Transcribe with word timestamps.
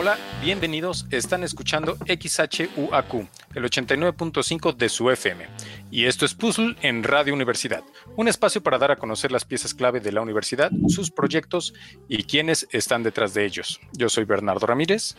Hola, 0.00 0.16
bienvenidos. 0.40 1.06
Están 1.10 1.42
escuchando 1.42 1.96
XHUAQ, 2.06 3.14
el 3.56 3.64
89.5 3.64 4.76
de 4.76 4.88
su 4.88 5.10
FM. 5.10 5.48
Y 5.90 6.04
esto 6.04 6.24
es 6.24 6.34
Puzzle 6.34 6.76
en 6.82 7.02
Radio 7.02 7.34
Universidad, 7.34 7.82
un 8.14 8.28
espacio 8.28 8.62
para 8.62 8.78
dar 8.78 8.92
a 8.92 8.96
conocer 8.96 9.32
las 9.32 9.44
piezas 9.44 9.74
clave 9.74 9.98
de 9.98 10.12
la 10.12 10.20
universidad, 10.20 10.70
sus 10.86 11.10
proyectos 11.10 11.74
y 12.06 12.22
quienes 12.22 12.68
están 12.70 13.02
detrás 13.02 13.34
de 13.34 13.44
ellos. 13.44 13.80
Yo 13.92 14.08
soy 14.08 14.22
Bernardo 14.22 14.68
Ramírez. 14.68 15.16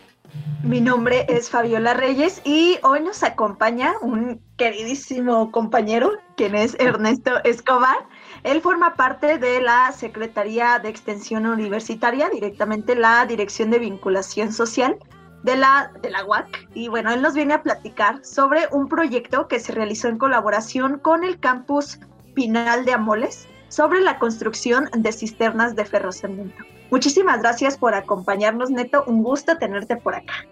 Mi 0.62 0.80
nombre 0.80 1.26
es 1.28 1.50
Fabiola 1.50 1.92
Reyes 1.92 2.40
y 2.46 2.78
hoy 2.82 3.02
nos 3.02 3.22
acompaña 3.22 3.92
un 4.00 4.40
queridísimo 4.56 5.52
compañero, 5.52 6.12
quien 6.38 6.54
es 6.54 6.74
Ernesto 6.80 7.32
Escobar. 7.44 7.98
Él 8.42 8.60
forma 8.62 8.94
parte 8.94 9.38
de 9.38 9.60
la 9.60 9.92
Secretaría 9.92 10.78
de 10.78 10.88
Extensión 10.88 11.46
Universitaria, 11.46 12.28
directamente 12.30 12.94
la 12.94 13.26
Dirección 13.26 13.70
de 13.70 13.78
Vinculación 13.78 14.52
Social 14.52 14.98
de 15.42 15.56
la, 15.56 15.92
de 16.02 16.10
la 16.10 16.24
UAC. 16.24 16.68
Y 16.74 16.88
bueno, 16.88 17.12
él 17.12 17.22
nos 17.22 17.34
viene 17.34 17.54
a 17.54 17.62
platicar 17.62 18.24
sobre 18.24 18.66
un 18.72 18.88
proyecto 18.88 19.48
que 19.48 19.60
se 19.60 19.72
realizó 19.72 20.08
en 20.08 20.18
colaboración 20.18 20.98
con 20.98 21.24
el 21.24 21.38
campus 21.38 21.98
Pinal 22.34 22.84
de 22.84 22.92
Amoles 22.92 23.48
sobre 23.68 24.00
la 24.00 24.18
construcción 24.18 24.88
de 24.96 25.12
cisternas 25.12 25.76
de 25.76 25.84
ferrocemento. 25.84 26.64
Muchísimas 26.90 27.40
gracias 27.40 27.78
por 27.78 27.94
acompañarnos, 27.94 28.70
Neto. 28.70 29.04
Un 29.06 29.22
gusto 29.22 29.56
tenerte 29.58 29.96
por 29.96 30.14
acá. 30.14 30.44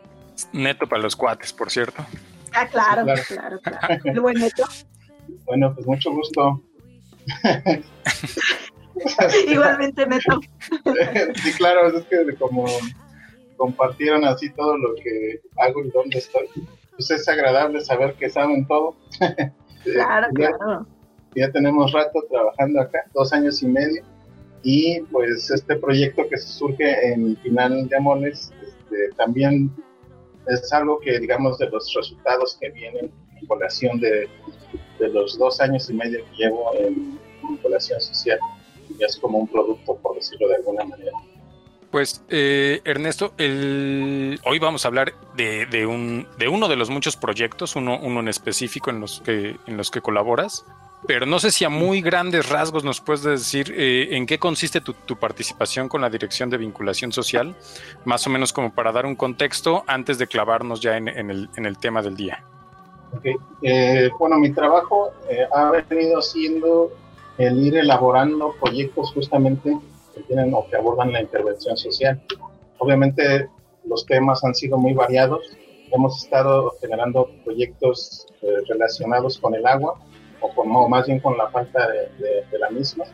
Neto 0.52 0.86
para 0.86 1.02
los 1.02 1.16
cuates, 1.16 1.52
por 1.52 1.70
cierto. 1.70 2.05
Ah, 2.52 2.66
claro, 2.66 3.05
claro, 3.27 3.58
claro. 3.60 4.00
El 4.05 4.20
buen 4.20 4.38
Neto. 4.38 4.64
Bueno, 5.44 5.74
pues 5.74 5.86
mucho 5.86 6.10
gusto. 6.10 6.62
Igualmente, 9.48 10.06
Neto. 10.06 10.41
sí, 11.42 11.52
claro, 11.56 11.88
es 11.88 12.05
que 12.05 12.34
como 12.36 12.66
compartieron 13.56 14.25
así 14.25 14.50
todo 14.50 14.77
lo 14.77 14.94
que 14.97 15.41
hago 15.56 15.84
y 15.84 15.91
dónde 15.91 16.19
estoy, 16.19 16.48
pues 16.97 17.11
es 17.11 17.28
agradable 17.28 17.80
saber 17.80 18.14
que 18.14 18.30
saben 18.30 18.67
todo. 18.67 18.97
Claro, 19.84 20.27
ya, 20.36 20.50
claro. 20.52 20.86
Ya 21.36 21.52
tenemos 21.52 21.92
rato 21.92 22.25
trabajando 22.28 22.80
acá, 22.80 23.05
dos 23.14 23.33
años 23.33 23.62
y 23.62 23.69
medio, 23.69 24.02
y 24.64 25.00
pues 25.12 25.52
este 25.52 25.77
proyecto 25.77 26.28
que 26.28 26.36
surge 26.36 27.12
en 27.12 27.36
Final 27.39 27.89
de 27.89 27.97
Amones 27.97 28.52
este, 28.61 29.11
también 29.17 29.70
es 30.48 30.72
algo 30.72 30.98
que, 30.98 31.20
digamos, 31.20 31.58
de 31.58 31.70
los 31.70 31.95
resultados 31.95 32.58
que 32.61 32.70
vienen 32.70 33.12
en 33.41 33.47
colación 33.47 34.00
de 34.00 34.28
de 34.98 35.08
los 35.08 35.39
dos 35.39 35.61
años 35.61 35.89
y 35.91 35.95
medio 35.95 36.24
que 36.24 36.36
llevo 36.36 36.70
en 36.77 37.19
vinculación 37.48 38.00
social. 38.00 38.38
Y 38.98 39.04
es 39.04 39.16
como 39.16 39.38
un 39.38 39.48
producto, 39.48 39.96
por 39.96 40.16
decirlo 40.16 40.48
de 40.48 40.56
alguna 40.56 40.84
manera. 40.84 41.12
Pues 41.90 42.22
eh, 42.28 42.82
Ernesto, 42.84 43.32
el... 43.38 44.38
hoy 44.44 44.58
vamos 44.58 44.84
a 44.84 44.88
hablar 44.88 45.14
de, 45.36 45.64
de, 45.66 45.86
un, 45.86 46.27
de 46.38 46.48
uno 46.48 46.68
de 46.68 46.77
los 46.77 46.90
muchos 46.90 47.16
proyectos, 47.16 47.77
uno, 47.77 47.98
uno 47.98 48.20
en 48.20 48.28
específico 48.28 48.90
en 48.90 49.00
los, 49.00 49.22
que, 49.22 49.56
en 49.66 49.77
los 49.78 49.90
que 49.90 50.02
colaboras, 50.02 50.66
pero 51.06 51.24
no 51.24 51.38
sé 51.38 51.50
si 51.50 51.64
a 51.64 51.70
muy 51.70 52.02
grandes 52.02 52.50
rasgos 52.50 52.84
nos 52.84 53.00
puedes 53.00 53.22
decir 53.22 53.72
eh, 53.74 54.08
en 54.16 54.27
qué 54.27 54.38
consiste 54.38 54.83
tu, 54.83 54.92
tu, 54.92 55.16
participación 55.16 55.88
con 55.88 56.02
la 56.02 56.10
Dirección 56.10 56.50
de 56.50 56.58
Vinculación 56.58 57.10
Social, 57.10 57.56
más 58.05 58.27
o 58.27 58.30
menos 58.30 58.52
como 58.52 58.74
para 58.74 58.92
dar 58.92 59.06
un 59.06 59.16
contexto 59.16 59.84
antes 59.86 60.18
de 60.18 60.27
clavarnos 60.27 60.80
ya 60.83 60.98
en, 60.98 61.08
en, 61.08 61.30
el, 61.30 61.48
en 61.56 61.64
el 61.64 61.78
tema 61.78 62.02
del 62.02 62.16
día. 62.16 62.44
Okay. 63.16 63.34
Eh, 63.62 64.10
bueno, 64.18 64.36
mi 64.36 64.52
trabajo 64.52 65.10
ha 65.55 65.70
venido 65.88 66.20
siendo 66.20 66.92
el 67.39 67.64
ir 67.64 67.77
elaborando 67.77 68.55
proyectos 68.61 69.12
justamente 69.12 69.78
que 70.14 70.22
tienen 70.22 70.53
o 70.55 70.67
que 70.69 70.77
abordan 70.77 71.12
la 71.12 71.22
intervención 71.22 71.77
social. 71.77 72.20
Obviamente 72.78 73.48
los 73.84 74.05
temas 74.06 74.45
han 74.45 74.55
sido 74.55 74.77
muy 74.77 74.92
variados. 74.92 75.41
Hemos 75.92 76.22
estado 76.25 76.74
generando 76.80 77.30
proyectos 77.45 78.27
eh, 78.42 78.46
relacionados 78.68 79.39
con 79.39 79.55
el 79.55 79.67
agua 79.67 79.95
o, 80.40 80.52
con, 80.55 80.74
o 80.74 80.89
más 80.89 81.07
bien 81.07 81.20
con 81.20 81.39
la 81.39 81.48
falta 81.48 81.89
de, 81.89 81.98
de, 82.18 82.45
de, 82.51 82.58
la 82.58 82.70
misma. 82.70 83.05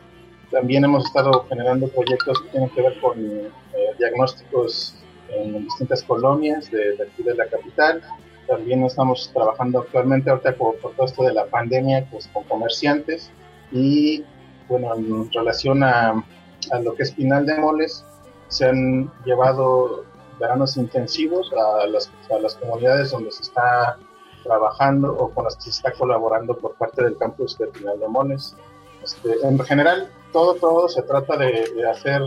También 0.51 0.83
hemos 0.83 1.05
estado 1.05 1.45
generando 1.47 1.87
proyectos 1.87 2.41
que 2.41 2.49
tienen 2.49 2.69
que 2.69 2.81
ver 2.81 2.99
con 2.99 3.19
eh, 3.19 3.49
diagnósticos 3.97 4.95
en 5.29 5.63
distintas 5.63 6.03
colonias 6.03 6.69
de, 6.71 6.95
de 6.97 7.03
aquí 7.03 7.23
de 7.23 7.33
la 7.35 7.47
capital, 7.47 8.01
también 8.47 8.83
estamos 8.83 9.31
trabajando 9.33 9.79
actualmente 9.79 10.29
ahorita 10.29 10.55
por, 10.55 10.77
por 10.77 10.93
todo 10.93 11.07
esto 11.07 11.23
de 11.23 11.33
la 11.33 11.45
pandemia 11.45 12.07
pues, 12.11 12.27
con 12.27 12.43
comerciantes 12.43 13.31
y 13.71 14.23
bueno, 14.67 14.95
en 14.95 15.31
relación 15.31 15.83
a, 15.83 16.23
a 16.71 16.79
lo 16.79 16.95
que 16.95 17.03
es 17.03 17.11
Pinal 17.11 17.45
de 17.45 17.57
Moles, 17.57 18.03
se 18.47 18.65
han 18.65 19.11
llevado 19.25 20.05
veranos 20.39 20.77
intensivos 20.77 21.51
a 21.53 21.87
las, 21.87 22.11
a 22.29 22.39
las 22.39 22.55
comunidades 22.55 23.11
donde 23.11 23.31
se 23.31 23.43
está 23.43 23.97
trabajando 24.43 25.15
o 25.17 25.29
con 25.29 25.45
las 25.45 25.55
que 25.55 25.63
se 25.63 25.69
está 25.71 25.91
colaborando 25.91 26.55
por 26.57 26.75
parte 26.75 27.03
del 27.03 27.17
campus 27.17 27.57
de 27.57 27.67
Pinal 27.67 27.99
de 27.99 28.07
Moles. 28.07 28.55
Este, 29.03 29.35
en 29.45 29.59
general, 29.59 30.09
todo, 30.33 30.55
todo 30.55 30.87
se 30.89 31.01
trata 31.03 31.37
de, 31.37 31.69
de 31.75 31.89
hacer 31.89 32.21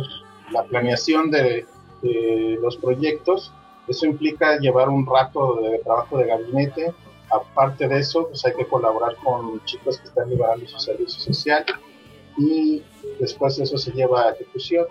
la 0.52 0.62
planeación 0.64 1.30
de, 1.30 1.66
de 2.02 2.58
los 2.62 2.76
proyectos 2.76 3.52
eso 3.88 4.04
implica 4.04 4.58
llevar 4.58 4.90
un 4.90 5.06
rato 5.06 5.60
de 5.62 5.78
trabajo 5.78 6.18
de 6.18 6.26
gabinete. 6.26 6.94
Aparte 7.30 7.88
de 7.88 7.98
eso, 7.98 8.28
pues 8.28 8.44
hay 8.46 8.54
que 8.54 8.66
colaborar 8.66 9.16
con 9.16 9.62
chicos 9.64 9.98
que 9.98 10.08
están 10.08 10.30
liberando 10.30 10.66
su 10.66 10.78
servicio 10.78 11.20
social 11.20 11.64
y 12.36 12.82
después 13.20 13.58
eso 13.58 13.76
se 13.76 13.90
lleva 13.92 14.28
a 14.28 14.32
ejecución 14.32 14.86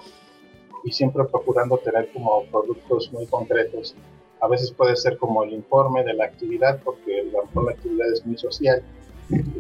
y 0.83 0.91
siempre 0.91 1.23
procurando 1.25 1.77
tener 1.77 2.11
como 2.11 2.43
productos 2.45 3.11
muy 3.11 3.25
concretos. 3.25 3.95
A 4.39 4.47
veces 4.47 4.71
puede 4.71 4.95
ser 4.95 5.17
como 5.17 5.43
el 5.43 5.53
informe 5.53 6.03
de 6.03 6.13
la 6.13 6.25
actividad, 6.25 6.79
porque 6.83 7.23
la, 7.31 7.61
la 7.61 7.71
actividad 7.71 8.13
es 8.13 8.25
muy 8.25 8.37
social. 8.37 8.83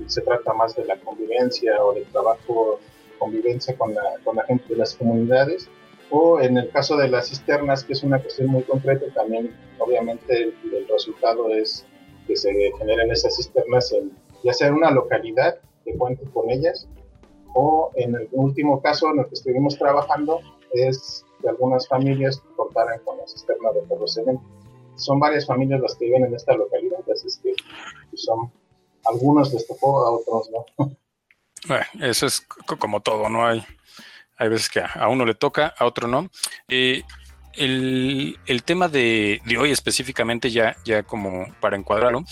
Se 0.05 0.21
trata 0.21 0.53
más 0.53 0.75
de 0.75 0.85
la 0.85 0.97
convivencia 0.99 1.83
o 1.83 1.93
del 1.93 2.05
trabajo, 2.05 2.79
convivencia 3.17 3.75
con 3.75 3.95
la, 3.95 4.03
con 4.23 4.35
la 4.35 4.43
gente 4.43 4.65
de 4.69 4.75
las 4.75 4.95
comunidades 4.95 5.67
o 6.09 6.39
en 6.39 6.57
el 6.57 6.69
caso 6.69 6.95
de 6.95 7.09
las 7.09 7.29
cisternas, 7.29 7.83
que 7.83 7.93
es 7.93 8.03
una 8.03 8.19
cuestión 8.19 8.49
muy 8.49 8.63
concreta, 8.63 9.05
también 9.13 9.53
obviamente 9.79 10.43
el, 10.43 10.53
el 10.73 10.87
resultado 10.87 11.49
es 11.49 11.85
que 12.27 12.35
se 12.35 12.51
generen 12.77 13.11
esas 13.11 13.35
cisternas 13.35 13.91
en, 13.93 14.11
ya 14.43 14.53
sea 14.53 14.67
en 14.67 14.75
una 14.75 14.91
localidad 14.91 15.57
que 15.83 15.95
cuente 15.95 16.23
con 16.31 16.49
ellas, 16.49 16.87
o 17.53 17.91
en 17.95 18.15
el 18.15 18.27
último 18.31 18.81
caso 18.81 19.09
en 19.11 19.19
el 19.19 19.25
que 19.27 19.35
estuvimos 19.35 19.77
trabajando 19.77 20.41
es 20.73 21.25
que 21.41 21.49
algunas 21.49 21.87
familias 21.87 22.41
contaran 22.55 22.99
con 23.03 23.17
la 23.17 23.27
cisterna 23.27 23.71
de 23.71 23.81
ferrocemento. 23.87 24.43
Son 24.95 25.19
varias 25.19 25.45
familias 25.45 25.79
las 25.79 25.95
que 25.95 26.05
viven 26.05 26.25
en 26.25 26.35
esta 26.35 26.53
localidad, 26.53 26.99
así 27.11 27.27
es 27.27 27.37
que 27.37 27.53
son 28.15 28.51
algunos 29.05 29.53
les 29.53 29.65
tocó, 29.65 30.05
a 30.05 30.11
otros 30.11 30.49
no. 30.51 30.87
Bueno, 31.67 31.85
eso 32.01 32.27
es 32.27 32.41
como 32.79 33.01
todo, 33.01 33.29
no 33.29 33.45
hay 33.45 33.65
hay 34.37 34.49
veces 34.49 34.69
que 34.69 34.79
a 34.79 35.07
uno 35.07 35.25
le 35.25 35.33
toca, 35.33 35.73
a 35.77 35.85
otro 35.85 36.07
no. 36.07 36.29
Eh, 36.67 37.03
el, 37.57 38.37
el, 38.45 38.63
tema 38.63 38.87
de, 38.87 39.41
de, 39.45 39.57
hoy 39.57 39.71
específicamente, 39.71 40.51
ya, 40.51 40.75
ya 40.85 41.03
como 41.03 41.47
para 41.59 41.77
encuadrarlo, 41.77 42.23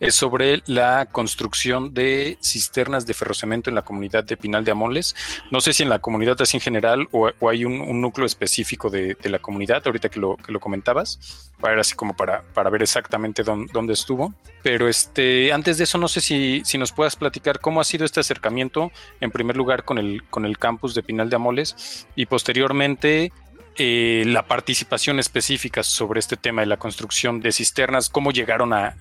es 0.00 0.14
sobre 0.14 0.62
la 0.66 1.06
construcción 1.06 1.92
de 1.92 2.38
cisternas 2.42 3.06
de 3.06 3.14
ferrocemento 3.14 3.68
en 3.70 3.74
la 3.74 3.82
comunidad 3.82 4.24
de 4.24 4.36
Pinal 4.36 4.64
de 4.64 4.70
Amoles. 4.70 5.16
No 5.50 5.60
sé 5.60 5.72
si 5.72 5.82
en 5.82 5.88
la 5.88 5.98
comunidad 5.98 6.40
así 6.40 6.56
en 6.56 6.60
general 6.60 7.08
o, 7.12 7.30
o 7.38 7.48
hay 7.48 7.64
un, 7.64 7.80
un, 7.80 8.00
núcleo 8.00 8.26
específico 8.26 8.90
de, 8.90 9.16
de, 9.20 9.28
la 9.28 9.40
comunidad, 9.40 9.82
ahorita 9.84 10.08
que 10.08 10.20
lo, 10.20 10.36
que 10.36 10.52
lo 10.52 10.60
comentabas, 10.60 11.50
para 11.60 11.80
así 11.80 11.94
como 11.94 12.14
para, 12.14 12.42
para 12.54 12.70
ver 12.70 12.82
exactamente 12.82 13.42
dónde, 13.42 13.92
estuvo. 13.92 14.32
Pero 14.62 14.88
este, 14.88 15.52
antes 15.52 15.78
de 15.78 15.84
eso, 15.84 15.98
no 15.98 16.08
sé 16.08 16.20
si, 16.20 16.62
si 16.64 16.78
nos 16.78 16.92
puedas 16.92 17.16
platicar 17.16 17.60
cómo 17.60 17.80
ha 17.80 17.84
sido 17.84 18.04
este 18.04 18.20
acercamiento, 18.20 18.92
en 19.20 19.30
primer 19.30 19.56
lugar, 19.56 19.84
con 19.84 19.98
el, 19.98 20.22
con 20.28 20.44
el 20.44 20.58
campus 20.58 20.94
de 20.94 21.02
Pinal 21.02 21.30
de 21.30 21.36
Amoles 21.36 22.06
y 22.14 22.26
posteriormente 22.26 23.32
eh, 23.78 24.24
la 24.26 24.46
participación 24.46 25.18
específica 25.18 25.82
sobre 25.82 26.20
este 26.20 26.36
tema 26.36 26.62
de 26.62 26.66
la 26.66 26.76
construcción 26.76 27.40
de 27.40 27.52
cisternas, 27.52 28.08
cómo 28.10 28.32
llegaron 28.32 28.72
a, 28.72 28.96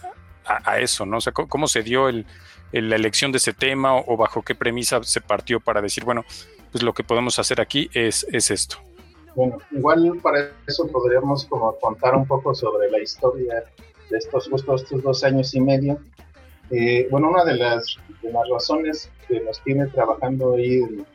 a, 0.46 0.72
a 0.72 0.80
eso, 0.80 1.06
¿no? 1.06 1.18
O 1.18 1.22
sea, 1.22 1.34
cómo, 1.34 1.50
cómo 1.50 1.68
se 1.68 1.84
dio 1.84 2.10
el, 2.10 2.26
el, 2.72 2.90
la 2.90 2.96
elección 2.96 3.32
de 3.32 3.38
ese 3.40 3.54
tema 3.54 3.96
o, 3.96 4.14
o, 4.14 4.18
bajo 4.18 4.42
qué 4.44 4.56
premisa 4.56 5.04
se 5.04 5.22
partió 5.22 5.60
para 5.60 5.82
decir, 5.82 6.06
bueno, 6.06 6.24
pues 6.72 6.84
lo 6.84 6.94
que 6.94 7.04
podemos 7.04 7.40
hacer 7.40 7.60
aquí 7.60 7.90
es, 7.94 8.26
es 8.32 8.52
esto. 8.52 8.78
Bueno, 9.36 9.58
igual 9.72 10.20
para 10.22 10.52
eso 10.66 10.88
podríamos 10.88 11.46
como 11.46 11.76
contar 11.80 12.16
un 12.16 12.26
poco 12.26 12.56
sobre 12.56 12.90
la 12.90 13.00
historia 13.00 13.64
de 14.10 14.18
estos 14.18 14.48
estos 14.48 15.04
dos 15.04 15.24
años 15.24 15.54
y 15.54 15.62
medio. 15.62 16.00
Eh, 16.72 17.08
bueno, 17.12 17.30
una 17.30 17.46
de 17.46 17.56
las, 17.56 17.98
de 18.22 18.32
las 18.32 18.50
razones 18.50 19.12
que 19.28 19.40
nos 19.42 19.64
tiene 19.64 19.88
trabajando 19.88 20.56
ahí 20.56 20.78
en, 20.78 21.06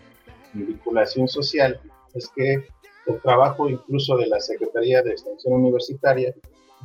en 0.54 0.66
vinculación 0.66 1.28
social 1.28 1.80
es 2.14 2.30
que 2.34 2.68
el 3.06 3.20
trabajo 3.20 3.68
incluso 3.68 4.16
de 4.16 4.26
la 4.26 4.40
Secretaría 4.40 5.02
de 5.02 5.12
Extensión 5.12 5.54
Universitaria 5.54 6.34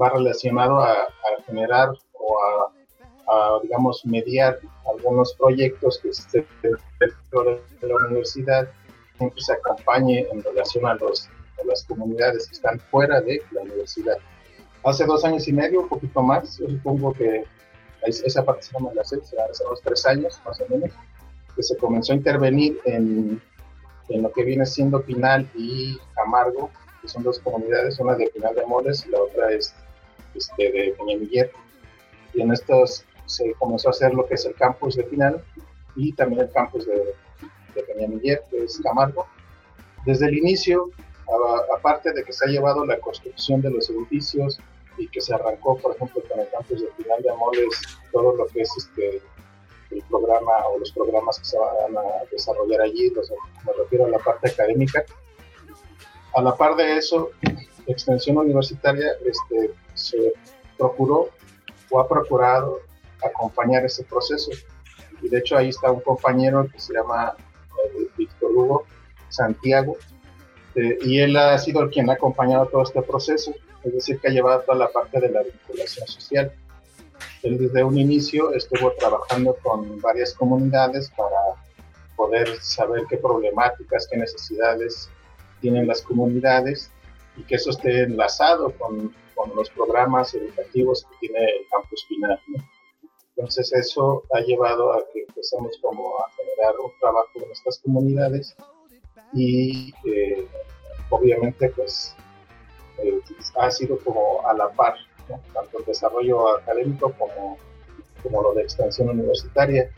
va 0.02 0.10
relacionado 0.10 0.80
a, 0.80 0.94
a 0.94 1.44
generar 1.46 1.90
o 2.14 2.38
a, 2.40 2.72
a, 3.28 3.60
digamos, 3.62 4.06
mediar 4.06 4.60
algunos 4.90 5.34
proyectos 5.34 6.00
que 6.00 6.14
se 6.14 6.46
dentro 7.00 7.62
de 7.82 7.88
la 7.88 7.96
universidad 8.08 8.70
que 9.20 9.42
se 9.42 9.54
acompañe 9.54 10.28
en 10.32 10.44
relación 10.44 10.86
a, 10.86 10.94
los, 10.96 11.28
a 11.62 11.66
las 11.66 11.84
comunidades 11.86 12.48
que 12.48 12.54
están 12.54 12.80
fuera 12.92 13.20
de 13.22 13.42
la 13.52 13.62
universidad. 13.62 14.18
hace 14.84 15.06
dos 15.06 15.26
años 15.26 15.48
y 15.48 15.54
medio, 15.54 15.82
un 15.82 15.90
poquito 15.90 16.22
más, 16.22 16.58
yo 16.60 16.68
supongo 16.68 17.14
que 17.14 17.44
esa 18.04 18.46
parte 18.46 18.64
se 18.64 18.74
llama 18.74 18.94
la 18.94 19.02
hace 19.02 19.16
unos 19.16 19.82
tres 19.82 20.06
años 20.06 20.40
más 20.46 20.62
o 20.62 20.66
menos, 20.70 20.92
que 21.56 21.64
se 21.64 21.76
comenzó 21.78 22.14
a 22.14 22.16
intervenir 22.16 22.80
en, 22.86 23.42
en 24.10 24.24
lo 24.24 24.32
que 24.32 24.44
viene 24.44 24.66
siendo 24.66 25.02
Pinal 25.02 25.50
y 25.56 25.98
Camargo, 26.16 26.70
que 27.02 27.08
son 27.08 27.24
dos 27.24 27.40
comunidades, 27.40 28.00
una 28.00 28.16
de 28.16 28.28
Pinal 28.28 28.56
de 28.56 28.66
Moles 28.66 29.06
y 29.06 29.10
la 29.10 29.22
otra 29.22 29.52
es 29.52 29.74
este, 30.34 30.72
de 30.72 30.96
Peñamiller. 30.98 31.52
Y 32.34 32.42
en 32.42 32.52
estos 32.52 33.04
se 33.26 33.54
comenzó 33.54 33.90
a 33.90 33.92
hacer 33.92 34.14
lo 34.14 34.26
que 34.26 34.36
es 34.36 34.46
el 34.46 34.56
campus 34.56 34.96
de 34.96 35.04
Pinal 35.04 35.44
y 35.96 36.14
también 36.14 36.42
el 36.42 36.52
campus 36.52 36.86
de, 36.86 37.14
de 37.76 37.84
Peñamiller, 37.84 38.42
que 38.50 38.64
es 38.64 38.80
Camargo. 38.82 39.28
Desde 40.06 40.28
el 40.28 40.38
inicio, 40.38 40.90
aparte 41.76 42.14
de 42.14 42.24
que 42.24 42.32
se 42.32 42.46
ha 42.46 42.48
llevado 42.48 42.86
la 42.86 43.00
construcción 43.00 43.62
de 43.62 43.72
los 43.72 43.90
edificios 43.90 44.60
y 44.98 45.08
que 45.10 45.22
se 45.22 45.34
arrancó, 45.34 45.78
por 45.78 45.96
ejemplo, 45.96 46.24
con 46.30 46.40
el 46.40 46.50
campus 46.50 46.82
de 46.82 46.88
Pinal 46.98 47.22
de 47.22 47.30
Amoles, 47.30 47.82
todo 48.12 48.36
lo 48.36 48.48
que 48.48 48.62
es 48.62 48.72
este, 48.78 49.22
el 49.92 50.02
programa 50.04 50.52
o 50.72 50.80
los 50.80 50.92
programas 50.92 51.40
que 51.40 51.46
se 51.46 51.58
van 51.58 51.98
a 51.98 52.26
desarrollar 52.32 52.82
allí, 52.82 53.12
me 53.66 53.74
refiero 53.74 54.06
a 54.06 54.10
la 54.10 54.20
parte 54.20 54.50
académica. 54.50 55.04
A 56.36 56.42
la 56.42 56.56
par 56.56 56.76
de 56.76 56.98
eso, 56.98 57.32
Extensión 57.88 58.38
Universitaria 58.38 59.14
este, 59.26 59.74
se 59.94 60.34
procuró 60.78 61.30
o 61.90 62.00
ha 62.00 62.08
procurado 62.08 62.82
acompañar 63.24 63.86
ese 63.86 64.04
proceso. 64.04 64.52
Y 65.22 65.30
de 65.30 65.40
hecho 65.40 65.58
ahí 65.58 65.70
está 65.70 65.92
un 65.92 66.02
compañero 66.02 66.68
que 66.72 66.80
se 66.80 66.94
llama 66.94 67.34
eh, 67.96 68.08
Víctor 68.18 68.52
Hugo 68.52 68.86
Santiago, 69.30 69.98
eh, 70.76 70.98
y 71.02 71.20
él 71.20 71.36
ha 71.38 71.58
sido 71.58 71.90
quien 71.90 72.10
ha 72.10 72.14
acompañado 72.14 72.68
todo 72.68 72.84
este 72.84 73.02
proceso, 73.02 73.52
es 73.84 73.94
decir, 73.94 74.20
que 74.20 74.28
ha 74.28 74.32
llevado 74.32 74.62
toda 74.62 74.78
la 74.78 74.90
parte 74.90 75.20
de 75.20 75.30
la 75.30 75.42
vinculación 75.42 76.08
social. 76.08 76.52
Él 77.44 77.58
desde 77.58 77.84
un 77.84 77.98
inicio 77.98 78.54
estuvo 78.54 78.92
trabajando 78.94 79.56
con 79.64 80.02
varias 80.02 80.34
comunidades 80.34 81.10
para 81.16 81.38
poder 82.16 82.60
saber 82.62 83.04
qué 83.10 83.18
problemáticas, 83.18 84.08
qué 84.10 84.18
necesidades 84.18 85.10
tienen 85.62 85.88
las 85.88 86.02
comunidades 86.02 86.92
y 87.36 87.44
que 87.44 87.56
eso 87.56 87.70
esté 87.70 88.04
enlazado 88.04 88.72
con, 88.78 89.14
los 89.56 89.70
programas 89.70 90.34
educativos 90.34 91.06
que 91.06 91.28
tiene 91.28 91.46
el 91.46 91.68
campus 91.70 92.04
final. 92.08 92.40
Entonces 93.36 93.72
eso 93.72 94.24
ha 94.34 94.40
llevado 94.40 94.94
a 94.94 95.04
que 95.14 95.26
empecemos 95.28 95.78
como 95.80 96.18
a 96.18 96.32
generar 96.32 96.74
un 96.80 96.92
trabajo 97.00 97.30
en 97.36 97.52
estas 97.52 97.78
comunidades 97.80 98.56
y 99.34 99.94
obviamente 101.12 101.70
pues 101.70 102.16
eh, 102.98 103.22
ha 103.60 103.70
sido 103.70 104.00
como 104.00 104.46
a 104.48 104.54
la 104.56 104.70
par, 104.70 104.96
tanto 105.54 105.80
el 105.80 105.86
desarrollo 105.86 106.58
académico 106.58 107.14
como, 107.18 107.58
como 108.24 108.44
lo 108.44 108.54
de 108.54 108.64
extensión 108.64 109.10
universitaria. 109.10 109.90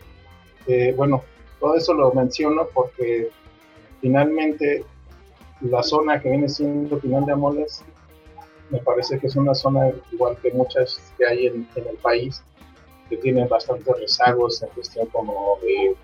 Eh, 0.68 0.94
bueno, 0.96 1.24
todo 1.60 1.76
eso 1.76 1.94
lo 1.94 2.12
menciono 2.14 2.68
porque 2.74 3.30
finalmente 4.02 4.86
la 5.62 5.84
zona 5.84 6.22
que 6.22 6.30
viene 6.30 6.48
siendo 6.48 7.00
Final 7.00 7.26
de 7.26 7.34
Amoles 7.34 7.84
me 8.70 8.80
parece 8.80 9.20
que 9.20 9.28
es 9.28 9.36
una 9.36 9.56
zona 9.56 9.92
igual 10.12 10.38
que 10.38 10.52
muchas 10.52 11.02
que 11.18 11.26
hay 11.26 11.48
en, 11.48 11.68
el 11.76 11.98
país 11.98 12.44
que 13.10 13.18
tiene 13.18 13.48
bastantes 13.48 13.98
rezagos 14.00 14.62
en 14.62 14.70
cuestión 14.70 15.08
como 15.08 15.58
de 15.64 15.96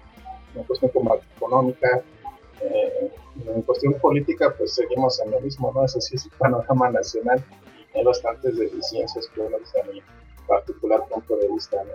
en 0.55 0.63
cuestión 0.63 0.91
como 0.91 1.15
económica 1.37 2.01
eh, 2.61 3.11
en 3.45 3.61
cuestión 3.63 3.93
política, 3.95 4.53
pues 4.57 4.73
seguimos 4.73 5.19
en 5.19 5.31
lo 5.31 5.39
mismo, 5.41 5.71
¿no? 5.73 5.83
Ese 5.83 5.99
sí 6.01 6.15
es 6.15 6.25
el 6.25 6.31
panorama 6.37 6.89
nacional. 6.89 7.43
Hay 7.95 8.03
bastantes 8.03 8.57
deficiencias, 8.57 9.27
que 9.33 9.41
uno 9.41 9.57
mi 9.91 10.01
particular 10.47 11.03
punto 11.09 11.37
de 11.37 11.47
vista, 11.49 11.83
¿no? 11.83 11.93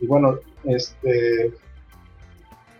Y 0.00 0.06
bueno, 0.06 0.38
este, 0.64 1.52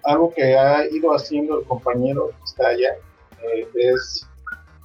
algo 0.04 0.32
que 0.32 0.56
ha 0.56 0.86
ido 0.86 1.12
haciendo 1.12 1.60
el 1.60 1.66
compañero 1.66 2.28
que 2.28 2.44
está 2.44 2.68
allá 2.68 2.94
eh, 3.42 3.68
es 3.74 4.26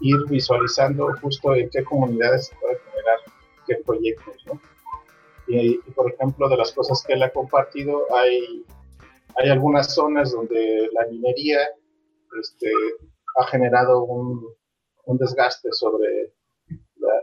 ir 0.01 0.17
visualizando 0.27 1.13
justo 1.21 1.55
en 1.55 1.69
qué 1.69 1.83
comunidades 1.83 2.47
se 2.47 2.55
puede 2.55 2.77
generar 2.79 3.19
qué 3.67 3.75
proyectos, 3.85 4.35
¿no? 4.47 4.59
Y, 5.47 5.75
y, 5.75 5.91
por 5.91 6.11
ejemplo, 6.11 6.49
de 6.49 6.57
las 6.57 6.71
cosas 6.71 7.03
que 7.05 7.13
él 7.13 7.23
ha 7.23 7.31
compartido, 7.31 8.03
hay 8.13 8.65
hay 9.37 9.49
algunas 9.49 9.93
zonas 9.93 10.31
donde 10.31 10.89
la 10.93 11.05
minería 11.07 11.59
este, 12.41 12.71
ha 13.37 13.47
generado 13.47 14.03
un, 14.03 14.47
desgaste 15.05 15.69
sobre, 15.71 16.33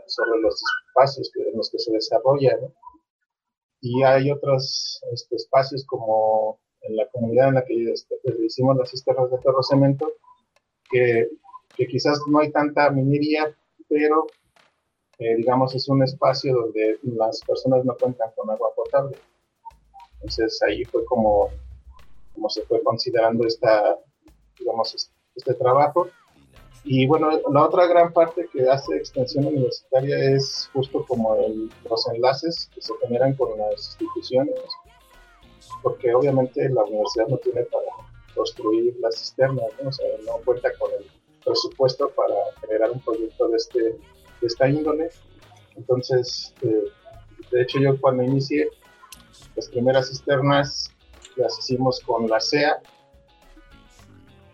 sobre 0.07 0.41
los 0.41 0.61
espacios 0.87 1.31
en 1.35 1.57
los 1.57 1.69
que 1.69 1.79
se 1.79 1.91
desarrolla. 1.91 2.57
Y 3.81 4.03
hay 4.03 4.31
otros 4.31 5.01
este, 5.11 5.35
espacios 5.35 5.85
como 5.85 6.59
en 6.81 6.95
la 6.95 7.07
comunidad 7.09 7.49
en 7.49 7.55
la 7.55 7.65
que 7.65 7.91
este, 7.91 8.15
hicimos 8.39 8.77
las 8.77 8.89
cisternas 8.89 9.31
de 9.31 9.39
ferrocemento, 9.39 10.11
que, 10.89 11.29
que 11.75 11.87
quizás 11.87 12.19
no 12.27 12.39
hay 12.39 12.51
tanta 12.51 12.89
minería, 12.91 13.55
pero 13.89 14.27
eh, 15.19 15.35
digamos 15.35 15.75
es 15.75 15.87
un 15.89 16.03
espacio 16.03 16.53
donde 16.53 16.99
las 17.03 17.41
personas 17.41 17.85
no 17.85 17.95
cuentan 17.97 18.31
con 18.35 18.49
agua 18.49 18.73
potable. 18.75 19.17
Entonces 20.15 20.61
ahí 20.63 20.83
fue 20.85 21.03
como 21.05 21.49
como 22.33 22.49
se 22.49 22.63
fue 22.63 22.83
considerando 22.83 23.47
esta, 23.47 23.97
digamos, 24.59 25.11
este 25.35 25.53
trabajo. 25.53 26.07
Y 26.85 27.07
bueno, 27.07 27.29
la 27.51 27.63
otra 27.63 27.87
gran 27.87 28.11
parte 28.11 28.47
que 28.51 28.67
hace 28.69 28.97
extensión 28.97 29.45
universitaria 29.45 30.35
es 30.35 30.69
justo 30.73 31.05
como 31.07 31.35
los 31.89 32.07
enlaces 32.13 32.69
que 32.73 32.81
se 32.81 32.93
generan 33.01 33.33
con 33.35 33.57
las 33.57 33.97
instituciones, 33.99 34.59
porque 35.81 36.13
obviamente 36.13 36.67
la 36.69 36.83
universidad 36.83 37.27
no 37.27 37.37
tiene 37.37 37.63
para 37.63 37.85
construir 38.35 38.97
las 38.99 39.17
cisternas, 39.17 39.65
¿no? 39.81 39.89
O 39.89 39.91
sea, 39.93 40.07
no 40.25 40.33
cuenta 40.43 40.69
con 40.77 40.91
el 40.91 41.05
presupuesto 41.45 42.09
para 42.09 42.35
generar 42.61 42.91
un 42.91 42.99
proyecto 42.99 43.47
de, 43.47 43.57
este, 43.57 43.79
de 43.81 43.97
esta 44.47 44.67
índole. 44.67 45.09
Entonces, 45.77 46.53
eh, 46.63 46.83
de 47.51 47.61
hecho 47.61 47.79
yo 47.79 47.99
cuando 47.99 48.23
inicié 48.23 48.67
las 49.55 49.69
primeras 49.69 50.09
cisternas 50.09 50.91
las 51.35 51.57
hicimos 51.59 51.99
con 52.01 52.27
la 52.29 52.39
CEA 52.39 52.81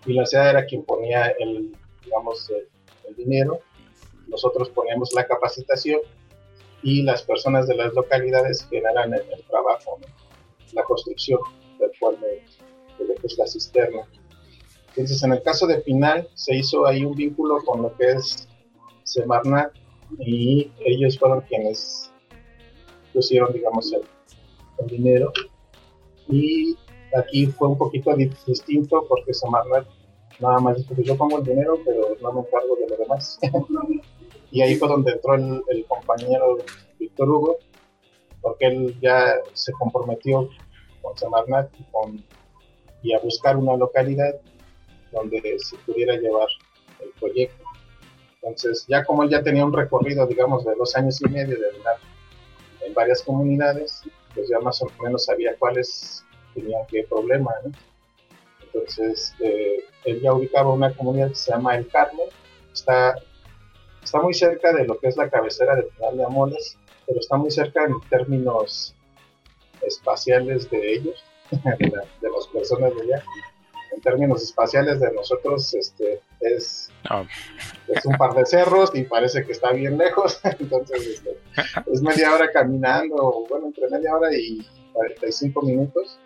y 0.06 0.14
la 0.14 0.26
CEA 0.26 0.52
era 0.52 0.66
quien 0.66 0.84
ponía 0.84 1.28
el, 1.40 1.76
digamos, 2.10 2.50
el, 2.50 3.16
dinero, 3.16 3.60
nosotros 4.28 4.70
poníamos 4.70 5.14
la 5.14 5.26
capacitación 5.28 6.00
y 6.84 7.02
las 7.02 7.24
personas 7.24 7.68
de 7.68 7.76
las 7.76 7.94
localidades 7.94 8.68
generan 8.70 9.14
el, 9.14 9.22
el 9.32 9.44
trabajo, 9.46 10.00
la 10.74 10.84
construcción 10.84 11.40
del 11.80 11.92
cual 12.00 12.20
de, 12.20 12.44
la 13.38 13.48
cisterna. 13.48 14.08
Entonces, 14.90 15.22
en 15.24 15.34
el 15.34 15.42
caso 15.42 15.66
de 15.68 15.80
Pinal, 15.80 16.30
se 16.36 16.56
hizo 16.56 16.86
ahí 16.86 17.04
un 17.04 17.16
vínculo 17.16 17.58
con 17.64 17.82
lo 17.82 17.96
que 17.96 18.12
es 18.12 18.48
Semarnat 19.04 19.74
y 20.20 20.72
ellos 20.86 21.18
fueron 21.18 21.42
quienes 21.42 22.12
pusieron, 23.14 23.54
digamos, 23.54 23.92
el, 23.94 24.02
el 24.80 24.88
dinero 24.88 25.32
y 26.28 26.76
aquí 27.18 27.48
fue 27.48 27.68
un 27.68 27.78
poquito 27.78 28.16
distinto 28.16 29.06
porque 29.08 29.34
Samarnat 29.34 29.88
nada 30.40 30.60
más 30.60 30.84
pues 30.84 31.06
yo 31.06 31.16
pongo 31.18 31.40
el 31.40 31.44
dinero, 31.44 31.80
pero 31.86 32.16
no 32.22 32.34
me 32.34 32.40
encargo 32.42 32.76
de 32.76 32.90
lo 32.90 32.98
demás. 32.98 33.40
y 34.52 34.62
ahí 34.62 34.76
fue 34.76 34.88
donde 34.88 35.12
entró 35.12 35.36
el, 35.36 35.86
compañero 35.88 36.58
Víctor 37.00 37.30
Hugo, 37.30 37.58
porque 38.42 38.68
él 38.68 39.00
ya 39.02 39.36
se 39.54 39.72
comprometió 39.74 40.50
con 41.02 41.18
Samarnat 41.18 41.70
y, 41.80 41.84
con, 41.92 42.24
y 43.04 43.14
a 43.14 43.20
buscar 43.20 43.58
una 43.58 43.76
localidad 43.76 44.36
donde 45.12 45.58
se 45.60 45.78
pudiera 45.78 46.16
llevar 46.16 46.48
el 47.02 47.10
proyecto. 47.20 47.64
Entonces, 48.42 48.86
ya 48.88 49.04
como 49.04 49.24
él 49.24 49.30
ya 49.30 49.44
tenía 49.44 49.66
un 49.66 49.74
recorrido, 49.74 50.26
digamos, 50.26 50.64
de 50.66 50.76
dos 50.76 50.96
años 50.96 51.20
y 51.22 51.30
medio 51.30 51.60
de 51.60 51.70
andar 51.78 51.98
en 52.86 52.94
varias 52.94 53.22
comunidades, 53.22 54.02
pues 54.34 54.48
ya 54.50 54.60
más 54.60 54.82
o 54.82 54.88
menos 55.04 55.26
sabía 55.26 55.56
cuáles 55.58 56.24
tenían 56.54 56.82
qué 56.88 57.04
problema, 57.04 57.52
Entonces, 58.80 59.34
eh, 59.40 59.84
él 60.06 60.22
ya 60.22 60.34
ubicaba 60.34 60.74
una 60.74 60.94
comunidad 60.94 61.30
que 61.30 61.36
se 61.36 61.52
llama 61.52 61.76
El 61.76 61.88
Carmen, 61.88 62.28
está, 62.74 63.16
está 64.04 64.22
muy 64.22 64.34
cerca 64.34 64.74
de 64.74 64.86
lo 64.86 64.98
que 65.00 65.08
es 65.08 65.18
la 65.18 65.30
cabecera 65.30 65.76
del 65.76 65.90
Final 65.92 66.18
de 66.18 66.26
Amoles, 66.26 66.78
pero 67.06 67.20
está 67.20 67.38
muy 67.38 67.52
cerca 67.52 67.84
en 67.84 68.00
términos 68.10 68.96
espaciales 69.82 70.70
de 70.70 70.94
ellos, 70.94 71.24
de, 71.52 71.92
las 72.22 72.48
personas 72.54 72.96
de 72.96 73.02
allá. 73.02 73.24
En 73.92 74.02
términos 74.02 74.44
espaciales 74.44 75.00
de 75.00 75.12
nosotros, 75.14 75.74
este, 75.74 76.22
es, 76.40 76.92
es 77.88 78.06
un 78.06 78.16
par 78.18 78.36
de 78.36 78.46
cerros 78.46 78.92
y 78.94 79.02
parece 79.04 79.44
que 79.44 79.52
está 79.52 79.72
bien 79.72 79.98
lejos, 79.98 80.40
entonces 80.60 81.08
este, 81.08 81.40
es 81.92 82.02
media 82.02 82.34
hora 82.34 82.52
caminando, 82.52 83.46
bueno, 83.50 83.68
entre 83.68 83.90
media 83.90 84.16
hora 84.16 84.32
y 84.32 84.66
45 84.94 85.62
minutos. 85.64 86.20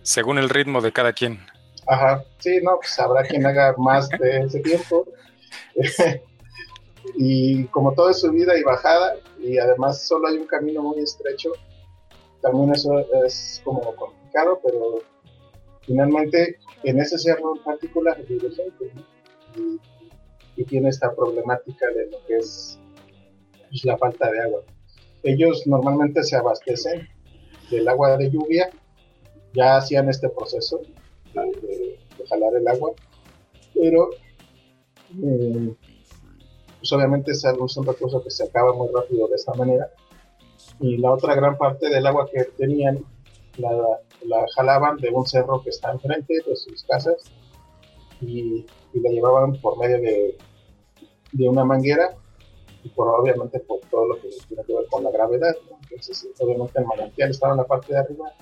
Según 0.00 0.38
el 0.38 0.48
ritmo 0.48 0.80
de 0.80 0.90
cada 0.90 1.12
quien. 1.12 1.38
Ajá, 1.86 2.24
sí, 2.38 2.60
no, 2.62 2.76
pues 2.76 2.98
habrá 2.98 3.22
quien 3.22 3.44
haga 3.44 3.74
más 3.76 4.08
de 4.08 4.40
ese 4.40 4.60
tiempo. 4.60 5.06
y 7.16 7.64
como 7.66 7.92
todo 7.92 8.10
es 8.10 8.20
subida 8.20 8.56
y 8.56 8.62
bajada, 8.62 9.16
y 9.40 9.58
además 9.58 10.06
solo 10.06 10.28
hay 10.28 10.36
un 10.38 10.46
camino 10.46 10.82
muy 10.82 11.00
estrecho, 11.00 11.50
también 12.40 12.72
eso 12.72 12.98
es 13.24 13.60
como 13.64 13.80
complicado, 13.96 14.60
pero 14.62 15.00
finalmente 15.82 16.58
en 16.84 17.00
ese 17.00 17.18
cerro 17.18 17.56
en 17.56 17.62
particular 17.62 18.18
es 18.20 18.28
divergente 18.28 18.92
y, 19.56 19.80
tiene 20.64 20.90
esta 20.90 21.12
problemática 21.12 21.88
de 21.88 22.08
lo 22.08 22.24
que 22.24 22.36
es 22.36 22.78
pues, 23.68 23.84
la 23.84 23.98
falta 23.98 24.30
de 24.30 24.42
agua. 24.42 24.62
Ellos 25.24 25.66
normalmente 25.66 26.22
se 26.22 26.36
abastecen 26.36 27.08
del 27.68 27.88
agua 27.88 28.16
de 28.16 28.30
lluvia, 28.30 28.70
ya 29.54 29.78
hacían 29.78 30.08
este 30.08 30.28
proceso 30.28 30.80
de, 31.34 31.98
jalar 32.28 32.54
el 32.54 32.68
agua, 32.68 32.92
pero 33.74 34.10
eh, 35.22 35.74
pues 36.78 36.92
obviamente 36.92 37.32
es, 37.32 37.44
un 37.44 37.86
recurso 37.86 38.22
que 38.22 38.30
se 38.30 38.44
acaba 38.44 38.72
muy 38.74 38.88
rápido 38.94 39.28
de 39.28 39.34
esta 39.34 39.54
manera. 39.54 39.90
Y 40.80 40.98
la 40.98 41.12
otra 41.12 41.34
gran 41.34 41.56
parte 41.58 41.88
del 41.88 42.06
agua 42.06 42.28
que 42.32 42.44
tenían 42.56 43.04
la, 43.56 43.70
la 44.24 44.46
jalaban 44.54 44.96
de 44.98 45.10
un 45.10 45.26
cerro 45.26 45.62
que 45.62 45.70
está 45.70 45.92
enfrente 45.92 46.34
de 46.46 46.56
sus 46.56 46.84
casas 46.84 47.16
y, 48.20 48.66
la 48.94 49.10
llevaban 49.10 49.60
por 49.60 49.78
medio 49.78 49.98
de, 50.00 51.48
una 51.48 51.64
manguera 51.64 52.14
y 52.84 52.88
por 52.90 53.08
obviamente 53.08 53.58
por 53.60 53.80
todo 53.90 54.06
lo 54.06 54.14
que 54.16 54.28
tiene 54.48 54.64
que 54.64 54.74
ver 54.74 54.86
con 54.90 55.04
la 55.04 55.10
gravedad. 55.10 55.54
Entonces, 55.82 56.28
obviamente 56.38 56.78
el 56.78 56.86
manantial 56.86 57.30
estaba 57.30 57.52
en 57.52 57.58
la 57.58 57.64
parte 57.64 57.92
de 57.92 58.00
arriba 58.00 58.32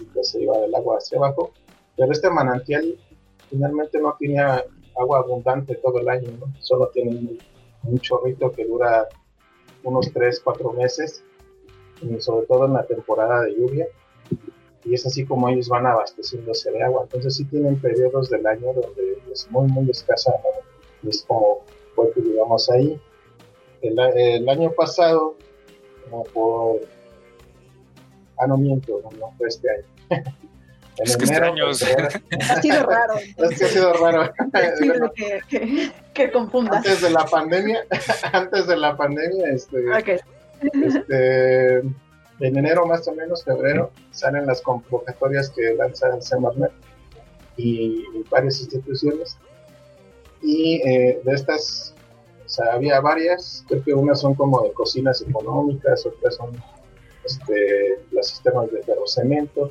y 0.00 0.04
pues 0.04 0.30
se 0.30 0.42
iba 0.42 0.56
el 0.64 0.74
agua 0.74 0.96
hacia 0.96 1.18
abajo. 1.18 1.52
Pero 1.96 2.12
este 2.12 2.30
manantial 2.30 2.98
finalmente 3.50 4.00
no 4.00 4.16
tenía 4.18 4.64
agua 4.98 5.18
abundante 5.18 5.74
todo 5.76 6.00
el 6.00 6.08
año, 6.08 6.30
solo 6.60 6.88
tiene 6.88 7.38
un 7.84 7.98
chorrito 7.98 8.50
que 8.52 8.64
dura 8.64 9.08
unos 9.84 10.10
3, 10.12 10.40
4 10.40 10.72
meses, 10.72 11.24
sobre 12.18 12.46
todo 12.46 12.66
en 12.66 12.74
la 12.74 12.84
temporada 12.84 13.42
de 13.42 13.54
lluvia, 13.54 13.86
y 14.84 14.94
es 14.94 15.06
así 15.06 15.24
como 15.24 15.48
ellos 15.48 15.68
van 15.68 15.86
abasteciéndose 15.86 16.70
de 16.72 16.82
agua. 16.82 17.02
Entonces 17.04 17.36
sí 17.36 17.44
tienen 17.44 17.80
periodos 17.80 18.30
del 18.30 18.46
año 18.46 18.72
donde 18.72 19.18
es 19.30 19.48
muy, 19.50 19.68
muy 19.68 19.90
escasa, 19.90 20.32
es 21.06 21.22
como 21.22 21.60
fue 21.94 22.10
que 22.12 22.20
llegamos 22.20 22.70
ahí. 22.70 23.00
El, 23.82 23.98
el, 23.98 24.48
año 24.48 24.70
pasado, 24.72 25.36
como 26.04 26.24
por... 26.24 26.80
Ah, 28.38 28.46
no 28.46 28.56
miento, 28.56 29.00
no, 29.18 29.32
fue 29.36 29.48
este 29.48 29.68
año. 29.70 29.86
es 30.98 31.16
que 31.16 31.24
extraños. 31.24 31.82
ha 32.50 32.62
sido 32.62 32.86
raro. 32.86 33.14
Es 33.36 33.58
que 33.58 33.64
ha 33.64 33.68
sido 33.68 33.92
raro. 33.94 34.32
Ha 34.52 34.76
sido 34.76 35.12
que, 35.14 35.40
que, 35.48 35.92
que 36.12 36.32
confunda. 36.32 36.78
Antes 36.78 37.00
de 37.00 37.10
la 37.10 37.24
pandemia, 37.24 37.84
antes 38.32 38.66
de 38.66 38.76
la 38.76 38.96
pandemia, 38.96 39.48
este, 39.52 39.84
este, 40.72 41.78
en 41.78 42.56
enero 42.56 42.86
más 42.86 43.06
o 43.08 43.14
menos, 43.14 43.44
febrero, 43.44 43.90
salen 44.10 44.46
las 44.46 44.60
convocatorias 44.60 45.50
que 45.50 45.74
lanza 45.74 46.20
Semarnet 46.20 46.72
y, 47.56 48.04
y 48.14 48.24
varias 48.30 48.60
instituciones. 48.60 49.38
Y 50.42 50.82
eh, 50.86 51.20
de 51.24 51.34
estas, 51.34 51.94
o 52.44 52.48
sea, 52.48 52.72
había 52.74 53.00
varias, 53.00 53.64
creo 53.68 53.82
que 53.84 53.94
unas 53.94 54.20
son 54.20 54.34
como 54.34 54.60
de 54.62 54.72
cocinas 54.72 55.22
económicas, 55.22 56.04
otras 56.04 56.34
son 56.34 56.50
este, 57.24 58.00
los 58.10 58.26
sistemas 58.26 58.70
de 58.72 58.82
ferrocemento, 58.82 59.70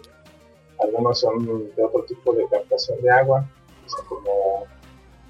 algunos 0.81 1.19
son 1.19 1.45
de 1.75 1.83
otro 1.83 2.03
tipo 2.05 2.33
de 2.33 2.47
captación 2.49 3.01
de 3.01 3.09
agua, 3.09 3.47
como, 4.07 4.65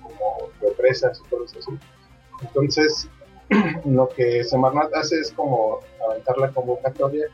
como 0.01 0.49
represas 0.61 1.21
y 1.25 1.29
cosas 1.29 1.57
así. 1.57 1.77
Entonces, 2.41 3.09
lo 3.85 4.07
que 4.09 4.43
Semarnat 4.43 4.93
hace 4.93 5.19
es 5.19 5.31
como 5.31 5.79
aventar 6.07 6.37
la 6.37 6.51
convocatoria 6.51 7.27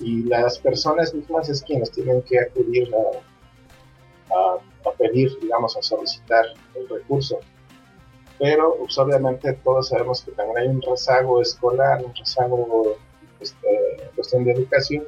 y 0.00 0.22
las 0.24 0.58
personas 0.58 1.12
mismas 1.14 1.48
es 1.48 1.62
quienes 1.62 1.90
tienen 1.90 2.22
que 2.22 2.38
acudir 2.40 2.90
a, 2.94 3.20
pedir, 4.96 5.30
digamos, 5.40 5.76
a 5.76 5.82
solicitar 5.82 6.44
el 6.74 6.88
recurso. 6.88 7.38
Pero 8.38 8.76
pues, 8.78 8.96
obviamente 8.98 9.52
todos 9.64 9.88
sabemos 9.88 10.22
que 10.22 10.32
también 10.32 10.58
hay 10.58 10.68
un 10.68 10.82
rezago 10.82 11.40
escolar, 11.40 12.04
un 12.04 12.14
rezago 12.14 12.96
este, 13.40 14.02
en 14.02 14.08
cuestión 14.14 14.44
de 14.44 14.52
educación 14.52 15.04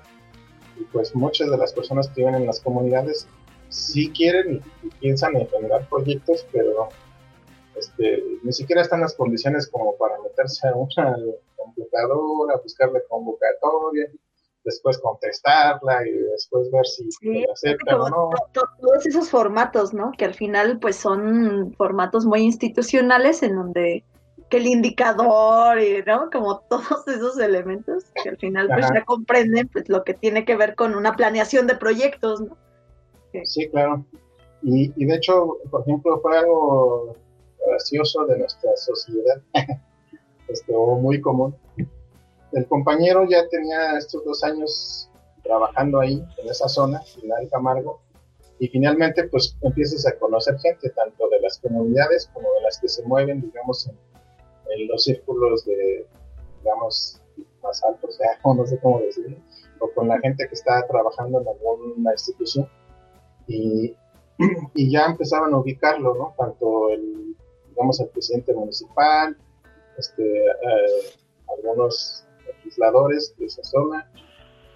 y 0.80 0.84
pues 0.84 1.14
muchas 1.14 1.50
de 1.50 1.58
las 1.58 1.72
personas 1.72 2.08
que 2.08 2.22
viven 2.22 2.36
en 2.36 2.46
las 2.46 2.60
comunidades 2.60 3.28
sí 3.68 4.10
quieren 4.10 4.62
y, 4.82 4.88
piensan 5.00 5.36
en 5.36 5.48
generar 5.48 5.88
proyectos, 5.88 6.46
pero 6.52 6.88
este, 7.76 8.22
ni 8.42 8.52
siquiera 8.52 8.82
están 8.82 9.00
las 9.00 9.14
condiciones 9.14 9.68
como 9.68 9.96
para 9.96 10.20
meterse 10.20 10.68
a 10.68 10.74
una 10.74 11.16
computadora, 11.56 12.60
buscarle 12.62 13.02
convocatoria, 13.08 14.10
después 14.64 14.98
contestarla 14.98 16.06
y 16.06 16.12
después 16.12 16.70
ver 16.70 16.86
si 16.86 17.10
sí, 17.12 17.44
acepta 17.50 17.96
o 17.96 18.08
no. 18.08 18.30
Todos 18.52 19.06
esos 19.06 19.30
formatos, 19.30 19.94
¿no? 19.94 20.12
Que 20.16 20.24
al 20.24 20.34
final 20.34 20.78
pues 20.80 20.96
son 20.96 21.74
formatos 21.76 22.26
muy 22.26 22.40
institucionales 22.40 23.42
en 23.42 23.56
donde 23.56 24.04
que 24.50 24.56
el 24.58 24.66
indicador 24.66 25.80
y 25.80 26.02
¿no? 26.02 26.28
como 26.30 26.58
todos 26.68 27.06
esos 27.06 27.38
elementos 27.38 28.04
que 28.22 28.28
al 28.28 28.36
final 28.36 28.68
pues 28.68 28.86
ya 28.92 29.04
comprenden 29.04 29.68
pues 29.68 29.88
lo 29.88 30.04
que 30.04 30.12
tiene 30.12 30.44
que 30.44 30.56
ver 30.56 30.74
con 30.74 30.94
una 30.94 31.14
planeación 31.16 31.66
de 31.66 31.76
proyectos 31.76 32.42
¿no? 32.42 32.56
sí 33.44 33.68
claro 33.70 34.04
y, 34.62 34.92
y 34.96 35.06
de 35.06 35.14
hecho 35.14 35.56
por 35.70 35.82
ejemplo 35.82 36.20
fue 36.20 36.36
algo 36.36 37.16
gracioso 37.66 38.26
de 38.26 38.38
nuestra 38.38 38.76
sociedad 38.76 39.40
este, 40.48 40.74
o 40.74 40.96
muy 40.96 41.20
común 41.20 41.54
el 42.52 42.66
compañero 42.66 43.24
ya 43.28 43.48
tenía 43.48 43.96
estos 43.96 44.24
dos 44.24 44.42
años 44.42 45.08
trabajando 45.44 46.00
ahí 46.00 46.22
en 46.38 46.48
esa 46.48 46.68
zona 46.68 47.00
en 47.22 47.48
Camargo 47.48 48.00
y 48.58 48.66
finalmente 48.68 49.24
pues 49.28 49.56
empiezas 49.62 50.06
a 50.06 50.18
conocer 50.18 50.58
gente 50.58 50.90
tanto 50.90 51.28
de 51.28 51.40
las 51.40 51.58
comunidades 51.60 52.28
como 52.34 52.52
de 52.54 52.62
las 52.62 52.80
que 52.80 52.88
se 52.88 53.04
mueven 53.04 53.40
digamos 53.40 53.86
en 53.86 54.09
en 54.76 54.88
los 54.88 55.04
círculos 55.04 55.64
de, 55.64 56.06
digamos, 56.58 57.20
más 57.62 57.82
altos, 57.84 58.18
o 58.42 58.54
no 58.54 58.66
sé 58.66 58.78
cómo 58.80 59.00
decirlo, 59.00 59.36
o 59.80 59.90
con 59.92 60.08
la 60.08 60.18
gente 60.20 60.46
que 60.48 60.54
está 60.54 60.86
trabajando 60.86 61.40
en 61.40 61.48
alguna 61.48 62.12
institución. 62.12 62.68
Y, 63.46 63.96
y 64.74 64.90
ya 64.90 65.06
empezaban 65.06 65.52
a 65.52 65.58
ubicarlo, 65.58 66.14
¿no? 66.14 66.34
Tanto 66.38 66.90
el, 66.90 67.36
digamos, 67.68 68.00
el 68.00 68.08
presidente 68.08 68.54
municipal, 68.54 69.36
este, 69.98 70.46
eh, 70.46 71.14
algunos 71.56 72.24
legisladores 72.46 73.34
de 73.38 73.46
esa 73.46 73.62
zona, 73.64 74.10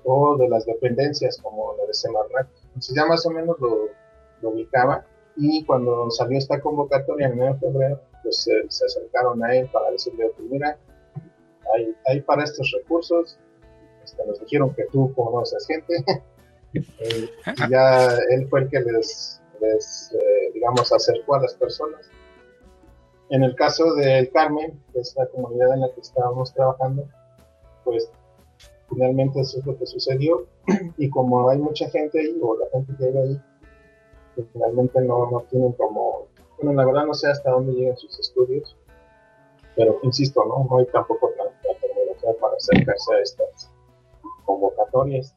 o 0.05 0.37
de 0.37 0.49
las 0.49 0.67
dependencias 0.67 1.39
como 1.43 1.75
la 1.79 1.87
de 1.87 1.95
Semarnat. 1.95 2.49
Entonces 2.67 2.95
ya 2.95 3.07
más 3.07 3.25
o 3.27 3.31
menos 3.31 3.59
lo, 3.59 3.89
lo 4.43 4.51
ubicaba 4.51 5.07
y 5.37 5.65
cuando 5.65 6.11
salió 6.11 6.39
esta 6.39 6.61
convocatoria 6.61 7.27
en 7.27 7.33
enero 7.35 7.55
de 7.55 7.61
febrero, 7.61 8.01
pues 8.25 8.43
se, 8.43 8.85
acercaron 8.85 9.45
a 9.45 9.55
él 9.55 9.69
para 9.73 9.91
decirle, 9.93 10.31
pues 10.37 10.51
mira, 10.51 10.77
hay, 11.75 11.95
hay 12.07 12.21
para 12.23 12.43
estos 12.43 12.73
recursos, 12.77 13.39
este, 14.03 14.27
nos 14.27 14.41
dijeron 14.41 14.75
que 14.75 14.85
tú 14.87 15.13
conoces 15.15 15.67
gente, 15.67 15.95
y 16.73 17.71
ya 17.71 18.09
él 18.31 18.49
fue 18.49 18.63
el 18.63 18.71
que 18.71 18.81
les, 18.81 19.41
eh, 19.63 20.51
digamos, 20.53 20.93
acercó 20.93 21.37
a 21.37 21.43
las 21.43 21.55
personas. 21.55 22.11
En 23.31 23.43
el 23.43 23.55
caso 23.55 23.95
del 23.95 24.31
Carmen, 24.33 24.83
que 24.93 25.01
es 25.01 25.15
la 25.17 25.27
comunidad 25.27 25.75
en 25.75 25.81
la 25.81 25.93
que 25.95 26.01
estábamos 26.01 26.53
trabajando, 26.53 27.07
pues 27.85 28.11
finalmente 28.89 29.41
eso 29.41 29.59
es 29.59 29.67
lo 29.67 29.79
que 29.79 29.87
sucedió 29.87 30.47
y 30.99 31.09
como 31.11 31.49
hay 31.49 31.59
mucha 31.59 31.89
gente 31.91 32.21
ahí, 32.21 32.39
o 32.43 32.57
la 32.57 32.67
gente 32.73 32.93
que 32.99 33.07
vive 33.07 33.21
ahí, 33.21 33.41
finalmente 34.53 35.01
no, 35.01 35.31
no 35.31 35.41
tienen 35.51 35.73
como 35.73 36.27
bueno, 36.65 36.81
la 36.81 36.87
verdad 36.87 37.07
no 37.07 37.15
sé 37.15 37.29
hasta 37.29 37.51
dónde 37.51 37.73
llegan 37.73 37.97
sus 37.97 38.19
estudios, 38.19 38.77
pero 39.77 39.99
insisto, 40.03 40.43
no, 40.45 40.67
no 40.71 40.79
hay 40.79 40.87
tampoco 40.87 41.31
la, 41.37 41.45
tecnología 41.79 42.31
para 42.41 42.57
acercarse 42.57 43.15
a 43.15 43.21
estas 43.21 43.71
convocatorias. 44.45 45.35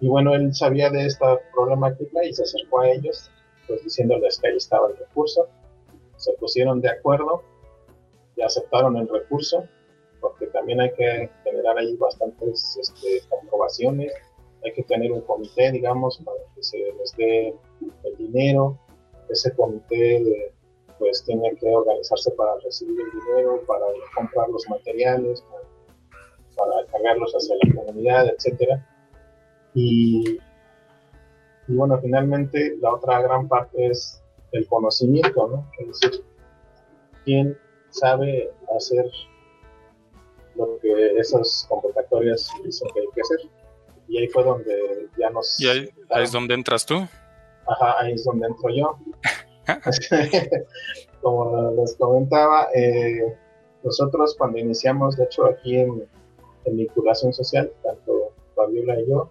Y 0.00 0.08
bueno, 0.08 0.34
él 0.34 0.54
sabía 0.54 0.90
de 0.90 1.06
esta 1.06 1.38
problemática 1.52 2.24
y 2.24 2.32
se 2.32 2.42
acercó 2.42 2.80
a 2.80 2.90
ellos, 2.90 3.30
pues 3.66 3.82
diciéndoles 3.82 4.38
que 4.38 4.48
ahí 4.48 4.56
estaba 4.56 4.88
el 4.88 4.96
recurso. 4.96 5.48
Se 6.16 6.32
pusieron 6.34 6.80
de 6.80 6.90
acuerdo 6.90 7.42
y 8.36 8.42
aceptaron 8.42 8.96
el 8.96 9.08
recurso, 9.08 9.64
porque 10.20 10.46
también 10.48 10.80
hay 10.80 10.92
que 10.92 11.30
generar 11.42 11.78
ahí 11.78 11.96
bastantes 11.96 12.78
este, 12.80 13.22
comprobaciones, 13.28 14.12
hay 14.64 14.72
que 14.72 14.82
tener 14.84 15.12
un 15.12 15.22
comité, 15.22 15.72
digamos, 15.72 16.18
para 16.24 16.38
que 16.54 16.62
se 16.62 16.78
les 16.78 17.16
dé 17.16 17.54
el 18.04 18.16
dinero, 18.16 18.78
ese 19.28 19.54
comité 19.54 20.52
pues 20.98 21.24
tiene 21.24 21.54
que 21.56 21.68
organizarse 21.68 22.30
para 22.32 22.54
recibir 22.64 22.98
el 23.00 23.20
dinero, 23.20 23.60
para 23.66 23.84
comprar 24.14 24.48
los 24.48 24.68
materiales, 24.68 25.44
para, 26.56 26.86
cargarlos 26.86 27.32
hacia 27.34 27.56
la 27.62 27.74
comunidad, 27.74 28.28
etcétera. 28.28 28.86
Y, 29.74 30.38
bueno, 31.66 31.98
finalmente 32.00 32.76
la 32.80 32.94
otra 32.94 33.22
gran 33.22 33.48
parte 33.48 33.88
es 33.88 34.22
el 34.52 34.66
conocimiento, 34.68 35.48
¿no? 35.48 35.70
Es 35.80 36.00
decir, 36.00 36.24
quién 37.24 37.58
sabe 37.90 38.52
hacer 38.76 39.06
lo 40.54 40.78
que 40.80 41.18
esas 41.18 41.66
convocatorias 41.68 42.48
dicen 42.64 42.88
que 42.94 43.00
hay 43.00 43.06
que 43.14 43.20
hacer. 43.20 43.38
Y 44.06 44.18
ahí 44.18 44.28
fue 44.28 44.44
donde 44.44 45.08
ya 45.18 45.30
nos... 45.30 45.58
¿Y 45.60 45.68
ahí, 45.68 45.90
es 46.10 46.30
donde 46.30 46.54
entras 46.54 46.86
tú? 46.86 47.06
Ajá, 47.66 48.00
ahí 48.00 48.12
es 48.12 48.24
donde 48.24 48.46
entro 48.46 48.70
yo. 48.70 48.96
Como 51.22 51.70
les 51.72 51.94
comentaba, 51.96 52.68
eh, 52.74 53.34
nosotros 53.82 54.34
cuando 54.38 54.58
iniciamos, 54.58 55.16
de 55.16 55.24
hecho 55.24 55.46
aquí 55.46 55.78
en, 55.78 56.06
vinculación 56.66 57.32
social, 57.32 57.70
tanto 57.82 58.32
Fabiola 58.54 58.98
y 59.00 59.08
yo, 59.08 59.28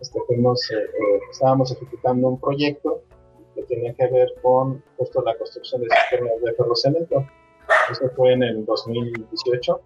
este, 0.00 0.20
fuimos, 0.26 0.60
eh, 0.70 0.76
eh, 0.76 1.20
estábamos 1.30 1.72
ejecutando 1.72 2.28
un 2.28 2.40
proyecto 2.40 3.02
que 3.54 3.62
tenía 3.64 3.92
que 3.94 4.06
ver 4.08 4.32
con 4.42 4.82
justo 4.96 5.22
la 5.22 5.36
construcción 5.36 5.82
de 5.82 5.88
sistemas 5.90 6.40
de 6.42 6.52
ferrocemento. 6.54 7.26
Eso 7.90 8.08
fue 8.16 8.32
en 8.32 8.42
el 8.42 8.64
2018 8.64 9.80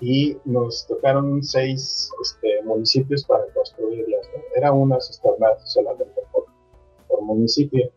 y 0.00 0.36
nos 0.44 0.86
tocaron 0.86 1.42
seis 1.42 2.10
este, 2.22 2.62
municipios 2.62 3.24
para 3.24 3.44
construirlas. 3.54 4.28
Era 4.54 4.72
una 4.72 5.00
cisterna 5.00 5.48
solamente 5.64 6.20
por, 6.32 6.44
por, 7.16 7.22
municipio. 7.22 7.90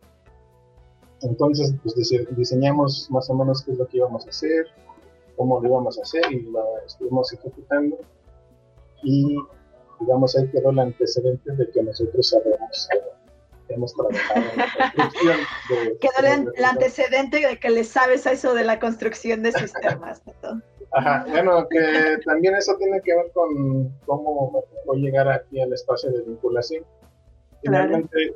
Entonces, 1.22 1.74
pues 1.82 1.94
diseñamos 2.36 3.10
más 3.10 3.28
o 3.30 3.34
menos 3.34 3.62
qué 3.64 3.72
es 3.72 3.78
lo 3.78 3.88
que 3.88 3.96
íbamos 3.96 4.26
a 4.26 4.30
hacer, 4.30 4.66
cómo 5.36 5.60
lo 5.60 5.68
íbamos 5.68 5.98
a 5.98 6.02
hacer 6.02 6.22
y 6.30 6.42
lo 6.42 6.64
estuvimos 6.86 7.32
ejecutando. 7.32 7.98
Y, 9.02 9.36
digamos, 10.00 10.36
ahí 10.36 10.48
quedó 10.50 10.70
el 10.70 10.78
antecedente 10.78 11.52
de 11.52 11.70
que 11.70 11.82
nosotros 11.82 12.28
sabemos, 12.28 12.88
eh, 12.94 13.02
hemos 13.68 13.94
trabajado 13.94 14.40
en 14.40 14.58
la 14.58 14.66
construcción. 14.74 15.38
De, 15.68 15.98
quedó 16.00 16.52
el, 16.54 16.64
antecedente 16.64 17.46
de 17.46 17.58
que 17.58 17.70
le 17.70 17.84
sabes 17.84 18.26
a 18.26 18.32
eso 18.32 18.54
de 18.54 18.64
la 18.64 18.78
construcción 18.78 19.42
de 19.42 19.52
sistemas. 19.52 20.22
Ajá, 20.92 21.26
bueno, 21.28 21.66
que 21.68 22.18
también 22.24 22.54
eso 22.54 22.74
tiene 22.78 23.00
que 23.02 23.14
ver 23.14 23.30
con 23.32 23.92
cómo 24.06 24.64
voy 24.86 24.98
a 24.98 25.02
llegar 25.02 25.28
aquí 25.28 25.60
al 25.60 25.72
espacio 25.72 26.10
de 26.10 26.22
vinculación. 26.22 26.84
Finalmente, 27.62 28.34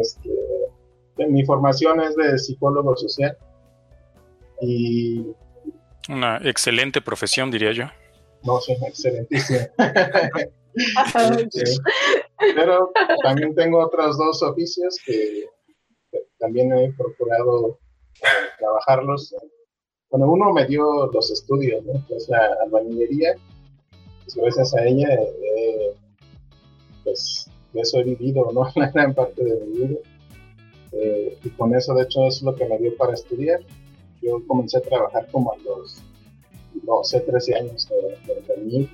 este, 0.00 1.26
mi 1.28 1.44
formación 1.44 2.00
es 2.00 2.16
de 2.16 2.38
psicólogo 2.38 2.96
social 2.96 3.36
y... 4.60 5.26
Una 6.08 6.38
excelente 6.38 7.00
profesión, 7.00 7.50
diría 7.50 7.72
yo. 7.72 7.84
No, 8.42 8.60
sí, 8.60 8.76
excelentísima. 8.86 9.68
Este, 10.74 11.64
pero 12.54 12.90
también 13.22 13.54
tengo 13.54 13.84
otros 13.84 14.16
dos 14.16 14.42
oficios 14.42 14.96
que, 15.04 15.44
también 16.38 16.72
he 16.72 16.90
procurado 16.94 17.78
eh, 18.22 18.26
trabajarlos 18.58 19.34
bueno, 20.12 20.30
uno 20.30 20.52
me 20.52 20.66
dio 20.66 21.06
los 21.06 21.30
estudios, 21.30 21.82
¿no? 21.86 22.04
Es 22.14 22.28
la 22.28 22.38
albañilería. 22.62 23.34
Pues 24.22 24.34
gracias 24.36 24.74
a 24.74 24.84
ella, 24.84 25.08
eh, 25.10 25.94
pues 27.02 27.50
de 27.72 27.80
eso 27.80 27.98
he 27.98 28.04
vivido, 28.04 28.50
¿no? 28.52 28.68
La 28.76 28.90
gran 28.90 29.14
parte 29.14 29.42
de 29.44 29.60
mi 29.66 29.78
vida. 29.78 29.98
Eh, 30.92 31.38
y 31.42 31.48
con 31.50 31.74
eso, 31.74 31.94
de 31.94 32.02
hecho, 32.04 32.26
es 32.26 32.42
lo 32.42 32.54
que 32.54 32.66
me 32.66 32.78
dio 32.78 32.96
para 32.96 33.14
estudiar. 33.14 33.60
Yo 34.20 34.46
comencé 34.46 34.78
a 34.78 34.82
trabajar 34.82 35.26
como 35.32 35.52
a 35.52 35.56
los 35.58 36.00
12, 36.82 37.20
13 37.20 37.54
años 37.56 37.88
de, 37.88 38.64
de, 38.64 38.88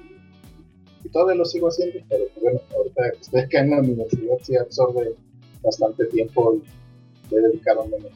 Y 1.05 1.09
todavía 1.11 1.35
lo 1.35 1.45
sigo 1.45 1.69
haciendo, 1.69 1.99
pero 2.09 2.25
bueno, 2.41 2.61
ahorita 2.77 3.11
que 3.13 3.21
estoy 3.21 3.41
acá 3.41 3.61
en 3.61 3.71
la 3.71 3.81
universidad 3.81 4.39
sí 4.43 4.57
absorbe 4.57 5.15
bastante 5.63 6.07
tiempo 6.07 6.55
y 7.31 7.35
he 7.35 7.41
dedicado 7.41 7.85
menos 7.87 8.13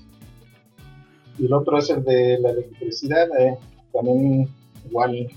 y 1.38 1.46
el 1.46 1.52
otro 1.52 1.78
es 1.78 1.90
el 1.90 2.04
de 2.04 2.38
la 2.38 2.50
electricidad. 2.50 3.28
Eh, 3.38 3.56
también 3.92 4.48
igual 4.88 5.28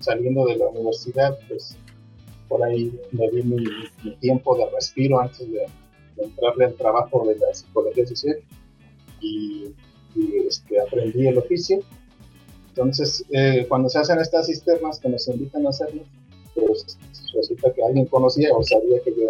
saliendo 0.00 0.46
de 0.46 0.56
la 0.56 0.68
universidad, 0.68 1.38
pues 1.48 1.76
por 2.48 2.62
ahí 2.62 2.98
me 3.12 3.30
di 3.30 3.42
mi, 3.42 4.16
tiempo 4.20 4.56
de 4.56 4.68
respiro 4.70 5.20
antes 5.20 5.50
de, 5.50 5.66
entrarle 6.16 6.66
al 6.66 6.74
trabajo 6.74 7.26
de 7.26 7.36
la 7.36 7.52
psicología 7.52 8.06
social 8.06 8.38
y, 9.20 9.74
este, 10.46 10.80
aprendí 10.80 11.26
el 11.26 11.38
oficio. 11.38 11.80
Entonces, 12.68 13.24
eh, 13.30 13.66
cuando 13.68 13.88
se 13.88 13.98
hacen 13.98 14.20
estas 14.20 14.46
cisternas 14.46 15.00
que 15.00 15.08
nos 15.08 15.26
invitan 15.26 15.66
a 15.66 15.70
hacerlo, 15.70 16.02
pues 16.54 16.98
resulta 17.34 17.72
que 17.72 17.82
alguien 17.82 18.06
conocía 18.06 18.54
o 18.54 18.62
sabía 18.62 19.00
que 19.00 19.12
yo 19.12 19.28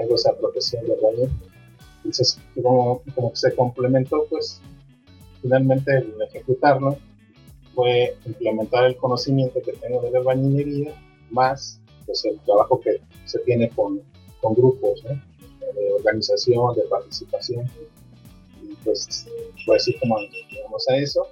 hago 0.00 0.14
esa 0.14 0.36
profesión 0.36 0.84
de 0.84 0.94
baño. 0.96 1.30
Entonces, 1.96 2.38
como, 2.54 3.02
como 3.14 3.30
que 3.30 3.36
se 3.36 3.54
complementó, 3.56 4.24
pues 4.30 4.60
finalmente 5.40 5.98
el 5.98 6.14
ejecutarlo 6.22 6.96
fue 7.74 8.16
implementar 8.24 8.84
el 8.84 8.96
conocimiento 8.96 9.60
que 9.62 9.72
tengo 9.72 10.00
de 10.02 10.10
la 10.10 10.18
albañilería 10.18 10.94
más 11.30 11.81
pues, 12.06 12.24
el 12.24 12.38
trabajo 12.40 12.80
que 12.80 13.00
se 13.24 13.38
tiene 13.40 13.68
con, 13.70 14.00
con 14.40 14.54
grupos 14.54 15.02
de 15.02 15.92
organización, 15.92 16.74
de 16.74 16.82
participación. 16.82 17.66
Y 18.62 18.74
pues 18.84 19.26
fue 19.64 19.76
así 19.76 19.94
como 19.98 20.18
llegamos 20.18 20.88
a 20.88 20.96
eso. 20.96 21.26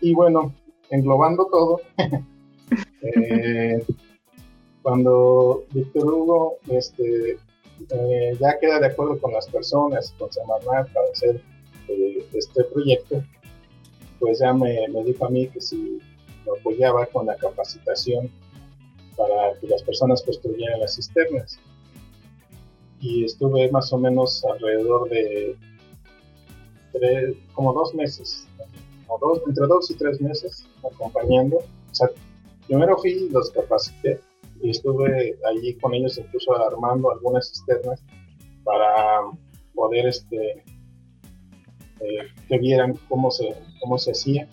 Y 0.00 0.14
bueno, 0.14 0.54
englobando 0.90 1.46
todo, 1.50 1.80
eh, 3.02 3.84
cuando 4.82 5.64
Víctor 5.72 6.04
Hugo 6.04 6.58
este, 6.68 7.38
eh, 7.90 8.36
ya 8.38 8.58
queda 8.58 8.80
de 8.80 8.86
acuerdo 8.86 9.18
con 9.18 9.32
las 9.32 9.48
personas, 9.48 10.14
con 10.18 10.30
Semarnat 10.32 10.92
para 10.92 11.10
hacer 11.10 11.40
este 12.32 12.64
proyecto, 12.64 13.22
pues 14.18 14.40
ya 14.40 14.52
me, 14.52 14.86
dijo 15.04 15.26
a 15.26 15.30
mí 15.30 15.48
que 15.48 15.60
si 15.60 15.98
me 16.46 16.58
apoyaba 16.58 17.06
con 17.06 17.26
la 17.26 17.36
capacitación 17.36 18.30
para 19.16 19.58
que 19.60 19.66
las 19.66 19.82
personas 19.82 20.22
construyeran 20.22 20.80
las 20.80 20.96
cisternas. 20.96 21.58
Y 23.00 23.24
estuve 23.24 23.70
más 23.70 23.92
o 23.92 23.98
menos 23.98 24.44
alrededor 24.44 25.08
de 25.08 25.56
como 27.52 27.72
dos 27.72 27.94
meses, 27.94 28.46
dos, 29.20 29.40
entre 29.46 29.66
dos 29.66 29.90
y 29.90 29.94
tres 29.94 30.20
meses 30.20 30.66
acompañando. 30.84 31.58
O 31.58 31.94
sea, 31.94 32.08
primero 32.66 32.96
fui 32.98 33.12
y 33.12 33.28
los 33.30 33.50
capacité 33.50 34.20
y 34.62 34.70
estuve 34.70 35.38
allí 35.44 35.74
con 35.74 35.94
ellos 35.94 36.18
incluso 36.18 36.54
armando 36.56 37.10
algunas 37.10 37.50
cisternas 37.50 38.02
para 38.64 39.22
poder 39.74 40.06
este, 40.06 40.64
eh, 42.00 42.18
que 42.48 42.58
vieran 42.58 42.98
cómo 43.08 43.30
se, 43.30 43.54
cómo 43.80 43.98
se 43.98 44.12
hacía 44.12 44.48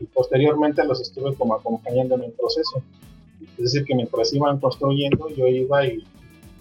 y 0.00 0.06
posteriormente 0.06 0.84
los 0.84 1.00
estuve 1.00 1.34
como 1.36 1.54
acompañando 1.54 2.16
en 2.16 2.24
el 2.24 2.32
proceso. 2.32 2.82
Es 3.58 3.64
decir, 3.64 3.84
que 3.84 3.94
mientras 3.94 4.32
iban 4.32 4.58
construyendo 4.60 5.28
yo 5.30 5.46
iba 5.46 5.86
y 5.86 6.04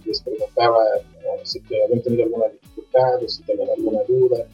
les 0.05 0.21
preguntaba 0.21 0.77
si 1.43 1.59
habían 1.59 2.01
tenido 2.01 2.23
alguna 2.25 2.45
dificultad 2.47 3.23
o 3.23 3.29
si 3.29 3.43
tenían 3.43 3.69
alguna 3.77 3.99
duda. 4.07 4.45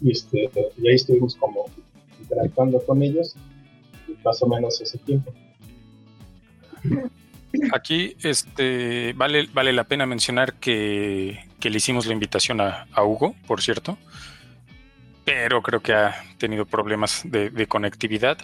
Y, 0.00 0.10
este, 0.10 0.50
y 0.78 0.88
ahí 0.88 0.94
estuvimos 0.94 1.36
como 1.36 1.66
interactuando 2.20 2.80
con 2.84 3.02
ellos 3.02 3.36
más 4.24 4.42
o 4.42 4.46
menos 4.46 4.80
ese 4.80 4.98
tiempo. 4.98 5.32
Aquí 7.72 8.16
este, 8.22 9.12
vale, 9.14 9.48
vale 9.52 9.72
la 9.72 9.84
pena 9.84 10.06
mencionar 10.06 10.54
que, 10.54 11.38
le 11.60 11.76
hicimos 11.76 12.06
la 12.06 12.12
invitación 12.12 12.60
a, 12.60 12.86
Hugo, 13.04 13.34
por 13.46 13.60
cierto, 13.60 13.98
pero 15.24 15.62
creo 15.62 15.80
que 15.80 15.92
ha 15.92 16.14
tenido 16.38 16.66
problemas 16.66 17.22
de, 17.24 17.66
conectividad, 17.66 18.38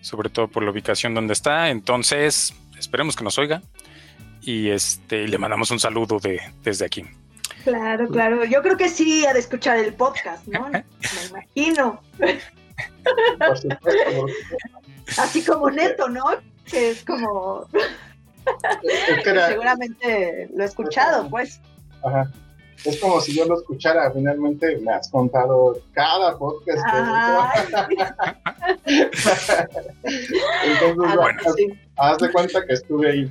sobre 0.00 0.30
todo 0.30 0.48
por 0.48 0.62
la 0.62 0.70
ubicación 0.70 1.14
donde 1.14 1.32
está. 1.32 1.70
Entonces, 1.70 2.54
esperemos 2.78 3.16
que 3.16 3.24
nos 3.24 3.38
oiga 3.38 3.62
y 4.42 4.70
este, 4.70 5.28
le 5.28 5.38
mandamos 5.38 5.70
un 5.70 5.80
saludo 5.80 6.18
de, 6.18 6.40
desde 6.62 6.84
aquí. 6.84 7.04
Claro, 7.64 8.08
claro. 8.08 8.44
Yo 8.44 8.62
creo 8.62 8.76
que 8.76 8.88
sí 8.88 9.26
ha 9.26 9.34
de 9.34 9.40
escuchar 9.40 9.78
el 9.78 9.92
podcast, 9.94 10.46
¿no? 10.46 10.68
Me 10.70 10.82
imagino. 11.28 12.00
Así 15.18 15.44
como 15.44 15.70
Neto, 15.70 16.08
¿no? 16.08 16.24
Que 16.64 16.90
es 16.90 17.04
como 17.04 17.66
Seguramente 19.48 20.48
lo 20.54 20.62
he 20.62 20.66
escuchado, 20.66 21.28
pues. 21.28 21.60
Ajá. 22.02 22.30
Es 22.84 22.98
como 22.98 23.20
si 23.20 23.36
yo 23.36 23.44
lo 23.44 23.58
escuchara, 23.58 24.10
finalmente 24.10 24.78
me 24.78 24.92
has 24.92 25.10
contado 25.10 25.78
cada 25.92 26.38
podcast. 26.38 26.78
Entonces, 30.64 31.18
haz, 31.96 32.18
de 32.18 32.32
cuenta 32.32 32.64
que 32.66 32.72
estuve 32.72 33.10
ahí. 33.10 33.30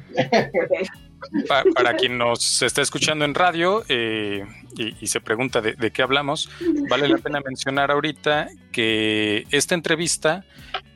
Para, 1.76 1.98
quien 1.98 2.18
nos 2.18 2.62
está 2.62 2.82
escuchando 2.82 3.26
en 3.26 3.34
radio 3.34 3.84
eh, 3.90 4.46
y, 4.78 5.08
se 5.08 5.20
pregunta 5.20 5.60
de, 5.62 5.92
qué 5.92 6.02
hablamos, 6.02 6.50
vale 6.90 7.10
la 7.10 7.18
pena 7.18 7.42
mencionar 7.46 7.92
ahorita 7.92 8.48
que 8.72 9.46
esta 9.52 9.76
entrevista 9.76 10.46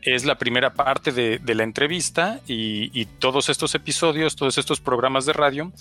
es 0.05 0.25
la 0.25 0.37
primera 0.37 0.73
parte 0.73 1.11
de, 1.11 1.55
la 1.55 1.63
entrevista 1.63 2.39
y, 2.47 3.05
todos 3.19 3.49
estos 3.49 3.75
episodios, 3.75 4.35
todos 4.35 4.57
estos 4.57 4.81
programas 4.81 5.25
de 5.25 5.33
radio 5.33 5.71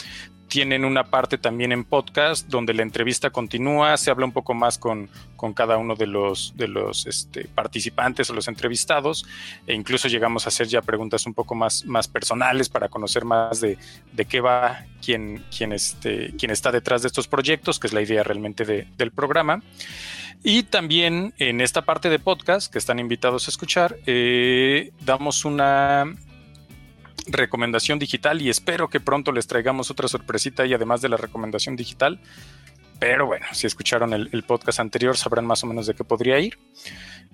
tienen 0.49 0.85
una 0.85 1.05
parte 1.05 1.39
también 1.39 1.73
en 1.73 1.83
podcast 1.83 2.47
donde 2.49 2.75
la 2.75 2.83
entrevista 2.83 3.31
continúa, 3.31 3.97
se 3.97 4.11
habla 4.11 4.27
un 4.27 4.33
poco 4.33 4.53
más 4.53 4.77
con, 4.79 5.09
con 5.35 5.55
cada 5.55 5.79
uno 5.79 5.95
de 5.95 6.07
los, 6.07 6.53
de 6.57 6.69
los 6.69 7.07
este, 7.07 7.49
participantes 7.49 8.29
o 8.29 8.35
los 8.35 8.49
entrevistados 8.49 9.25
e 9.67 9.75
incluso 9.75 10.09
llegamos 10.09 10.45
a 10.45 10.51
hacer 10.51 10.67
ya 10.69 10.83
preguntas 10.83 11.25
un 11.27 11.33
poco 11.33 11.55
más, 11.55 11.87
más 11.87 12.07
personales 12.07 12.69
para 12.69 12.89
conocer 12.89 13.25
más 13.25 13.63
de, 13.63 13.79
de 14.13 14.25
qué 14.27 14.41
va, 14.43 14.85
quién, 15.05 15.43
quién, 15.57 15.73
este, 15.73 16.35
quién 16.39 16.51
está 16.51 16.71
detrás 16.71 17.01
de 17.03 17.09
estos 17.09 17.29
proyectos, 17.29 17.79
que 17.79 17.87
es 17.87 17.93
la 17.93 18.03
idea 18.03 18.23
realmente 18.23 18.65
del 18.65 19.11
programa. 19.11 19.63
Y 20.43 20.65
también 20.65 21.35
en 21.39 21.61
esta 21.61 21.83
parte 21.83 22.11
de 22.11 22.19
podcast 22.19 22.73
que 22.73 22.79
están 22.79 22.99
invitados 22.99 23.47
a 23.47 23.51
escuchar, 23.51 23.97
eh, 24.07 24.91
damos 25.05 25.45
una 25.45 26.13
recomendación 27.27 28.01
digital 28.01 28.43
y 28.43 28.51
espero 28.51 28.89
que 28.89 28.99
pronto 28.99 29.31
les 29.31 29.47
traigamos 29.47 29.91
otra 29.91 30.09
sorpresita 30.09 30.67
y 30.67 30.75
además 30.75 31.01
de 31.01 31.09
la 31.09 31.17
recomendación 31.17 31.77
digital. 31.77 32.21
Pero 32.99 33.27
bueno, 33.27 33.47
si 33.53 33.67
escucharon 33.67 34.13
el, 34.13 34.45
podcast 34.45 34.79
anterior 34.79 35.17
sabrán 35.17 35.45
más 35.45 35.65
o 35.65 35.67
menos 35.67 35.87
de 35.87 35.95
qué 35.95 36.05
podría 36.05 36.39
ir. 36.39 36.59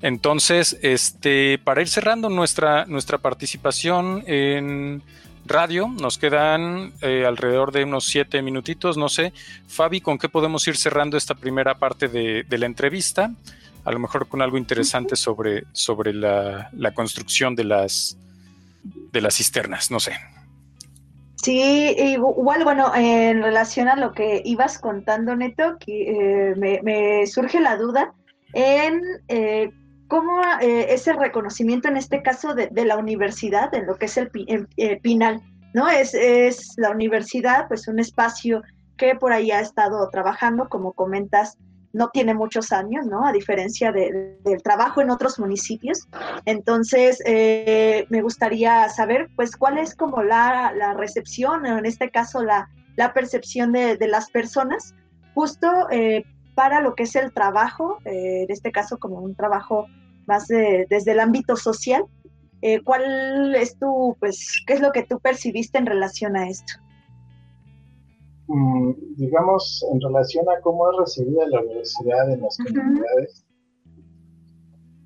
Entonces, 0.01 0.79
este, 0.81 1.59
para 1.59 1.83
ir 1.83 1.89
cerrando 1.89 2.31
nuestra, 2.31 2.87
nuestra 2.87 3.19
participación 3.19 4.23
en 4.27 5.03
radio. 5.49 5.89
Nos 5.89 6.19
quedan 6.19 6.93
eh, 7.03 7.25
alrededor 7.27 7.73
de 7.73 7.85
unos 7.85 8.05
siete 8.05 8.43
minutitos, 8.43 8.97
no 8.97 9.09
sé. 9.09 9.33
Fabi, 9.67 10.01
¿con 10.01 10.19
qué 10.19 10.29
podemos 10.29 10.67
ir 10.69 10.77
cerrando 10.77 11.17
esta 11.17 11.35
primera 11.35 11.79
parte 11.79 12.09
de, 12.09 12.45
la 12.49 12.67
entrevista? 12.67 13.31
A 13.85 13.93
lo 13.93 13.99
mejor 13.99 14.29
con 14.29 14.43
algo 14.43 14.59
interesante 14.59 15.17
sobre, 15.17 15.65
sobre 15.73 16.13
la, 16.13 16.71
construcción 16.95 17.55
de 17.55 17.65
las, 17.65 18.17
de 18.85 19.21
las 19.21 19.37
cisternas, 19.37 19.91
no 19.91 20.01
sé. 20.01 20.13
Sí, 21.37 21.95
igual, 21.99 22.65
bueno, 22.65 22.95
en 22.95 23.43
relación 23.43 23.89
a 23.89 23.97
lo 23.97 24.13
que 24.13 24.43
ibas 24.45 24.79
contando, 24.79 25.37
Neto, 25.37 25.79
que, 25.79 26.51
eh, 26.51 26.81
me, 26.83 27.27
surge 27.27 27.61
la 27.61 27.77
duda 27.77 28.13
en 28.53 29.01
eh, 29.29 29.71
cómo 30.09 30.41
eh, 30.61 30.87
ese 30.91 31.13
reconocimiento 31.13 31.89
en 31.89 31.97
este 31.97 32.23
caso 32.23 32.55
de, 32.55 32.85
la 32.85 32.97
universidad, 32.97 33.73
en 33.75 33.87
lo 33.87 33.97
que 33.97 34.07
es 34.07 34.17
el 34.17 34.31
eh, 34.77 35.01
Pinal, 35.01 35.43
¿no? 35.75 35.89
Es, 35.89 36.15
es 36.15 36.75
la 36.77 36.91
universidad, 36.91 37.69
pues 37.69 37.87
un 37.87 37.99
espacio 37.99 38.63
que 38.97 39.15
por 39.15 39.33
ahí 39.33 39.51
ha 39.51 39.61
estado 39.61 40.09
trabajando, 40.11 40.69
como 40.69 40.93
comentas, 40.93 41.59
no 41.93 42.09
tiene 42.09 42.35
muchos 42.35 42.73
años, 42.73 43.07
¿no? 43.07 43.27
A 43.27 43.33
diferencia 43.33 43.93
del 43.93 44.63
trabajo 44.63 45.01
en 45.01 45.11
otros 45.11 45.39
municipios. 45.39 46.07
Entonces, 46.45 47.23
eh, 47.25 48.07
me 48.11 48.23
gustaría 48.23 48.89
saber, 48.89 49.29
pues, 49.37 49.57
cuál 49.57 49.79
es 49.79 49.95
como 49.95 50.23
la, 50.23 50.73
la 50.77 50.95
recepción, 50.95 51.65
o 51.65 51.79
en 51.79 51.87
este 51.87 52.11
caso, 52.11 52.43
la, 52.43 52.69
la 52.97 53.15
percepción 53.15 53.73
de, 53.73 53.97
de, 53.97 54.09
las 54.09 54.31
personas, 54.31 54.95
justo 55.35 55.87
para 56.59 56.81
lo 56.81 56.97
que 56.97 57.05
es 57.05 57.15
el 57.15 57.33
trabajo, 57.33 57.99
eh, 58.05 58.43
en 58.43 58.51
este 58.51 58.73
caso 58.73 58.99
como 58.99 59.21
un 59.21 59.37
trabajo 59.37 59.87
más 60.29 60.47
desde 60.47 61.13
el 61.13 61.21
ámbito 61.21 61.57
social. 61.57 62.05
Eh, 62.61 62.81
¿Cuál 62.83 63.55
es 63.55 63.79
tu, 63.79 64.17
pues, 64.21 64.63
qué 64.67 64.75
es 64.75 64.81
lo 64.81 64.93
que 64.93 65.05
tú 65.05 65.19
percibiste 65.21 65.79
en 65.79 65.87
relación 65.87 66.37
a 66.37 66.49
esto? 66.49 66.75
Mm, 68.49 68.93
digamos, 69.17 69.85
en 69.93 70.01
relación 70.01 70.45
a 70.49 70.61
cómo 70.61 70.91
es 70.91 70.99
recibida 70.99 71.47
la 71.49 71.61
universidad 71.61 72.31
en 72.33 72.43
las 72.43 72.57
comunidades. 72.59 73.45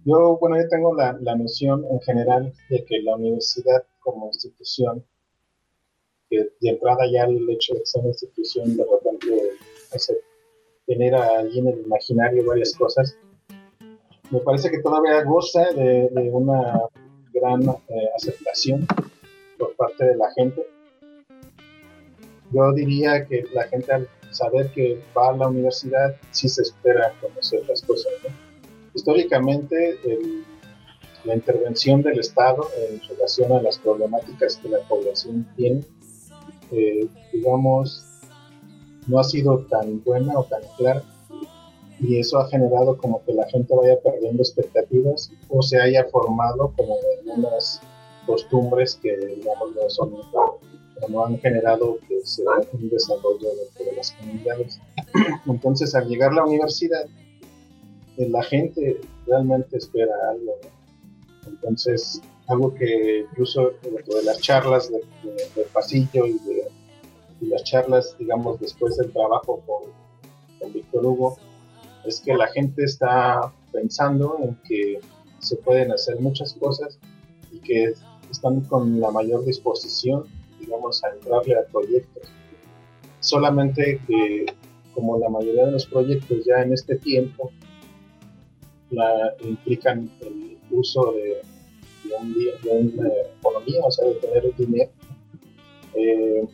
Yo, 0.05 0.39
bueno, 0.41 0.57
yo 0.61 0.69
tengo 0.69 0.95
la, 0.95 1.17
la, 1.21 1.37
noción 1.37 1.85
en 1.91 2.01
general 2.01 2.53
de 2.69 2.85
que 2.85 3.01
la 3.03 3.15
universidad 3.15 3.85
como 4.01 4.27
institución, 4.27 5.05
que 6.29 6.39
de 6.61 6.71
entrada 6.71 7.05
ya 7.13 7.25
el 7.25 7.49
hecho 7.51 7.75
de 7.75 7.81
que 7.81 7.87
sea 7.87 8.01
una 8.01 8.11
institución 8.11 8.77
de 8.77 8.85
repente 8.85 9.51
tener 10.87 11.15
ahí 11.15 11.59
en 11.59 11.69
el 11.69 11.81
imaginario 11.81 12.45
varias 12.45 12.75
cosas, 12.75 13.17
me 14.33 14.41
parece 14.41 14.71
que 14.71 14.79
todavía 14.79 15.23
goza 15.25 15.63
de, 15.73 16.09
una 16.33 16.81
gran 17.35 17.63
eh, 17.63 18.09
aceptación 18.17 18.87
por 19.59 19.77
parte 19.77 20.07
de 20.07 20.17
la 20.17 20.33
gente. 20.33 20.67
Yo 22.51 22.73
diría 22.73 23.27
que 23.27 23.45
la 23.53 23.65
gente 23.65 23.93
al 23.93 24.09
saber 24.31 24.71
que 24.73 25.03
va 25.17 25.29
a 25.29 25.37
la 25.37 25.49
universidad 25.49 26.17
sí 26.31 26.49
se 26.49 26.63
espera 26.63 27.13
conocer 27.21 27.63
las 27.69 27.83
cosas. 27.83 28.13
Históricamente, 28.95 29.99
la 31.25 31.35
intervención 31.35 32.03
del 32.03 32.19
Estado 32.19 32.69
en 32.77 33.01
relación 33.09 33.53
a 33.53 33.63
las 33.63 33.79
problemáticas 33.79 34.57
que 34.57 34.69
la 34.69 34.79
población 34.81 35.47
tiene, 35.57 35.85
eh, 36.71 37.07
digamos, 37.33 38.05
no 39.07 39.19
ha 39.19 39.25
sido 39.25 39.59
tan 39.67 40.03
buena 40.05 40.39
o 40.39 40.45
tan 40.45 40.63
clara 40.79 41.03
y 42.01 42.19
eso 42.19 42.39
ha 42.39 42.49
generado 42.49 42.97
como 42.97 43.25
que 43.25 43.33
la 43.33 43.49
gente 43.49 43.75
vaya 43.75 43.99
perdiendo 44.01 44.43
expectativas 44.43 45.31
o 45.49 45.63
se 45.63 45.81
haya 45.81 46.05
formado 46.05 46.73
como 46.77 46.97
algunas 47.19 47.81
costumbres 48.27 48.99
que 49.03 49.17
digamos 49.17 49.75
no 49.75 49.91
son 49.91 50.13
han 51.25 51.39
generado 51.39 51.99
que 52.09 52.21
se 52.25 52.43
un 52.73 52.89
desarrollo 52.89 53.49
dentro 53.57 53.85
de 53.85 53.97
las 53.97 54.13
comunidades. 54.13 54.81
Entonces 55.47 55.95
al 55.95 56.09
llegar 56.09 56.31
a 56.33 56.37
la 56.37 56.45
universidad 56.45 57.07
eh, 58.17 58.29
la 58.29 58.43
gente 58.43 59.01
realmente 59.27 59.79
espera 59.79 60.15
algo. 60.31 60.53
Entonces 61.47 62.21
algo 62.47 62.75
que 62.75 63.21
incluso 63.31 63.73
dentro 63.83 64.19
de 64.19 64.25
las 64.25 64.39
charlas 64.41 64.91
de, 64.91 65.01
pasillo 65.73 66.27
y 66.27 66.39
de 66.39 66.69
y 67.41 67.47
las 67.47 67.65
charlas, 67.65 68.15
digamos, 68.19 68.61
después 68.61 68.97
del 68.97 69.13
trabajo 69.13 69.61
con, 69.67 69.91
con 70.61 70.73
Víctor 70.73 71.05
Hugo, 71.05 71.37
es 72.05 72.21
que 72.21 72.35
la 72.35 72.49
gente 72.49 72.85
está 72.85 73.53
pensando 73.73 74.39
en 74.43 74.55
que 74.67 75.01
se 75.39 75.57
pueden 75.57 75.93
hacer 75.93 76.21
muchas 76.21 76.55
cosas 76.55 76.99
y 77.51 77.59
que 77.59 77.95
están 78.31 78.61
con 78.63 79.01
la 79.01 79.11
mayor 79.11 79.45
disposición, 79.45 80.25
digamos, 80.59 81.03
a 81.05 81.11
entrarle 81.11 81.59
a 81.59 81.65
proyectos. 81.67 82.29
Solamente 83.21 84.01
que, 84.07 84.47
como 84.95 85.19
la 85.19 85.29
mayoría 85.29 85.67
de 85.67 85.73
los 85.73 85.87
proyectos 85.87 86.45
ya 86.45 86.63
en 86.63 86.73
este 86.73 86.97
tiempo 86.97 87.51
implican 89.41 90.11
el 90.21 90.59
uso 90.71 91.13
de, 91.13 91.41
una 92.71 93.09
economía, 93.39 93.81
o 93.85 93.91
sea, 93.91 94.07
de 94.07 94.15
tener 94.17 94.57
dinero, 94.57 94.91
eh, 95.95 96.47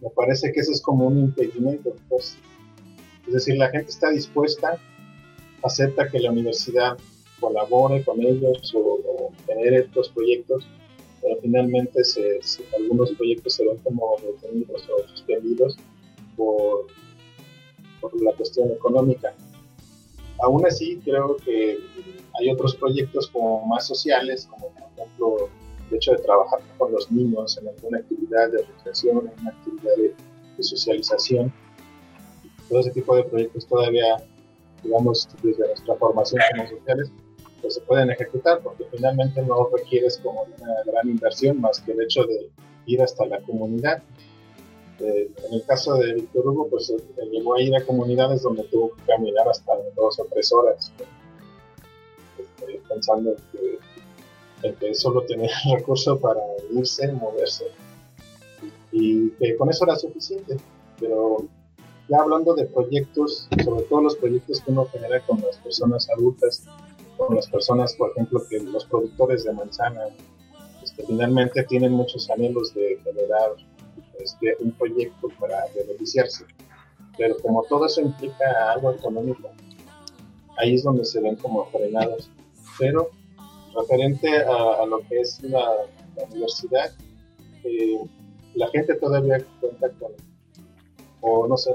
me 0.00 0.10
parece 0.10 0.52
que 0.52 0.60
eso 0.60 0.72
es 0.72 0.80
como 0.80 1.06
un 1.06 1.18
impedimento, 1.18 1.94
pues. 2.08 2.36
Es 3.28 3.34
decir, 3.34 3.56
la 3.56 3.70
gente 3.70 3.90
está 3.90 4.10
dispuesta, 4.10 4.80
acepta 5.62 6.08
que 6.08 6.18
la 6.18 6.30
universidad 6.30 6.98
colabore 7.40 8.04
con 8.04 8.20
ellos 8.20 8.74
o, 8.74 9.30
tener 9.46 9.74
estos 9.74 10.08
proyectos, 10.10 10.66
pero 11.22 11.36
finalmente 11.40 12.00
algunos 12.78 13.12
proyectos 13.12 13.54
se 13.54 13.66
ven 13.66 13.78
como 13.78 14.16
detenidos 14.22 14.88
o 14.88 15.08
suspendidos 15.08 15.76
por, 16.36 16.86
por 18.00 18.22
la 18.22 18.32
cuestión 18.32 18.70
económica. 18.72 19.34
Aún 20.40 20.66
así, 20.66 21.00
creo 21.04 21.36
que 21.36 21.78
hay 22.38 22.50
otros 22.50 22.76
proyectos 22.76 23.28
como 23.28 23.66
más 23.66 23.86
sociales, 23.86 24.46
como 24.50 24.68
por 24.68 24.82
ejemplo 24.96 25.48
el 25.90 25.96
hecho 25.96 26.12
de 26.12 26.18
trabajar 26.18 26.60
con 26.76 26.92
los 26.92 27.10
niños 27.10 27.58
en 27.58 27.68
alguna 27.68 27.98
actividad 27.98 28.50
de 28.50 28.58
recreación, 28.58 29.18
en 29.18 29.40
una 29.40 29.50
actividad 29.50 29.96
de, 29.96 30.14
socialización. 30.60 31.52
Todo 32.68 32.80
ese 32.80 32.90
tipo 32.90 33.16
de 33.16 33.24
proyectos 33.24 33.66
todavía, 33.66 34.16
digamos, 34.82 35.28
desde 35.42 35.66
nuestra 35.66 35.94
formación 35.96 36.42
como 36.50 36.68
sociales, 36.68 37.10
pues 37.60 37.74
se 37.74 37.80
pueden 37.82 38.10
ejecutar 38.10 38.60
porque 38.60 38.84
finalmente 38.90 39.42
no 39.42 39.68
requieres 39.74 40.18
como 40.18 40.42
una 40.42 40.74
gran 40.84 41.08
inversión 41.08 41.60
más 41.60 41.80
que 41.80 41.92
el 41.92 42.02
hecho 42.02 42.24
de 42.24 42.50
ir 42.86 43.02
hasta 43.02 43.26
la 43.26 43.40
comunidad. 43.40 44.02
Eh, 45.00 45.30
en 45.46 45.54
el 45.54 45.64
caso 45.64 45.94
de 45.94 46.14
Víctor 46.14 46.48
Hugo, 46.48 46.68
pues 46.68 46.92
llegó 47.30 47.54
a 47.54 47.62
ir 47.62 47.74
a 47.76 47.84
comunidades 47.84 48.42
donde 48.42 48.64
tuvo 48.64 48.94
que 48.94 49.02
caminar 49.04 49.48
hasta 49.48 49.72
dos 49.94 50.18
o 50.18 50.26
tres 50.30 50.52
horas, 50.52 50.92
este, 52.38 52.80
pensando 52.88 53.36
que 53.52 53.78
el 54.62 54.94
solo 54.94 55.22
tenía 55.22 55.50
recurso 55.76 56.18
para 56.18 56.40
irse, 56.72 57.12
moverse. 57.12 57.66
Y 58.90 59.30
que 59.30 59.56
con 59.56 59.70
eso 59.70 59.84
era 59.84 59.96
suficiente. 59.96 60.56
Pero 60.98 61.46
ya 62.08 62.18
hablando 62.18 62.54
de 62.54 62.64
proyectos, 62.66 63.48
sobre 63.64 63.82
todo 63.84 64.02
los 64.02 64.16
proyectos 64.16 64.60
que 64.60 64.70
uno 64.70 64.86
genera 64.86 65.20
con 65.26 65.40
las 65.40 65.58
personas 65.58 66.08
adultas, 66.10 66.64
con 67.16 67.34
las 67.36 67.48
personas, 67.48 67.94
por 67.94 68.10
ejemplo, 68.10 68.42
que 68.48 68.60
los 68.60 68.86
productores 68.86 69.44
de 69.44 69.52
manzana, 69.52 70.04
este, 70.82 71.04
finalmente 71.04 71.62
tienen 71.64 71.92
muchos 71.92 72.30
anhelos 72.30 72.72
de 72.74 72.98
generar 73.04 73.52
este, 74.20 74.56
un 74.60 74.72
proyecto 74.72 75.28
para 75.38 75.66
beneficiarse. 75.74 76.44
Pero 77.16 77.36
como 77.42 77.62
todo 77.64 77.86
eso 77.86 78.00
implica 78.00 78.72
algo 78.72 78.92
económico, 78.92 79.50
ahí 80.56 80.74
es 80.74 80.84
donde 80.84 81.04
se 81.04 81.20
ven 81.20 81.36
como 81.36 81.66
frenados. 81.66 82.30
Pero 82.78 83.10
referente 83.74 84.28
a, 84.38 84.86
lo 84.86 85.00
que 85.08 85.20
es 85.20 85.42
la, 85.42 85.68
universidad, 86.30 86.92
eh, 87.64 87.98
la 88.54 88.68
gente 88.68 88.94
todavía 88.94 89.44
cuenta 89.60 89.90
con, 89.98 90.12
o 91.20 91.46
no 91.46 91.56
sé, 91.56 91.74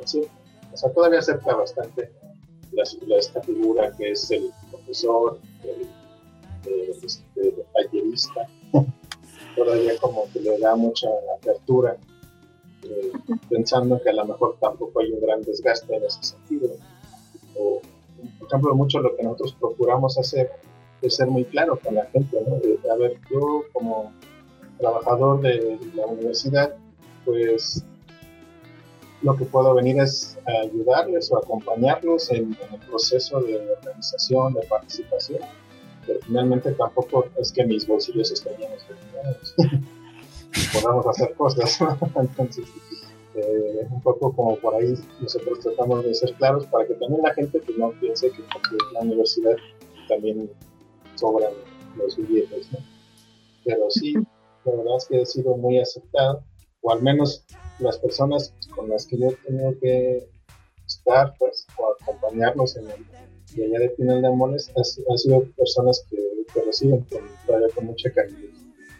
o 0.00 0.76
sea, 0.76 0.92
todavía 0.92 1.18
acepta 1.18 1.54
bastante 1.54 2.10
esta 3.18 3.42
figura 3.42 3.92
que 3.96 4.12
es 4.12 4.30
el 4.30 4.50
profesor, 4.70 5.38
el, 5.64 5.86
este, 7.04 7.54
tallerista, 7.72 8.48
todavía 9.56 9.98
como 10.00 10.24
que 10.32 10.40
le 10.40 10.58
da 10.58 10.74
mucha 10.74 11.08
apertura, 11.38 11.96
eh, 12.84 13.12
pensando 13.48 14.00
que 14.02 14.10
a 14.10 14.14
lo 14.14 14.24
mejor 14.24 14.56
tampoco 14.60 15.00
hay 15.00 15.12
un 15.12 15.20
gran 15.20 15.42
desgaste 15.42 15.94
en 15.94 16.04
ese 16.04 16.22
sentido. 16.22 16.70
O, 17.58 17.80
por 18.38 18.48
ejemplo, 18.48 18.74
mucho 18.74 19.00
lo 19.00 19.14
que 19.16 19.22
nosotros 19.22 19.56
procuramos 19.60 20.18
hacer 20.18 20.50
es 21.02 21.16
ser 21.16 21.26
muy 21.26 21.44
claro 21.44 21.78
con 21.78 21.96
la 21.96 22.06
gente, 22.06 22.38
¿no? 22.46 22.56
a 22.90 22.96
ver, 22.96 23.18
yo 23.30 23.64
como 23.72 24.12
trabajador 24.78 25.40
de 25.40 25.78
la 25.94 26.06
universidad, 26.06 26.74
pues 27.24 27.84
lo 29.22 29.36
que 29.36 29.44
puedo 29.44 29.74
venir 29.74 30.00
es 30.00 30.36
ayudarles 30.64 31.30
o 31.30 31.38
acompañarlos 31.38 32.30
en, 32.30 32.56
el 32.72 32.80
proceso 32.88 33.40
de 33.40 33.56
organización, 33.78 34.54
de 34.54 34.62
participación. 34.62 35.40
Pero 36.06 36.18
finalmente 36.26 36.72
tampoco 36.72 37.26
es 37.36 37.52
que 37.52 37.64
mis 37.64 37.86
bolsillos 37.86 38.32
estén 38.32 38.56
llenos 38.56 38.86
de. 38.88 39.80
Podamos 40.80 41.06
hacer 41.06 41.34
cosas. 41.34 41.78
Entonces, 42.16 42.66
eh, 43.34 43.86
un 43.90 44.02
poco 44.02 44.32
como 44.32 44.56
por 44.56 44.74
ahí 44.74 44.94
nosotros 45.20 45.60
tratamos 45.60 46.04
de 46.04 46.14
ser 46.14 46.34
claros 46.34 46.66
para 46.66 46.86
que 46.86 46.94
también 46.94 47.22
la 47.22 47.32
gente 47.32 47.60
pues, 47.60 47.78
no 47.78 47.90
piense 47.92 48.30
que 48.30 48.42
la 48.92 49.00
universidad 49.00 49.56
también 50.08 50.50
sobran 51.14 51.52
los 51.96 52.16
billetes. 52.16 52.68
Pero 53.64 53.90
sí, 53.90 54.14
la 54.64 54.72
verdad 54.72 54.96
es 54.96 55.06
que 55.06 55.22
ha 55.22 55.26
sido 55.26 55.56
muy 55.56 55.78
aceptado, 55.78 56.42
o 56.82 56.92
al 56.92 57.02
menos 57.02 57.44
las 57.78 57.98
personas 57.98 58.54
con 58.74 58.88
las 58.88 59.06
que 59.06 59.18
yo 59.18 59.28
he 59.28 59.34
tenido 59.34 59.78
que 59.80 60.28
estar, 60.86 61.34
pues, 61.38 61.66
o 61.76 61.92
acompañarnos 61.92 62.76
en 62.76 62.90
el 62.90 63.06
allá 63.60 63.80
de 63.80 63.90
Pinal 63.90 64.22
de 64.22 64.28
Amores, 64.28 64.72
han 64.76 65.18
sido 65.18 65.44
personas 65.56 66.04
que, 66.08 66.16
reciben 66.64 67.00
con, 67.04 67.20
con 67.74 67.86
mucha 67.86 68.10
cariño. 68.10 68.48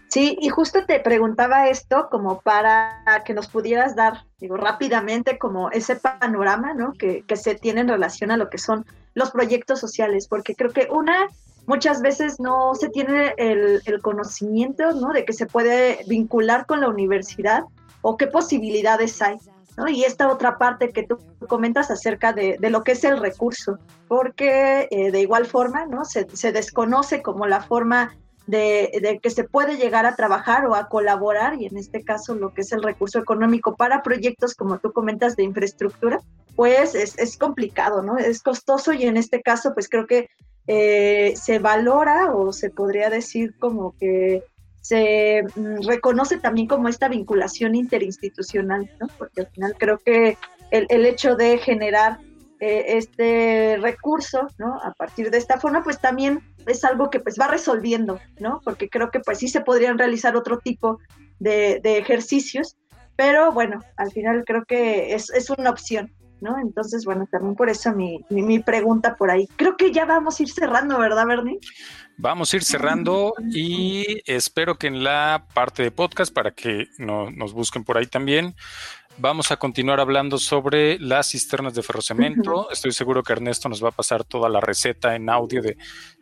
Sí, 0.09 0.37
y 0.41 0.51
justo 0.51 0.85
te 0.87 1.01
preguntaba 1.01 1.71
esto 1.71 2.09
como 2.11 2.41
para 2.43 3.03
que 3.25 3.33
nos 3.33 3.49
pudieras 3.49 3.97
dar, 3.97 4.27
digo, 4.39 4.59
rápidamente 4.59 5.39
como 5.39 5.71
ese 5.71 5.97
panorama, 5.97 6.75
¿no? 6.75 6.93
Que, 6.93 7.25
que 7.27 7.37
se 7.37 7.55
tiene 7.55 7.81
en 7.81 7.89
relación 7.89 8.31
a 8.31 8.37
lo 8.37 8.51
que 8.51 8.59
son 8.59 8.85
los 9.15 9.31
proyectos 9.31 9.81
sociales, 9.81 10.29
porque 10.29 10.55
creo 10.55 10.71
que 10.71 10.89
una, 10.91 11.29
muchas 11.67 12.03
veces 12.03 12.41
no 12.41 12.75
se 12.75 12.91
tiene 12.91 13.35
el, 13.39 13.81
el 13.87 14.03
conocimiento, 14.03 14.93
¿no? 14.93 15.15
De 15.15 15.25
que 15.25 15.33
se 15.33 15.47
puede 15.47 16.01
vincular 16.07 16.67
con 16.67 16.83
la 16.83 16.89
universidad 16.89 17.63
o 18.03 18.17
qué 18.17 18.27
posibilidades 18.27 19.21
hay. 19.23 19.39
¿no? 19.77 19.89
Y 19.89 20.05
esta 20.05 20.31
otra 20.31 20.59
parte 20.59 20.91
que 20.91 21.05
tú 21.05 21.19
comentas 21.49 21.91
acerca 21.91 22.33
de, 22.33 22.59
de 22.61 22.71
lo 22.71 22.85
que 22.85 22.93
es 22.93 23.05
el 23.05 23.19
recurso, 23.19 23.79
porque 24.07 24.89
eh, 24.91 25.11
de 25.11 25.21
igual 25.21 25.47
forma 25.47 25.87
¿no? 25.87 26.05
Se, 26.05 26.53
desconoce 26.53 27.23
como 27.23 27.47
la 27.47 27.63
forma 27.63 28.15
de, 28.47 28.99
de, 29.01 29.19
que 29.21 29.31
se 29.31 29.45
puede 29.45 29.77
llegar 29.77 30.05
a 30.05 30.17
trabajar 30.17 30.67
o 30.67 30.75
a 30.75 30.89
colaborar, 30.89 31.61
y 31.61 31.67
en 31.67 31.79
este 31.79 32.03
caso 32.03 32.35
lo 32.35 32.53
que 32.53 32.63
es 32.63 32.73
el 32.73 32.83
recurso 32.83 33.19
económico 33.19 33.77
para 33.77 34.03
proyectos, 34.03 34.55
como 34.55 34.79
tú 34.79 34.93
comentas, 34.93 35.37
de 35.37 35.45
infraestructura, 35.45 36.21
pues 36.57 36.95
es, 36.95 37.19
es 37.19 37.39
complicado, 37.39 38.03
¿no? 38.03 38.19
Es 38.19 38.43
costoso 38.43 38.93
y 38.93 39.05
en 39.05 39.17
este 39.17 39.41
caso, 39.41 39.73
pues 39.73 39.89
creo 39.89 40.07
que 40.07 40.29
eh, 40.67 41.35
se 41.37 41.59
valora 41.59 42.35
o 42.35 42.53
se 42.53 42.71
podría 42.71 43.11
decir 43.11 43.57
como 43.59 43.97
que 43.99 44.45
se 44.83 45.43
mm, 45.57 45.87
reconoce 45.87 46.39
también 46.39 46.67
como 46.67 46.89
esta 46.89 47.09
vinculación 47.09 47.75
interinstitucional, 47.75 48.91
¿no? 49.01 49.07
porque 49.17 49.41
al 49.41 49.47
final 49.49 49.75
creo 49.79 49.99
que 49.99 50.37
el, 50.71 50.87
el 50.91 51.07
hecho 51.07 51.37
de 51.37 51.57
generar 51.59 52.19
eh, 52.65 52.97
este 52.97 53.77
recurso, 53.81 54.47
¿no? 54.57 54.79
A 54.85 54.93
partir 54.93 55.33
de 55.33 55.39
esta 55.39 55.59
forma, 55.59 55.83
pues 55.83 56.01
también 56.01 56.39
es 56.65 56.85
algo 56.85 57.11
que 57.11 57.19
pues 57.19 57.37
va 57.37 57.49
resolviendo, 57.49 58.21
¿no? 58.39 58.61
Porque 58.65 58.89
creo 58.89 59.11
que 59.11 59.19
pues 59.19 59.39
sí 59.39 59.49
se 59.49 59.63
podrían 59.63 59.99
realizar 59.99 60.37
otro 60.37 60.59
tipo 60.59 61.01
de, 61.41 61.81
de 61.83 61.99
ejercicios, 61.99 62.77
pero 63.17 63.51
bueno, 63.51 63.81
al 63.97 64.13
final 64.13 64.45
creo 64.47 64.65
que 64.65 65.13
es, 65.13 65.31
es 65.31 65.51
una 65.51 65.71
opción, 65.71 66.13
¿no? 66.43 66.59
Entonces, 66.59 67.05
bueno, 67.05 67.27
también 67.31 67.55
por 67.55 67.71
eso 67.71 67.93
mi, 67.93 68.25
mi, 68.29 68.59
pregunta 68.59 69.17
por 69.17 69.31
ahí. 69.31 69.49
Creo 69.57 69.77
que 69.77 69.93
ya 69.93 70.05
vamos 70.05 70.39
a 70.39 70.43
ir 70.43 70.51
cerrando, 70.51 70.99
¿verdad, 70.99 71.27
Bernie? 71.27 71.59
Vamos 72.19 72.53
a 72.53 72.57
ir 72.57 72.65
cerrando 72.65 73.35
y 73.53 74.21
espero 74.27 74.77
que 74.77 74.89
en 74.89 75.03
la 75.03 75.47
parte 75.55 75.83
de 75.83 75.91
podcast, 75.91 76.33
para 76.33 76.51
que 76.51 76.89
no, 76.99 77.31
nos 77.31 77.53
busquen 77.55 77.85
por 77.85 77.97
ahí 77.97 78.07
también, 78.07 78.55
vamos 79.19 79.51
a 79.51 79.57
continuar 79.57 80.01
hablando 80.01 80.39
sobre 80.39 80.99
las 80.99 81.31
cisternas 81.31 81.75
de 81.75 81.83
ferrocemento. 81.83 82.71
Estoy 82.71 82.93
seguro 82.93 83.23
que 83.23 83.33
Ernesto 83.33 83.69
nos 83.69 83.83
va 83.83 83.89
a 83.89 83.93
pasar 83.93 84.25
toda 84.25 84.49
la 84.49 84.61
receta 84.61 85.15
en 85.17 85.31
audio 85.31 85.63
de 85.63 85.77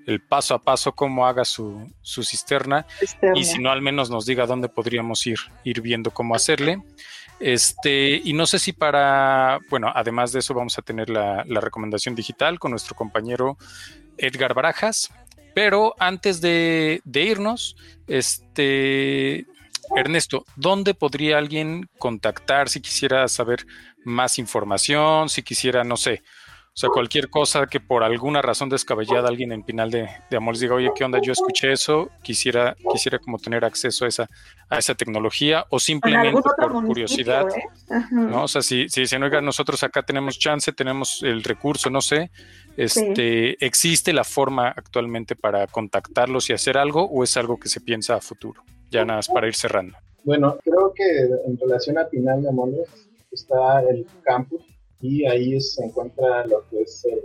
el 0.07 0.21
paso 0.21 0.55
a 0.55 0.63
paso 0.63 0.93
cómo 0.93 1.27
haga 1.27 1.45
su, 1.45 1.87
su 2.01 2.23
cisterna, 2.23 2.87
y 3.35 3.45
si 3.45 3.59
no 3.59 3.71
al 3.71 3.83
menos 3.83 4.11
nos 4.11 4.27
diga 4.27 4.47
dónde 4.47 4.69
podríamos 4.69 5.27
ir, 5.27 5.39
ir 5.65 5.81
viendo 5.81 6.11
cómo 6.11 6.35
hacerle. 6.35 6.83
Este, 7.41 8.21
y 8.23 8.33
no 8.35 8.47
sé 8.47 8.59
si 8.59 8.73
para, 8.73 9.59
bueno, 9.71 9.91
además 9.95 10.33
de 10.33 10.41
eso 10.41 10.53
vamos 10.53 10.79
a 10.79 10.83
tener 10.83 11.09
la, 11.09 11.43
la 11.47 11.61
recomendación 11.61 12.15
digital 12.15 12.59
con 12.59 12.71
nuestro 12.71 12.95
compañero 12.95 13.57
Edgar 14.19 14.55
Barajas, 14.55 15.11
pero 15.55 15.95
antes 15.99 16.41
de, 16.41 17.03
irnos, 17.13 17.77
este, 18.07 19.47
Ernesto, 19.97 20.45
¿dónde 20.57 20.95
podría 20.95 21.39
alguien 21.39 21.89
contactar 21.99 22.69
si 22.69 22.81
quisiera 22.81 23.27
saber 23.29 23.67
más 24.05 24.39
información, 24.39 25.29
si 25.29 25.43
quisiera, 25.43 25.85
no 25.85 25.97
sé, 25.97 26.23
o 26.73 26.79
sea, 26.81 26.89
cualquier 26.89 27.29
cosa 27.29 27.67
que 27.67 27.81
por 27.81 28.05
alguna 28.05 28.41
razón 28.43 28.69
descabellada 28.69 29.29
alguien 29.29 29.51
en 29.51 29.65
Pinal 29.65 29.91
de, 29.91 30.09
de 30.31 30.37
Amores 30.37 30.61
diga, 30.61 30.77
oye, 30.77 30.91
¿qué 30.95 31.03
onda? 31.05 31.21
Yo 31.21 31.33
escuché 31.33 31.73
eso, 31.73 32.11
quisiera, 32.23 32.77
quisiera 32.93 33.19
como 33.19 33.39
tener 33.39 33.65
acceso 33.65 34.05
a 34.05 34.09
esa, 34.09 34.29
a 34.69 34.79
esa 34.79 34.95
tecnología 34.95 35.67
o 35.71 35.81
simplemente 35.81 36.41
por 36.57 36.87
curiosidad, 36.87 37.49
¿eh? 37.57 37.65
¿no? 38.13 38.45
O 38.45 38.49
sea, 38.49 38.63
si, 38.63 38.89
si 38.89 39.01
dicen, 39.01 39.23
oiga, 39.23 39.41
nosotros 39.41 39.83
acá 39.83 40.05
tenemos 40.05 40.39
chance, 40.39 40.73
tenemos 40.73 41.23
el 41.25 41.43
recurso, 41.43 41.91
no 41.91 42.01
sé, 42.01 42.31
este, 42.77 43.63
¿existe 43.65 44.13
la 44.13 44.25
forma 44.25 44.69
actualmente 44.69 45.35
para 45.35 45.67
contactarlos 45.67 46.51
y 46.51 46.53
hacer 46.53 46.79
algo 46.79 47.05
o 47.05 47.25
es 47.25 47.37
algo 47.37 47.59
que 47.59 47.69
se 47.69 47.81
piensa 47.81 48.15
a 48.15 48.21
futuro? 48.21 48.63
Ya 48.91 49.05
nada 49.05 49.19
más 49.19 49.29
para 49.29 49.49
ir 49.49 49.57
cerrando. 49.57 49.99
Bueno, 50.23 50.57
creo 50.63 50.95
que 50.95 51.05
en 51.47 51.59
relación 51.59 51.99
a 51.99 52.09
Pinal 52.09 52.43
de 52.43 52.49
Amores 52.49 52.89
está 53.33 53.83
el 53.83 54.07
campus 54.23 54.63
y 55.01 55.25
ahí 55.25 55.61
se 55.61 55.85
encuentra 55.85 56.47
lo 56.47 56.67
que 56.69 56.83
es 56.83 57.05
el 57.05 57.21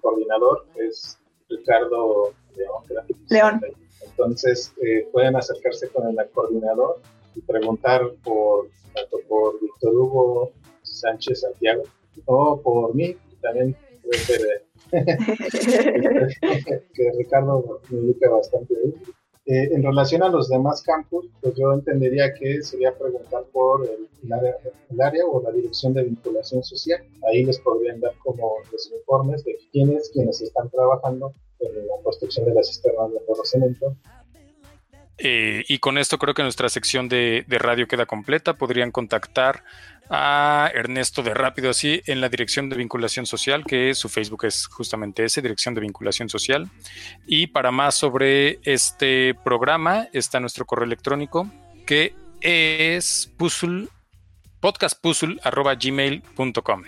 coordinador, 0.00 0.66
que 0.74 0.86
es 0.86 1.18
Ricardo 1.48 2.32
León. 2.56 2.82
León. 3.30 3.60
Entonces 4.04 4.72
eh, 4.82 5.08
pueden 5.12 5.36
acercarse 5.36 5.88
con 5.88 6.08
el 6.08 6.30
coordinador 6.30 7.00
y 7.34 7.40
preguntar 7.40 8.02
por 8.22 8.68
tanto 8.94 9.18
por 9.28 9.60
Víctor 9.60 9.94
Hugo 9.94 10.52
Sánchez 10.82 11.40
Santiago 11.40 11.82
o 12.26 12.60
por 12.60 12.94
mí, 12.94 13.16
también 13.42 13.76
puede 14.02 14.18
ser 14.18 14.40
eh, 14.42 14.64
que 16.94 17.12
Ricardo 17.18 17.80
me 17.90 17.98
ubica 17.98 18.30
bastante 18.30 18.74
bien. 18.74 18.94
Eh, 19.46 19.68
en 19.72 19.82
relación 19.84 20.24
a 20.24 20.28
los 20.28 20.48
demás 20.48 20.82
campus, 20.82 21.26
pues 21.40 21.54
yo 21.54 21.72
entendería 21.72 22.34
que 22.34 22.62
sería 22.62 22.92
preguntar 22.98 23.44
por 23.52 23.88
el, 23.88 24.32
área, 25.00 25.24
o 25.24 25.40
la 25.40 25.52
dirección 25.52 25.94
de 25.94 26.02
vinculación 26.02 26.64
social. 26.64 27.00
Ahí 27.28 27.44
les 27.44 27.60
podrían 27.60 28.00
dar 28.00 28.12
como 28.24 28.56
los 28.72 28.90
informes 28.90 29.44
de 29.44 29.56
quiénes 29.70 30.10
quienes 30.10 30.40
están 30.42 30.68
trabajando 30.70 31.32
en 31.60 31.86
la 31.86 31.94
construcción 32.02 32.46
de 32.46 32.54
las 32.54 32.66
cisternas 32.66 33.12
de 33.12 33.20
ferrocemento 33.20 33.96
eh, 35.18 35.64
y 35.68 35.78
con 35.78 35.98
esto 35.98 36.18
creo 36.18 36.34
que 36.34 36.42
nuestra 36.42 36.68
sección 36.68 37.08
de, 37.08 37.44
radio 37.48 37.88
queda 37.88 38.06
completa. 38.06 38.54
Podrían 38.54 38.90
contactar 38.90 39.64
a 40.10 40.70
Ernesto 40.74 41.22
de 41.22 41.34
Rápido 41.34 41.70
así 41.70 42.02
en 42.06 42.20
la 42.20 42.28
dirección 42.28 42.68
de 42.68 42.76
vinculación 42.76 43.26
social, 43.26 43.64
que 43.64 43.94
su 43.94 44.08
Facebook 44.08 44.44
es 44.44 44.66
justamente 44.66 45.24
ese, 45.24 45.42
dirección 45.42 45.74
de 45.74 45.80
vinculación 45.80 46.28
social. 46.28 46.68
Y 47.26 47.48
para 47.48 47.70
más 47.70 47.94
sobre 47.94 48.58
este 48.62 49.34
programa 49.44 50.08
está 50.12 50.38
nuestro 50.38 50.66
correo 50.66 50.84
electrónico, 50.84 51.50
que 51.86 52.14
es 52.40 53.32
puzzle 53.36 53.88
podcastpuzzle.gmail.com. 54.66 56.82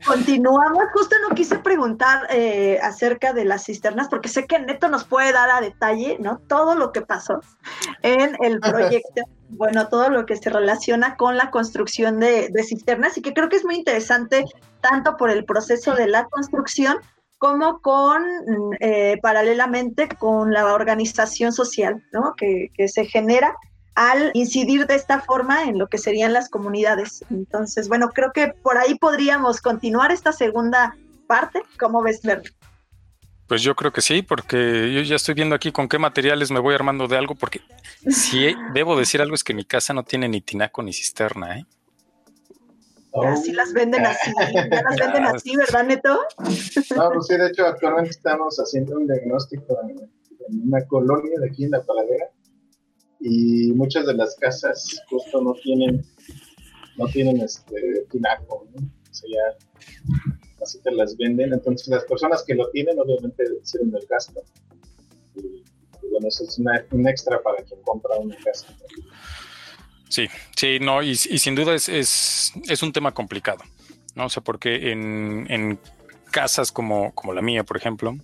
continuamos. 0.06 0.84
Justo 0.92 1.16
no 1.28 1.34
quise 1.34 1.58
preguntar 1.58 2.26
eh, 2.30 2.78
acerca 2.82 3.32
de 3.32 3.44
las 3.44 3.64
cisternas, 3.64 4.08
porque 4.08 4.28
sé 4.28 4.46
que 4.46 4.58
Neto 4.58 4.88
nos 4.88 5.04
puede 5.04 5.32
dar 5.32 5.50
a 5.50 5.60
detalle, 5.60 6.16
¿no? 6.20 6.38
Todo 6.38 6.74
lo 6.76 6.92
que 6.92 7.02
pasó 7.02 7.40
en 8.02 8.36
el 8.40 8.60
proyecto, 8.60 9.22
bueno, 9.48 9.88
todo 9.88 10.08
lo 10.08 10.24
que 10.24 10.36
se 10.36 10.50
relaciona 10.50 11.16
con 11.16 11.36
la 11.36 11.50
construcción 11.50 12.20
de, 12.20 12.50
cisternas, 12.64 13.18
y 13.18 13.22
que 13.22 13.34
creo 13.34 13.48
que 13.48 13.56
es 13.56 13.64
muy 13.64 13.74
interesante, 13.76 14.44
tanto 14.80 15.16
por 15.16 15.30
el 15.30 15.44
proceso 15.44 15.94
de 15.94 16.06
la 16.06 16.26
construcción, 16.26 16.98
como 17.38 17.80
con, 17.80 18.22
eh, 18.80 19.18
paralelamente, 19.20 20.08
con 20.08 20.52
la 20.52 20.72
organización 20.72 21.52
social, 21.52 22.02
¿no? 22.12 22.34
Que, 22.36 22.70
que 22.74 22.88
se 22.88 23.04
genera 23.04 23.54
al 23.94 24.30
incidir 24.34 24.86
de 24.86 24.96
esta 24.96 25.20
forma 25.20 25.64
en 25.64 25.78
lo 25.78 25.88
que 25.88 25.98
serían 25.98 26.32
las 26.32 26.48
comunidades. 26.48 27.24
Entonces, 27.30 27.88
bueno, 27.88 28.10
creo 28.10 28.32
que 28.32 28.48
por 28.48 28.76
ahí 28.76 28.96
podríamos 28.96 29.60
continuar 29.60 30.10
esta 30.10 30.32
segunda 30.32 30.96
parte. 31.26 31.62
¿Cómo 31.78 32.02
ves, 32.02 32.24
Lerner? 32.24 32.52
Pues 33.46 33.62
yo 33.62 33.76
creo 33.76 33.92
que 33.92 34.00
sí, 34.00 34.22
porque 34.22 34.92
yo 34.92 35.02
ya 35.02 35.16
estoy 35.16 35.34
viendo 35.34 35.54
aquí 35.54 35.70
con 35.70 35.88
qué 35.88 35.98
materiales 35.98 36.50
me 36.50 36.60
voy 36.60 36.74
armando 36.74 37.06
de 37.06 37.18
algo, 37.18 37.34
porque 37.34 37.60
si 38.08 38.54
debo 38.74 38.98
decir 38.98 39.20
algo 39.20 39.34
es 39.34 39.44
que 39.44 39.54
mi 39.54 39.64
casa 39.64 39.92
no 39.92 40.02
tiene 40.02 40.28
ni 40.28 40.40
tinaco 40.40 40.82
ni 40.82 40.92
cisterna, 40.92 41.58
¿eh? 41.58 41.66
Así 43.28 43.52
las 43.52 43.72
venden 43.72 44.04
así, 44.06 44.32
ya 44.52 44.82
las 44.82 44.96
venden 44.98 45.24
así, 45.24 45.54
¿verdad, 45.56 45.84
Neto? 45.84 46.18
No, 46.96 47.10
pues 47.12 47.26
sí, 47.28 47.36
de 47.36 47.46
hecho, 47.46 47.64
actualmente 47.64 48.10
estamos 48.10 48.56
haciendo 48.56 48.96
un 48.96 49.06
diagnóstico 49.06 49.78
en, 49.84 50.00
en 50.00 50.66
una 50.66 50.84
colonia 50.86 51.38
de 51.38 51.48
aquí 51.48 51.62
en 51.62 51.70
la 51.70 51.82
Paladera 51.82 52.33
y 53.26 53.72
muchas 53.72 54.04
de 54.06 54.12
las 54.12 54.36
casas 54.36 55.02
justo 55.08 55.40
no 55.40 55.54
tienen 55.54 56.04
no 56.98 57.06
tienen 57.06 57.40
este 57.40 58.04
tinaco, 58.10 58.68
¿no? 58.74 58.82
O 58.86 59.14
sea, 59.14 59.30
ya 59.30 60.62
así 60.62 60.78
te 60.80 60.92
las 60.92 61.16
venden, 61.16 61.54
entonces 61.54 61.88
las 61.88 62.04
personas 62.04 62.44
que 62.46 62.54
lo 62.54 62.68
tienen 62.70 62.98
obviamente 62.98 63.42
hicieron 63.62 63.96
el 63.96 64.06
gasto 64.06 64.42
y, 65.36 65.64
bueno, 66.10 66.28
eso 66.28 66.44
es 66.44 66.58
un 66.58 67.08
extra 67.08 67.42
para 67.42 67.62
quien 67.64 67.80
compra 67.82 68.16
una 68.16 68.36
casa. 68.36 68.66
Sí, 70.10 70.28
sí, 70.54 70.78
no, 70.78 71.02
y, 71.02 71.16
sin 71.16 71.54
duda 71.54 71.74
es, 71.74 71.88
es, 71.88 72.52
es, 72.68 72.82
un 72.82 72.92
tema 72.92 73.12
complicado, 73.12 73.64
¿no? 74.14 74.26
O 74.26 74.28
sea, 74.28 74.44
porque 74.44 74.92
en, 74.92 75.46
en 75.48 75.78
casas 76.30 76.70
como, 76.70 77.12
como 77.14 77.32
la 77.32 77.40
mía, 77.40 77.64
por 77.64 77.78
ejemplo, 77.78 78.16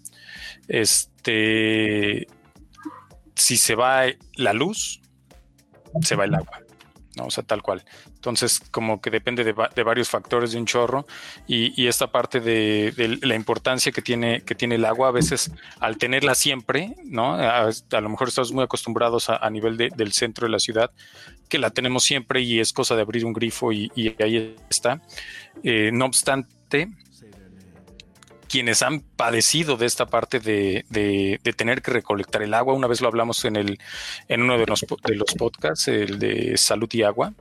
este 0.68 2.28
si 3.40 3.56
se 3.56 3.74
va 3.74 4.04
la 4.36 4.52
luz, 4.52 5.00
se 6.02 6.16
va 6.16 6.24
el 6.24 6.34
agua. 6.34 6.60
¿no? 7.16 7.24
O 7.24 7.30
sea, 7.30 7.42
tal 7.42 7.62
cual. 7.62 7.84
Entonces, 8.14 8.60
como 8.70 9.00
que 9.00 9.10
depende 9.10 9.44
de, 9.44 9.52
varios 9.52 10.08
factores 10.08 10.52
de 10.52 10.58
un 10.58 10.66
chorro 10.66 11.06
y, 11.46 11.86
esta 11.86 12.12
parte 12.12 12.40
de, 12.40 13.18
la 13.22 13.34
importancia 13.34 13.90
que 13.92 14.02
tiene, 14.02 14.42
que 14.42 14.54
tiene 14.54 14.76
el 14.76 14.84
agua, 14.84 15.08
a 15.08 15.10
veces 15.10 15.50
al 15.80 15.96
tenerla 15.96 16.34
siempre, 16.34 16.94
¿no? 17.04 17.34
A, 17.34 17.70
lo 18.00 18.08
mejor 18.08 18.28
estamos 18.28 18.52
muy 18.52 18.62
acostumbrados 18.62 19.30
a, 19.30 19.50
nivel 19.50 19.76
del 19.76 20.12
centro 20.12 20.46
de 20.46 20.52
la 20.52 20.58
ciudad, 20.58 20.90
que 21.48 21.58
la 21.58 21.70
tenemos 21.70 22.04
siempre 22.04 22.42
y 22.42 22.60
es 22.60 22.72
cosa 22.72 22.94
de 22.94 23.02
abrir 23.02 23.24
un 23.24 23.32
grifo 23.32 23.72
y, 23.72 23.90
ahí 24.22 24.56
está. 24.68 25.00
Eh, 25.64 25.90
no 25.92 26.04
obstante, 26.04 26.88
quienes 28.50 28.82
han 28.82 29.00
padecido 29.00 29.76
de 29.76 29.86
esta 29.86 30.06
parte 30.06 30.40
de, 30.40 31.38
tener 31.56 31.82
que 31.82 31.92
recolectar 31.92 32.42
el 32.42 32.52
agua. 32.52 32.74
Una 32.74 32.88
vez 32.88 33.00
lo 33.00 33.06
hablamos 33.06 33.44
en, 33.44 33.54
el, 33.54 33.78
en 34.26 34.42
uno 34.42 34.58
de 34.58 34.66
los, 34.66 34.84
de 35.04 35.14
los 35.14 35.34
podcasts, 35.34 35.86
el 35.86 36.18
de 36.18 36.56
salud 36.56 36.88
y 36.92 37.04
agua, 37.04 37.32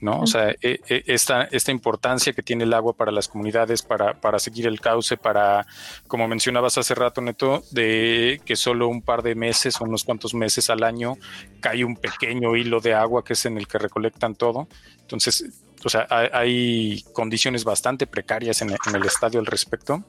¿no? 0.00 0.20
O 0.20 0.26
sea, 0.26 0.48
e, 0.62 0.80
e, 0.88 1.04
esta, 1.08 1.42
esta 1.44 1.72
importancia 1.72 2.32
que 2.32 2.42
tiene 2.42 2.64
el 2.64 2.72
agua 2.72 2.94
para 2.94 3.12
las 3.12 3.28
comunidades, 3.28 3.82
para, 3.82 4.18
para 4.18 4.38
seguir 4.38 4.66
el 4.66 4.80
cauce, 4.80 5.18
para, 5.18 5.66
como 6.06 6.26
mencionabas 6.26 6.78
hace 6.78 6.94
rato, 6.94 7.20
Neto, 7.20 7.62
de 7.70 8.40
que 8.46 8.56
solo 8.56 8.88
un 8.88 9.02
par 9.02 9.22
de 9.22 9.34
meses 9.34 9.78
o 9.78 9.84
unos 9.84 10.04
cuantos 10.04 10.32
meses 10.32 10.70
al 10.70 10.84
año 10.84 11.18
cae 11.60 11.84
un 11.84 11.96
pequeño 11.96 12.56
hilo 12.56 12.80
de 12.80 12.94
agua 12.94 13.22
que 13.22 13.34
es 13.34 13.44
en 13.44 13.58
el 13.58 13.68
que 13.68 13.76
recolectan 13.76 14.34
todo. 14.34 14.68
Entonces, 15.02 15.44
o 15.84 15.90
sea, 15.90 16.06
hay, 16.08 17.04
condiciones 17.12 17.62
bastante 17.62 18.06
precarias 18.06 18.62
en 18.62 18.70
el 18.70 19.04
estadio 19.04 19.38
al 19.38 19.46
respecto 19.46 20.02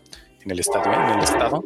en 0.47 0.51
el 0.51 0.59
estadio, 0.61 0.93
en 0.93 1.09
el 1.09 1.23
estado. 1.23 1.65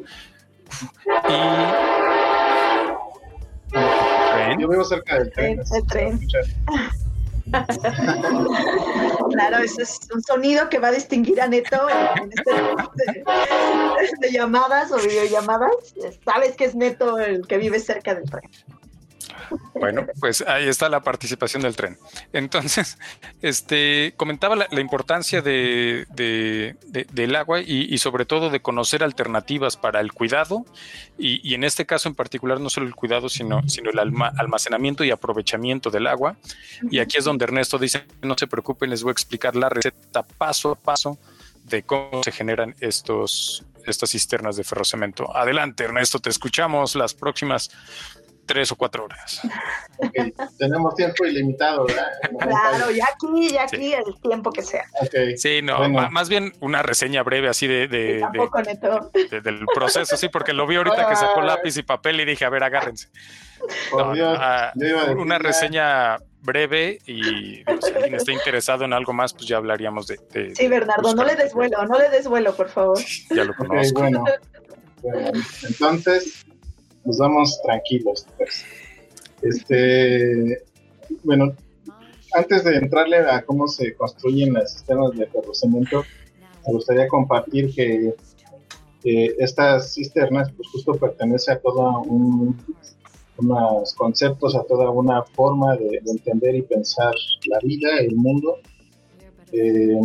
Y 4.49 4.61
yo 4.61 4.67
vivo 4.67 4.83
cerca 4.83 5.19
del 5.19 5.31
tren. 5.31 5.61
El 5.71 5.85
tren. 5.85 6.19
claro, 9.31 9.57
ese 9.57 9.83
es 9.83 9.99
un 10.13 10.23
sonido 10.23 10.67
que 10.69 10.79
va 10.79 10.87
a 10.87 10.93
distinguir 10.93 11.39
a 11.41 11.47
Neto 11.47 11.77
en 12.15 12.31
este 12.31 12.51
de 14.19 14.31
llamadas 14.31 14.91
o 14.91 14.97
videollamadas. 14.97 15.93
Sabes 16.25 16.55
que 16.55 16.65
es 16.65 16.73
Neto 16.73 17.19
el 17.19 17.45
que 17.45 17.57
vive 17.57 17.79
cerca 17.79 18.15
del 18.15 18.27
tren. 18.29 18.49
Bueno, 19.73 20.05
pues 20.19 20.41
ahí 20.41 20.67
está 20.67 20.89
la 20.89 21.01
participación 21.01 21.63
del 21.63 21.75
tren. 21.75 21.97
Entonces, 22.33 22.97
este 23.41 24.13
comentaba 24.17 24.55
la, 24.55 24.81
importancia 24.81 25.41
de, 25.41 26.05
del 26.11 27.35
agua 27.35 27.61
y, 27.61 27.97
sobre 27.97 28.25
todo 28.25 28.49
de 28.49 28.61
conocer 28.61 29.03
alternativas 29.03 29.77
para 29.77 29.99
el 29.99 30.13
cuidado 30.13 30.65
y, 31.17 31.53
en 31.53 31.63
este 31.63 31.85
caso 31.85 32.09
en 32.09 32.15
particular 32.15 32.59
no 32.59 32.69
solo 32.69 32.87
el 32.87 32.95
cuidado, 32.95 33.29
sino, 33.29 33.67
sino 33.67 33.89
el 33.89 33.99
almacenamiento 33.99 35.03
y 35.03 35.11
aprovechamiento 35.11 35.89
del 35.89 36.07
agua. 36.07 36.35
Y 36.89 36.99
aquí 36.99 37.17
es 37.17 37.25
donde 37.25 37.45
Ernesto 37.45 37.77
dice, 37.77 38.05
no 38.21 38.35
se 38.37 38.47
preocupen, 38.47 38.89
les 38.89 39.03
voy 39.03 39.11
a 39.11 39.13
explicar 39.13 39.55
la 39.55 39.69
receta 39.69 40.23
paso 40.23 40.71
a 40.71 40.75
paso 40.75 41.17
de 41.63 41.83
cómo 41.83 42.23
se 42.23 42.31
generan 42.31 42.75
estos, 42.79 43.63
estas 43.85 44.11
cisternas 44.11 44.55
de 44.55 44.63
ferrocemento. 44.63 45.35
Adelante, 45.35 45.83
Ernesto, 45.83 46.19
te 46.19 46.29
escuchamos 46.29 46.95
las 46.95 47.13
próximas 47.13 47.71
tres 48.51 48.69
o 48.71 48.75
cuatro 48.75 49.05
horas. 49.05 49.41
Tenemos 50.57 50.93
tiempo 50.95 51.25
ilimitado, 51.25 51.85
¿verdad? 51.85 52.07
Claro, 52.37 52.91
ya 52.91 53.05
aquí, 53.13 53.49
ya 53.49 53.63
aquí, 53.63 53.93
el 53.93 54.19
tiempo 54.21 54.51
que 54.51 54.61
sea. 54.61 54.85
Sí, 55.37 55.61
no, 55.61 55.87
más 55.89 56.27
bien 56.27 56.51
una 56.59 56.83
reseña 56.83 57.23
breve 57.23 57.47
así 57.47 57.65
de, 57.65 57.87
de, 57.87 58.21
del 59.41 59.65
proceso, 59.73 60.17
sí, 60.17 60.27
porque 60.27 60.51
lo 60.51 60.67
vi 60.67 60.75
ahorita 60.75 61.07
que 61.07 61.15
sacó 61.15 61.41
lápiz 61.41 61.77
y 61.77 61.83
papel 61.83 62.19
y 62.19 62.25
dije, 62.25 62.43
a 62.43 62.49
ver, 62.49 62.63
agárrense. 62.63 63.07
Ah, 63.97 64.73
una 65.15 65.37
reseña 65.37 66.17
breve 66.41 66.99
y 67.05 67.63
si 67.63 67.93
alguien 67.95 68.15
está 68.15 68.33
interesado 68.33 68.83
en 68.83 68.91
algo 68.91 69.13
más, 69.13 69.33
pues 69.33 69.45
ya 69.45 69.57
hablaríamos 69.57 70.07
de... 70.07 70.55
sí, 70.55 70.67
Bernardo, 70.67 71.15
no 71.15 71.23
le 71.23 71.35
desvuelo, 71.35 71.85
no 71.85 71.97
le 71.97 72.09
desvuelo, 72.09 72.53
por 72.53 72.67
favor. 72.67 72.99
ya 73.29 73.45
lo 73.45 73.53
conozco. 73.53 74.01
bueno, 74.01 74.25
entonces, 75.63 76.45
nos 77.05 77.17
vamos 77.17 77.59
tranquilos. 77.63 78.25
Pues. 78.37 78.65
Este, 79.41 80.63
bueno, 81.23 81.55
antes 82.33 82.63
de 82.63 82.77
entrarle 82.77 83.17
a 83.17 83.41
cómo 83.43 83.67
se 83.67 83.93
construyen 83.95 84.53
las 84.53 84.73
sistemas 84.73 85.11
de 85.17 85.25
ferrocemento, 85.27 86.03
me 86.65 86.73
gustaría 86.73 87.07
compartir 87.07 87.73
que 87.73 88.15
estas 89.03 89.93
cisternas, 89.93 90.51
pues 90.51 90.69
justo 90.69 90.93
pertenece 90.93 91.51
a 91.51 91.59
todo 91.59 92.01
un, 92.01 92.55
unos 93.37 93.93
conceptos, 93.95 94.55
a 94.55 94.63
toda 94.63 94.89
una 94.89 95.23
forma 95.23 95.75
de, 95.75 96.01
entender 96.05 96.55
y 96.55 96.61
pensar 96.61 97.13
la 97.47 97.59
vida, 97.63 97.89
el 97.99 98.15
mundo. 98.15 98.57
Eh, 99.51 99.99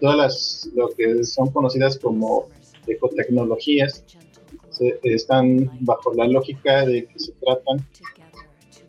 todas 0.00 0.16
las, 0.16 0.70
lo 0.74 0.88
que 0.88 1.24
son 1.24 1.50
conocidas 1.50 1.98
como 1.98 2.48
ecotecnologías, 2.86 4.04
están 5.02 5.70
bajo 5.80 6.12
la 6.14 6.26
lógica 6.26 6.84
de 6.84 7.06
que 7.06 7.18
se 7.18 7.32
tratan 7.32 7.86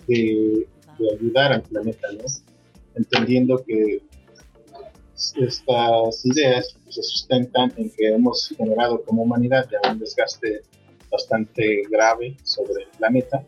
de, 0.07 0.67
ayudar 1.17 1.51
al 1.51 1.61
planeta, 1.63 2.07
¿no? 2.13 2.23
entendiendo 2.95 3.61
que 3.65 4.01
estas 5.15 6.25
ideas 6.25 6.77
se 6.89 7.03
sustentan 7.03 7.73
en 7.77 7.89
que 7.89 8.13
hemos 8.13 8.47
generado 8.57 9.03
como 9.03 9.23
humanidad 9.23 9.67
ya 9.69 9.91
un 9.91 9.99
desgaste 9.99 10.61
bastante 11.11 11.83
grave 11.89 12.35
sobre 12.43 12.83
el 12.83 12.89
planeta 12.97 13.43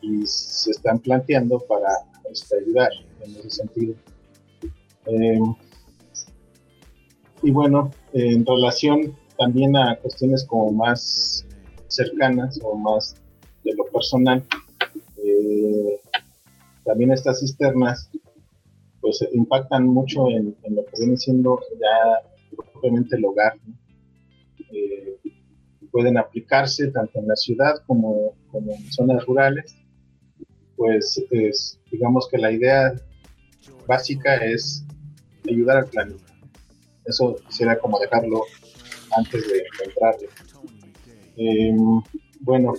y 0.00 0.26
se 0.26 0.70
están 0.72 0.98
planteando 0.98 1.58
para 1.60 1.88
este, 2.30 2.58
ayudar 2.58 2.90
en 3.24 3.36
ese 3.36 3.50
sentido. 3.50 3.94
Eh, 5.06 5.38
y 7.42 7.50
bueno, 7.50 7.90
en 8.12 8.44
relación 8.44 9.16
también 9.38 9.76
a 9.76 9.96
cuestiones 9.96 10.44
como 10.44 10.72
más 10.72 11.45
cercanas 11.96 12.58
o 12.62 12.76
más 12.76 13.16
de 13.64 13.74
lo 13.74 13.84
personal. 13.86 14.44
Eh, 15.24 16.00
también 16.84 17.12
estas 17.12 17.40
cisternas 17.40 18.10
pues 19.00 19.24
impactan 19.32 19.86
mucho 19.86 20.28
en, 20.30 20.56
lo 20.70 20.84
que 20.84 21.00
viene 21.00 21.16
siendo 21.16 21.60
ya 21.80 22.28
propiamente 22.72 23.16
el 23.16 23.24
hogar. 23.24 23.54
Eh, 24.72 25.16
pueden 25.90 26.18
aplicarse 26.18 26.88
tanto 26.88 27.18
en 27.18 27.28
la 27.28 27.36
ciudad 27.36 27.82
como, 27.86 28.34
en 28.52 28.92
zonas 28.92 29.24
rurales. 29.24 29.76
Pues 30.76 31.22
es, 31.30 31.80
digamos 31.90 32.28
que 32.30 32.38
la 32.38 32.52
idea 32.52 32.94
básica 33.86 34.36
es 34.36 34.84
ayudar 35.48 35.78
al 35.78 35.86
planeta. 35.86 36.24
Eso 37.04 37.36
quisiera 37.46 37.78
como 37.78 37.98
dejarlo 37.98 38.42
antes 39.16 39.48
de, 39.48 39.62
entrar. 39.84 40.16
Em, 41.36 42.02
bueno, 42.40 42.72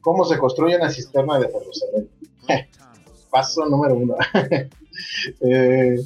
¿cómo 0.00 0.24
se 0.24 0.38
construye 0.38 0.76
una 0.76 0.90
cisterna 0.90 1.38
de 1.38 1.48
ferrocemento? 1.48 2.12
Paso 3.30 3.66
número 3.66 3.94
uno. 3.96 4.16
Eh, 5.40 5.96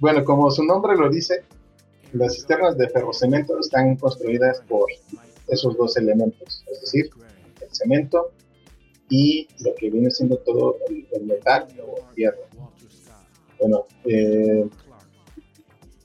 bueno, 0.00 0.24
como 0.24 0.50
su 0.50 0.64
nombre 0.64 0.96
lo 0.96 1.08
dice, 1.08 1.44
las 2.12 2.34
cisternas 2.34 2.76
de 2.76 2.88
ferrocemento 2.88 3.58
están 3.58 3.96
construidas 3.96 4.60
por 4.68 4.86
esos 5.48 5.76
dos 5.76 5.96
elementos, 5.96 6.64
es 6.70 6.80
decir, 6.80 7.10
el 7.60 7.68
cemento 7.72 8.32
y 9.08 9.46
lo 9.60 9.74
que 9.76 9.90
viene 9.90 10.10
siendo 10.10 10.36
todo 10.38 10.76
el, 10.88 11.24
metal 11.24 11.66
o 11.86 12.12
tierra. 12.14 12.38
Bueno, 13.60 13.84
eh, 14.04 14.68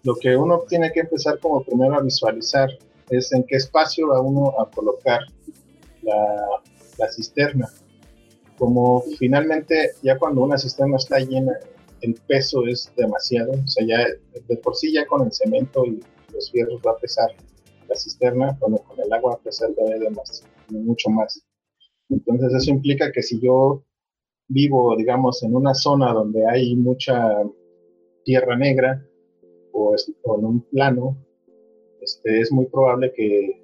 lo 0.04 0.16
que 0.16 0.36
uno 0.36 0.64
tiene 0.70 0.92
que 0.92 1.02
empezar 1.02 1.40
como 1.40 1.64
primero 1.64 1.96
a 1.96 2.02
visualizar 2.02 2.70
es 3.12 3.32
en 3.34 3.43
qué 3.43 3.57
espacio 3.57 4.07
va 4.07 4.22
uno 4.22 4.53
a 4.59 4.70
colocar 4.70 5.22
la, 6.01 7.09
cisterna. 7.09 7.68
Como 8.57 9.01
finalmente 9.18 9.91
ya 10.03 10.18
cuando 10.18 10.41
una 10.41 10.57
cisterna 10.57 10.97
está 10.97 11.20
llena, 11.20 11.53
el 12.01 12.14
peso 12.28 12.66
es 12.68 12.91
demasiado, 12.95 13.51
o 13.53 13.68
sea, 13.68 13.86
ya 13.86 14.05
de 14.47 14.57
por 14.57 14.76
sí 14.76 14.93
ya 14.93 15.05
con 15.07 15.26
el 15.26 15.32
cemento 15.32 15.84
y 15.86 15.99
los 16.32 16.51
fierros 16.51 16.80
va 16.86 16.91
a 16.91 16.97
pesar 16.97 17.32
la 17.88 17.95
cisterna, 17.95 18.57
bueno, 18.59 18.78
con 18.78 18.99
el 18.99 19.12
agua 19.12 19.32
va 19.32 19.38
a 19.38 19.43
pesar 19.43 19.72
todavía 19.74 20.09
más, 20.12 20.43
mucho 20.70 21.09
más. 21.09 21.43
Entonces 22.09 22.53
eso 22.53 22.72
implica 22.72 23.12
que 23.12 23.24
si 23.24 23.39
yo 23.39 23.84
vivo, 24.47 24.95
digamos, 24.95 25.43
en 25.43 25.55
una 25.55 25.74
zona 25.74 26.14
donde 26.14 26.45
hay 26.47 26.76
mucha 26.76 27.41
tierra 28.24 28.55
negra, 28.57 29.03
o, 29.74 29.95
en 29.95 30.45
un 30.45 30.62
plano, 30.62 31.18
este, 32.12 32.41
es 32.41 32.51
muy 32.51 32.66
probable 32.66 33.14
que, 33.14 33.62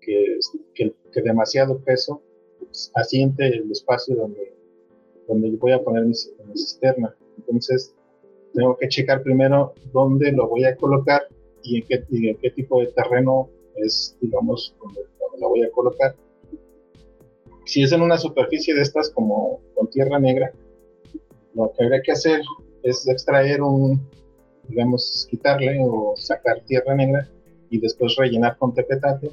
que, 0.00 0.92
demasiado 1.22 1.78
peso 1.80 2.22
pues, 2.58 2.90
asiente 2.94 3.46
el 3.46 3.70
espacio 3.72 4.14
donde, 4.14 4.54
donde 5.26 5.50
voy 5.56 5.72
a 5.72 5.82
poner 5.82 6.04
mi, 6.04 6.14
cisterna. 6.14 7.14
Entonces, 7.36 7.94
tengo 8.54 8.76
que 8.76 8.88
checar 8.88 9.22
primero 9.22 9.74
dónde 9.92 10.30
lo 10.32 10.48
voy 10.48 10.64
a 10.64 10.76
colocar 10.76 11.22
y 11.62 11.78
en 11.78 11.86
qué, 11.86 12.04
en 12.10 12.36
qué 12.36 12.50
tipo 12.50 12.80
de 12.80 12.86
terreno 12.88 13.50
es, 13.74 14.16
digamos, 14.20 14.74
donde, 14.80 15.00
donde, 15.18 15.38
la 15.40 15.48
voy 15.48 15.62
a 15.64 15.70
colocar. 15.70 16.14
Si 17.66 17.82
es 17.82 17.92
en 17.92 18.02
una 18.02 18.16
superficie 18.16 18.74
de 18.74 18.82
estas 18.82 19.10
como 19.10 19.60
con 19.74 19.90
tierra 19.90 20.18
negra, 20.20 20.52
lo 21.54 21.72
que 21.72 21.84
habría 21.84 22.02
que 22.02 22.12
hacer 22.12 22.40
es 22.82 23.06
extraer 23.08 23.60
un, 23.60 24.00
digamos, 24.68 25.26
quitarle 25.28 25.78
o 25.82 26.14
sacar 26.16 26.60
tierra 26.64 26.94
negra 26.94 27.28
y 27.70 27.78
después 27.78 28.16
rellenar 28.16 28.56
con 28.58 28.74
tepetate. 28.74 29.30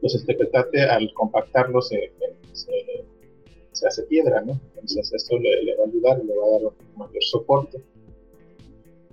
Pues 0.00 0.14
el 0.14 0.26
tepetate 0.26 0.82
al 0.82 1.12
compactarlo 1.14 1.80
se, 1.80 2.12
se, 2.52 3.86
hace 3.86 4.02
piedra, 4.04 4.40
¿no? 4.42 4.60
Entonces 4.74 5.12
esto 5.12 5.38
le, 5.38 5.76
va 5.76 5.84
a 5.84 5.86
ayudar, 5.86 6.24
le 6.24 6.36
va 6.36 6.46
a 6.46 6.50
dar 6.50 6.72
mayor 6.96 7.24
soporte. 7.24 7.82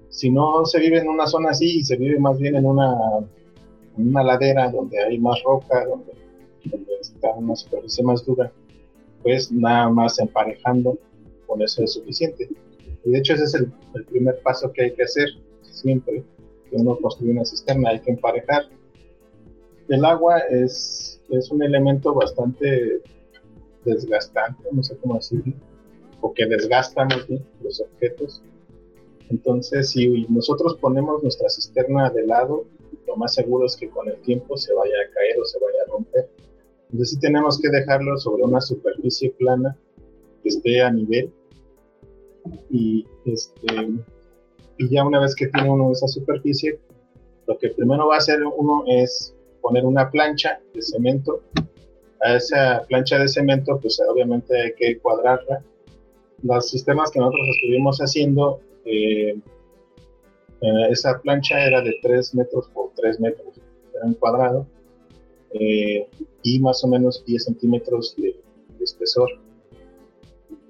Si 0.09 0.29
no 0.29 0.65
se 0.65 0.79
vive 0.79 0.99
en 0.99 1.07
una 1.07 1.25
zona 1.25 1.49
así 1.49 1.83
se 1.83 1.97
vive 1.97 2.19
más 2.19 2.37
bien 2.37 2.55
en 2.55 2.65
una, 2.65 2.93
en 3.97 4.07
una 4.09 4.23
ladera 4.23 4.69
donde 4.69 5.01
hay 5.01 5.17
más 5.17 5.41
roca, 5.43 5.85
donde, 5.85 6.13
donde 6.65 6.93
está 7.01 7.31
una 7.33 7.55
superficie 7.55 8.03
más 8.03 8.23
dura, 8.25 8.51
pues 9.23 9.51
nada 9.51 9.89
más 9.89 10.19
emparejando 10.19 10.99
con 11.47 11.61
eso 11.61 11.83
es 11.83 11.93
suficiente. 11.93 12.49
Y 13.05 13.11
de 13.11 13.17
hecho 13.17 13.33
ese 13.33 13.43
es 13.43 13.53
el, 13.55 13.71
primer 14.05 14.41
paso 14.41 14.71
que 14.71 14.83
hay 14.83 14.93
que 14.93 15.03
hacer 15.03 15.29
siempre 15.61 16.23
que 16.73 16.81
uno 16.81 16.97
construye 16.97 17.33
una 17.33 17.45
cisterna, 17.45 17.91
hay 17.91 17.99
que 17.99 18.11
emparejar. 18.11 18.63
El 19.89 20.03
agua 20.05 20.39
es, 20.49 21.21
es 21.29 21.51
un 21.51 21.61
elemento 21.61 22.13
bastante 22.13 23.01
desgastante, 23.85 24.63
no 24.71 24.81
sé 24.81 24.97
cómo 24.97 25.15
decirlo, 25.15 25.53
o 26.21 26.33
que 26.33 26.47
desgasta 26.47 27.07
los 27.61 27.81
objetos. 27.81 28.41
Entonces, 29.29 29.89
si 29.89 30.25
nosotros 30.29 30.77
ponemos 30.77 31.21
nuestra 31.21 31.49
cisterna 31.49 32.09
de 32.09 32.25
lado, 32.25 32.65
lo 33.07 33.15
más 33.17 33.35
seguro 33.35 33.65
es 33.67 33.77
que 33.77 33.89
con 33.89 34.07
el 34.07 34.19
tiempo 34.21 34.57
se 34.57 34.73
vaya 34.73 34.95
a 35.05 35.13
caer 35.13 35.39
o 35.39 35.45
se 35.45 35.59
vaya 35.59 35.83
a 35.85 35.91
romper. 35.91 36.29
Entonces, 36.85 37.11
sí 37.11 37.19
tenemos 37.19 37.59
que 37.59 37.69
dejarlo 37.69 38.17
sobre 38.17 38.43
una 38.43 38.61
superficie 38.61 39.31
plana 39.31 39.77
que 40.41 40.49
esté 40.49 40.81
a 40.81 40.91
nivel 40.91 41.31
y, 42.69 43.05
este, 43.25 43.65
y 44.77 44.89
ya 44.89 45.05
una 45.05 45.19
vez 45.19 45.35
que 45.35 45.47
tiene 45.47 45.69
uno 45.69 45.91
esa 45.91 46.07
superficie, 46.07 46.79
lo 47.47 47.57
que 47.57 47.69
primero 47.69 48.07
va 48.07 48.15
a 48.15 48.17
hacer 48.17 48.43
uno 48.43 48.83
es 48.87 49.35
poner 49.61 49.85
una 49.85 50.09
plancha 50.09 50.59
de 50.73 50.81
cemento. 50.81 51.41
A 52.21 52.35
esa 52.35 52.83
plancha 52.87 53.19
de 53.19 53.27
cemento, 53.27 53.79
pues 53.81 54.01
obviamente 54.09 54.59
hay 54.59 54.73
que 54.73 54.97
cuadrarla. 54.99 55.61
Los 56.41 56.69
sistemas 56.69 57.11
que 57.11 57.19
nosotros 57.19 57.47
estuvimos 57.55 57.99
haciendo, 57.99 58.59
eh, 58.85 59.37
eh, 60.61 60.87
esa 60.89 61.19
plancha 61.21 61.65
era 61.65 61.81
de 61.81 61.97
3 62.01 62.35
metros 62.35 62.69
por 62.69 62.91
3 62.95 63.19
metros, 63.19 63.59
era 63.93 64.05
un 64.05 64.13
cuadrado, 64.13 64.65
eh, 65.53 66.07
y 66.43 66.59
más 66.59 66.83
o 66.83 66.87
menos 66.87 67.23
10 67.25 67.43
centímetros 67.43 68.15
de 68.17 68.35
espesor. 68.81 69.29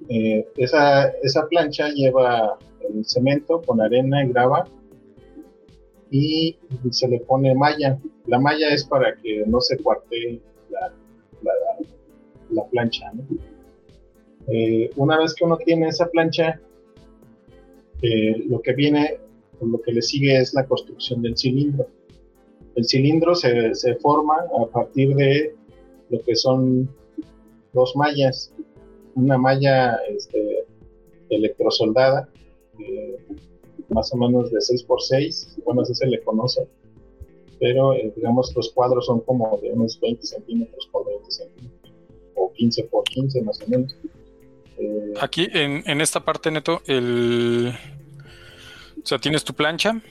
Eh, 0.09 0.47
esa, 0.57 1.09
esa 1.23 1.47
plancha 1.47 1.89
lleva 1.89 2.57
el 2.89 3.05
cemento 3.05 3.61
con 3.61 3.81
arena 3.81 4.23
y 4.23 4.29
grava 4.29 4.67
y 6.09 6.57
se 6.91 7.07
le 7.07 7.19
pone 7.21 7.55
malla. 7.55 7.99
La 8.27 8.39
malla 8.39 8.69
es 8.69 8.83
para 8.85 9.15
que 9.15 9.43
no 9.47 9.59
se 9.61 9.77
cuarte 9.77 10.41
la, 10.69 10.91
la, 12.51 12.63
plancha. 12.65 13.11
Eh, 14.47 14.89
una 14.95 15.17
vez 15.17 15.33
que 15.33 15.45
uno 15.45 15.57
tiene 15.57 15.87
esa 15.87 16.07
plancha, 16.07 16.59
eh, 18.01 18.43
lo 18.47 18.61
que 18.61 18.73
viene, 18.73 19.17
lo 19.61 19.81
que 19.81 19.93
le 19.93 20.01
sigue 20.01 20.37
es 20.37 20.53
la 20.53 20.65
construcción 20.65 21.21
del 21.21 21.37
cilindro. 21.37 21.87
El 22.75 22.85
cilindro 22.85 23.33
se, 23.33 23.73
se 23.73 23.95
forma 23.95 24.35
a 24.61 24.65
partir 24.67 25.15
de 25.15 25.55
lo 26.09 26.19
que 26.21 26.35
son 26.35 26.89
dos 27.73 27.95
mallas 27.95 28.53
una 29.15 29.37
malla 29.37 29.95
este, 30.09 30.65
electrosoldada, 31.29 32.29
eh, 32.79 33.17
más 33.89 34.13
o 34.13 34.17
menos 34.17 34.51
de 34.51 34.57
6x6, 34.57 35.63
bueno, 35.63 35.81
así 35.81 35.93
se 35.93 36.07
le 36.07 36.21
conoce, 36.21 36.67
pero 37.59 37.93
eh, 37.93 38.11
digamos 38.15 38.53
los 38.55 38.71
cuadros 38.71 39.05
son 39.05 39.21
como 39.21 39.57
de 39.61 39.71
unos 39.71 39.99
20 39.99 40.25
centímetros 40.25 40.87
por 40.91 41.05
20 41.05 41.31
centímetros, 41.31 41.93
o 42.35 42.51
15 42.53 42.83
por 42.85 43.03
15 43.03 43.41
más 43.43 43.61
o 43.61 43.67
menos. 43.67 43.95
Eh, 44.77 45.13
Aquí 45.21 45.47
en, 45.51 46.01
esta 46.01 46.23
parte, 46.23 46.51
Neto, 46.51 46.81
el... 46.87 47.73
O 49.01 49.05
sea, 49.05 49.19
tienes 49.19 49.43
tu 49.43 49.53
plancha, 49.53 50.01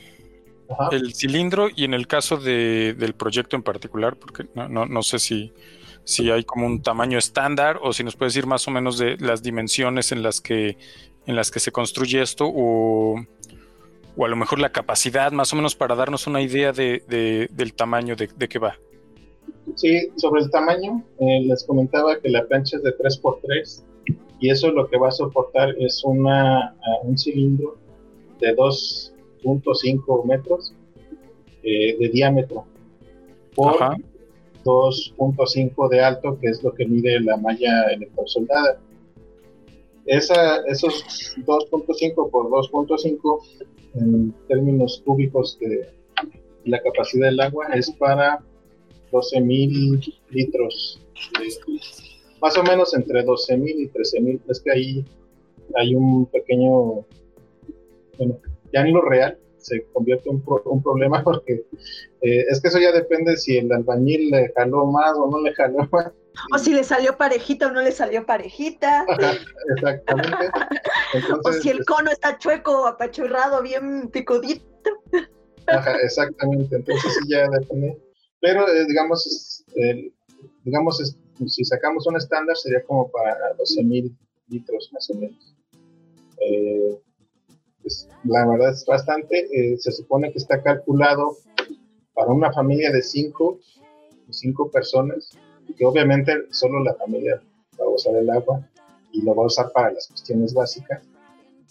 el 0.90 1.14
cilindro 1.14 1.68
y 1.74 1.84
en 1.84 1.94
el 1.94 2.06
caso 2.06 2.36
de, 2.36 2.94
del 2.94 3.14
proyecto 3.14 3.56
en 3.56 3.62
particular, 3.62 4.16
porque 4.16 4.46
no, 4.54 4.68
no, 4.68 4.86
no 4.86 5.02
sé 5.02 5.18
si 5.18 5.52
si 6.04 6.30
hay 6.30 6.44
como 6.44 6.66
un 6.66 6.82
tamaño 6.82 7.18
estándar 7.18 7.78
o 7.82 7.92
si 7.92 8.02
nos 8.02 8.16
puedes 8.16 8.34
decir 8.34 8.46
más 8.46 8.66
o 8.66 8.70
menos 8.70 8.98
de 8.98 9.16
las 9.18 9.42
dimensiones 9.42 10.12
en 10.12 10.22
las 10.22 10.40
que, 10.40 10.76
en 11.26 11.36
las 11.36 11.50
que 11.50 11.60
se 11.60 11.72
construye 11.72 12.20
esto 12.22 12.46
o, 12.46 13.16
o 14.16 14.24
a 14.24 14.28
lo 14.28 14.36
mejor 14.36 14.58
la 14.58 14.70
capacidad 14.70 15.32
más 15.32 15.52
o 15.52 15.56
menos 15.56 15.74
para 15.74 15.94
darnos 15.94 16.26
una 16.26 16.40
idea 16.40 16.72
de, 16.72 17.48
del 17.50 17.74
tamaño 17.74 18.16
de, 18.16 18.28
de 18.36 18.48
qué 18.48 18.58
va. 18.58 18.76
Sí, 19.76 20.10
sobre 20.16 20.42
el 20.42 20.50
tamaño, 20.50 21.02
eh, 21.20 21.40
les 21.44 21.64
comentaba 21.64 22.18
que 22.18 22.28
la 22.28 22.44
plancha 22.44 22.76
es 22.76 22.82
de 22.82 22.96
3x3 22.96 23.82
y 24.40 24.50
eso 24.50 24.70
lo 24.72 24.88
que 24.88 24.98
va 24.98 25.08
a 25.08 25.12
soportar 25.12 25.74
es 25.78 26.02
una, 26.04 26.74
un 27.04 27.16
cilindro 27.16 27.76
de 28.40 28.56
2.5 28.56 30.24
metros 30.24 30.74
eh, 31.62 31.96
de 31.96 32.08
diámetro 32.08 32.64
por 33.54 33.78
2.5 34.64 35.88
de 35.88 36.00
alto, 36.00 36.38
que 36.40 36.48
es 36.48 36.62
lo 36.62 36.74
que 36.74 36.86
mide 36.86 37.20
la 37.20 37.36
malla 37.36 37.84
electrosoldada. 37.92 38.80
Esa, 40.06 40.58
esos 40.66 41.36
2.5 41.46 42.30
por 42.30 42.50
2.5 42.50 43.40
en 43.94 44.32
términos 44.48 45.02
cúbicos 45.04 45.58
de 45.60 45.88
la 46.64 46.82
capacidad 46.82 47.26
del 47.28 47.40
agua 47.40 47.66
es 47.74 47.90
para 47.92 48.40
12.000 49.12 50.14
litros, 50.30 51.00
más 52.40 52.56
o 52.56 52.62
menos 52.62 52.94
entre 52.94 53.24
12.000 53.24 53.68
y 53.68 53.88
13.000. 53.88 54.40
Es 54.48 54.60
que 54.60 54.70
ahí 54.70 55.04
hay 55.76 55.94
un 55.94 56.26
pequeño, 56.26 57.04
bueno, 58.18 58.38
ya 58.72 58.80
en 58.80 58.92
lo 58.92 59.02
real 59.02 59.38
se 59.58 59.84
convierte 59.92 60.28
en 60.28 60.42
un 60.64 60.82
problema 60.82 61.22
porque 61.24 61.64
eh, 62.20 62.44
es 62.50 62.60
que 62.60 62.68
eso 62.68 62.78
ya 62.80 62.92
depende 62.92 63.36
si 63.36 63.58
el 63.58 63.70
albañil 63.72 64.30
le 64.30 64.52
jaló 64.56 64.86
más 64.86 65.12
o 65.16 65.30
no 65.30 65.40
le 65.40 65.52
jaló 65.54 65.88
más. 65.90 66.12
O 66.52 66.58
si 66.58 66.72
le 66.72 66.84
salió 66.84 67.16
parejita 67.16 67.66
o 67.66 67.72
no 67.72 67.82
le 67.82 67.92
salió 67.92 68.24
parejita. 68.24 69.04
exactamente. 69.76 70.50
o 71.44 71.52
si 71.52 71.70
el 71.70 71.80
este 71.80 71.84
cono 71.84 72.10
está 72.10 72.38
chueco, 72.38 72.86
apachurrado, 72.86 73.62
bien 73.62 74.08
picudito. 74.08 74.64
Ajá, 75.66 75.96
exactamente. 76.02 76.76
Entonces 76.76 77.14
sí 77.14 77.28
ya 77.28 77.48
depende. 77.48 78.00
Pero 78.40 78.66
eh, 78.68 78.86
digamos, 78.86 79.64
digamos 80.64 81.16
si 81.48 81.64
sacamos 81.64 82.06
un 82.06 82.16
estándar 82.16 82.56
sería 82.56 82.82
como 82.84 83.10
para 83.10 83.54
12 83.58 83.82
mil 83.84 84.16
litros 84.48 84.90
más 84.92 85.08
o 85.10 85.14
menos. 85.14 85.54
Eh, 86.40 86.98
pues, 87.80 88.08
la 88.24 88.46
verdad 88.46 88.70
es 88.70 88.84
bastante. 88.86 89.48
Eh, 89.52 89.76
se 89.78 89.92
supone 89.92 90.32
que 90.32 90.38
está 90.38 90.62
calculado 90.62 91.36
para 92.14 92.32
una 92.32 92.52
familia 92.52 92.90
de 92.90 93.02
cinco, 93.02 93.58
cinco 94.30 94.70
personas, 94.70 95.30
que 95.74 95.84
obviamente 95.84 96.32
solo 96.50 96.82
la 96.82 96.94
familia 96.94 97.40
va 97.80 97.84
a 97.84 97.88
usar 97.88 98.16
el 98.16 98.28
agua 98.30 98.66
y 99.12 99.22
lo 99.22 99.34
va 99.34 99.44
a 99.44 99.46
usar 99.46 99.70
para 99.72 99.92
las 99.92 100.08
cuestiones 100.08 100.54
básicas. 100.54 101.02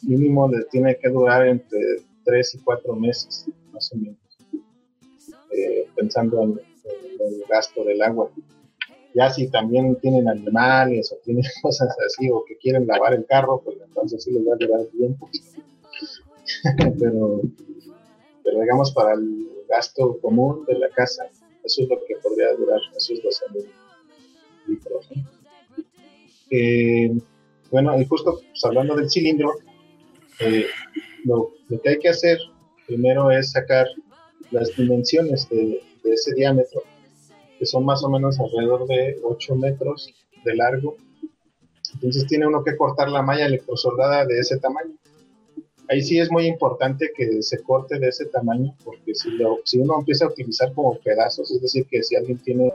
Mínimo 0.03 0.47
le 0.47 0.63
tiene 0.65 0.97
que 0.97 1.09
durar 1.09 1.47
entre 1.47 1.79
tres 2.23 2.55
y 2.55 2.59
cuatro 2.59 2.95
meses, 2.95 3.45
más 3.71 3.91
o 3.93 3.97
menos, 3.97 4.17
eh, 5.51 5.87
pensando 5.95 6.41
en, 6.43 6.59
el 7.19 7.43
gasto 7.47 7.83
del 7.83 8.01
agua. 8.01 8.31
Ya 9.13 9.29
si 9.29 9.47
también 9.49 9.95
tienen 9.97 10.27
animales 10.27 11.11
o 11.11 11.17
tienen 11.23 11.43
cosas 11.61 11.95
así 12.05 12.29
o 12.31 12.43
que 12.45 12.57
quieren 12.57 12.87
lavar 12.87 13.13
el 13.13 13.25
carro, 13.25 13.61
pues 13.63 13.77
entonces 13.85 14.23
sí 14.23 14.31
les 14.31 14.47
va 14.47 14.53
a 14.53 14.57
durar 14.57 14.85
tiempo. 14.85 15.29
pero, 16.99 17.41
pero 18.43 18.61
digamos 18.61 18.91
para 18.91 19.13
el 19.13 19.47
gasto 19.69 20.17
común 20.21 20.65
de 20.65 20.79
la 20.79 20.89
casa, 20.89 21.25
eso 21.63 21.83
es 21.83 21.89
lo 21.89 21.97
que 22.07 22.15
podría 22.23 22.53
durar 22.55 22.79
esos 22.97 23.21
12 23.21 23.45
mil 23.53 23.80
litros. 24.71 25.09
Eh, 26.49 27.11
bueno, 27.69 27.99
y 27.99 28.05
justo 28.05 28.39
pues, 28.39 28.65
hablando 28.65 28.95
del 28.95 29.09
cilindro, 29.09 29.53
eh, 30.39 30.65
lo, 31.23 31.51
que 31.81 31.89
hay 31.89 31.99
que 31.99 32.09
hacer 32.09 32.37
primero 32.87 33.31
es 33.31 33.51
sacar 33.51 33.87
las 34.51 34.75
dimensiones 34.75 35.47
de, 35.49 35.81
de, 36.03 36.13
ese 36.13 36.33
diámetro, 36.33 36.81
que 37.57 37.65
son 37.65 37.85
más 37.85 38.03
o 38.03 38.09
menos 38.09 38.39
alrededor 38.39 38.85
de 38.87 39.17
8 39.23 39.55
metros 39.55 40.13
de 40.43 40.55
largo. 40.55 40.97
Entonces 41.93 42.25
tiene 42.27 42.47
uno 42.47 42.63
que 42.63 42.75
cortar 42.75 43.09
la 43.09 43.21
malla 43.21 43.45
electrosoldada 43.45 44.25
de 44.25 44.39
ese 44.39 44.57
tamaño 44.57 44.95
ahí 45.91 46.01
sí 46.01 46.19
es 46.19 46.31
muy 46.31 46.47
importante 46.47 47.11
que 47.15 47.43
se 47.43 47.61
corte 47.61 47.99
de 47.99 48.07
ese 48.07 48.25
tamaño, 48.25 48.73
porque 48.83 49.13
si, 49.13 49.29
si 49.65 49.79
uno 49.79 49.99
empieza 49.99 50.25
a 50.25 50.29
utilizar 50.29 50.73
como 50.73 50.97
pedazos, 50.99 51.51
es 51.51 51.61
decir, 51.61 51.85
que 51.85 52.01
si 52.01 52.15
alguien 52.15 52.37
tiene 52.39 52.73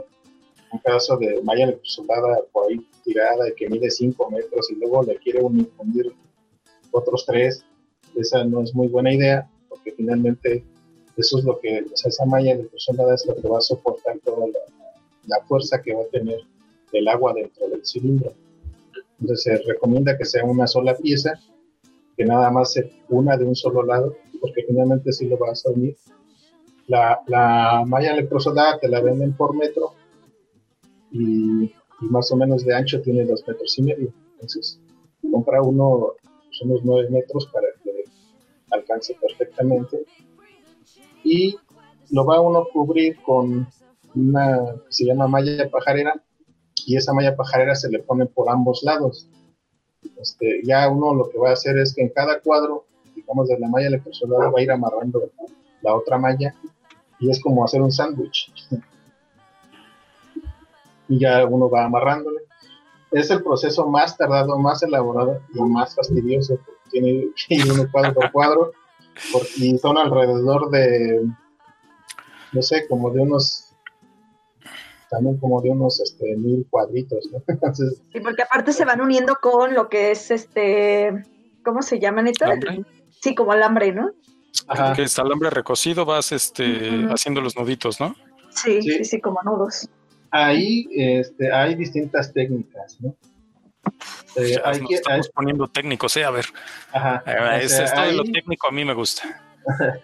un 0.77 0.83
pedazo 0.83 1.17
de 1.17 1.41
malla 1.41 1.65
electrosoldada 1.65 2.39
por 2.51 2.69
ahí 2.69 2.79
tirada 3.03 3.45
que 3.55 3.69
mide 3.69 3.89
5 3.89 4.29
metros 4.31 4.69
y 4.71 4.75
luego 4.75 5.03
le 5.03 5.17
quiere 5.17 5.41
unir 5.41 5.69
otros 6.91 7.25
3, 7.25 7.63
esa 8.15 8.43
no 8.43 8.61
es 8.61 8.73
muy 8.73 8.87
buena 8.87 9.13
idea, 9.13 9.49
porque 9.69 9.91
finalmente 9.91 10.63
eso 11.15 11.39
es 11.39 11.43
lo 11.43 11.59
que, 11.59 11.81
o 11.81 11.97
sea, 11.97 12.09
esa 12.09 12.25
malla 12.25 12.53
electrosoldada 12.53 13.15
es 13.15 13.25
lo 13.25 13.35
que 13.35 13.47
va 13.47 13.57
a 13.57 13.61
soportar 13.61 14.19
toda 14.19 14.47
la, 14.47 14.59
la 15.27 15.45
fuerza 15.45 15.81
que 15.81 15.93
va 15.93 16.01
a 16.01 16.11
tener 16.11 16.39
el 16.93 17.07
agua 17.07 17.33
dentro 17.33 17.67
del 17.69 17.85
cilindro. 17.85 18.33
Entonces 19.19 19.43
se 19.43 19.57
recomienda 19.57 20.17
que 20.17 20.25
sea 20.25 20.43
una 20.43 20.67
sola 20.67 20.95
pieza 20.95 21.33
que 22.15 22.25
nada 22.25 22.49
más 22.49 22.73
se 22.73 22.91
una 23.09 23.37
de 23.37 23.45
un 23.45 23.55
solo 23.55 23.83
lado, 23.83 24.15
porque 24.41 24.63
finalmente 24.67 25.11
sí 25.11 25.27
lo 25.27 25.37
vas 25.37 25.65
a 25.65 25.69
unir. 25.69 25.95
La, 26.87 27.19
la 27.27 27.83
malla 27.85 28.13
electrosoldada 28.13 28.79
te 28.79 28.87
la 28.87 29.01
venden 29.01 29.33
por 29.33 29.55
metro 29.55 29.93
y, 31.11 31.73
más 31.99 32.31
o 32.31 32.35
menos 32.35 32.63
de 32.63 32.75
ancho 32.75 33.01
tiene 33.01 33.25
dos 33.25 33.43
metros 33.47 33.77
y 33.79 33.81
medio. 33.81 34.13
Entonces, 34.33 34.79
compra 35.31 35.61
uno 35.61 36.13
pues, 36.21 36.61
unos 36.61 36.81
nueve 36.83 37.09
metros 37.09 37.47
para 37.47 37.67
que 37.83 38.03
alcance 38.69 39.15
perfectamente 39.19 40.05
y 41.23 41.57
lo 42.11 42.25
va 42.25 42.39
uno 42.39 42.59
a 42.59 42.69
cubrir 42.71 43.17
con 43.23 43.67
una 44.13 44.75
que 44.85 44.93
se 44.93 45.05
llama 45.05 45.27
malla 45.27 45.69
pajarera 45.69 46.21
y 46.85 46.95
esa 46.95 47.13
malla 47.13 47.35
pajarera 47.35 47.75
se 47.75 47.89
le 47.89 47.99
pone 47.99 48.27
por 48.27 48.49
ambos 48.49 48.83
lados 48.83 49.27
este, 50.15 50.61
ya 50.63 50.89
uno 50.89 51.13
lo 51.13 51.29
que 51.29 51.37
va 51.37 51.49
a 51.49 51.53
hacer 51.53 51.77
es 51.77 51.93
que 51.93 52.01
en 52.01 52.09
cada 52.09 52.39
cuadro, 52.39 52.85
digamos, 53.15 53.47
de 53.47 53.59
la 53.59 53.67
malla 53.67 53.87
electrosoldada 53.87 54.49
va 54.49 54.59
a 54.59 54.61
ir 54.61 54.71
amarrando 54.71 55.29
la 55.81 55.95
otra 55.95 56.17
malla 56.17 56.55
y 57.19 57.29
es 57.29 57.41
como 57.41 57.63
hacer 57.63 57.81
un 57.81 57.91
sándwich. 57.91 58.51
Y 61.07 61.19
ya 61.19 61.45
uno 61.45 61.69
va 61.69 61.85
amarrándole. 61.85 62.41
Es 63.11 63.29
el 63.29 63.41
proceso 63.41 63.87
más 63.87 64.17
tardado, 64.17 64.57
más 64.57 64.83
elaborado 64.83 65.41
y 65.53 65.61
más 65.61 65.95
fastidioso 65.95 66.57
porque 66.65 66.89
tiene 66.91 67.27
que 67.47 67.55
ir 67.55 67.71
uno 67.71 67.89
cuadro 67.91 68.13
por 68.13 68.31
cuadro 68.31 68.71
y 69.57 69.77
son 69.77 69.97
alrededor 69.97 70.69
de, 70.69 71.25
no 72.51 72.61
sé, 72.61 72.87
como 72.87 73.09
de 73.11 73.21
unos 73.21 73.63
también 75.09 75.37
como 75.37 75.61
de 75.61 75.69
unos 75.69 76.01
este, 76.01 76.35
mil 76.35 76.67
cuadritos, 76.69 77.29
¿no? 77.31 77.41
sí, 77.73 78.19
porque 78.21 78.43
aparte 78.43 78.73
se 78.73 78.83
van 78.83 78.99
uniendo 78.99 79.37
con 79.41 79.73
lo 79.73 79.87
que 79.87 80.11
es 80.11 80.31
este, 80.31 81.23
¿cómo 81.63 81.81
se 81.81 81.99
llama, 81.99 82.21
Neto? 82.21 82.45
Sí, 83.21 83.33
como 83.33 83.53
alambre, 83.53 83.93
¿no? 83.93 84.11
Ajá. 84.67 84.93
Que 84.93 85.03
es 85.03 85.17
alambre 85.17 85.49
recocido, 85.49 86.05
vas 86.05 86.31
este, 86.33 87.07
haciendo 87.09 87.41
los 87.41 87.55
nuditos, 87.55 87.99
¿no? 87.99 88.15
Sí, 88.49 88.81
sí, 88.81 89.05
sí, 89.05 89.21
como 89.21 89.39
nudos. 89.43 89.89
Ahí 90.37 90.87
este, 90.91 91.51
hay 91.51 91.73
distintas 91.73 92.31
técnicas, 92.31 93.01
¿no? 93.01 93.15
Eh, 94.35 94.55
hay 94.63 94.81
que, 94.81 94.95
estamos 94.95 95.29
poniendo 95.29 95.67
técnicos, 95.67 96.15
¿eh? 96.15 96.25
A 96.25 96.29
ver. 96.29 96.45
Ajá. 96.91 97.23
Eh, 97.25 97.63
es, 97.63 97.79
esto 97.79 98.01
de 98.01 98.13
lo 98.13 98.23
técnico 98.23 98.67
a 98.67 98.71
mí 98.71 98.85
me 98.85 98.93
gusta. 98.93 99.23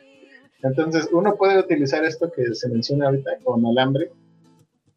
Entonces, 0.64 1.08
uno 1.12 1.36
puede 1.36 1.60
utilizar 1.60 2.04
esto 2.04 2.32
que 2.32 2.56
se 2.56 2.68
menciona 2.70 3.08
ahorita 3.08 3.32
con 3.44 3.64
alambre, 3.64 4.12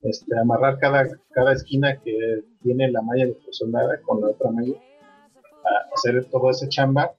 este, 0.01 0.39
amarrar 0.39 0.78
cada, 0.78 1.07
cada 1.32 1.53
esquina 1.53 1.99
que 1.99 2.45
tiene 2.62 2.91
la 2.91 3.03
malla 3.03 3.26
de 3.26 3.37
soldada 3.51 4.01
con 4.07 4.22
la 4.22 4.28
otra 4.28 4.51
malla, 4.51 4.72
a 4.72 5.95
hacer 5.95 6.24
todo 6.30 6.51
ese 6.51 6.66
chamba, 6.70 7.12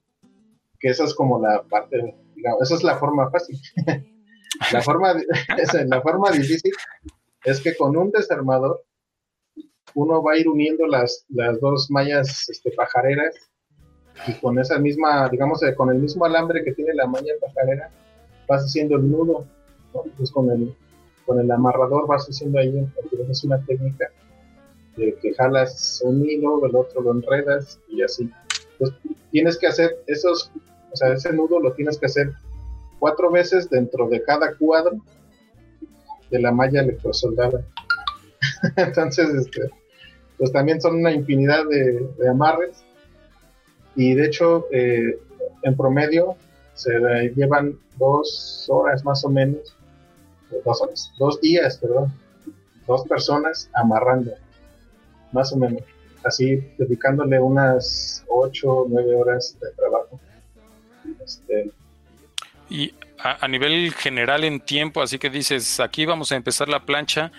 que 0.80 0.88
esa 0.88 1.04
es 1.04 1.14
como 1.14 1.40
la 1.40 1.62
parte, 1.62 2.16
digamos, 2.34 2.62
esa 2.62 2.74
es 2.74 2.82
la 2.82 2.96
forma 2.96 3.30
fácil. 3.30 3.60
la, 4.72 4.82
forma, 4.82 5.14
la 5.86 6.00
forma 6.00 6.32
difícil 6.32 6.72
es 7.44 7.60
que 7.60 7.76
con 7.76 7.96
un 7.96 8.10
desarmador 8.10 8.84
uno 9.94 10.22
va 10.22 10.32
a 10.32 10.38
ir 10.38 10.48
uniendo 10.48 10.86
las, 10.86 11.24
las 11.28 11.60
dos 11.60 11.90
mallas 11.90 12.48
este, 12.48 12.70
pajareras 12.72 13.34
y 14.26 14.32
con 14.34 14.58
esa 14.58 14.78
misma, 14.78 15.28
digamos, 15.28 15.62
eh, 15.62 15.74
con 15.74 15.90
el 15.90 15.98
mismo 15.98 16.24
alambre 16.24 16.64
que 16.64 16.72
tiene 16.72 16.92
la 16.94 17.06
malla 17.06 17.32
pajarera, 17.40 17.90
vas 18.48 18.64
haciendo 18.64 18.96
el 18.96 19.10
nudo, 19.10 19.46
¿no? 19.94 20.04
con 20.32 20.50
el, 20.50 20.74
con 21.24 21.40
el 21.40 21.50
amarrador 21.50 22.06
vas 22.06 22.26
haciendo 22.26 22.58
ahí, 22.58 22.86
es 23.30 23.44
una 23.44 23.64
técnica 23.64 24.10
de 24.96 25.14
que 25.14 25.32
jalas 25.34 26.02
un 26.04 26.28
hilo, 26.28 26.64
el 26.66 26.74
otro 26.74 27.00
lo 27.00 27.12
enredas 27.12 27.78
y 27.88 28.02
así. 28.02 28.30
Entonces, 28.72 28.98
tienes 29.30 29.56
que 29.56 29.68
hacer 29.68 30.02
esos, 30.06 30.50
o 30.92 30.96
sea, 30.96 31.12
ese 31.12 31.32
nudo 31.32 31.60
lo 31.60 31.72
tienes 31.72 31.98
que 31.98 32.06
hacer 32.06 32.32
cuatro 32.98 33.30
veces 33.30 33.70
dentro 33.70 34.08
de 34.08 34.22
cada 34.22 34.56
cuadro 34.56 34.98
de 36.30 36.40
la 36.40 36.52
malla 36.52 36.82
electrosoldada. 36.82 37.64
Entonces, 38.76 39.28
este, 39.34 39.70
pues 40.36 40.52
también 40.52 40.80
son 40.80 40.96
una 40.96 41.12
infinidad 41.12 41.64
de, 41.68 42.28
amarres 42.28 42.82
y 43.96 44.14
de 44.14 44.26
hecho, 44.26 44.66
eh, 44.72 45.18
en 45.62 45.76
promedio 45.76 46.36
se 46.74 46.92
llevan 47.34 47.78
dos 47.96 48.66
horas 48.68 49.04
más 49.04 49.24
o 49.24 49.28
menos 49.28 49.76
dos, 50.64 51.12
dos 51.18 51.40
días, 51.40 51.78
perdón, 51.78 52.12
dos 52.86 53.06
personas 53.06 53.68
amarrando, 53.74 54.32
más 55.32 55.52
o 55.52 55.56
menos, 55.56 55.82
así 56.24 56.56
dedicándole 56.78 57.38
unas 57.40 58.24
ocho 58.28 58.86
nueve 58.88 59.14
horas 59.14 59.56
de 59.60 59.70
trabajo. 59.72 60.20
Este, 61.24 61.70
y 62.70 62.92
a, 63.18 63.48
nivel 63.48 63.92
general 63.92 64.44
en 64.44 64.60
tiempo, 64.60 65.02
así 65.02 65.18
que 65.18 65.30
dices, 65.30 65.80
aquí 65.80 66.06
vamos 66.06 66.32
a 66.32 66.36
empezar 66.36 66.68
la 66.68 66.84
plancha 66.84 67.32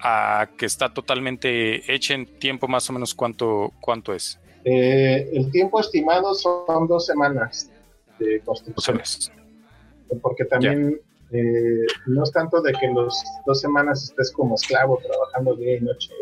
a 0.00 0.48
que 0.56 0.66
está 0.66 0.92
totalmente 0.92 1.92
hecha 1.92 2.14
en 2.14 2.26
tiempo 2.38 2.68
más 2.68 2.88
o 2.90 2.92
menos 2.92 3.14
cuánto, 3.14 3.72
cuánto 3.80 4.12
es. 4.12 4.38
Eh, 4.64 5.28
el 5.32 5.50
tiempo 5.50 5.80
estimado 5.80 6.34
son 6.34 6.86
dos 6.86 7.06
semanas 7.06 7.70
de 8.18 8.40
construcción. 8.40 9.00
Porque 10.22 10.44
también 10.44 11.00
eh, 11.32 11.86
no 12.06 12.22
es 12.22 12.32
tanto 12.32 12.60
de 12.62 12.72
que 12.72 12.88
los 12.88 13.22
dos 13.46 13.60
semanas 13.60 14.04
estés 14.04 14.30
como 14.32 14.54
esclavo 14.54 14.98
trabajando 14.98 15.56
día 15.56 15.76
y 15.76 15.80
noche 15.80 16.12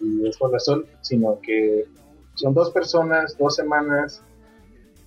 y 0.00 0.28
es 0.28 0.36
por 0.36 0.52
la 0.52 0.58
sol, 0.58 0.86
sino 1.00 1.40
que 1.40 1.86
son 2.34 2.54
dos 2.54 2.70
personas, 2.70 3.36
dos 3.38 3.56
semanas, 3.56 4.22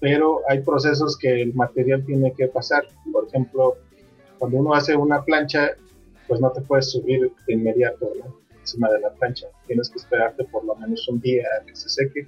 pero 0.05 0.41
hay 0.47 0.61
procesos 0.61 1.17
que 1.17 1.41
el 1.41 1.55
material 1.55 2.05
tiene 2.05 2.31
que 2.31 2.47
pasar. 2.47 2.83
Por 3.11 3.27
ejemplo, 3.27 3.75
cuando 4.37 4.59
uno 4.59 4.75
hace 4.75 4.95
una 4.95 5.23
plancha, 5.23 5.71
pues 6.27 6.39
no 6.39 6.51
te 6.51 6.61
puedes 6.61 6.91
subir 6.91 7.31
de 7.47 7.53
inmediato 7.53 8.11
encima 8.51 8.91
de 8.91 8.99
la 8.99 9.09
plancha. 9.09 9.47
Tienes 9.65 9.89
que 9.89 9.97
esperarte 9.97 10.43
por 10.43 10.63
lo 10.63 10.75
menos 10.75 11.07
un 11.07 11.19
día 11.21 11.47
a 11.59 11.65
que 11.65 11.75
se 11.75 11.89
seque 11.89 12.27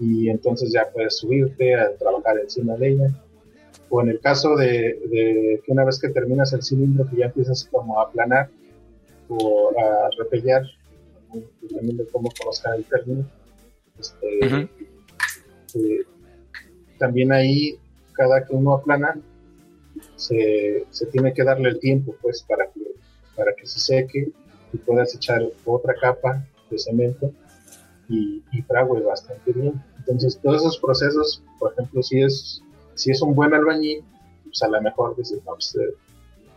y 0.00 0.28
entonces 0.28 0.72
ya 0.72 0.90
puedes 0.92 1.18
subirte 1.18 1.76
a 1.76 1.96
trabajar 1.96 2.40
encima 2.40 2.74
de 2.76 2.88
ella. 2.88 3.22
O 3.88 4.02
en 4.02 4.08
el 4.08 4.18
caso 4.18 4.56
de, 4.56 5.60
que 5.64 5.70
una 5.70 5.84
vez 5.84 6.00
que 6.00 6.08
terminas 6.08 6.54
el 6.54 6.64
cilindro, 6.64 7.08
que 7.08 7.18
ya 7.18 7.26
empiezas 7.26 7.68
como 7.70 8.00
a 8.00 8.06
aplanar 8.06 8.50
o 9.28 9.70
a 9.78 10.10
repellar, 10.18 10.64
dependiendo 11.62 12.02
de 12.02 12.10
cómo 12.10 12.30
conozcan 12.36 12.74
el 12.74 12.84
término, 12.84 13.24
este, 13.96 14.68
eh, 15.74 16.04
también 17.04 17.32
ahí 17.32 17.78
cada 18.14 18.46
que 18.46 18.54
uno 18.54 18.72
aplana 18.72 19.20
se, 20.16 20.86
se, 20.88 21.04
tiene 21.06 21.34
que 21.34 21.44
darle 21.44 21.68
el 21.68 21.78
tiempo 21.78 22.16
pues 22.22 22.42
para 22.48 22.64
que, 22.70 22.80
para 23.36 23.54
que 23.54 23.66
se 23.66 23.78
seque 23.78 24.32
y 24.72 24.76
puedas 24.78 25.14
echar 25.14 25.42
otra 25.66 25.94
capa 26.00 26.42
de 26.70 26.78
cemento 26.78 27.30
y, 28.08 28.42
y 28.52 28.62
frague 28.62 29.02
bastante 29.02 29.52
bien. 29.52 29.74
Entonces 29.98 30.40
todos 30.42 30.62
esos 30.62 30.78
procesos, 30.78 31.42
por 31.58 31.72
ejemplo, 31.72 32.02
si 32.02 32.22
es, 32.22 32.62
si 32.94 33.10
es 33.10 33.20
un 33.20 33.34
buen 33.34 33.52
albañil, 33.52 34.02
pues 34.44 34.62
a 34.62 34.68
lo 34.68 34.80
mejor 34.80 35.14
dice, 35.16 35.36
pues, 35.44 35.76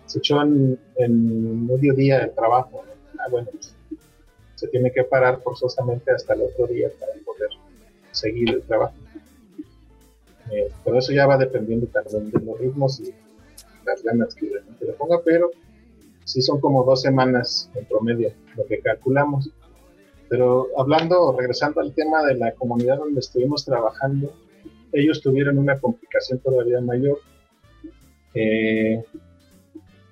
se 0.06 0.18
echó 0.20 0.42
en, 0.44 0.80
en 0.96 1.68
medio 1.68 1.94
día 1.94 2.20
el 2.20 2.32
trabajo, 2.32 2.86
ah, 3.20 3.28
bueno, 3.30 3.50
pues, 3.52 3.76
se 4.56 4.68
tiene 4.70 4.94
que 4.94 5.04
parar 5.04 5.42
forzosamente 5.44 6.10
hasta 6.10 6.36
el 6.36 6.44
otro 6.44 6.68
día 6.68 6.90
para 7.02 7.12
poder 7.26 7.50
seguir 8.12 8.50
el 8.50 8.62
trabajo. 8.64 8.96
Eh, 10.52 10.72
pero 10.84 11.00
eso 11.00 11.12
ya 11.12 11.28
va 11.28 11.38
dependiendo 11.38 11.88
también 11.88 12.32
de 12.32 12.40
los 12.40 12.60
ritmos 12.60 13.00
y 13.00 13.14
las 13.86 14.04
ganas 14.04 14.34
que 14.36 14.50
la 14.50 14.64
gente 14.64 14.86
le 14.86 14.94
ponga, 14.94 15.22
pero 15.24 15.50
sí 16.26 16.42
son 16.42 16.60
como 16.60 16.84
dos 16.84 17.02
semanas 17.02 17.70
en 17.76 17.86
promedio 17.86 18.34
lo 18.56 18.66
que 18.66 18.80
calculamos. 18.80 19.50
Pero 20.30 20.68
hablando, 20.78 21.36
regresando 21.38 21.80
al 21.80 21.94
tema 21.94 22.24
de 22.26 22.36
la 22.36 22.52
comunidad 22.54 22.98
donde 22.98 23.20
estuvimos 23.20 23.64
trabajando, 23.64 24.34
ellos 24.92 25.22
tuvieron 25.22 25.58
una 25.58 25.80
complicación 25.80 26.40
todavía 26.40 26.82
mayor. 26.82 27.20
Eh, 28.34 29.04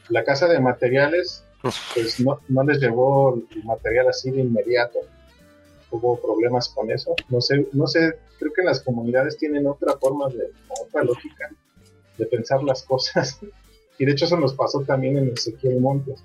la 0.09 0.23
casa 0.23 0.47
de 0.47 0.59
materiales 0.59 1.45
pues 1.93 2.19
no, 2.19 2.39
no 2.47 2.63
les 2.63 2.79
llevó 2.79 3.35
el 3.35 3.63
material 3.63 4.07
así 4.07 4.31
de 4.31 4.41
inmediato. 4.41 4.99
Hubo 5.91 6.19
problemas 6.19 6.69
con 6.69 6.91
eso. 6.91 7.15
No 7.29 7.41
sé, 7.41 7.67
no 7.73 7.87
sé, 7.87 8.19
creo 8.39 8.53
que 8.53 8.63
las 8.63 8.81
comunidades 8.81 9.37
tienen 9.37 9.67
otra 9.67 9.97
forma 9.97 10.27
de, 10.29 10.51
otra 10.81 11.03
lógica 11.03 11.51
de 12.17 12.25
pensar 12.25 12.63
las 12.63 12.83
cosas. 12.83 13.39
Y 13.97 14.03
de 14.03 14.11
hecho 14.11 14.25
eso 14.25 14.35
nos 14.35 14.53
pasó 14.53 14.81
también 14.81 15.17
en 15.17 15.29
Ezequiel 15.29 15.79
Montes. 15.79 16.21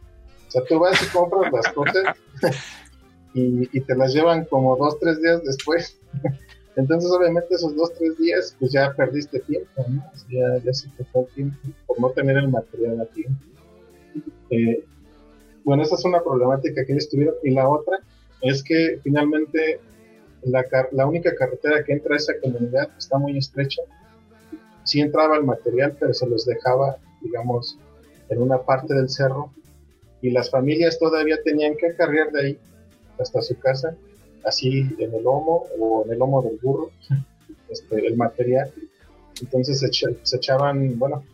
O 0.49 0.51
sea, 0.51 0.65
tú 0.65 0.81
vas 0.81 1.01
y 1.01 1.07
compras 1.17 1.53
las 1.53 1.73
cosas 1.73 2.17
y, 3.33 3.79
y 3.79 3.81
te 3.83 3.95
las 3.95 4.13
llevan 4.13 4.45
como 4.47 4.77
dos, 4.77 4.99
tres 4.99 5.23
días 5.23 5.45
después. 5.45 5.97
Entonces, 6.77 7.11
obviamente, 7.11 7.55
esos 7.55 7.77
dos, 7.77 7.93
tres 7.95 8.17
días, 8.19 8.57
pues 8.59 8.73
ya 8.73 8.93
perdiste 8.95 9.41
tiempo, 9.41 9.85
¿no? 9.89 10.05
Ya, 10.31 10.63
ya 10.65 10.73
se 10.73 10.89
te 10.91 11.05
fue 11.05 11.23
el 11.23 11.29
tiempo 11.29 11.57
por 11.87 12.01
no 12.01 12.11
tener 12.11 12.37
el 12.39 12.49
material 12.49 13.01
aquí. 13.03 13.25
Eh, 14.51 14.85
bueno, 15.65 15.83
esa 15.83 15.97
es 15.97 16.05
una 16.05 16.23
problemática 16.23 16.85
que 16.85 16.93
ellos 16.93 17.09
tuvieron. 17.09 17.35
Y 17.43 17.51
la 17.51 17.69
otra 17.69 17.99
es 18.41 18.63
que 18.63 19.01
finalmente 19.03 19.81
la, 20.43 20.65
la 20.93 21.07
única 21.07 21.35
carretera 21.35 21.85
que 21.85 21.93
entra 21.93 22.15
a 22.15 22.17
esa 22.17 22.33
comunidad 22.41 22.89
está 22.99 23.19
muy 23.19 23.37
estrecha. 23.37 23.83
Sí 24.85 25.01
entraba 25.01 25.37
el 25.37 25.45
material, 25.45 25.97
pero 25.99 26.15
se 26.15 26.27
los 26.27 26.47
dejaba, 26.47 26.97
digamos, 27.21 27.79
en 28.29 28.43
una 28.43 28.59
parte 28.63 28.95
del 28.95 29.09
cerro. 29.09 29.53
Y 30.23 30.31
las 30.31 30.51
familias 30.51 30.99
todavía 30.99 31.39
tenían 31.43 31.77
que 31.77 31.95
cargar 31.95 32.31
de 32.33 32.41
ahí 32.41 32.59
hasta 33.19 33.43
su 33.43 33.59
casa, 33.59 33.95
así 34.45 34.87
en 34.99 35.15
el 35.15 35.23
lomo 35.23 35.67
o 35.79 36.05
en 36.05 36.13
el 36.13 36.19
lomo 36.19 36.43
del 36.43 36.59
burro, 36.59 36.91
este, 37.69 38.07
el 38.07 38.17
material. 38.17 38.73
Entonces 39.41 39.81
se, 39.81 40.37
echaban, 40.37 40.99
bueno, 40.99 41.25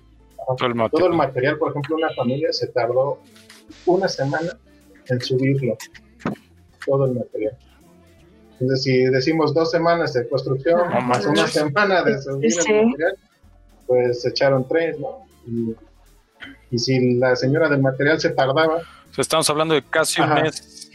todo 0.90 1.06
el 1.06 1.14
material, 1.14 1.58
por 1.58 1.70
ejemplo, 1.70 1.96
una 1.96 2.10
familia 2.14 2.52
se 2.52 2.68
tardó 2.68 3.20
una 3.84 4.08
semana 4.08 4.56
en 5.08 5.20
subirlo, 5.20 5.76
todo 6.84 7.06
el 7.06 7.14
material. 7.14 7.56
Entonces, 8.58 8.82
si 8.84 9.04
decimos 9.04 9.52
dos 9.52 9.70
semanas 9.70 10.14
de 10.14 10.26
construcción, 10.28 10.88
más 11.06 11.26
una 11.26 11.46
semana 11.46 12.02
de 12.02 12.20
subir 12.20 12.52
el 12.68 12.86
material, 12.86 13.18
pues 13.86 14.22
se 14.22 14.30
echaron 14.30 14.66
tres, 14.66 14.98
¿no? 14.98 15.26
Y, 16.70 16.78
si 16.78 17.14
la 17.14 17.36
señora 17.36 17.68
del 17.68 17.80
material 17.80 18.20
se 18.20 18.30
tardaba. 18.30 18.82
estamos 19.16 19.48
hablando 19.48 19.74
de 19.74 19.82
casi 19.82 20.20
un 20.20 20.34
mes. 20.34 20.90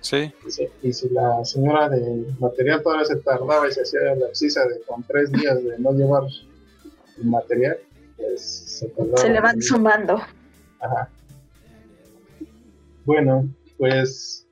Sí, 0.00 0.32
sí. 0.48 0.68
Y 0.82 0.92
si 0.92 1.08
la 1.10 1.44
señora 1.44 1.88
del 1.88 2.34
material 2.38 2.82
todavía 2.82 3.04
se 3.04 3.16
tardaba 3.16 3.68
y 3.68 3.72
se 3.72 3.82
hacía 3.82 4.00
la 4.00 4.26
precisa 4.26 4.64
de 4.66 4.80
con 4.82 5.02
tres 5.04 5.30
días 5.32 5.62
de 5.62 5.78
no 5.78 5.92
llevar 5.92 6.24
el 7.18 7.24
material, 7.24 7.78
pues 8.16 8.40
se 8.42 8.88
tardaba. 8.88 9.18
Se 9.18 9.28
le 9.28 9.40
van 9.40 9.60
sumando. 9.60 10.20
Ajá. 10.80 11.08
Bueno, 13.04 13.48
pues. 13.78 14.43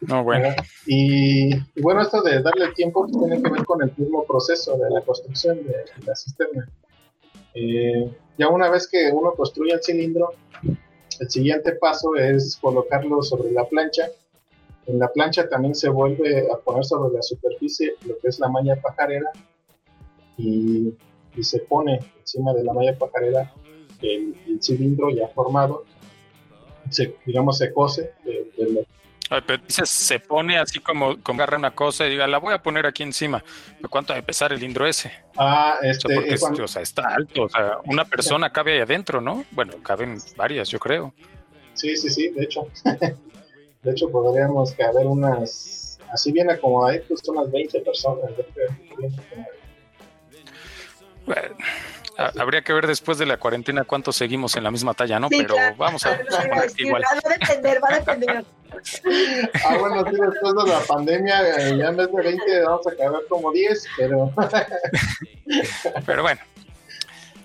No, 0.00 0.22
bueno. 0.22 0.48
Y, 0.86 1.50
bueno, 1.80 2.02
esto 2.02 2.22
de 2.22 2.40
darle 2.42 2.72
tiempo 2.74 3.06
tiene 3.06 3.42
que 3.42 3.50
ver 3.50 3.64
con 3.64 3.82
el 3.82 3.92
mismo 3.96 4.24
proceso 4.24 4.76
de 4.78 4.90
la 4.90 5.00
construcción 5.02 5.56
de, 5.64 5.84
la 6.06 6.14
cisterna. 6.14 6.68
Eh, 7.54 8.10
ya 8.36 8.48
una 8.48 8.70
vez 8.70 8.86
que 8.86 9.10
uno 9.12 9.32
construye 9.32 9.72
el 9.72 9.82
cilindro, 9.82 10.32
el 11.18 11.30
siguiente 11.30 11.72
paso 11.72 12.14
es 12.14 12.56
colocarlo 12.60 13.22
sobre 13.22 13.50
la 13.50 13.64
plancha. 13.64 14.08
En 14.86 14.98
la 14.98 15.08
plancha 15.08 15.48
también 15.48 15.74
se 15.74 15.88
vuelve 15.88 16.48
a 16.50 16.56
poner 16.58 16.84
sobre 16.84 17.14
la 17.14 17.22
superficie 17.22 17.94
lo 18.06 18.16
que 18.18 18.28
es 18.28 18.38
la 18.38 18.48
malla 18.48 18.80
pajarera 18.80 19.30
y, 20.36 20.94
se 21.40 21.60
pone 21.60 22.00
encima 22.18 22.52
de 22.52 22.64
la 22.64 22.72
malla 22.72 22.98
pajarera 22.98 23.54
el 24.02 24.34
cilindro 24.60 25.08
ya 25.10 25.28
formado 25.28 25.84
digamos, 27.26 27.58
se 27.58 27.72
cose. 27.72 28.12
Pero 29.28 29.62
dices, 29.66 29.90
se 29.90 30.20
pone 30.20 30.58
así 30.58 30.80
como, 30.80 31.20
como 31.22 31.42
agarra 31.42 31.58
una 31.58 31.74
cosa 31.74 32.06
y 32.06 32.10
diga, 32.10 32.26
la 32.26 32.38
voy 32.38 32.54
a 32.54 32.62
poner 32.62 32.86
aquí 32.86 33.02
encima. 33.02 33.44
¿Cuánto 33.90 34.14
pesar 34.22 34.52
el 34.52 34.62
indro 34.62 34.86
ese? 34.86 35.12
Ah, 35.36 35.78
este. 35.82 36.36
O 36.62 36.68
sea, 36.68 36.82
está 36.82 37.14
alto. 37.14 37.44
O 37.44 37.48
sea, 37.48 37.78
una 37.84 38.04
persona 38.04 38.50
cabe 38.50 38.74
ahí 38.74 38.80
adentro, 38.80 39.20
¿no? 39.20 39.44
Bueno, 39.50 39.74
caben 39.82 40.18
varias, 40.36 40.68
yo 40.68 40.78
creo. 40.78 41.12
Sí, 41.74 41.96
sí, 41.96 42.08
sí, 42.10 42.28
de 42.28 42.44
hecho. 42.44 42.66
de 42.84 43.90
hecho, 43.90 44.10
podríamos 44.10 44.72
caber 44.72 45.06
unas. 45.06 45.98
Así 46.10 46.32
bien 46.32 46.50
acomodaditos, 46.50 47.20
pues 47.22 47.28
unas 47.28 47.50
20 47.52 47.80
personas. 47.80 48.30
Bueno 51.26 51.56
Habría 52.18 52.62
que 52.62 52.72
ver 52.72 52.88
después 52.88 53.16
de 53.16 53.26
la 53.26 53.36
cuarentena 53.36 53.84
cuánto 53.84 54.10
seguimos 54.10 54.56
en 54.56 54.64
la 54.64 54.72
misma 54.72 54.92
talla, 54.92 55.20
¿no? 55.20 55.28
Pero 55.28 55.54
vamos 55.76 56.04
a, 56.04 56.10
ver 56.10 56.26
igual. 56.76 57.04
Va 57.04 57.16
a 57.16 57.38
depender, 57.38 57.80
va 57.80 57.94
a 57.94 57.98
depender. 58.00 58.44
ah, 59.64 59.76
bueno, 59.78 60.04
sí, 60.04 60.16
después 60.20 60.54
de 60.64 60.72
la 60.72 60.80
pandemia, 60.80 61.48
eh, 61.48 61.76
ya 61.78 61.86
en 61.86 61.96
vez 61.96 62.10
de 62.10 62.22
20 62.22 62.62
vamos 62.62 62.86
a 62.88 62.96
caber 62.96 63.20
como 63.28 63.52
10, 63.52 63.86
pero... 63.96 64.32
pero 66.06 66.22
bueno, 66.22 66.40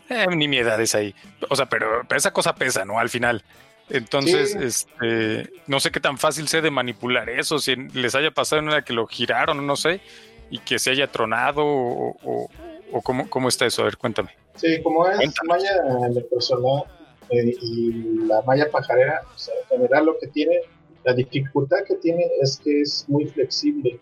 eh, 0.09 0.25
ni 0.35 0.47
mi 0.47 0.57
edad 0.57 0.81
es 0.81 0.95
ahí. 0.95 1.13
O 1.49 1.55
sea, 1.55 1.67
pero, 1.67 2.01
esa 2.09 2.33
cosa 2.33 2.55
pesa, 2.55 2.83
¿no? 2.83 2.97
Al 2.97 3.09
final. 3.09 3.43
Entonces, 3.91 4.55
este, 4.55 5.51
no 5.67 5.79
sé 5.81 5.91
qué 5.91 5.99
tan 5.99 6.17
fácil 6.17 6.47
sea 6.47 6.61
de 6.61 6.71
manipular 6.71 7.29
eso, 7.29 7.59
si 7.59 7.75
les 7.75 8.15
haya 8.15 8.31
pasado 8.31 8.59
en 8.61 8.69
una 8.69 8.81
que 8.81 8.93
lo 8.93 9.05
giraron, 9.05 9.67
no 9.67 9.75
sé, 9.75 10.01
y 10.49 10.57
que 10.59 10.79
se 10.79 10.89
haya 10.89 11.11
tronado 11.11 11.61
o, 11.63 12.49
o 12.91 13.01
cómo, 13.03 13.29
cómo 13.29 13.49
está 13.49 13.67
eso. 13.67 13.83
A 13.83 13.85
ver, 13.85 13.97
cuéntame. 13.97 14.42
Sí, 14.55 14.81
como 14.81 15.07
es 15.07 15.33
malla 15.47 16.07
electrosolar 16.07 16.83
eh, 17.29 17.55
y 17.61 17.91
la 18.27 18.41
malla 18.43 18.69
pajarera, 18.69 19.21
o 19.33 19.37
sea, 19.37 19.53
en 19.63 19.77
general 19.77 20.05
lo 20.05 20.17
que 20.19 20.27
tiene, 20.27 20.59
la 21.03 21.13
dificultad 21.13 21.83
que 21.87 21.95
tiene 21.95 22.25
es 22.41 22.59
que 22.63 22.81
es 22.81 23.05
muy 23.07 23.25
flexible, 23.25 23.99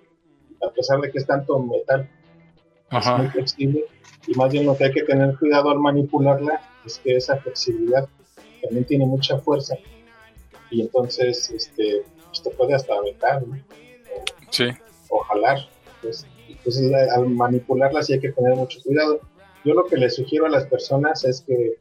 a 0.61 0.69
pesar 0.71 0.99
de 0.99 1.11
que 1.11 1.19
es 1.19 1.25
tanto 1.25 1.57
metal, 1.59 2.09
es 2.91 3.07
muy 3.17 3.27
flexible, 3.27 3.85
y 4.27 4.33
más 4.33 4.51
bien 4.51 4.65
lo 4.65 4.75
que 4.75 4.85
hay 4.85 4.91
que 4.91 5.03
tener 5.03 5.37
cuidado 5.39 5.69
al 5.69 5.79
manipularla 5.79 6.61
es 6.85 6.99
que 6.99 7.15
esa 7.15 7.37
flexibilidad 7.37 8.07
también 8.61 8.85
tiene 8.85 9.05
mucha 9.05 9.37
fuerza, 9.39 9.75
y 10.69 10.81
entonces 10.81 11.49
este, 11.51 12.03
pues, 12.25 12.43
te 12.43 12.49
puede 12.51 12.73
hasta 12.73 12.93
aventar, 12.95 13.47
¿no? 13.47 13.57
sí. 14.49 14.65
o 15.09 15.19
jalar. 15.19 15.59
Pues. 16.01 16.25
Entonces, 16.49 16.91
al 17.11 17.29
manipularla 17.29 18.03
sí 18.03 18.13
hay 18.13 18.19
que 18.19 18.31
tener 18.31 18.55
mucho 18.55 18.79
cuidado 18.83 19.19
yo 19.63 19.73
lo 19.73 19.85
que 19.85 19.97
les 19.97 20.15
sugiero 20.15 20.45
a 20.45 20.49
las 20.49 20.65
personas 20.65 21.23
es 21.23 21.41
que 21.41 21.77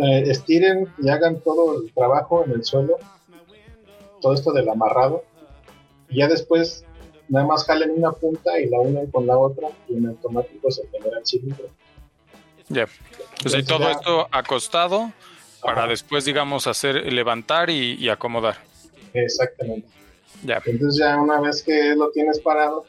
eh, 0.00 0.22
estiren 0.30 0.86
y 0.98 1.08
hagan 1.08 1.40
todo 1.40 1.82
el 1.82 1.92
trabajo 1.92 2.44
en 2.44 2.52
el 2.52 2.64
suelo, 2.64 2.98
todo 4.20 4.34
esto 4.34 4.52
del 4.52 4.68
amarrado, 4.68 5.24
y 6.08 6.18
ya 6.18 6.28
después 6.28 6.84
nada 7.28 7.46
más 7.46 7.64
jalen 7.64 7.90
una 7.90 8.12
punta 8.12 8.58
y 8.58 8.68
la 8.68 8.80
unen 8.80 9.10
con 9.10 9.26
la 9.26 9.36
otra 9.36 9.68
y 9.88 9.96
en 9.96 10.06
automático 10.06 10.70
se 10.70 10.86
genera 10.88 11.18
el 11.18 11.26
cilindro. 11.26 11.68
Ya. 12.68 12.86
Entonces, 13.38 13.66
todo 13.66 13.88
esto 13.90 14.28
acostado 14.30 15.12
para 15.62 15.86
después, 15.86 16.24
digamos, 16.24 16.66
hacer 16.66 17.12
levantar 17.12 17.70
y, 17.70 18.08
acomodar. 18.08 18.56
Exactamente. 19.12 19.88
Ya. 20.44 20.62
Entonces 20.64 21.00
ya 21.00 21.20
una 21.20 21.40
vez 21.40 21.62
que 21.62 21.94
lo 21.96 22.10
tienes 22.10 22.38
parado, 22.40 22.84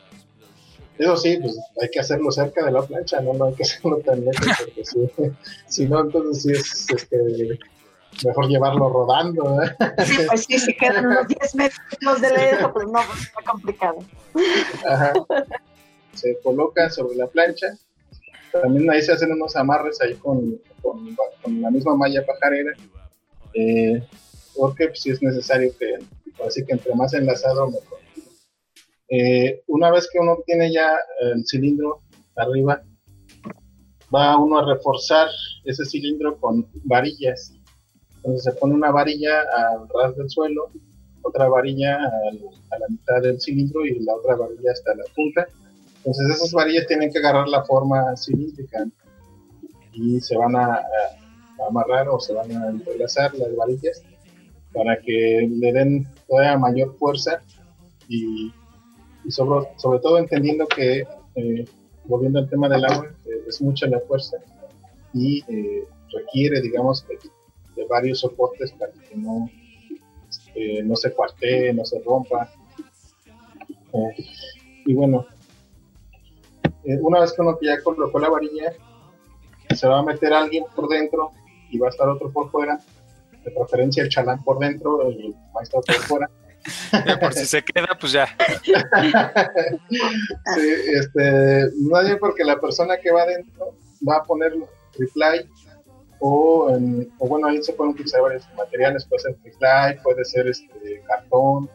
eso 1.00 1.18
sí, 1.18 1.38
pues 1.42 1.58
hay 1.82 1.90
que 1.90 2.00
hacerlo 2.00 2.32
cerca 2.32 2.66
de 2.66 2.72
la 2.72 2.84
plancha, 2.84 3.22
no, 3.22 3.34
no 3.34 3.46
hay 3.46 3.54
que 3.54 3.64
hacerlo 3.64 3.98
tan 4.06 4.24
lejos, 4.24 4.48
porque 4.58 4.84
si, 5.68 5.88
no, 5.88 6.02
entonces 6.02 6.44
sí 6.44 6.52
es 6.52 6.90
este, 6.90 7.60
mejor 8.24 8.48
llevarlo 8.48 8.90
rodando. 8.90 9.64
¿eh? 9.64 9.76
Sí, 10.06 10.18
pues 10.28 10.46
sí, 10.46 10.60
si 10.60 10.76
quedan 10.76 11.08
unos 11.08 11.28
10 11.28 11.56
metros 11.56 12.22
de 12.22 12.30
lejos, 12.30 12.72
pues 12.74 12.86
no, 12.86 13.00
pues 13.08 13.22
está 13.22 13.42
complicado. 13.50 13.98
Ajá. 14.86 15.14
Se 16.14 16.38
coloca 16.42 16.90
sobre 16.90 17.16
la 17.16 17.28
plancha 17.28 17.78
también 18.52 18.90
ahí 18.90 19.02
se 19.02 19.12
hacen 19.12 19.32
unos 19.32 19.56
amarres 19.56 20.02
ahí 20.02 20.16
con, 20.16 20.60
con, 20.82 21.62
la 21.62 21.70
misma 21.70 21.96
malla 21.96 22.26
pajarera, 22.26 22.74
eh, 23.54 24.04
porque 24.56 24.86
si 24.94 25.10
pues, 25.10 25.18
es 25.18 25.22
necesario 25.22 25.72
que, 25.78 26.00
así 26.46 26.66
que 26.66 26.74
entre 26.74 26.94
más 26.96 27.14
enlazado 27.14 27.68
mejor. 27.68 27.99
Eh, 29.10 29.64
una 29.68 29.92
vez 29.92 30.08
que 30.12 30.20
uno 30.20 30.38
tiene 30.46 30.72
ya 30.72 30.92
el 31.22 31.46
cilindro 31.46 32.02
arriba, 32.36 32.82
va 34.14 34.38
uno 34.38 34.60
a 34.60 34.74
reforzar 34.74 35.28
ese 35.66 35.86
cilindro 35.86 36.38
con 36.38 36.68
varillas. 36.86 37.54
Entonces 38.18 38.44
se 38.44 38.60
pone 38.60 38.74
una 38.74 38.92
varilla 38.92 39.42
al 39.42 39.88
ras 39.90 40.16
del 40.16 40.30
suelo, 40.30 40.72
otra 41.22 41.48
varilla 41.48 41.96
a 41.96 42.80
la 42.80 42.88
mitad 42.90 43.22
del 43.22 43.40
cilindro 43.40 43.86
y 43.86 44.00
la 44.00 44.16
otra 44.16 44.36
varilla 44.36 44.72
hasta 44.72 44.96
la 44.96 45.04
punta 45.16 45.48
entonces 46.00 46.38
esas 46.38 46.54
varillas 46.54 46.88
tienen 46.88 47.12
que 47.12 47.20
agarrar 47.20 47.48
la 47.48 47.64
forma 47.66 48.16
cilíndrica 48.16 48.86
y 49.94 50.20
se 50.22 50.38
van 50.38 50.56
a, 50.56 50.82
amarrar 51.68 52.08
o 52.08 52.20
se 52.22 52.34
van 52.34 52.50
a 52.52 52.70
entrelazar 52.70 53.36
las 53.36 53.54
varillas 53.54 54.02
para 54.72 54.98
que 55.02 55.46
le 55.52 55.74
den 55.74 56.08
todavía 56.26 56.58
mayor 56.58 56.96
fuerza 56.98 57.42
y, 58.08 58.54
sobre, 59.28 59.68
sobre, 59.78 60.00
todo 60.00 60.18
entendiendo 60.18 60.68
que, 60.68 61.04
eh, 61.36 61.66
volviendo 62.06 62.40
al 62.40 62.50
tema 62.50 62.70
del 62.70 62.86
agua, 62.86 63.12
eh, 63.26 63.44
es 63.48 63.62
mucha 63.62 63.88
la 63.88 64.00
fuerza 64.02 64.38
y 65.14 65.44
eh, 65.48 65.84
requiere, 66.12 66.62
digamos, 66.62 67.06
de, 67.08 67.18
varios 67.90 68.20
soportes 68.20 68.74
para 68.74 68.92
que 68.92 69.16
no, 69.16 69.50
este, 70.30 70.84
no 70.84 70.96
se 70.98 71.14
cuartee, 71.14 71.74
no 71.74 71.86
se 71.86 72.00
rompa. 72.02 72.52
y 74.86 74.94
bueno, 74.94 75.26
una 76.84 77.22
vez 77.22 77.34
que 77.34 77.42
uno 77.42 77.58
ya 77.62 77.82
colocó 77.82 78.20
la 78.20 78.30
varilla, 78.30 78.74
se 79.74 79.88
va 79.88 80.00
a 80.00 80.04
meter 80.04 80.34
alguien 80.34 80.66
por 80.76 80.90
dentro 80.90 81.32
y 81.70 81.78
va 81.78 81.88
a 81.88 81.90
estar 81.90 82.08
otro 82.10 82.32
por 82.32 82.52
fuera, 82.52 82.80
de 83.44 83.52
preferencia 83.52 84.04
el 84.04 84.10
chalán 84.10 84.44
por 84.44 84.60
dentro 84.60 85.10
y 85.10 85.28
el 85.28 85.36
maestro 85.54 85.82
por 85.82 85.96
fuera. 85.96 86.30
Por 87.20 87.34
si 87.34 87.46
se 87.46 87.64
queda, 87.64 87.88
pues 88.00 88.12
ya. 88.12 88.28
sí, 90.56 90.72
este, 90.94 91.70
nadie 91.78 92.18
porque 92.18 92.44
la 92.44 92.60
persona 92.60 92.98
que 92.98 93.12
va 93.12 93.24
adentro 93.24 93.76
va 94.08 94.18
a 94.18 94.24
poner 94.24 94.54
reply 94.98 95.50
o, 96.20 96.70
o 97.20 97.28
bueno, 97.28 97.48
ahí 97.48 97.64
se 97.64 97.74
pueden 97.74 97.94
utilizar 97.94 98.22
varios 98.22 98.48
materiales, 98.58 99.06
puede 99.06 99.24
ser 99.24 99.36
reply, 99.44 100.04
puede 100.04 100.26
ser 100.26 100.48
este, 100.48 101.02
cartón, 101.08 101.70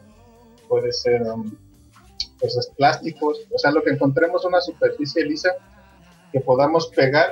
puede 0.67 0.91
ser 0.91 1.23
um, 1.23 1.51
plásticos, 2.77 3.39
o 3.51 3.57
sea, 3.57 3.71
lo 3.71 3.81
que 3.81 3.91
encontremos 3.91 4.45
una 4.45 4.61
superficie 4.61 5.25
lisa 5.25 5.49
que 6.31 6.39
podamos 6.41 6.87
pegar 6.89 7.31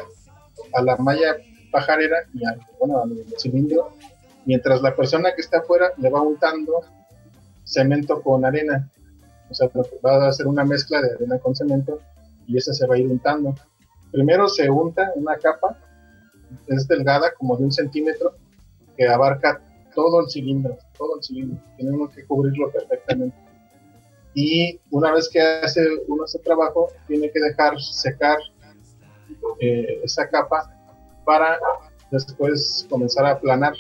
a 0.74 0.82
la 0.82 0.98
malla 0.98 1.38
pajarera 1.72 2.18
y 2.34 2.46
al, 2.46 2.60
bueno, 2.80 3.04
al 3.04 3.12
cilindro, 3.38 3.90
mientras 4.46 4.82
la 4.82 4.96
persona 4.96 5.34
que 5.36 5.42
está 5.42 5.60
afuera 5.60 5.92
le 5.98 6.10
va 6.10 6.22
untando 6.22 6.82
cemento 7.64 8.22
con 8.22 8.46
arena. 8.46 8.90
O 9.50 9.54
sea, 9.54 9.70
va 10.06 10.26
a 10.26 10.30
hacer 10.30 10.48
una 10.48 10.64
mezcla 10.64 11.02
de 11.02 11.14
arena 11.14 11.40
con 11.40 11.56
cemento 11.56 12.00
y 12.48 12.58
esa 12.58 12.74
se 12.74 12.88
va 12.88 12.96
a 12.96 12.98
ir 12.98 13.08
untando. 13.08 13.56
Primero 14.12 14.48
se 14.48 14.70
unta 14.70 15.12
una 15.16 15.38
capa, 15.38 15.78
es 16.68 16.88
delgada, 16.88 17.34
como 17.38 17.58
de 17.58 17.64
un 17.66 17.72
centímetro, 17.72 18.36
que 18.96 19.08
abarca 19.08 19.62
todo 19.96 20.22
el 20.22 20.30
cilindro, 20.30 20.78
todo 20.98 21.18
el 21.18 21.24
cilindro. 21.24 21.60
Tenemos 21.78 22.12
que 22.12 22.26
cubrirlo 22.26 22.72
perfectamente 22.72 23.44
y 24.34 24.80
una 24.90 25.12
vez 25.14 25.30
que 25.30 25.40
hace 25.40 25.82
uno 26.08 26.26
ese 26.26 26.40
trabajo, 26.40 26.88
tiene 27.08 27.30
que 27.32 27.40
dejar 27.40 27.80
secar 27.80 28.38
eh, 29.60 30.02
esa 30.04 30.28
capa 30.28 30.72
para 31.24 31.60
después 32.12 32.86
comenzar 32.90 33.26
a 33.26 33.32
aplanar. 33.32 33.74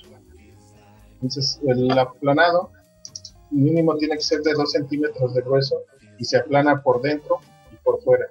Entonces, 1.14 1.60
el 1.66 1.98
aplanado 1.98 2.72
mínimo 3.54 3.96
tiene 3.98 4.16
que 4.16 4.24
ser 4.24 4.42
de 4.42 4.54
2 4.54 4.72
centímetros 4.72 5.34
de 5.34 5.42
grueso 5.42 5.84
y 6.20 6.26
se 6.26 6.38
aplana 6.38 6.82
por 6.82 7.02
dentro 7.02 7.40
y 7.72 7.76
por 7.78 8.02
fuera. 8.02 8.26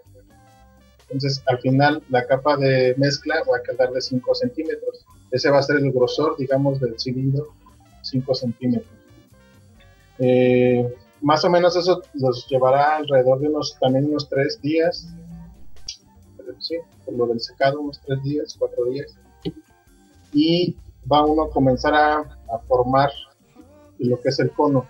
Entonces, 1.08 1.42
al 1.46 1.58
final, 1.58 2.02
la 2.08 2.26
capa 2.26 2.56
de 2.56 2.94
mezcla 2.96 3.42
va 3.50 3.58
a 3.58 3.62
quedar 3.62 3.92
de 3.92 4.00
5 4.00 4.34
centímetros. 4.34 5.04
Ese 5.30 5.50
va 5.50 5.58
a 5.58 5.62
ser 5.62 5.76
el 5.76 5.92
grosor, 5.92 6.36
digamos, 6.36 6.80
del 6.80 6.98
cilindro, 6.98 7.48
5 8.02 8.34
centímetros. 8.34 8.92
Eh, 10.18 10.94
más 11.22 11.44
o 11.44 11.50
menos 11.50 11.76
eso 11.76 12.02
los 12.14 12.46
llevará 12.48 12.96
alrededor 12.96 13.40
de 13.40 13.48
unos 13.48 13.78
también 13.80 14.06
unos 14.06 14.28
tres 14.28 14.60
días 14.60 15.08
sí, 16.58 16.76
por 17.04 17.14
lo 17.14 17.26
del 17.28 17.40
secado 17.40 17.80
unos 17.80 18.00
tres 18.04 18.22
días 18.22 18.56
cuatro 18.58 18.84
días 18.86 19.16
y 20.32 20.76
va 21.10 21.24
uno 21.24 21.44
a 21.44 21.50
comenzar 21.50 21.94
a, 21.94 22.38
formar 22.68 23.10
lo 23.98 24.20
que 24.20 24.28
es 24.28 24.38
el 24.40 24.50
cono 24.50 24.86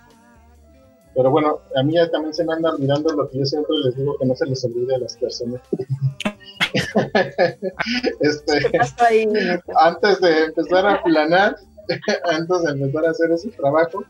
pero 1.15 1.31
bueno 1.31 1.59
a 1.75 1.83
mí 1.83 1.93
ya 1.93 2.09
también 2.09 2.33
se 2.33 2.43
me 2.43 2.53
anda 2.53 2.71
olvidando 2.71 3.13
lo 3.13 3.29
que 3.29 3.39
yo 3.39 3.45
siempre 3.45 3.75
les 3.83 3.95
digo 3.95 4.17
que 4.17 4.25
no 4.25 4.35
se 4.35 4.45
les 4.45 4.63
olvide 4.65 4.95
a 4.95 4.99
las 4.99 5.15
personas 5.17 5.61
este, 8.19 8.79
antes 9.77 10.21
de 10.21 10.45
empezar 10.45 10.87
a 10.87 11.03
planar 11.03 11.55
antes 12.31 12.63
de 12.63 12.71
empezar 12.71 13.05
a 13.05 13.11
hacer 13.11 13.31
ese 13.31 13.49
trabajo 13.51 14.03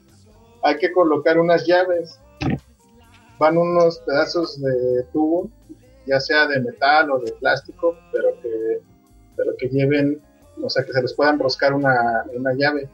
hay 0.63 0.77
que 0.77 0.91
colocar 0.91 1.37
unas 1.37 1.65
llaves. 1.67 2.19
Van 3.37 3.57
unos 3.57 3.99
pedazos 3.99 4.59
de 4.61 5.03
tubo, 5.11 5.49
ya 6.07 6.19
sea 6.19 6.47
de 6.47 6.61
metal 6.61 7.11
o 7.11 7.19
de 7.19 7.31
plástico, 7.33 7.95
pero 8.11 8.29
que, 8.41 8.81
pero 9.35 9.55
que 9.57 9.67
lleven, 9.67 10.21
o 10.61 10.69
sea, 10.69 10.83
que 10.85 10.93
se 10.93 11.01
les 11.01 11.13
pueda 11.13 11.31
enroscar 11.31 11.73
una, 11.73 12.23
una 12.33 12.53
llave. 12.53 12.89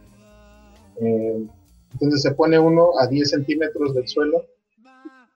Eh, 1.02 1.46
entonces 1.94 2.22
se 2.22 2.32
pone 2.32 2.60
uno 2.60 2.92
a 3.00 3.08
10 3.08 3.30
centímetros 3.30 3.94
del 3.94 4.08
suelo. 4.08 4.46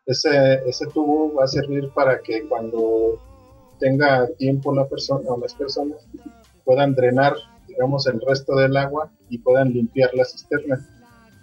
Ese, 0.06 0.62
tubo 0.93 1.34
va 1.34 1.45
a 1.45 1.47
servir 1.47 1.89
para 1.95 2.20
que 2.22 2.47
cuando 2.47 3.20
tenga 3.80 4.28
tiempo 4.38 4.74
la 4.74 4.88
persona 4.88 5.30
o 5.30 5.39
las 5.39 5.54
personas 5.54 6.06
puedan 6.66 6.93
drenar, 6.93 7.36
digamos, 7.68 8.06
el 8.08 8.20
resto 8.22 8.56
del 8.56 8.76
agua 8.76 9.12
y 9.30 9.38
puedan 9.38 9.72
limpiar 9.72 10.14
la 10.14 10.26
cisterna 10.26 10.86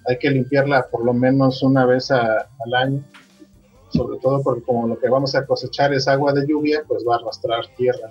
hay 0.06 0.18
que 0.18 0.30
limpiarla 0.30 0.88
por 0.90 1.04
lo 1.04 1.12
menos 1.12 1.62
una 1.62 1.86
vez 1.86 2.10
al 2.10 2.74
año, 2.74 3.04
sobre 3.90 4.18
todo 4.18 4.42
porque 4.42 4.62
como 4.62 4.86
lo 4.86 4.98
que 4.98 5.08
vamos 5.08 5.34
a 5.34 5.44
cosechar 5.46 5.92
es 5.92 6.08
agua 6.08 6.32
de 6.32 6.46
lluvia, 6.46 6.82
pues 6.86 7.04
va 7.06 7.16
a 7.16 7.18
arrastrar 7.18 7.66
tierra. 7.76 8.10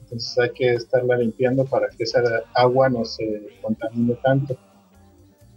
Entonces 0.00 0.38
hay 0.38 0.50
que 0.50 0.74
estarla 0.74 1.16
limpiando 1.16 1.64
para 1.64 1.88
que 1.88 2.04
esa 2.04 2.22
agua 2.54 2.88
no 2.88 3.04
se 3.04 3.48
contamine 3.62 4.14
tanto. 4.22 4.56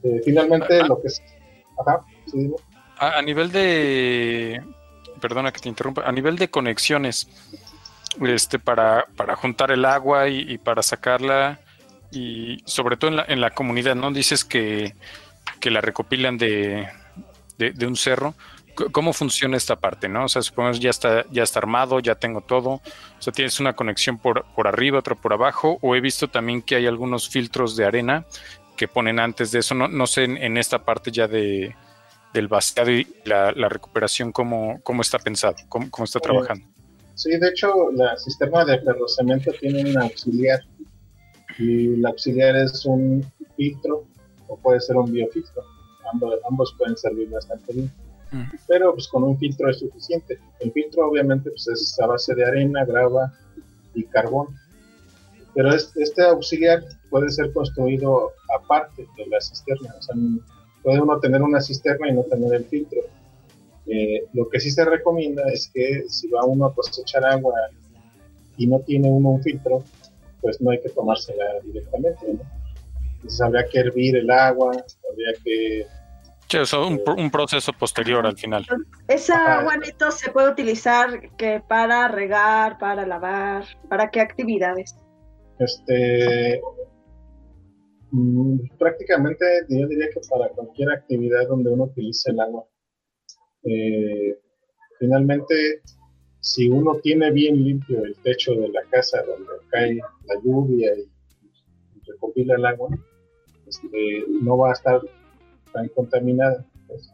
Eh, 0.03 0.21
finalmente, 0.23 0.83
lo 0.83 1.01
que 1.01 1.07
es... 1.07 1.21
Ajá, 1.79 2.05
sí, 2.27 2.51
a, 2.97 3.21
nivel 3.21 3.51
de... 3.51 4.61
Perdona 5.19 5.51
que 5.51 5.59
te 5.59 5.69
interrumpa. 5.69 6.03
A 6.03 6.11
nivel 6.11 6.37
de 6.37 6.49
conexiones, 6.49 7.27
este, 8.21 8.59
para, 8.59 9.07
para 9.15 9.35
juntar 9.35 9.71
el 9.71 9.85
agua 9.85 10.27
y, 10.27 10.51
y 10.51 10.57
para 10.57 10.83
sacarla, 10.83 11.59
y 12.11 12.61
sobre 12.65 12.97
todo 12.97 13.09
en 13.09 13.17
la, 13.17 13.25
en 13.27 13.41
la 13.41 13.51
comunidad, 13.51 13.95
¿no? 13.95 14.11
Dices 14.11 14.43
que 14.43 14.93
que 15.59 15.71
la 15.71 15.79
recopilan 15.79 16.37
de, 16.37 16.87
de, 17.57 17.87
un 17.87 17.95
cerro. 17.95 18.33
¿Cómo 18.91 19.13
funciona 19.13 19.57
esta 19.57 19.75
parte? 19.75 20.09
¿no? 20.09 20.25
O 20.25 20.29
sea, 20.29 20.41
supongo 20.41 20.71
ya 20.71 20.89
está, 20.89 21.25
ya 21.29 21.43
está 21.43 21.59
armado, 21.59 21.99
ya 21.99 22.15
tengo 22.15 22.41
todo. 22.41 22.69
O 22.69 22.81
sea, 23.19 23.31
tienes 23.31 23.59
una 23.59 23.73
conexión 23.73 24.17
por, 24.17 24.45
por 24.55 24.67
arriba, 24.67 24.99
otra 24.99 25.15
por 25.15 25.33
abajo. 25.33 25.77
O 25.81 25.95
he 25.95 26.01
visto 26.01 26.29
también 26.29 26.61
que 26.61 26.75
hay 26.75 26.87
algunos 26.87 27.29
filtros 27.29 27.75
de 27.75 27.85
arena 27.85 28.25
que 28.81 28.87
ponen 28.87 29.19
antes 29.19 29.51
de 29.51 29.59
eso. 29.59 29.75
No, 29.75 29.87
no 29.87 30.07
sé 30.07 30.23
en, 30.23 30.57
esta 30.57 30.83
parte 30.83 31.11
ya 31.11 31.27
de, 31.27 31.75
del 32.33 32.47
vaciado 32.47 32.89
y 32.89 33.05
la, 33.25 33.51
recuperación, 33.69 34.31
cómo, 34.31 34.79
cómo 34.81 35.03
está 35.03 35.19
pensado, 35.19 35.55
cómo, 35.69 35.91
cómo 35.91 36.05
está 36.05 36.19
trabajando. 36.19 36.65
Sí, 37.13 37.29
de 37.37 37.49
hecho, 37.49 37.91
la 37.91 38.17
sistema 38.17 38.65
de 38.65 38.79
ferrocemento 38.79 39.51
tiene 39.59 39.87
un 39.87 39.99
auxiliar. 39.99 40.61
Y 41.59 41.93
el 41.93 42.03
auxiliar 42.07 42.55
es 42.55 42.83
un 42.87 43.23
filtro 43.55 44.07
o 44.47 44.57
puede 44.57 44.79
ser 44.79 44.95
un 44.95 45.13
biofiltro. 45.13 45.61
Ambos, 46.11 46.39
ambos 46.49 46.73
pueden 46.75 46.97
servir 46.97 47.29
bastante 47.29 47.73
bien. 47.73 47.91
mm. 48.31 48.45
pero 48.67 48.95
pues 48.95 49.07
con 49.09 49.23
un 49.23 49.37
filtro 49.37 49.69
es 49.69 49.77
suficiente. 49.77 50.39
El 50.59 50.71
filtro 50.71 51.07
obviamente 51.07 51.51
pues 51.51 51.67
es 51.67 51.99
a 51.99 52.07
base 52.07 52.33
de 52.33 52.45
arena, 52.45 52.83
grava 52.83 53.31
y 53.93 54.05
carbón, 54.05 54.47
pero 55.53 55.71
este 55.71 56.23
auxiliar 56.23 56.83
puede 57.11 57.29
ser 57.29 57.53
construido 57.53 58.31
aparte 58.57 59.05
de 59.17 59.27
la 59.27 59.39
cisterna, 59.39 59.93
o 59.99 60.01
sea, 60.01 60.15
puede 60.81 60.99
uno 60.99 61.19
tener 61.19 61.43
una 61.43 61.61
cisterna 61.61 62.09
y 62.09 62.13
no 62.13 62.23
tener 62.23 62.53
el 62.53 62.65
filtro. 62.65 63.01
Eh, 63.85 64.23
lo 64.33 64.47
que 64.49 64.59
sí 64.59 64.71
se 64.71 64.85
recomienda 64.85 65.43
es 65.51 65.69
que 65.71 66.05
si 66.07 66.29
va 66.29 66.45
uno 66.45 66.65
a 66.65 66.73
cosechar 66.73 67.25
agua 67.25 67.53
y 68.57 68.65
no 68.65 68.79
tiene 68.79 69.09
uno 69.09 69.31
un 69.31 69.43
filtro, 69.43 69.83
pues 70.41 70.61
no 70.61 70.71
hay 70.71 70.81
que 70.81 70.89
tomársela 70.89 71.45
directamente. 71.63 72.25
Entonces 73.15 73.41
habría 73.41 73.67
que 73.67 73.79
hervir 73.79 74.15
el 74.15 74.31
agua, 74.31 74.71
habría 75.11 75.33
que... 75.43 75.85
Sí, 76.47 76.57
eso, 76.57 76.87
un, 76.87 77.01
un, 77.17 77.31
proceso 77.31 77.71
posterior 77.71 78.25
al 78.25 78.37
final. 78.37 78.65
¿Esa 79.07 79.59
agua 79.59 79.77
neto 79.77 80.11
se 80.11 80.31
puede 80.31 80.49
utilizar 80.49 81.35
que 81.37 81.61
para 81.65 82.07
regar, 82.09 82.77
para 82.77 83.05
lavar, 83.05 83.63
para 83.87 84.09
qué 84.09 84.19
actividades? 84.19 84.95
Este, 85.59 86.59
prácticamente 88.77 89.45
yo 89.69 89.87
diría 89.87 90.09
que 90.13 90.21
para 90.29 90.49
cualquier 90.49 90.91
actividad 90.91 91.47
donde 91.47 91.69
uno 91.69 91.85
utilice 91.85 92.31
el 92.31 92.39
agua. 92.39 92.65
Eh, 93.63 94.37
finalmente, 94.99 95.81
si 96.39 96.69
uno 96.69 96.99
tiene 97.01 97.31
bien 97.31 97.63
limpio 97.63 98.03
el 98.03 98.15
techo 98.17 98.53
de 98.53 98.69
la 98.69 98.81
casa 98.89 99.23
donde 99.23 99.51
cae 99.69 99.95
la 99.95 100.41
lluvia 100.43 100.93
y, 100.95 101.09
recopila 102.05 102.55
el 102.55 102.65
agua, 102.65 102.89
este, 103.67 104.25
no 104.41 104.57
va 104.57 104.69
a 104.69 104.73
estar 104.73 105.01
tan 105.71 105.87
contaminada. 105.89 106.65
Pues. 106.87 107.13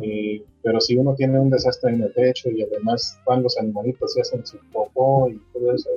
Eh, 0.00 0.42
pero 0.62 0.80
si 0.80 0.96
uno 0.96 1.14
tiene 1.14 1.38
un 1.38 1.50
desastre 1.50 1.92
en 1.92 2.02
el 2.02 2.12
techo 2.14 2.50
y 2.50 2.62
además 2.62 3.20
van 3.26 3.42
los 3.42 3.56
animalitos 3.58 4.16
y 4.16 4.20
hacen 4.20 4.44
su 4.44 4.58
popó 4.72 5.28
y 5.28 5.38
todo 5.52 5.74
eso, 5.74 5.90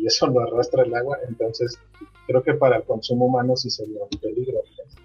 y 0.00 0.06
eso 0.06 0.26
lo 0.26 0.40
arrastra 0.40 0.82
el 0.82 0.94
agua, 0.94 1.18
entonces 1.28 1.78
creo 2.26 2.42
que 2.42 2.54
para 2.54 2.78
el 2.78 2.84
consumo 2.84 3.26
humano 3.26 3.56
sí 3.56 3.70
sería 3.70 4.02
un 4.02 4.20
peligro. 4.20 4.60
Pues. 4.76 4.96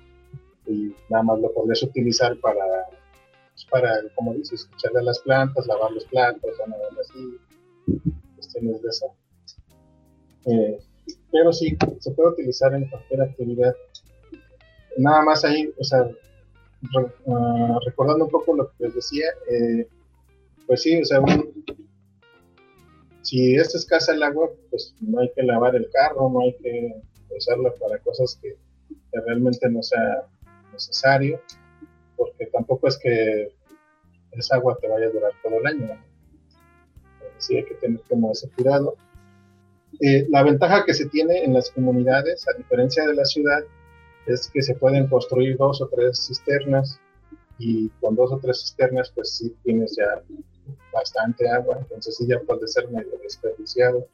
Y 0.68 0.96
nada 1.10 1.24
más 1.24 1.40
lo 1.40 1.52
podrías 1.52 1.84
utilizar 1.84 2.40
para 2.40 2.64
para, 3.70 3.90
como 4.16 4.34
dices, 4.34 4.70
echarle 4.74 5.00
a 5.00 5.04
las 5.04 5.20
plantas, 5.20 5.66
lavar 5.68 5.92
los 5.92 6.06
platos, 6.06 6.52
o 6.60 7.02
así, 7.02 7.38
cuestiones 8.36 8.82
de 8.82 8.90
esa. 8.90 9.06
Eh, 10.46 10.80
pero 11.32 11.54
sí, 11.54 11.78
se 12.00 12.12
puede 12.12 12.30
utilizar 12.30 12.74
en 12.74 12.88
cualquier 12.90 13.22
actividad. 13.22 13.76
Nada 14.98 15.24
más 15.24 15.44
ahí, 15.46 15.74
o 15.80 15.84
sea, 15.84 16.10
ah, 17.28 17.80
recordando 17.86 18.26
un 18.26 18.32
poco 18.32 18.56
lo 18.56 18.70
que 18.70 18.86
les 18.86 18.96
decía, 18.96 19.28
eh, 19.50 19.88
pues 20.68 20.82
sí, 20.82 21.02
o 21.02 21.06
sea, 21.06 21.22
si 23.26 23.56
es 23.56 23.74
escasa 23.74 24.14
el 24.14 24.24
agua, 24.24 24.50
pues 24.70 24.94
no 25.02 25.20
hay 25.20 25.32
que 25.36 25.44
lavar 25.44 25.76
el 25.76 25.90
carro, 25.92 26.30
no 26.30 26.42
hay 26.42 26.54
que 26.62 26.96
usarla 27.36 27.74
para 27.80 27.98
cosas 28.00 28.40
que 28.42 28.56
realmente 29.12 29.68
no 29.70 29.82
sea 29.82 30.28
necesario 30.72 31.42
porque 32.16 32.46
tampoco 32.48 32.88
es 32.88 32.98
que 32.98 33.52
esa 34.32 34.56
agua 34.56 34.78
te 34.80 34.88
vaya 34.88 35.08
a 35.08 35.10
durar 35.10 35.32
todo 35.44 35.60
el 35.60 35.66
año. 35.66 35.90
Sí 37.38 37.58
hay 37.58 37.66
que 37.66 37.76
tener 37.76 38.02
como 38.10 38.32
ese 38.32 38.50
cuidado. 38.50 38.96
Eh, 40.02 40.28
la 40.30 40.44
ventaja 40.44 40.84
que 40.86 40.94
se 40.94 41.08
tiene 41.08 41.44
en 41.44 41.54
las 41.54 41.72
comunidades, 41.72 42.48
a 42.48 42.54
diferencia 42.58 43.08
de 43.08 43.16
la 43.16 43.26
ciudad, 43.26 43.64
es 44.28 44.50
que 44.54 44.62
se 44.62 44.76
pueden 44.76 45.08
construir 45.08 45.58
dos 45.58 45.82
o 45.82 45.88
tres 45.88 46.28
cisternas 46.28 47.00
y 47.58 47.90
con 48.02 48.16
dos 48.16 48.32
o 48.32 48.40
tres 48.40 48.62
cisternas 48.62 49.12
pues 49.16 49.38
sí 49.38 49.56
tienes 49.64 49.96
ya 49.96 50.22
bastante 50.92 51.50
agua, 51.50 51.78
entonces 51.80 52.16
sí 52.18 52.28
ya 52.28 52.40
puede 52.40 52.68
ser 52.68 52.90
medio 52.90 53.18
desperdiciado, 53.22 54.08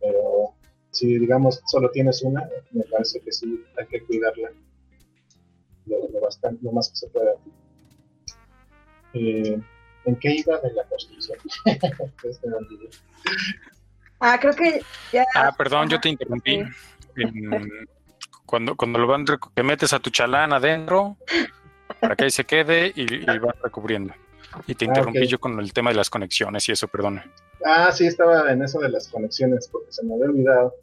pero 0.00 0.54
si 0.90 1.18
digamos 1.18 1.60
solo 1.66 1.90
tienes 1.90 2.22
una, 2.22 2.48
me 2.72 2.84
parece 2.84 3.20
que 3.20 3.32
sí 3.32 3.64
hay 3.78 3.86
que 3.86 4.02
cuidarla 4.04 4.50
lo, 5.86 6.20
bastante, 6.20 6.62
lo 6.62 6.72
más 6.72 6.90
que 6.90 6.96
se 6.96 7.08
pueda. 7.08 7.32
Eh, 9.14 9.58
¿En 10.04 10.16
qué 10.16 10.36
iba 10.36 10.58
de 10.60 10.72
la 10.72 10.84
construcción? 10.84 11.38
Este, 12.24 12.48
ah, 14.20 14.38
creo 14.40 14.54
que 14.54 14.82
ya. 15.12 15.24
Ah, 15.34 15.54
perdón, 15.56 15.88
yo 15.88 16.00
te 16.00 16.08
interrumpí. 16.08 16.62
cuando, 18.44 18.76
cuando 18.76 18.98
lo 18.98 19.06
van 19.06 19.24
que 19.24 19.62
metes 19.62 19.92
a 19.92 20.00
tu 20.00 20.10
chalán 20.10 20.52
adentro 20.52 21.16
para 22.00 22.16
que 22.16 22.24
ahí 22.24 22.30
se 22.30 22.44
quede 22.44 22.92
y, 22.94 23.14
y 23.14 23.38
vas 23.38 23.56
recubriendo. 23.62 24.14
Y 24.66 24.74
te 24.74 24.84
ah, 24.84 24.88
interrumpí 24.88 25.26
yo 25.26 25.38
con 25.38 25.58
el 25.60 25.72
tema 25.72 25.90
de 25.90 25.96
las 25.96 26.10
conexiones 26.10 26.68
y 26.68 26.72
eso, 26.72 26.88
perdón. 26.88 27.20
Ah, 27.64 27.90
sí, 27.92 28.06
estaba 28.06 28.50
en 28.52 28.62
eso 28.62 28.78
de 28.80 28.88
las 28.88 29.08
conexiones 29.08 29.68
porque 29.68 29.92
se 29.92 30.04
me 30.04 30.14
había 30.14 30.26
olvidado. 30.26 30.74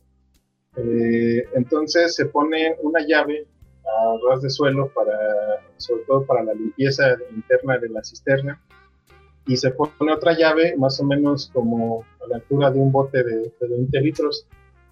Eh, 0.78 1.44
entonces 1.54 2.16
se 2.16 2.26
pone 2.26 2.76
una 2.82 3.06
llave 3.06 3.48
a 3.86 4.30
ras 4.30 4.42
de 4.42 4.50
suelo 4.50 4.90
para, 4.90 5.18
sobre 5.78 6.04
todo 6.04 6.26
para 6.26 6.44
la 6.44 6.54
limpieza 6.54 7.16
interna 7.34 7.78
de 7.78 7.90
la 7.90 8.04
cisterna. 8.04 8.62
Y 9.48 9.58
se 9.58 9.72
pone 9.72 10.12
otra 10.12 10.34
llave 10.34 10.76
más 10.76 11.00
o 11.00 11.04
menos 11.04 11.52
como 11.54 12.04
a 12.24 12.28
la 12.28 12.38
altura 12.38 12.72
de 12.72 12.80
un 12.80 12.92
bote 12.92 13.24
de, 13.24 13.54
20 13.60 14.02
litros. 14.02 14.48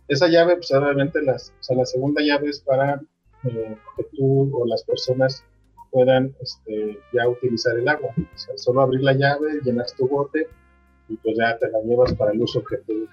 Esa 0.08 0.28
llave, 0.28 0.56
pues 0.56 0.72
obviamente 0.72 1.22
las, 1.22 1.50
o 1.60 1.64
sea, 1.64 1.78
la 1.78 1.86
segunda 1.86 2.22
llave 2.22 2.50
es 2.50 2.60
para 2.60 3.02
eh, 3.46 3.78
que 3.98 4.04
tú 4.16 4.52
o 4.54 4.68
las 4.68 4.84
personas 4.84 5.44
puedan 5.94 6.36
este, 6.42 7.00
ya 7.14 7.30
utilizar 7.30 7.78
el 7.78 7.88
agua. 7.88 8.10
O 8.18 8.38
sea, 8.38 8.58
solo 8.58 8.82
abrir 8.82 9.02
la 9.02 9.14
llave, 9.14 9.62
llenas 9.64 9.94
tu 9.94 10.08
bote 10.08 10.48
y 11.08 11.16
pues 11.18 11.38
ya 11.38 11.58
te 11.60 11.70
la 11.70 11.80
llevas 11.82 12.14
para 12.16 12.32
el 12.32 12.42
uso 12.42 12.62
que 12.64 12.78
tú 12.78 13.08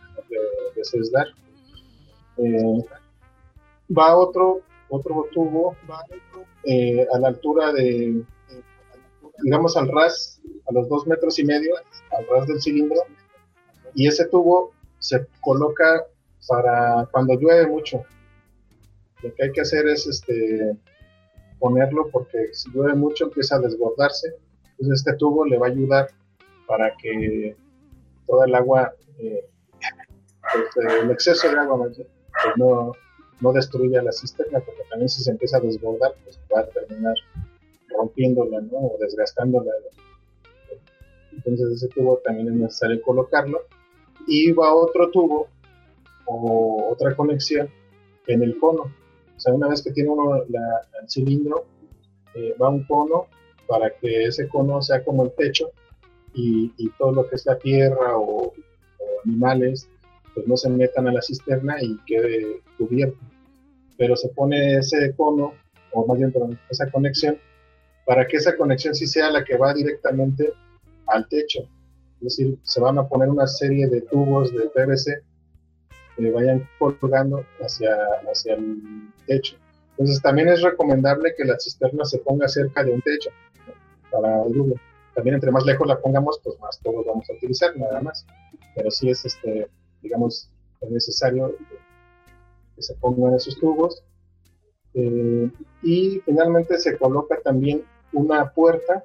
desees 0.74 1.12
dar. 1.12 1.26
Eh, 2.38 2.84
va 3.96 4.16
otro 4.16 4.62
otro 4.90 5.26
tubo 5.32 5.76
eh, 6.64 7.06
a 7.12 7.18
la 7.18 7.28
altura 7.28 7.72
de, 7.72 8.22
digamos, 9.42 9.76
al 9.76 9.88
ras, 9.88 10.40
a 10.68 10.72
los 10.72 10.88
dos 10.88 11.06
metros 11.06 11.38
y 11.38 11.44
medio, 11.44 11.74
al 12.16 12.26
ras 12.28 12.46
del 12.46 12.60
cilindro, 12.60 13.00
y 13.94 14.06
ese 14.06 14.26
tubo 14.26 14.72
se 14.98 15.26
coloca 15.40 16.04
para 16.48 17.08
cuando 17.10 17.34
llueve 17.34 17.66
mucho. 17.68 18.04
Lo 19.22 19.34
que 19.34 19.44
hay 19.44 19.52
que 19.52 19.60
hacer 19.60 19.86
es 19.86 20.06
este, 20.06 20.76
ponerlo 21.60 22.08
porque 22.10 22.52
si 22.52 22.70
llueve 22.70 22.94
mucho 22.94 23.26
empieza 23.26 23.56
a 23.56 23.60
desbordarse. 23.60 24.34
Entonces 24.72 25.06
este 25.06 25.16
tubo 25.16 25.44
le 25.44 25.58
va 25.58 25.68
a 25.68 25.70
ayudar 25.70 26.08
para 26.66 26.96
que 26.96 27.54
toda 28.26 28.46
el 28.46 28.54
agua, 28.54 28.94
eh, 29.18 29.44
pues, 30.74 30.86
el 31.02 31.10
exceso 31.10 31.48
de 31.50 31.58
agua 31.58 31.88
pues 31.88 32.06
no, 32.56 32.92
no 33.40 33.52
destruya 33.52 34.02
la 34.02 34.12
cisterna, 34.12 34.60
porque 34.60 34.82
también 34.88 35.08
si 35.08 35.22
se 35.22 35.30
empieza 35.30 35.58
a 35.58 35.60
desbordar, 35.60 36.12
pues 36.24 36.40
va 36.54 36.60
a 36.60 36.66
terminar 36.66 37.14
rompiéndola, 37.88 38.60
¿no? 38.62 38.78
O 38.78 38.96
desgastándola. 38.98 39.72
Entonces 41.32 41.72
ese 41.72 41.88
tubo 41.88 42.18
también 42.24 42.48
es 42.48 42.54
necesario 42.54 43.00
colocarlo. 43.02 43.62
Y 44.26 44.52
va 44.52 44.74
otro 44.74 45.10
tubo 45.10 45.48
o 46.26 46.90
otra 46.90 47.14
conexión 47.16 47.68
en 48.26 48.42
el 48.42 48.58
cono. 48.58 48.92
O 49.40 49.42
sea, 49.42 49.54
una 49.54 49.68
vez 49.68 49.80
que 49.80 49.90
tiene 49.92 50.10
uno 50.10 50.44
el 50.44 51.08
cilindro, 51.08 51.64
eh, 52.34 52.54
va 52.60 52.68
un 52.68 52.84
cono 52.84 53.26
para 53.66 53.88
que 53.88 54.24
ese 54.26 54.46
cono 54.48 54.82
sea 54.82 55.02
como 55.02 55.24
el 55.24 55.32
techo 55.32 55.70
y, 56.34 56.90
todo 56.98 57.12
lo 57.12 57.26
que 57.26 57.36
es 57.36 57.46
la 57.46 57.56
tierra 57.56 58.18
o, 58.18 58.48
o 58.48 58.54
animales 59.24 59.88
pues 60.34 60.46
no 60.46 60.58
se 60.58 60.68
metan 60.68 61.08
a 61.08 61.12
la 61.12 61.22
cisterna 61.22 61.82
y 61.82 61.96
quede 62.04 62.60
cubierto. 62.76 63.16
Pero 63.96 64.14
se 64.14 64.28
pone 64.28 64.76
ese 64.76 65.14
cono, 65.16 65.54
o 65.92 66.06
más 66.06 66.18
bien 66.18 66.34
esa 66.68 66.90
conexión, 66.90 67.38
para 68.04 68.26
que 68.26 68.36
esa 68.36 68.54
conexión 68.58 68.94
sí 68.94 69.06
sea 69.06 69.30
la 69.30 69.42
que 69.42 69.56
va 69.56 69.72
directamente 69.72 70.52
al 71.06 71.26
techo. 71.28 71.60
Es 72.16 72.36
decir, 72.36 72.58
se 72.62 72.78
van 72.78 72.98
a 72.98 73.08
poner 73.08 73.30
una 73.30 73.46
serie 73.46 73.88
de 73.88 74.02
tubos 74.02 74.52
de 74.52 74.68
PVC 74.68 75.22
vayan 76.30 76.68
colgando 76.78 77.44
hacia, 77.60 77.96
hacia 78.30 78.54
el 78.54 79.10
techo. 79.26 79.56
Entonces 79.92 80.20
también 80.20 80.48
es 80.48 80.60
recomendable 80.60 81.34
que 81.36 81.44
la 81.44 81.58
cisterna 81.58 82.04
se 82.04 82.18
ponga 82.18 82.48
cerca 82.48 82.84
de 82.84 82.92
un 82.92 83.00
techo 83.00 83.30
para 84.10 84.42
el 84.44 84.74
También 85.14 85.36
entre 85.36 85.50
más 85.50 85.64
lejos 85.64 85.86
la 85.86 85.98
pongamos, 85.98 86.40
pues 86.44 86.58
más 86.60 86.78
todos 86.80 87.06
vamos 87.06 87.28
a 87.30 87.32
utilizar, 87.32 87.76
nada 87.76 88.00
más. 88.02 88.26
Pero 88.74 88.90
sí 88.90 89.08
es 89.08 89.24
este 89.24 89.68
digamos, 90.02 90.48
es 90.80 90.90
necesario 90.90 91.54
que 92.76 92.82
se 92.82 92.94
pongan 92.96 93.34
esos 93.34 93.58
tubos. 93.58 94.02
Eh, 94.94 95.50
y 95.82 96.20
finalmente 96.24 96.78
se 96.78 96.96
coloca 96.96 97.38
también 97.42 97.84
una 98.12 98.50
puerta. 98.50 99.04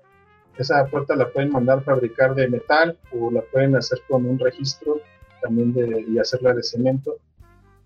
Esa 0.58 0.86
puerta 0.88 1.16
la 1.16 1.30
pueden 1.30 1.52
mandar 1.52 1.84
fabricar 1.84 2.34
de 2.34 2.48
metal 2.48 2.98
o 3.12 3.30
la 3.30 3.42
pueden 3.42 3.76
hacer 3.76 4.00
con 4.08 4.26
un 4.26 4.40
registro 4.40 5.02
también 5.46 5.74
de, 5.74 6.06
y 6.08 6.18
hacerla 6.18 6.56
de 6.56 6.64
cemento. 6.64 7.18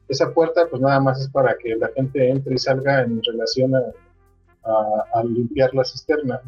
Esa 0.07 0.33
puerta 0.33 0.65
pues 0.69 0.81
nada 0.81 0.99
más 1.01 1.19
es 1.19 1.29
para 1.29 1.57
que 1.57 1.75
la 1.75 1.89
gente 1.89 2.29
entre 2.29 2.55
y 2.55 2.57
salga 2.57 3.01
en 3.01 3.21
relación 3.21 3.75
a, 3.75 5.23
limpiar 5.23 5.73
la 5.73 5.83
cisterna. 5.83 6.41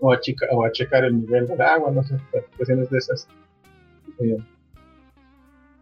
o 0.00 0.12
a, 0.12 0.18
o 0.52 0.64
a 0.64 0.72
checar 0.72 1.04
el 1.04 1.20
nivel 1.20 1.46
del 1.46 1.60
agua, 1.60 1.92
no 1.92 2.02
sé, 2.02 2.16
cuestiones 2.56 2.90
de 2.90 2.98
esas. 2.98 3.28
Eh, 4.18 4.38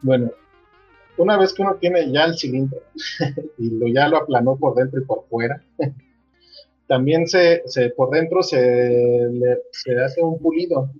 bueno, 0.03 0.31
una 1.17 1.39
vez 1.39 1.55
que 1.55 1.63
uno 1.63 1.77
tiene 1.77 2.13
ya 2.13 2.25
el 2.25 2.37
cilindro 2.37 2.83
y 3.59 3.71
lo, 3.71 3.89
ya 3.89 4.07
lo 4.09 4.19
aplanó 4.19 4.57
por 4.57 4.75
dentro 4.75 5.01
y 5.01 5.05
por 5.07 5.25
fuera, 5.29 5.63
también 6.87 7.27
se, 7.27 7.63
por 7.97 8.11
dentro 8.11 8.43
se, 8.43 9.59
se 9.73 9.99
hace 9.99 10.23
un 10.23 10.39
pulido. 10.39 10.91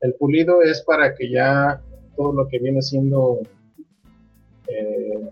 El 0.00 0.14
pulido 0.14 0.62
es 0.62 0.82
para 0.82 1.14
que 1.14 1.30
ya 1.30 1.80
todo 2.16 2.32
lo 2.32 2.48
que 2.48 2.58
viene 2.58 2.82
siendo 2.82 3.40
eh, 4.68 5.30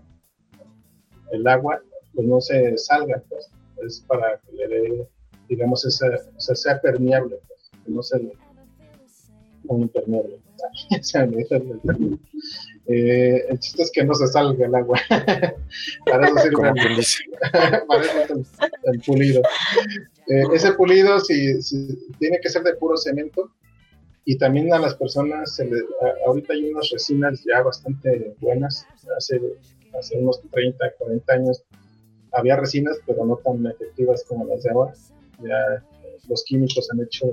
el 1.31 1.47
agua, 1.47 1.81
pues 2.13 2.27
no 2.27 2.41
se 2.41 2.77
salga, 2.77 3.23
pues. 3.29 3.49
Es 3.85 4.01
para 4.01 4.39
que 4.39 4.55
le 4.55 4.67
dé, 4.67 5.07
digamos, 5.49 5.83
esa, 5.85 6.07
sea 6.37 6.79
permeable, 6.79 7.39
pues, 7.47 7.71
que 7.83 7.91
no 7.91 8.03
sea 8.03 8.19
un 9.67 9.81
impermeable. 9.81 10.39
Eh, 12.87 13.45
el 13.47 13.59
chiste 13.59 13.83
es 13.83 13.91
que 13.91 14.03
no 14.03 14.13
se 14.15 14.27
salga 14.27 14.65
el 14.65 14.75
agua. 14.75 14.99
para 16.05 16.27
eso 16.27 16.37
sirve 16.39 16.69
el, 18.85 19.01
pulido. 19.05 19.41
Eh, 20.27 20.43
ese 20.53 20.73
pulido, 20.73 21.19
si, 21.19 21.59
tiene 22.19 22.39
que 22.41 22.49
ser 22.49 22.63
de 22.63 22.73
puro 22.75 22.97
cemento, 22.97 23.51
y 24.25 24.37
también 24.37 24.71
a 24.73 24.79
las 24.79 24.95
personas, 24.95 25.55
se 25.55 25.69
ahorita 26.25 26.53
hay 26.53 26.71
unas 26.71 26.89
resinas 26.91 27.43
ya 27.43 27.61
bastante 27.63 28.35
buenas, 28.39 28.85
hace, 29.17 29.41
hace 29.97 30.17
unos 30.19 30.41
30, 30.51 30.93
40 30.97 31.33
años 31.33 31.63
había 32.31 32.55
resinas, 32.55 32.97
pero 33.05 33.25
no 33.25 33.37
tan 33.37 33.65
efectivas 33.65 34.23
como 34.27 34.45
las 34.45 34.63
de 34.63 34.69
ahora. 34.71 34.93
Ya 35.39 35.83
los 36.29 36.43
químicos 36.43 36.87
han 36.91 37.01
hecho 37.01 37.31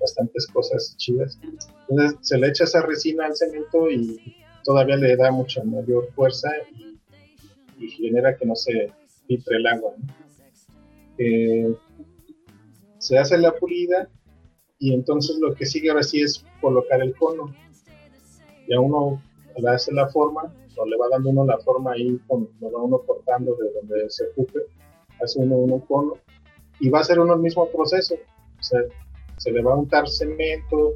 bastantes 0.00 0.46
cosas 0.46 0.96
chidas. 0.96 1.38
Entonces 1.88 2.18
se 2.22 2.38
le 2.38 2.48
echa 2.48 2.64
esa 2.64 2.82
resina 2.82 3.26
al 3.26 3.36
cemento 3.36 3.90
y 3.90 4.34
todavía 4.64 4.96
le 4.96 5.16
da 5.16 5.30
mucha 5.30 5.62
mayor 5.62 6.10
fuerza 6.14 6.50
y, 7.78 7.88
genera 7.90 8.34
que 8.34 8.46
no 8.46 8.56
se 8.56 8.90
filtre 9.26 9.56
el 9.58 9.66
agua. 9.66 9.92
Eh, 11.18 11.76
se 12.98 13.18
hace 13.18 13.36
la 13.36 13.52
pulida 13.54 14.08
y 14.78 14.92
entonces 14.92 15.38
lo 15.38 15.54
que 15.54 15.66
sigue 15.66 15.90
ahora 15.90 16.02
sí 16.02 16.20
es 16.20 16.44
colocar 16.60 17.00
el 17.00 17.14
cono. 17.14 17.54
Ya 18.68 18.80
uno 18.80 19.22
le 19.56 19.70
hace 19.70 19.92
la 19.92 20.08
forma, 20.08 20.52
o 20.76 20.86
le 20.86 20.96
va 20.96 21.08
dando 21.10 21.30
uno 21.30 21.44
la 21.46 21.58
forma 21.58 21.92
ahí, 21.92 22.18
con, 22.26 22.48
lo 22.60 22.70
va 22.70 22.82
uno 22.82 22.98
cortando 22.98 23.54
de 23.56 23.72
donde 23.72 24.10
se 24.10 24.26
ocupe, 24.28 24.60
hace 25.22 25.38
uno 25.38 25.56
un 25.56 25.80
cono 25.80 26.14
y 26.78 26.90
va 26.90 27.00
a 27.00 27.04
ser 27.04 27.18
uno 27.20 27.34
el 27.34 27.40
mismo 27.40 27.68
proceso. 27.70 28.14
O 28.14 28.62
sea, 28.62 28.80
se 29.38 29.50
le 29.50 29.62
va 29.62 29.72
a 29.72 29.76
untar 29.76 30.08
cemento, 30.08 30.94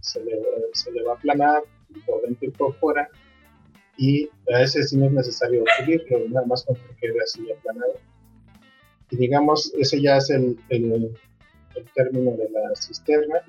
se 0.00 0.24
le, 0.24 0.40
se 0.72 0.90
le 0.90 1.02
va 1.02 1.12
a 1.12 1.16
aplanar 1.16 1.62
por 2.06 2.22
dentro 2.22 2.48
y 2.48 2.50
por 2.50 2.74
fuera 2.76 3.08
y 3.96 4.28
a 4.52 4.62
ese 4.62 4.82
sí 4.82 4.96
no 4.96 5.06
es 5.06 5.12
necesario 5.12 5.64
pulirlo, 5.78 6.28
nada 6.28 6.46
más 6.46 6.64
con 6.64 6.76
que 6.76 6.96
quede 7.00 7.20
así 7.22 7.50
aplanado. 7.52 7.94
Y 9.10 9.16
digamos, 9.16 9.72
ese 9.78 10.00
ya 10.00 10.16
es 10.16 10.30
el, 10.30 10.58
el 10.70 11.12
el 11.76 11.84
término 11.94 12.32
de 12.32 12.48
la 12.50 12.74
cisterna. 12.74 13.40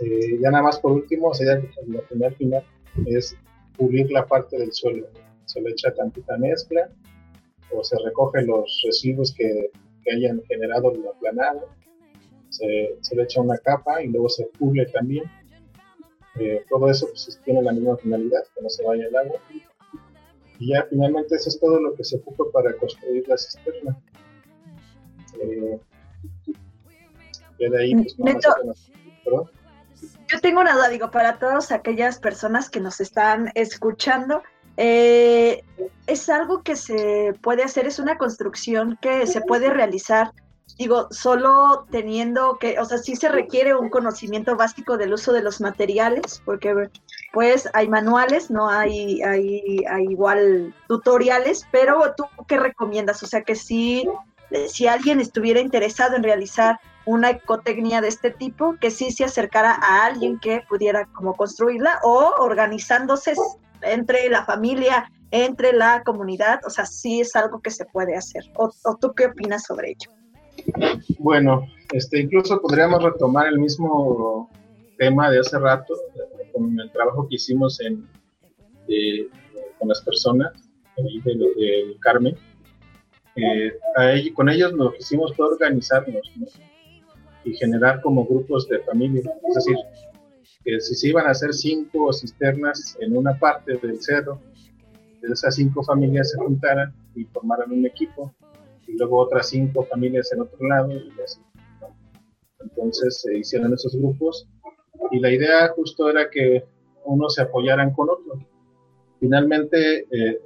Eh, 0.00 0.38
ya 0.40 0.50
nada 0.50 0.64
más 0.64 0.78
por 0.80 0.92
último, 0.92 1.28
o 1.28 1.34
sea, 1.34 1.60
lo 1.86 2.02
final 2.02 2.34
final 2.34 2.64
es 3.06 3.36
pulir 3.76 4.10
la 4.10 4.26
parte 4.26 4.58
del 4.58 4.72
suelo. 4.72 5.06
Se 5.44 5.60
le 5.60 5.70
echa 5.70 5.92
tantita 5.92 6.36
mezcla 6.38 6.88
o 7.72 7.82
se 7.82 7.96
recoge 8.04 8.42
los 8.42 8.82
residuos 8.84 9.34
que, 9.34 9.70
que 10.04 10.12
hayan 10.12 10.42
generado 10.48 10.92
la 10.94 11.10
aplanada. 11.10 11.64
Se, 12.48 12.96
se, 13.00 13.16
le 13.16 13.22
echa 13.22 13.40
una 13.40 13.56
capa 13.58 14.02
y 14.02 14.08
luego 14.08 14.28
se 14.28 14.44
pule 14.58 14.86
también. 14.86 15.24
Eh, 16.38 16.64
todo 16.68 16.90
eso 16.90 17.06
pues, 17.08 17.40
tiene 17.44 17.62
la 17.62 17.72
misma 17.72 17.96
finalidad, 17.96 18.42
que 18.54 18.62
no 18.62 18.68
se 18.68 18.84
vaya 18.84 19.06
el 19.06 19.16
agua. 19.16 19.40
Y 20.58 20.68
ya 20.68 20.86
finalmente 20.88 21.34
eso 21.36 21.48
es 21.48 21.58
todo 21.58 21.80
lo 21.80 21.94
que 21.94 22.04
se 22.04 22.16
ocupa 22.16 22.44
para 22.52 22.76
construir 22.76 23.26
la 23.28 23.36
cisterna. 23.36 23.98
Eh, 25.40 25.78
yo 30.32 30.40
tengo 30.40 30.60
una 30.60 30.74
duda, 30.74 30.88
digo, 30.88 31.10
para 31.10 31.38
todas 31.38 31.72
aquellas 31.72 32.18
personas 32.18 32.70
que 32.70 32.80
nos 32.80 33.00
están 33.00 33.52
escuchando, 33.54 34.42
eh, 34.76 35.62
es 36.06 36.28
algo 36.28 36.62
que 36.62 36.76
se 36.76 37.34
puede 37.42 37.62
hacer, 37.62 37.86
es 37.86 37.98
una 37.98 38.16
construcción 38.16 38.98
que 39.02 39.26
se 39.26 39.42
puede 39.42 39.70
realizar, 39.70 40.32
digo, 40.78 41.08
solo 41.10 41.86
teniendo 41.90 42.56
que, 42.58 42.78
o 42.78 42.84
sea, 42.84 42.98
sí 42.98 43.14
se 43.16 43.28
requiere 43.28 43.74
un 43.74 43.90
conocimiento 43.90 44.56
básico 44.56 44.96
del 44.96 45.12
uso 45.12 45.32
de 45.32 45.42
los 45.42 45.60
materiales, 45.60 46.40
porque 46.44 46.88
pues 47.32 47.68
hay 47.74 47.88
manuales, 47.88 48.50
no 48.50 48.68
hay, 48.68 49.22
hay, 49.22 49.84
hay 49.88 50.04
igual 50.04 50.74
tutoriales, 50.88 51.66
pero 51.70 52.14
tú 52.16 52.24
qué 52.48 52.56
recomiendas, 52.56 53.22
o 53.22 53.26
sea, 53.26 53.42
que 53.42 53.54
si, 53.54 54.08
si 54.68 54.86
alguien 54.86 55.20
estuviera 55.20 55.60
interesado 55.60 56.16
en 56.16 56.22
realizar 56.22 56.80
una 57.04 57.30
ecotecnia 57.30 58.00
de 58.00 58.08
este 58.08 58.30
tipo 58.30 58.76
que 58.80 58.90
sí 58.90 59.10
se 59.10 59.24
acercara 59.24 59.72
a 59.74 60.06
alguien 60.06 60.38
que 60.38 60.62
pudiera 60.68 61.06
como 61.06 61.34
construirla 61.34 61.98
o 62.02 62.32
organizándose 62.38 63.34
entre 63.82 64.28
la 64.28 64.44
familia, 64.44 65.10
entre 65.30 65.72
la 65.72 66.02
comunidad, 66.04 66.60
o 66.66 66.70
sea, 66.70 66.86
sí 66.86 67.20
es 67.20 67.34
algo 67.34 67.60
que 67.60 67.70
se 67.70 67.84
puede 67.86 68.16
hacer. 68.16 68.44
¿O, 68.56 68.70
tú 69.00 69.12
qué 69.14 69.26
opinas 69.26 69.64
sobre 69.64 69.90
ello? 69.90 70.10
Bueno, 71.18 71.66
este, 71.92 72.20
incluso 72.20 72.60
podríamos 72.60 73.02
retomar 73.02 73.48
el 73.48 73.58
mismo 73.58 74.50
tema 74.98 75.30
de 75.30 75.40
hace 75.40 75.58
rato, 75.58 75.94
con 76.52 76.78
el 76.78 76.92
trabajo 76.92 77.26
que 77.28 77.36
hicimos 77.36 77.80
en, 77.80 78.06
eh, 78.88 79.26
con 79.78 79.88
las 79.88 80.02
personas 80.02 80.52
de, 80.96 81.96
Carmen. 82.00 82.36
Eh, 83.34 84.32
con 84.34 84.50
ellos 84.50 84.72
lo 84.74 84.92
que 84.92 84.98
hicimos 84.98 85.34
fue 85.34 85.46
organizarnos, 85.46 86.30
¿no? 86.36 86.46
Y 87.44 87.54
generar 87.54 88.00
como 88.00 88.24
grupos 88.26 88.68
de 88.68 88.78
familia. 88.80 89.22
Es 89.48 89.54
decir, 89.54 89.76
que 90.64 90.80
si 90.80 90.94
se 90.94 91.08
iban 91.08 91.26
a 91.26 91.30
hacer 91.30 91.52
cinco 91.52 92.12
cisternas 92.12 92.96
en 93.00 93.16
una 93.16 93.38
parte 93.38 93.76
del 93.78 94.00
cerro, 94.00 94.40
esas 95.22 95.54
cinco 95.54 95.82
familias 95.82 96.30
se 96.30 96.38
juntaran 96.38 96.92
y 97.14 97.24
formaran 97.24 97.70
un 97.70 97.86
equipo, 97.86 98.34
y 98.86 98.96
luego 98.98 99.18
otras 99.18 99.48
cinco 99.48 99.84
familias 99.84 100.32
en 100.32 100.40
otro 100.40 100.66
lado, 100.66 100.92
y 100.92 101.12
así. 101.24 101.40
Entonces 102.60 103.20
se 103.20 103.38
hicieron 103.38 103.72
esos 103.72 103.94
grupos, 103.94 104.48
y 105.10 105.20
la 105.20 105.30
idea 105.30 105.68
justo 105.68 106.08
era 106.08 106.28
que 106.30 106.64
unos 107.04 107.34
se 107.34 107.42
apoyaran 107.42 107.92
con 107.92 108.10
otros. 108.10 108.38
Finalmente, 109.20 110.06
eh, 110.10 110.40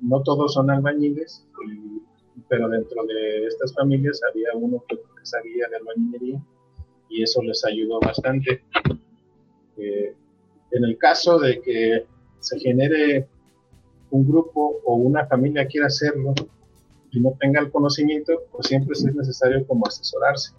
no 0.00 0.22
todos 0.22 0.54
son 0.54 0.70
albañiles, 0.70 1.46
pero 2.48 2.68
dentro 2.68 3.04
de 3.04 3.46
estas 3.46 3.74
familias 3.74 4.20
había 4.28 4.48
uno 4.54 4.84
que 4.88 4.96
sabía 5.22 5.68
de 5.68 5.76
albañilería 5.76 6.40
y 7.08 7.22
eso 7.22 7.42
les 7.42 7.64
ayudó 7.64 8.00
bastante. 8.00 8.62
Eh, 9.76 10.14
en 10.72 10.84
el 10.84 10.96
caso 10.98 11.38
de 11.38 11.60
que 11.60 12.06
se 12.38 12.58
genere 12.58 13.26
un 14.10 14.26
grupo 14.28 14.80
o 14.84 14.94
una 14.94 15.26
familia 15.26 15.66
quiera 15.66 15.86
hacerlo 15.86 16.34
y 17.10 17.20
no 17.20 17.34
tenga 17.40 17.60
el 17.60 17.70
conocimiento, 17.70 18.42
pues 18.52 18.68
siempre 18.68 18.92
es 18.92 19.04
necesario 19.04 19.66
como 19.66 19.86
asesorarse. 19.86 20.52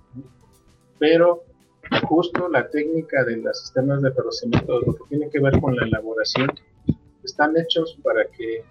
Pero 1.00 1.44
justo 2.08 2.50
la 2.50 2.70
técnica 2.70 3.24
de 3.24 3.38
las 3.38 3.62
sistemas 3.62 4.02
de 4.02 4.12
ferrocemento, 4.12 4.80
lo 4.82 4.96
que 4.96 5.04
tiene 5.10 5.30
que 5.30 5.40
ver 5.40 5.60
con 5.60 5.76
la 5.76 5.86
elaboración, 5.86 6.52
están 7.24 7.56
hechos 7.58 7.98
para 8.04 8.26
que 8.26 8.64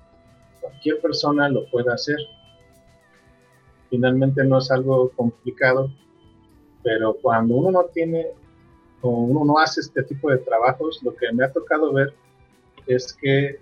cualquier 0.60 1.00
persona 1.00 1.48
lo 1.48 1.68
pueda 1.70 1.94
hacer 1.94 2.18
finalmente 3.90 4.44
no 4.44 4.58
es 4.58 4.70
algo 4.70 5.10
complicado, 5.10 5.90
pero 6.82 7.14
cuando 7.20 7.56
uno 7.56 7.70
no 7.70 7.84
tiene 7.92 8.28
o 9.02 9.10
uno 9.10 9.44
no 9.44 9.58
hace 9.58 9.80
este 9.80 10.02
tipo 10.02 10.30
de 10.30 10.38
trabajos, 10.38 11.00
lo 11.02 11.14
que 11.14 11.32
me 11.32 11.44
ha 11.44 11.52
tocado 11.52 11.92
ver 11.92 12.12
es 12.86 13.12
que 13.12 13.58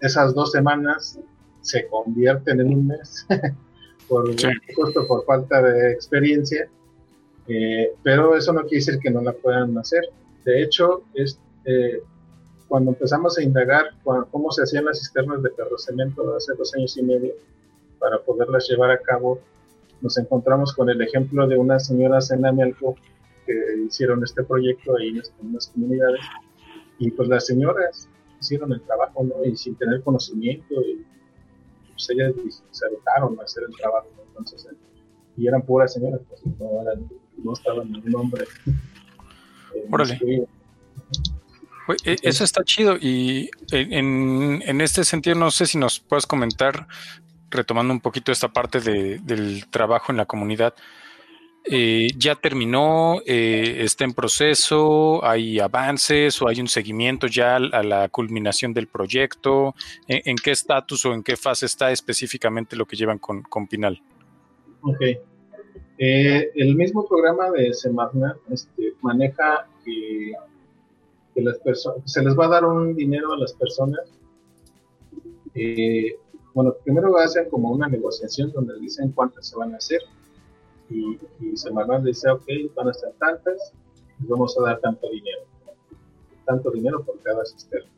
esas 0.00 0.34
dos 0.34 0.52
semanas 0.52 1.18
se 1.60 1.86
convierten 1.88 2.60
en 2.60 2.68
un 2.72 2.86
mes, 2.86 3.26
por, 4.08 4.24
por 5.08 5.24
falta 5.24 5.62
de 5.62 5.92
experiencia, 5.92 6.68
eh, 7.48 7.92
pero 8.02 8.36
eso 8.36 8.52
no 8.52 8.62
quiere 8.62 8.76
decir 8.76 8.98
que 9.00 9.10
no 9.10 9.20
la 9.20 9.32
puedan 9.32 9.76
hacer. 9.78 10.04
De 10.44 10.62
hecho, 10.62 11.02
es, 11.14 11.40
eh, 11.64 12.00
cuando 12.68 12.92
empezamos 12.92 13.38
a 13.38 13.42
indagar 13.42 13.94
cómo 14.30 14.50
se 14.50 14.62
hacían 14.62 14.84
las 14.84 14.98
cisternas 15.00 15.42
de 15.42 15.50
ferrocemento 15.50 16.34
hace 16.36 16.54
dos 16.54 16.74
años 16.74 16.96
y 16.96 17.02
medio, 17.02 17.34
para 17.98 18.18
poderlas 18.20 18.68
llevar 18.68 18.90
a 18.90 18.98
cabo, 18.98 19.40
nos 20.00 20.18
encontramos 20.18 20.74
con 20.74 20.90
el 20.90 21.00
ejemplo 21.00 21.46
de 21.46 21.56
unas 21.56 21.86
señoras 21.86 22.30
en 22.30 22.44
Amelco 22.46 22.96
que 23.46 23.54
hicieron 23.86 24.22
este 24.22 24.42
proyecto 24.42 24.96
ahí 24.96 25.08
en 25.08 25.22
unas 25.48 25.68
comunidades 25.68 26.20
y 26.98 27.10
pues 27.10 27.28
las 27.28 27.46
señoras 27.46 28.08
hicieron 28.40 28.72
el 28.72 28.82
trabajo 28.82 29.24
¿no? 29.24 29.44
y 29.44 29.56
sin 29.56 29.74
tener 29.76 30.02
conocimiento 30.02 30.74
y 30.82 31.04
pues 31.92 32.10
ellas 32.10 32.32
se 32.70 32.86
dejaron 32.90 33.38
hacer 33.40 33.64
el 33.68 33.76
trabajo 33.76 34.08
entonces 34.28 34.68
y 35.36 35.46
eran 35.46 35.62
puras 35.62 35.92
señoras, 35.92 36.20
pues, 36.28 36.40
no, 36.58 36.82
eran, 36.82 37.08
no 37.42 37.52
estaba 37.52 37.84
ningún 37.84 38.14
hombre. 38.16 38.44
Órale. 39.90 40.18
E, 42.04 42.16
eso 42.22 42.42
está 42.42 42.64
chido 42.64 42.96
y 42.96 43.50
en, 43.70 44.62
en, 44.66 44.80
este 44.80 45.04
sentido 45.04 45.36
no 45.36 45.52
sé 45.52 45.66
si 45.66 45.78
nos 45.78 46.00
puedes 46.00 46.26
comentar, 46.26 46.88
retomando 47.50 47.92
un 47.92 48.00
poquito 48.00 48.32
esta 48.32 48.48
parte 48.48 48.80
de, 48.80 49.18
del 49.18 49.66
trabajo 49.70 50.12
en 50.12 50.18
la 50.18 50.26
comunidad, 50.26 50.74
eh, 51.68 52.08
¿Ya 52.16 52.36
terminó? 52.36 53.20
Eh, 53.26 53.82
¿Está 53.82 54.04
en 54.04 54.14
proceso? 54.14 55.24
¿Hay 55.24 55.58
avances 55.58 56.40
o 56.40 56.48
hay 56.48 56.60
un 56.60 56.68
seguimiento 56.68 57.26
ya 57.26 57.56
a 57.56 57.82
la 57.82 58.08
culminación 58.08 58.72
del 58.72 58.86
proyecto? 58.86 59.74
¿En, 60.06 60.36
qué 60.36 60.52
estatus 60.52 61.04
o 61.06 61.12
en 61.12 61.24
qué 61.24 61.36
fase 61.36 61.66
está 61.66 61.90
específicamente 61.90 62.76
lo 62.76 62.86
que 62.86 62.94
llevan 62.94 63.18
con, 63.18 63.42
con 63.42 63.66
Pinal? 63.66 64.00
Ok. 64.82 65.00
Eh, 65.98 66.50
el 66.54 66.76
mismo 66.76 67.04
programa 67.08 67.50
de 67.50 67.74
Semarna 67.74 68.36
este, 68.50 68.92
maneja 69.02 69.66
que, 69.84 70.32
las 71.42 71.58
se 72.04 72.22
les 72.22 72.38
va 72.38 72.46
a 72.46 72.48
dar 72.48 72.64
un 72.64 72.94
dinero 72.94 73.32
a 73.32 73.38
las 73.38 73.52
personas. 73.54 74.00
Bueno, 76.56 76.74
primero 76.82 77.14
hacen 77.18 77.50
como 77.50 77.70
una 77.70 77.86
negociación 77.86 78.50
donde 78.50 78.80
dicen 78.80 79.12
cuántas 79.12 79.46
se 79.46 79.58
van 79.58 79.74
a 79.74 79.76
hacer 79.76 80.00
y, 80.88 81.18
y 81.38 81.54
Semarnat 81.54 82.02
dice, 82.02 82.30
ok, 82.30 82.46
van 82.74 82.88
a 82.88 82.94
ser 82.94 83.12
tantas, 83.18 83.74
y 84.18 84.26
vamos 84.26 84.56
a 84.58 84.62
dar 84.62 84.80
tanto 84.80 85.06
dinero, 85.10 85.42
tanto 86.46 86.70
dinero 86.70 87.04
por 87.04 87.20
cada 87.20 87.44
cisterna. 87.44 87.90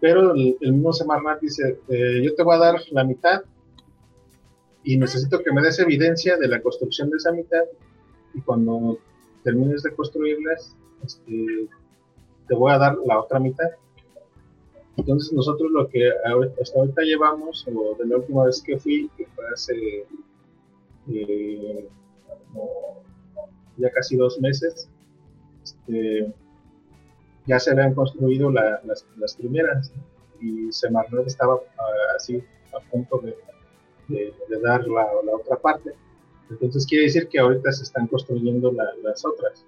Pero 0.00 0.34
el, 0.34 0.56
mismo 0.72 0.92
Semarnat 0.92 1.40
dice, 1.40 1.78
eh, 1.86 2.22
yo 2.24 2.34
te 2.34 2.42
voy 2.42 2.56
a 2.56 2.58
dar 2.58 2.80
la 2.90 3.04
mitad 3.04 3.42
y 4.82 4.96
necesito 4.96 5.40
que 5.40 5.52
me 5.52 5.62
des 5.62 5.78
evidencia 5.78 6.36
de 6.36 6.48
la 6.48 6.60
construcción 6.60 7.08
de 7.08 7.18
esa 7.18 7.30
mitad 7.30 7.62
y 8.34 8.40
cuando 8.40 8.98
termines 9.44 9.84
de 9.84 9.94
construirlas, 9.94 10.74
este, 11.04 11.68
te 12.48 12.54
voy 12.56 12.72
a 12.72 12.78
dar 12.78 12.98
la 13.06 13.20
otra 13.20 13.38
mitad. 13.38 13.68
Entonces 14.96 15.32
nosotros 15.32 15.70
lo 15.72 15.88
que 15.88 16.08
hasta 16.60 16.78
ahorita 16.78 17.02
llevamos, 17.02 17.66
o 17.68 17.96
de 17.98 18.06
la 18.06 18.16
última 18.16 18.44
vez 18.44 18.62
que 18.62 18.78
fui, 18.78 19.10
que 19.16 19.26
fue 19.26 19.44
hace 19.52 20.06
eh, 21.08 21.88
ya 23.76 23.90
casi 23.90 24.16
dos 24.16 24.40
meses, 24.40 24.88
este, 25.62 26.32
ya 27.46 27.58
se 27.58 27.72
habían 27.72 27.94
construido 27.94 28.50
las, 28.50 29.04
primeras 29.36 29.92
y 30.40 30.72
Semarnet 30.72 31.26
estaba 31.26 31.54
ah, 31.78 32.16
así 32.16 32.42
a 32.72 32.80
punto 32.90 33.20
de, 34.08 34.32
dar 34.62 34.86
la, 34.86 35.06
otra 35.34 35.56
parte. 35.56 35.94
Entonces 36.50 36.86
quiere 36.86 37.04
decir 37.04 37.28
que 37.28 37.38
ahorita 37.38 37.72
se 37.72 37.82
están 37.84 38.06
construyendo 38.06 38.72
las 38.72 39.24
otras. 39.24 39.64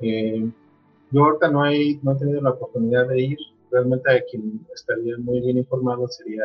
Eh, 0.00 0.50
yo 1.10 1.24
ahorita 1.24 1.50
no, 1.50 1.62
hay, 1.62 1.98
no 2.02 2.12
he 2.12 2.16
tenido 2.16 2.40
la 2.40 2.50
oportunidad 2.50 3.08
de 3.08 3.20
ir. 3.20 3.38
Realmente 3.72 4.10
a 4.12 4.22
quien 4.30 4.64
estaría 4.74 5.16
muy 5.18 5.40
bien 5.40 5.58
informado 5.58 6.06
sería 6.06 6.44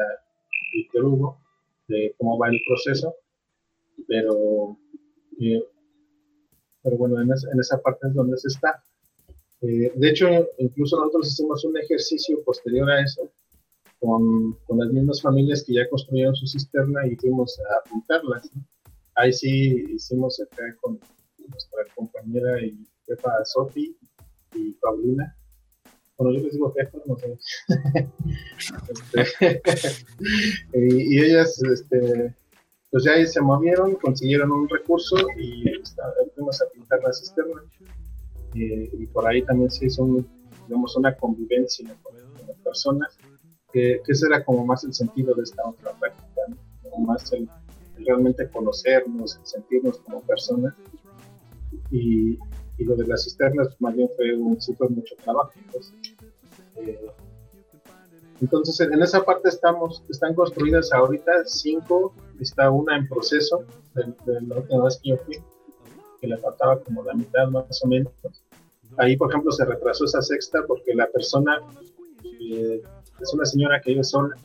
Víctor 0.73 1.05
Hugo 1.05 1.37
de 1.87 2.15
cómo 2.17 2.39
va 2.39 2.49
el 2.49 2.59
proceso 2.67 3.15
pero, 4.07 4.77
eh, 5.39 5.63
pero 6.83 6.97
bueno, 6.97 7.21
en, 7.21 7.31
esa 7.59 7.81
parte 7.81 8.07
es 8.07 8.13
donde 8.13 8.37
se 8.37 8.49
está. 8.49 8.83
Eh, 9.61 9.91
de 9.95 10.09
hecho, 10.09 10.27
incluso 10.59 10.97
nosotros 10.97 11.29
hicimos 11.29 11.65
un 11.65 11.77
ejercicio 11.77 12.43
posterior 12.43 12.89
a 12.91 13.01
eso 13.01 13.29
con, 13.99 14.53
con, 14.65 14.77
las 14.77 14.89
mismas 14.91 15.21
familias 15.21 15.63
que 15.63 15.73
ya 15.73 15.89
construyeron 15.89 16.35
su 16.35 16.45
cisterna 16.45 17.07
y 17.07 17.15
fuimos 17.15 17.59
a 17.59 17.87
apuntarlas. 17.87 18.51
Ahí 19.15 19.33
sí 19.33 19.85
hicimos 19.95 20.39
acá 20.39 20.75
con 20.81 20.99
nuestra 21.47 21.79
compañera 21.95 22.63
y 22.63 22.77
jefa 23.07 23.43
Sofi 23.45 23.97
y 24.53 24.73
Paulina. 24.73 25.35
Bueno, 26.17 26.37
yo 26.37 26.43
les 26.43 26.53
digo 26.53 26.73
jefa, 26.73 26.97
no 27.05 27.15
sé. 27.17 27.37
Y, 30.73 31.19
ellas 31.21 31.61
este, 31.63 32.35
pues 32.91 33.03
ya 33.03 33.25
se 33.25 33.41
movieron, 33.41 33.95
consiguieron 33.95 34.51
un 34.51 34.67
recurso 34.69 35.15
y 35.37 35.65
fuimos 36.35 36.61
a 36.61 36.69
pintar 36.73 36.99
la 37.03 37.13
cisterna. 37.13 37.61
y 38.53 39.05
por 39.07 39.27
ahí 39.27 39.43
también 39.43 39.69
se 39.69 39.85
hizo 39.85 40.03
digamos, 40.67 40.95
una 40.95 41.15
convivencia 41.15 41.87
con, 42.03 42.15
las 42.47 42.57
personas, 42.57 43.17
que, 43.71 44.01
ese 44.07 44.27
era 44.27 44.43
como 44.43 44.65
más 44.65 44.83
el 44.83 44.93
sentido 44.93 45.33
de 45.33 45.43
esta 45.43 45.67
otra 45.67 45.91
práctica, 45.93 46.41
como 46.83 47.07
más 47.07 47.31
el, 47.33 47.49
realmente 48.05 48.49
conocernos, 48.49 49.37
el 49.37 49.45
sentirnos 49.45 49.99
como 49.99 50.21
personas. 50.21 50.73
Y, 51.91 52.37
y 52.77 52.83
lo 52.83 52.95
de 52.95 53.07
las 53.07 53.23
cisternas 53.23 53.75
más 53.79 53.95
bien 53.95 54.09
fue 54.15 54.35
un 54.35 54.61
súper 54.61 54.89
mucho 54.89 55.15
trabajo. 55.23 55.51
Entonces, 55.55 55.93
eh, 56.75 57.11
entonces, 58.39 58.79
en 58.81 59.01
esa 59.01 59.23
parte 59.23 59.49
estamos, 59.49 60.03
están 60.09 60.35
construidas 60.35 60.93
ahorita 60.93 61.31
cinco, 61.45 62.13
está 62.39 62.69
una 62.69 62.97
en 62.97 63.07
proceso, 63.07 63.63
de, 63.95 64.41
la 64.41 64.57
última 64.57 64.83
vez 64.83 64.99
que 65.01 65.09
yo 65.09 65.17
fui, 65.17 65.37
que 66.21 66.27
le 66.27 66.37
faltaba 66.37 66.79
como 66.79 67.03
la 67.03 67.13
mitad 67.13 67.47
más 67.47 67.83
o 67.83 67.87
menos. 67.87 68.13
Ahí, 68.97 69.17
por 69.17 69.29
ejemplo, 69.29 69.51
se 69.51 69.65
retrasó 69.65 70.05
esa 70.05 70.21
sexta 70.21 70.59
porque 70.67 70.93
la 70.93 71.07
persona 71.07 71.59
eh, 72.23 72.81
es 73.19 73.33
una 73.33 73.45
señora 73.45 73.81
que 73.81 73.91
vive 73.91 74.03
sola, 74.03 74.35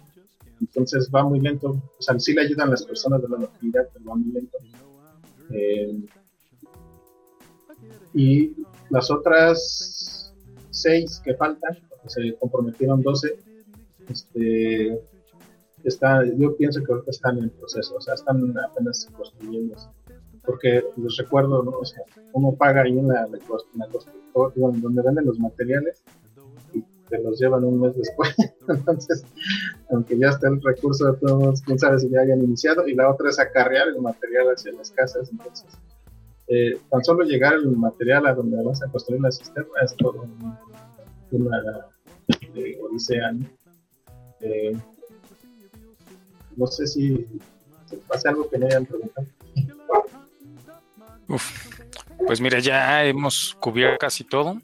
entonces 0.61 1.11
va 1.15 1.25
muy 1.25 1.41
lento. 1.41 1.71
O 1.71 2.03
sea, 2.03 2.19
sí 2.19 2.33
le 2.33 2.43
ayudan 2.43 2.71
las 2.71 2.85
personas 2.85 3.21
de 3.21 3.29
la 3.29 3.39
localidad, 3.39 3.89
pero 3.93 4.07
va 4.07 4.15
muy 4.15 4.33
lento. 4.33 4.57
Eh, 5.51 6.03
y 8.15 8.55
las 8.91 9.11
otras 9.11 10.33
seis 10.71 11.21
que 11.25 11.35
faltan, 11.35 11.79
se 12.07 12.35
comprometieron 12.39 13.03
12, 13.03 13.39
este, 14.09 15.01
está, 15.85 16.25
yo 16.25 16.57
pienso 16.57 16.83
que 16.83 17.11
están 17.11 17.39
en 17.39 17.51
proceso, 17.51 17.97
o 17.97 18.01
sea, 18.01 18.15
están 18.15 18.55
apenas 18.59 19.09
construyendo. 19.17 19.77
Porque 20.45 20.85
les 20.97 21.17
recuerdo, 21.19 21.63
¿no? 21.63 21.71
o 21.71 21.85
sea, 21.85 22.03
uno 22.33 22.53
paga 22.53 22.83
ahí 22.83 22.99
en 22.99 23.07
la, 23.07 23.29
la, 23.29 23.89
donde 24.57 25.03
venden 25.03 25.27
los 25.27 25.39
materiales 25.39 26.03
y 26.73 26.83
te 27.09 27.23
los 27.23 27.39
llevan 27.39 27.63
un 27.65 27.81
mes 27.81 27.97
después. 27.97 28.35
Entonces, 28.69 29.25
aunque 29.91 30.19
ya 30.19 30.31
está 30.31 30.49
el 30.49 30.61
recurso 30.61 31.13
de 31.13 31.19
todos, 31.19 31.63
quién 31.63 31.79
sabe 31.79 32.01
si 32.01 32.09
ya 32.11 32.21
hayan 32.23 32.43
iniciado, 32.43 32.89
y 32.89 32.95
la 32.95 33.09
otra 33.09 33.29
es 33.29 33.39
acarrear 33.39 33.89
el 33.89 34.01
material 34.01 34.49
hacia 34.49 34.73
las 34.73 34.91
casas. 34.91 35.31
Entonces, 35.31 35.69
eh, 36.55 36.79
tan 36.91 37.03
solo 37.03 37.25
llegar 37.25 37.55
el 37.55 37.75
material 37.79 38.27
a 38.27 38.35
donde 38.35 38.63
vas 38.63 38.83
a 38.83 38.89
construir 38.89 39.23
la 39.23 39.33
cisterna 39.33 39.73
es 39.83 39.97
todo 39.97 40.29
una 41.31 41.87
eh, 42.55 42.79
odisea, 42.83 43.33
¿no? 43.33 43.47
Eh, 44.41 44.77
sé 46.67 46.87
si 46.87 47.27
pasa 48.07 48.29
algo 48.29 48.51
que 48.51 48.59
me 48.59 48.67
hayan 48.67 48.85
preguntado. 48.85 49.27
pues 52.27 52.39
mira, 52.43 52.59
ya 52.59 53.03
hemos 53.03 53.57
cubierto 53.59 53.97
casi 53.99 54.23
todo. 54.23 54.61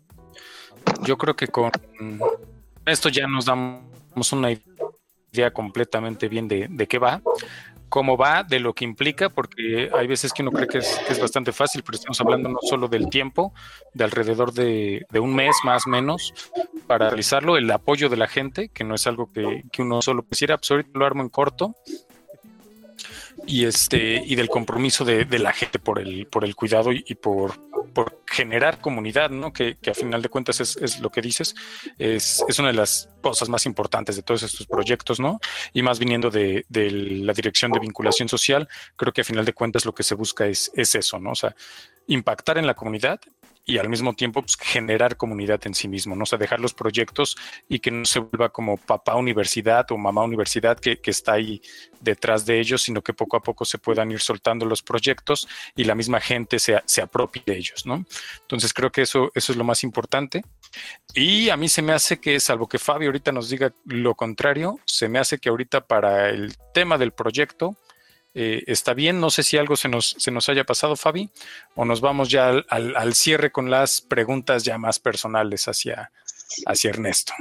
Yo 1.05 1.17
creo 1.17 1.35
que 1.35 1.49
con 1.49 1.71
esto 2.85 3.09
ya 3.09 3.27
nos 3.27 3.47
damos 3.47 4.33
una 4.33 4.51
idea 5.33 5.51
completamente 5.55 6.29
bien 6.29 6.49
de, 6.49 6.69
de 6.69 6.87
qué 6.87 6.99
va 6.99 7.23
cómo 7.89 8.17
va, 8.17 8.43
de 8.43 8.61
lo 8.61 8.75
que 8.75 8.85
implica, 8.85 9.29
porque 9.29 9.91
hay 9.95 10.07
veces 10.07 10.33
que 10.33 10.43
uno 10.43 10.53
cree 10.53 10.69
que 10.69 10.79
es, 10.79 11.21
bastante 11.21 11.53
fácil, 11.53 11.83
pero 11.83 11.97
estamos 11.97 12.21
hablando 12.21 12.49
no 12.49 12.59
solo 12.63 12.89
del 12.89 13.09
tiempo, 13.09 13.53
de 13.95 14.05
alrededor 14.05 14.53
de, 14.53 15.07
un 15.21 15.35
mes 15.35 15.57
más 15.65 15.87
o 15.87 15.91
menos 15.91 16.33
para 16.87 17.09
realizarlo, 17.09 17.57
el 17.57 17.71
apoyo 17.71 18.09
de 18.09 18.17
la 18.17 18.29
gente, 18.29 18.69
que 18.69 18.85
no 18.85 18.95
es 18.95 19.07
algo 19.07 19.31
que, 19.33 19.65
uno 19.79 20.03
solo 20.03 20.25
quisiera, 20.27 20.57
pues 20.59 20.71
ahorita 20.71 20.91
lo 20.95 21.07
armo 21.07 21.23
en 21.23 21.29
corto, 21.29 21.77
y 23.49 23.65
este 23.65 24.23
y 24.25 24.35
del 24.37 24.49
compromiso 24.49 25.05
de, 25.05 25.27
la 25.39 25.53
gente 25.53 25.79
por 25.79 25.99
el 25.99 26.27
por 26.27 26.45
el 26.45 26.55
cuidado 26.55 26.93
y, 26.93 27.15
por, 27.15 27.59
por, 27.93 28.23
generar 28.27 28.81
comunidad, 28.81 29.31
¿no? 29.31 29.53
Que, 29.53 29.77
que, 29.81 29.91
a 29.91 29.95
final 29.95 30.21
de 30.21 30.29
cuentas 30.29 30.61
es, 30.61 30.77
es 30.77 31.01
lo 31.01 31.11
que 31.11 31.23
dices, 31.23 31.55
es, 31.99 32.45
es, 32.47 32.59
una 32.59 32.69
de 32.69 32.75
las 32.75 33.09
cosas 33.23 33.49
más 33.49 33.65
importantes 33.65 34.17
de 34.17 34.23
todos 34.23 34.43
estos 34.43 34.67
proyectos, 34.67 35.19
¿no? 35.19 35.41
Y 35.73 35.83
más 35.83 35.99
viniendo 35.99 36.31
de, 36.31 36.67
de, 36.69 36.91
la 36.91 37.33
dirección 37.33 37.73
de 37.73 37.81
vinculación 37.81 38.29
social, 38.29 38.69
creo 38.97 39.13
que 39.13 39.23
a 39.23 39.25
final 39.25 39.45
de 39.45 39.55
cuentas 39.55 39.87
lo 39.87 39.95
que 39.95 40.03
se 40.03 40.15
busca 40.15 40.47
es, 40.47 40.71
es 40.75 40.95
eso, 40.95 41.19
¿no? 41.19 41.31
O 41.31 41.35
sea, 41.35 41.57
impactar 42.07 42.59
en 42.59 42.67
la 42.67 42.75
comunidad 42.75 43.21
y 43.69 43.77
al 43.77 43.91
mismo 43.91 44.15
tiempo 44.15 44.41
pues, 44.41 44.57
generar 44.57 45.19
comunidad 45.19 45.61
en 45.67 45.75
sí 45.75 45.89
mismo, 45.89 46.17
¿no? 46.17 46.23
O 46.23 46.27
sea, 46.27 46.39
dejar 46.39 46.59
los 46.59 46.73
proyectos 46.73 47.37
y 47.69 47.81
que 47.81 47.91
no 47.91 48.07
se 48.07 48.19
vuelva 48.19 48.49
como 48.49 48.79
papá 48.79 49.15
universidad 49.15 49.85
o 49.93 49.99
mamá 49.99 50.25
universidad 50.25 50.81
que, 50.81 51.03
que, 51.03 51.11
está 51.11 51.35
ahí 51.35 51.61
detrás 52.01 52.47
de 52.47 52.59
ellos, 52.61 52.81
sino 52.81 53.03
que 53.03 53.13
poco 53.13 53.37
a 53.37 53.43
poco 53.43 53.67
se 53.67 53.77
puedan 53.77 54.11
ir 54.11 54.21
soltando 54.21 54.65
los 54.65 54.83
proyectos 54.83 55.47
y 55.77 55.85
la 55.85 55.95
misma 55.95 56.19
gente 56.19 56.59
se, 56.59 56.81
se 56.87 57.03
apropie 57.03 57.43
de 57.45 57.59
ellos, 57.59 57.85
¿no? 57.85 58.07
Entonces 58.41 58.73
creo 58.73 58.91
que 58.91 59.03
eso, 59.03 59.31
eso 59.35 59.53
es 59.53 59.59
lo 59.59 59.65
más 59.65 59.85
importante. 59.85 60.43
Y 61.15 61.51
a 61.51 61.59
mí 61.59 61.69
se 61.69 61.83
me 61.83 61.93
hace 61.93 62.19
que, 62.19 62.41
salvo 62.41 62.71
que 62.71 62.79
Fabio 62.79 63.09
ahorita 63.09 63.33
nos 63.33 63.51
diga 63.51 63.75
lo 63.85 64.15
contrario, 64.15 64.81
se 64.87 65.11
me 65.11 65.19
hace 65.19 65.37
que 65.37 65.51
ahorita 65.51 65.83
para 65.83 66.31
el 66.31 66.57
tema 66.73 66.97
del 66.97 67.13
proyecto, 67.13 67.77
eh, 68.41 68.63
está 68.69 68.95
bien. 68.95 69.21
No 69.21 69.31
sé 69.31 69.43
si 69.43 69.59
algo 69.59 69.75
se 69.75 69.89
nos, 69.89 70.15
se 70.17 70.31
nos 70.31 70.49
haya 70.49 70.63
pasado, 70.63 70.95
Fabi, 70.95 71.29
o 71.75 71.85
nos 71.85 72.01
vamos 72.01 72.29
ya 72.29 72.51
al, 72.51 73.15
cierre 73.15 73.51
con 73.51 73.69
las 73.69 74.01
preguntas 74.01 74.63
ya 74.63 74.79
más 74.79 75.01
personales 75.01 75.67
hacia, 75.67 76.13
hacia 76.65 76.91
Ernesto. 76.91 77.33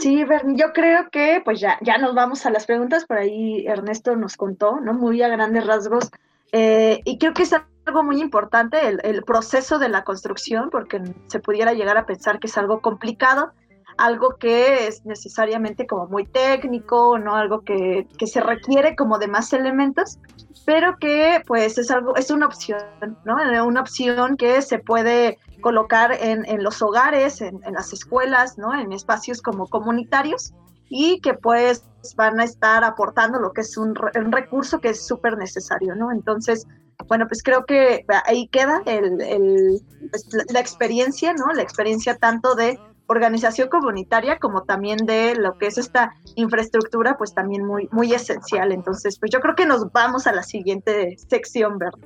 Sí, 0.00 0.24
yo 0.56 0.72
creo 0.72 1.08
que 1.10 1.40
pues 1.44 1.60
ya, 1.60 1.78
ya 1.82 1.98
nos 1.98 2.16
vamos 2.16 2.46
a 2.46 2.50
las 2.50 2.66
preguntas, 2.66 3.04
por 3.04 3.18
ahí 3.18 3.64
Ernesto 3.64 4.16
nos 4.16 4.36
contó, 4.36 4.80
¿no? 4.80 4.92
Muy 4.92 5.22
a 5.22 5.28
grandes 5.28 5.64
rasgos. 5.64 6.10
Eh, 6.50 7.00
y 7.04 7.18
creo 7.18 7.32
que 7.32 7.44
es 7.44 7.52
algo 7.52 8.02
muy 8.02 8.20
importante 8.20 8.88
el, 8.88 8.98
el, 9.04 9.22
proceso 9.22 9.78
de 9.78 9.88
la 9.88 10.02
construcción, 10.02 10.68
porque 10.70 11.00
se 11.28 11.38
pudiera 11.38 11.74
llegar 11.74 11.96
a 11.96 12.06
pensar 12.06 12.40
que 12.40 12.48
es 12.48 12.58
algo 12.58 12.80
complicado, 12.80 13.52
algo 13.98 14.36
que 14.36 14.86
es 14.86 15.04
necesariamente 15.04 15.86
como 15.86 16.06
muy 16.06 16.26
técnico, 16.26 17.18
¿no? 17.18 17.36
Algo 17.36 17.60
que, 17.62 18.06
que 18.18 18.26
se 18.26 18.40
requiere 18.40 18.96
como 18.96 19.18
de 19.18 19.28
más 19.28 19.52
elementos, 19.52 20.18
pero 20.64 20.96
que 20.98 21.42
pues 21.46 21.78
es 21.78 21.90
algo, 21.90 22.16
es 22.16 22.30
una 22.30 22.46
opción, 22.46 22.80
¿no? 23.24 23.36
Una 23.64 23.80
opción 23.80 24.36
que 24.36 24.62
se 24.62 24.78
puede 24.78 25.38
colocar 25.60 26.12
en, 26.12 26.44
en 26.46 26.62
los 26.62 26.82
hogares, 26.82 27.40
en, 27.40 27.60
en, 27.64 27.74
las 27.74 27.92
escuelas, 27.92 28.58
¿no? 28.58 28.74
En 28.78 28.92
espacios 28.92 29.42
como 29.42 29.66
comunitarios 29.68 30.52
y 30.88 31.20
que 31.20 31.34
pues 31.34 31.84
van 32.16 32.40
a 32.40 32.44
estar 32.44 32.82
aportando 32.82 33.38
lo 33.38 33.52
que 33.52 33.60
es 33.60 33.76
un, 33.76 33.94
un 34.16 34.32
recurso 34.32 34.80
que 34.80 34.90
es 34.90 35.06
súper 35.06 35.36
necesario, 35.38 35.94
¿no? 35.94 36.10
Entonces, 36.10 36.66
bueno, 37.06 37.26
pues 37.28 37.42
creo 37.42 37.64
que 37.64 38.04
ahí 38.26 38.48
queda 38.48 38.82
el, 38.86 39.20
el, 39.20 39.82
pues, 40.10 40.28
la 40.52 40.60
experiencia, 40.60 41.32
¿no? 41.32 41.52
La 41.52 41.62
experiencia 41.62 42.16
tanto 42.16 42.54
de 42.54 42.78
organización 43.10 43.68
comunitaria 43.68 44.38
como 44.38 44.62
también 44.62 44.98
de 45.04 45.34
lo 45.34 45.58
que 45.58 45.66
es 45.66 45.78
esta 45.78 46.14
infraestructura, 46.36 47.18
pues 47.18 47.34
también 47.34 47.66
muy, 47.66 47.88
muy 47.90 48.14
esencial. 48.14 48.70
Entonces, 48.70 49.18
pues 49.18 49.32
yo 49.32 49.40
creo 49.40 49.56
que 49.56 49.66
nos 49.66 49.90
vamos 49.90 50.28
a 50.28 50.32
la 50.32 50.44
siguiente 50.44 51.16
sección, 51.28 51.78
¿verdad? 51.78 51.98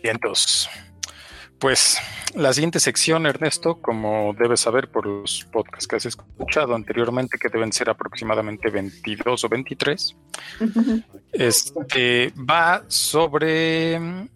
Bien, 0.00 0.14
entonces, 0.14 0.68
pues 1.64 1.96
la 2.34 2.52
siguiente 2.52 2.78
sección, 2.78 3.24
Ernesto, 3.24 3.80
como 3.80 4.34
debes 4.38 4.60
saber 4.60 4.90
por 4.90 5.06
los 5.06 5.46
podcasts 5.50 5.88
que 5.88 5.96
has 5.96 6.04
escuchado 6.04 6.74
anteriormente, 6.74 7.38
que 7.38 7.48
deben 7.48 7.72
ser 7.72 7.88
aproximadamente 7.88 8.68
22 8.68 9.44
o 9.44 9.48
23, 9.48 10.16
este, 11.32 12.34
va 12.36 12.84
sobre 12.88 14.28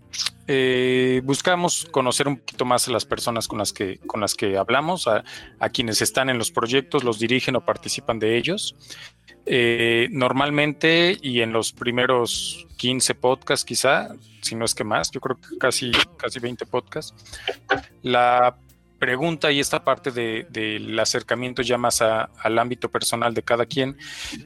eh, 0.51 1.21
buscamos 1.25 1.87
conocer 1.91 2.27
un 2.27 2.39
poquito 2.39 2.65
más 2.65 2.89
a 2.89 2.93
las 2.93 3.05
personas 3.05 3.47
con 3.47 3.59
las 3.59 3.75
que, 3.75 3.99
con 4.07 4.23
las 4.23 4.35
que 4.35 4.57
hablamos, 4.57 5.07
a, 5.07 5.23
quienes 5.69 6.01
están 6.01 6.31
en 6.31 6.39
los 6.39 6.51
proyectos, 6.51 7.05
los 7.05 7.19
dirigen 7.19 7.57
o 7.57 7.61
participan 7.61 8.19
de 8.19 8.39
ellos. 8.39 8.75
Eh, 9.47 10.09
normalmente 10.11 11.17
y 11.23 11.41
en 11.41 11.53
los 11.53 11.73
primeros 11.73 12.67
15 12.77 13.15
podcasts 13.15 13.65
quizá, 13.65 14.09
si 14.43 14.55
no 14.55 14.65
es 14.65 14.75
que 14.75 14.85
más, 14.85 15.11
yo 15.11 15.21
creo 15.21 15.37
que 15.37 15.57
casi, 15.59 15.91
casi 16.17 16.39
20 16.39 16.67
podcasts, 16.67 17.15
la 18.03 18.57
pregunta 18.99 19.51
y 19.53 19.61
esta 19.61 19.85
parte 19.85 20.11
del 20.11 20.99
acercamiento 20.99 21.63
ya 21.63 21.79
más 21.79 22.03
al 22.03 22.59
ámbito 22.59 22.91
personal 22.91 23.33
de 23.33 23.43
cada 23.43 23.65
quien 23.65 23.97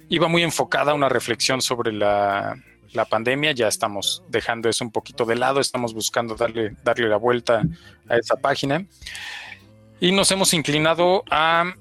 iba 0.08 0.28
muy 0.28 0.42
enfocada 0.42 0.92
a 0.92 0.94
una 0.94 1.08
reflexión 1.08 1.62
sobre 1.62 1.92
la 1.92 2.56
la 2.92 3.04
pandemia, 3.04 3.52
ya 3.52 3.68
estamos 3.68 4.22
dejando 4.28 4.68
eso 4.68 4.84
un 4.84 4.90
poquito 4.90 5.24
de 5.24 5.36
lado, 5.36 5.60
estamos 5.60 5.94
buscando 5.94 6.34
darle, 6.34 6.76
darle 6.84 7.08
la 7.08 7.16
vuelta 7.16 7.62
a 8.08 8.16
esa 8.16 8.36
página. 8.36 8.86
Y 10.00 10.12
nos 10.12 10.30
hemos 10.30 10.52
inclinado 10.52 11.24
a 11.30 11.74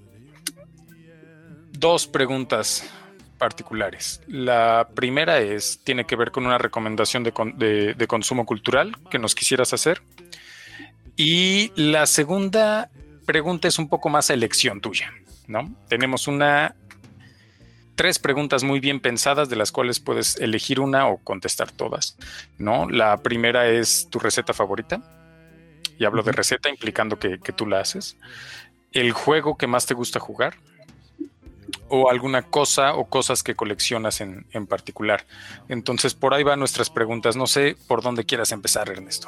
dos 1.81 2.07
preguntas 2.07 2.89
particulares. 3.37 4.21
La 4.27 4.87
primera 4.95 5.39
es, 5.39 5.81
tiene 5.83 6.05
que 6.05 6.15
ver 6.15 6.31
con 6.31 6.45
una 6.45 6.57
recomendación 6.57 7.23
de, 7.23 7.93
de 7.97 8.07
consumo 8.07 8.45
cultural 8.45 8.95
que 9.09 9.19
nos 9.19 9.35
quisieras 9.35 9.73
hacer. 9.73 10.01
Y 11.17 11.73
la 11.75 12.05
segunda 12.05 12.89
pregunta 13.25 13.67
es 13.67 13.77
un 13.77 13.89
poco 13.89 14.07
más 14.07 14.29
elección 14.29 14.79
tuya, 14.79 15.11
¿no? 15.47 15.75
Tenemos 15.89 16.29
una 16.29 16.75
tres 17.95 18.17
preguntas 18.17 18.63
muy 18.63 18.79
bien 18.79 18.99
pensadas 18.99 19.49
de 19.49 19.55
las 19.55 19.71
cuales 19.71 19.99
puedes 19.99 20.37
elegir 20.37 20.79
una 20.79 21.07
o 21.07 21.17
contestar 21.17 21.71
todas, 21.71 22.17
¿no? 22.57 22.89
La 22.89 23.17
primera 23.17 23.67
es 23.67 24.07
tu 24.09 24.17
receta 24.17 24.53
favorita. 24.53 25.01
Y 25.99 26.05
hablo 26.05 26.23
de 26.23 26.31
receta 26.31 26.67
implicando 26.69 27.19
que, 27.19 27.37
tú 27.37 27.67
la 27.67 27.79
haces. 27.79 28.17
El 28.91 29.11
juego 29.11 29.55
que 29.55 29.67
más 29.67 29.85
te 29.85 29.93
gusta 29.93 30.19
jugar. 30.19 30.55
O 31.89 32.09
alguna 32.09 32.43
cosa 32.43 32.95
o 32.95 33.05
cosas 33.05 33.43
que 33.43 33.55
coleccionas 33.55 34.21
en, 34.21 34.45
en 34.51 34.65
particular. 34.67 35.25
Entonces, 35.67 36.13
por 36.13 36.33
ahí 36.33 36.43
van 36.43 36.59
nuestras 36.59 36.89
preguntas. 36.89 37.35
No 37.35 37.47
sé 37.47 37.75
por 37.87 38.01
dónde 38.01 38.23
quieras 38.23 38.51
empezar, 38.51 38.89
Ernesto. 38.89 39.27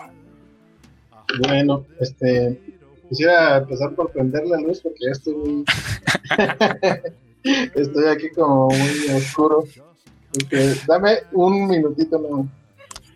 Bueno, 1.40 1.86
este, 2.00 2.62
quisiera 3.10 3.58
empezar 3.58 3.94
por 3.96 4.12
prender 4.12 4.46
la 4.46 4.60
luz 4.60 4.82
porque 4.82 5.00
ya 5.06 5.12
estoy 5.12 5.66
Estoy 7.76 8.06
aquí 8.06 8.30
como 8.30 8.70
muy 8.70 9.16
oscuro. 9.16 9.66
dame 10.88 11.20
un 11.34 11.68
minutito 11.68 12.18
no. 12.18 12.48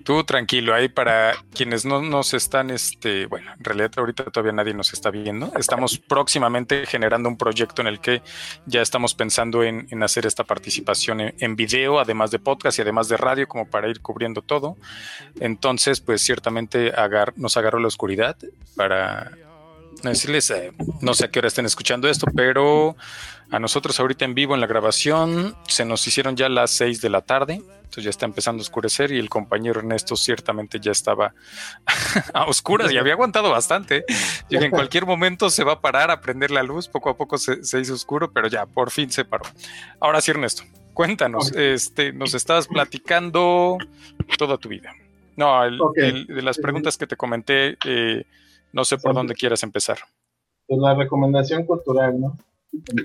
Tú 0.07 0.23
tranquilo, 0.23 0.73
ahí 0.73 0.87
para 0.87 1.33
quienes 1.53 1.83
no 1.83 2.01
nos 2.01 2.33
están, 2.33 2.69
este, 2.69 3.25
bueno, 3.25 3.51
en 3.57 3.61
realidad 3.61 3.91
ahorita 3.97 4.23
todavía 4.23 4.53
nadie 4.53 4.73
nos 4.73 4.93
está 4.93 5.11
viendo. 5.11 5.51
Estamos 5.59 5.97
próximamente 5.97 6.85
generando 6.85 7.27
un 7.27 7.37
proyecto 7.37 7.81
en 7.81 7.89
el 7.89 7.99
que 7.99 8.21
ya 8.65 8.81
estamos 8.81 9.13
pensando 9.15 9.63
en, 9.63 10.01
hacer 10.01 10.25
esta 10.25 10.45
participación 10.45 11.33
en, 11.37 11.55
video, 11.57 11.99
además 11.99 12.31
de 12.31 12.39
podcast 12.39 12.79
y 12.79 12.83
además 12.83 13.09
de 13.09 13.17
radio, 13.17 13.49
como 13.49 13.67
para 13.67 13.89
ir 13.89 13.99
cubriendo 13.99 14.41
todo. 14.41 14.77
Entonces, 15.41 15.99
pues 15.99 16.21
ciertamente 16.21 16.93
nos 17.35 17.57
agarró 17.57 17.77
la 17.79 17.87
oscuridad 17.89 18.37
para 18.77 19.33
decirles, 20.03 20.49
eh, 20.51 20.71
no 21.01 21.13
sé 21.13 21.25
a 21.25 21.27
qué 21.29 21.39
hora 21.39 21.47
estén 21.47 21.65
escuchando 21.65 22.07
esto, 22.07 22.27
pero 22.35 22.95
a 23.49 23.59
nosotros 23.59 23.99
ahorita 23.99 24.25
en 24.25 24.35
vivo 24.35 24.55
en 24.55 24.61
la 24.61 24.67
grabación 24.67 25.55
se 25.67 25.85
nos 25.85 26.05
hicieron 26.07 26.35
ya 26.35 26.49
las 26.49 26.71
6 26.71 27.01
de 27.01 27.09
la 27.09 27.21
tarde, 27.21 27.61
entonces 27.87 28.03
ya 28.03 28.09
está 28.09 28.25
empezando 28.25 28.59
a 28.59 28.63
oscurecer 28.63 29.11
y 29.13 29.17
el 29.19 29.29
compañero 29.29 29.79
Ernesto 29.79 30.17
ciertamente 30.17 30.79
ya 30.79 30.91
estaba 30.91 31.33
a 32.33 32.45
oscuras 32.45 32.91
y 32.91 32.97
había 32.97 33.13
aguantado 33.13 33.49
bastante. 33.49 34.03
Y 34.49 34.57
en 34.57 34.69
cualquier 34.71 35.05
momento 35.05 35.49
se 35.49 35.63
va 35.63 35.73
a 35.73 35.81
parar 35.81 36.11
a 36.11 36.19
prender 36.19 36.51
la 36.51 36.63
luz, 36.63 36.89
poco 36.89 37.09
a 37.09 37.15
poco 37.15 37.37
se, 37.37 37.59
hizo 37.79 37.93
oscuro, 37.93 38.31
pero 38.31 38.49
ya 38.49 38.65
por 38.65 38.91
fin 38.91 39.09
se 39.09 39.23
paró. 39.23 39.45
Ahora 40.01 40.19
sí, 40.19 40.31
Ernesto, 40.31 40.63
cuéntanos, 40.93 41.53
este, 41.53 42.11
nos 42.11 42.33
estabas 42.33 42.67
platicando 42.67 43.77
toda 44.37 44.57
tu 44.57 44.67
vida. 44.67 44.93
No, 45.37 45.61
de 45.69 46.41
las 46.41 46.57
preguntas 46.57 46.97
que 46.97 47.07
te 47.07 47.15
comenté, 47.15 47.77
eh, 47.85 48.25
no 48.73 48.85
sé 48.85 48.97
por 48.97 49.13
dónde 49.13 49.35
quieras 49.35 49.63
empezar. 49.63 49.97
Pues 50.67 50.79
la 50.79 50.93
recomendación 50.93 51.65
cultural, 51.65 52.19
¿no? 52.19 52.37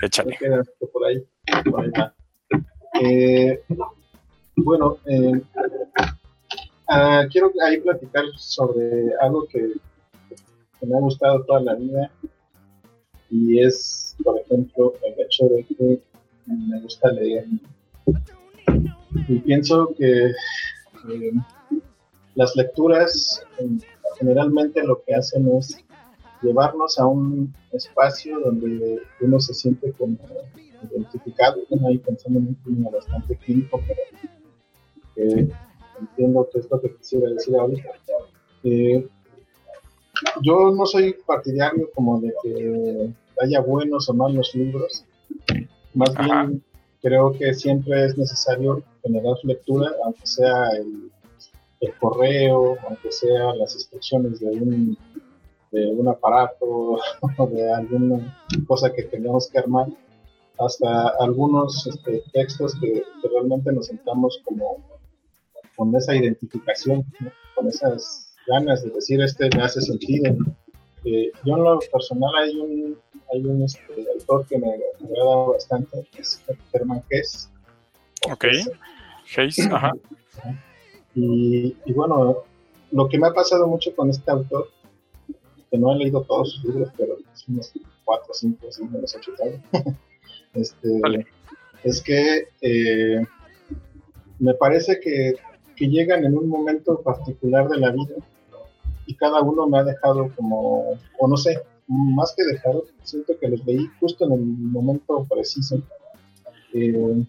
Échale. 0.02 0.38
Por 0.92 1.06
ahí, 1.06 1.24
eh, 3.00 3.62
bueno, 4.56 4.98
eh, 5.06 5.40
ah, 6.88 7.24
quiero 7.30 7.52
ahí 7.64 7.80
platicar 7.80 8.24
sobre 8.36 9.14
algo 9.20 9.46
que, 9.46 9.72
me 10.82 10.96
ha 10.96 11.00
gustado 11.00 11.44
toda 11.44 11.60
la 11.60 11.74
vida 11.74 12.10
y 13.30 13.60
es, 13.60 14.16
por 14.24 14.40
ejemplo, 14.40 14.94
el 15.04 15.24
hecho 15.24 15.46
de 15.46 15.64
que 15.64 16.00
me 16.46 16.80
gusta 16.80 17.12
leer. 17.12 17.46
Y 19.28 19.38
pienso 19.38 19.94
que 19.96 20.26
eh, 20.26 21.32
las 22.34 22.56
lecturas 22.56 23.46
generalmente 24.22 24.84
lo 24.84 25.02
que 25.02 25.14
hacen 25.14 25.48
es 25.56 25.76
llevarnos 26.42 26.98
a 26.98 27.06
un 27.06 27.52
espacio 27.72 28.38
donde 28.38 29.02
uno 29.20 29.40
se 29.40 29.52
siente 29.52 29.92
como 29.92 30.16
identificado, 30.90 31.60
bueno, 31.68 31.88
ahí 31.88 31.98
pensando 31.98 32.38
en 32.38 32.48
un 32.48 32.54
término 32.56 32.90
bastante 32.90 33.36
clínico, 33.36 33.80
pero 33.86 35.48
entiendo 36.00 36.48
que 36.52 36.58
es 36.60 36.70
lo 36.70 36.80
que 36.80 36.94
quisiera 36.94 37.30
decir 37.30 37.56
ahorita. 37.56 37.90
Eh, 38.64 39.08
yo 40.42 40.70
no 40.70 40.86
soy 40.86 41.16
partidario 41.26 41.90
como 41.94 42.20
de 42.20 42.32
que 42.42 43.10
haya 43.42 43.60
buenos 43.60 44.08
o 44.08 44.14
malos 44.14 44.54
libros, 44.54 45.04
más 45.94 46.14
bien 46.16 46.62
creo 47.00 47.32
que 47.32 47.54
siempre 47.54 48.04
es 48.04 48.16
necesario 48.16 48.84
generar 49.02 49.36
lectura, 49.42 49.90
aunque 50.04 50.26
sea 50.26 50.68
el 50.76 51.10
el 51.82 51.94
correo, 51.98 52.76
aunque 52.88 53.10
sea 53.10 53.54
las 53.54 53.74
instrucciones 53.74 54.40
de 54.40 54.46
un, 54.46 54.96
de 55.72 55.86
un 55.88 56.08
aparato 56.08 56.98
o 57.38 57.46
de 57.48 57.72
alguna 57.72 58.40
cosa 58.66 58.92
que 58.92 59.02
tengamos 59.02 59.50
que 59.50 59.58
armar, 59.58 59.88
hasta 60.58 61.08
algunos 61.20 61.86
este, 61.86 62.22
textos 62.32 62.74
que, 62.80 63.02
realmente 63.28 63.72
nos 63.72 63.86
sentamos 63.86 64.40
como 64.44 64.78
con 65.76 65.94
esa 65.96 66.14
identificación, 66.14 67.04
con 67.56 67.66
esas 67.68 68.32
ganas 68.46 68.84
de 68.84 68.90
decir 68.90 69.20
este 69.20 69.48
me 69.56 69.62
hace 69.62 69.80
sentido. 69.80 70.36
Eh, 71.04 71.32
yo 71.44 71.56
en 71.56 71.64
lo 71.64 71.80
personal 71.92 72.30
hay 72.36 72.54
un, 72.54 72.98
hay 73.32 73.44
un 73.44 73.62
este, 73.62 74.06
autor 74.14 74.46
que 74.46 74.58
me, 74.58 74.68
agrada 74.68 75.46
bastante, 75.48 76.06
que 76.12 76.22
es 76.22 76.40
Germán 76.70 77.02
Kess. 77.08 77.50
Ok. 78.30 78.44
Hayes, 79.36 79.58
ajá. 79.66 79.92
Y, 81.14 81.76
y, 81.84 81.92
bueno, 81.92 82.38
lo 82.90 83.08
que 83.08 83.18
me 83.18 83.26
ha 83.26 83.32
pasado 83.32 83.66
mucho 83.66 83.94
con 83.94 84.10
este 84.10 84.30
autor, 84.30 84.68
que 85.70 85.78
no 85.78 85.92
he 85.92 85.96
leído 85.96 86.22
todos 86.22 86.52
sus 86.52 86.64
libros, 86.64 86.90
pero 86.96 87.16
unos 87.48 87.72
cuatro, 88.04 88.32
cinco, 88.34 88.66
cinco, 88.70 88.90
me 88.92 89.00
los 89.00 89.14
he 89.14 89.20
chutado, 89.20 89.52
este, 90.54 91.00
es 91.84 92.00
que 92.00 92.48
eh, 92.60 93.24
me 94.38 94.54
parece 94.54 95.00
que, 95.00 95.34
que 95.76 95.86
llegan 95.88 96.24
en 96.24 96.36
un 96.36 96.48
momento 96.48 97.00
particular 97.00 97.68
de 97.68 97.78
la 97.78 97.90
vida 97.90 98.14
y 99.06 99.14
cada 99.14 99.40
uno 99.40 99.66
me 99.66 99.78
ha 99.78 99.84
dejado 99.84 100.30
como, 100.36 100.98
o 101.18 101.28
no 101.28 101.36
sé, 101.36 101.60
más 101.86 102.34
que 102.36 102.44
dejado, 102.44 102.84
siento 103.02 103.38
que 103.38 103.48
los 103.48 103.64
leí 103.66 103.88
justo 104.00 104.24
en 104.26 104.32
el 104.32 104.40
momento 104.40 105.26
preciso. 105.28 105.82
Eh, 106.72 107.24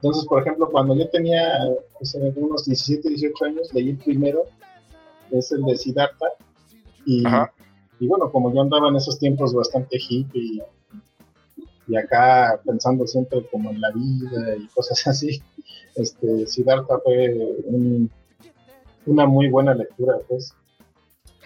entonces, 0.00 0.26
por 0.26 0.40
ejemplo, 0.42 0.68
cuando 0.70 0.94
yo 0.94 1.08
tenía 1.08 1.58
pues, 1.98 2.14
unos 2.14 2.64
17, 2.64 3.08
18 3.08 3.44
años, 3.44 3.74
leí 3.74 3.90
el 3.90 3.98
primero, 3.98 4.44
es 5.32 5.50
el 5.50 5.64
de 5.64 5.76
Siddhartha, 5.76 6.26
y, 7.04 7.24
y, 7.98 8.06
bueno, 8.06 8.30
como 8.30 8.54
yo 8.54 8.60
andaba 8.60 8.88
en 8.90 8.96
esos 8.96 9.18
tiempos 9.18 9.52
bastante 9.52 9.98
hippie 9.98 10.62
y, 11.88 11.96
acá 11.96 12.60
pensando 12.66 13.06
siempre 13.06 13.44
como 13.50 13.70
en 13.70 13.80
la 13.80 13.90
vida 13.90 14.56
y 14.56 14.68
cosas 14.68 15.04
así, 15.06 15.42
este, 15.96 16.46
Siddhartha 16.46 17.00
fue 17.02 17.58
una 19.06 19.26
muy 19.26 19.48
buena 19.48 19.74
lectura, 19.74 20.18
pues. 20.28 20.54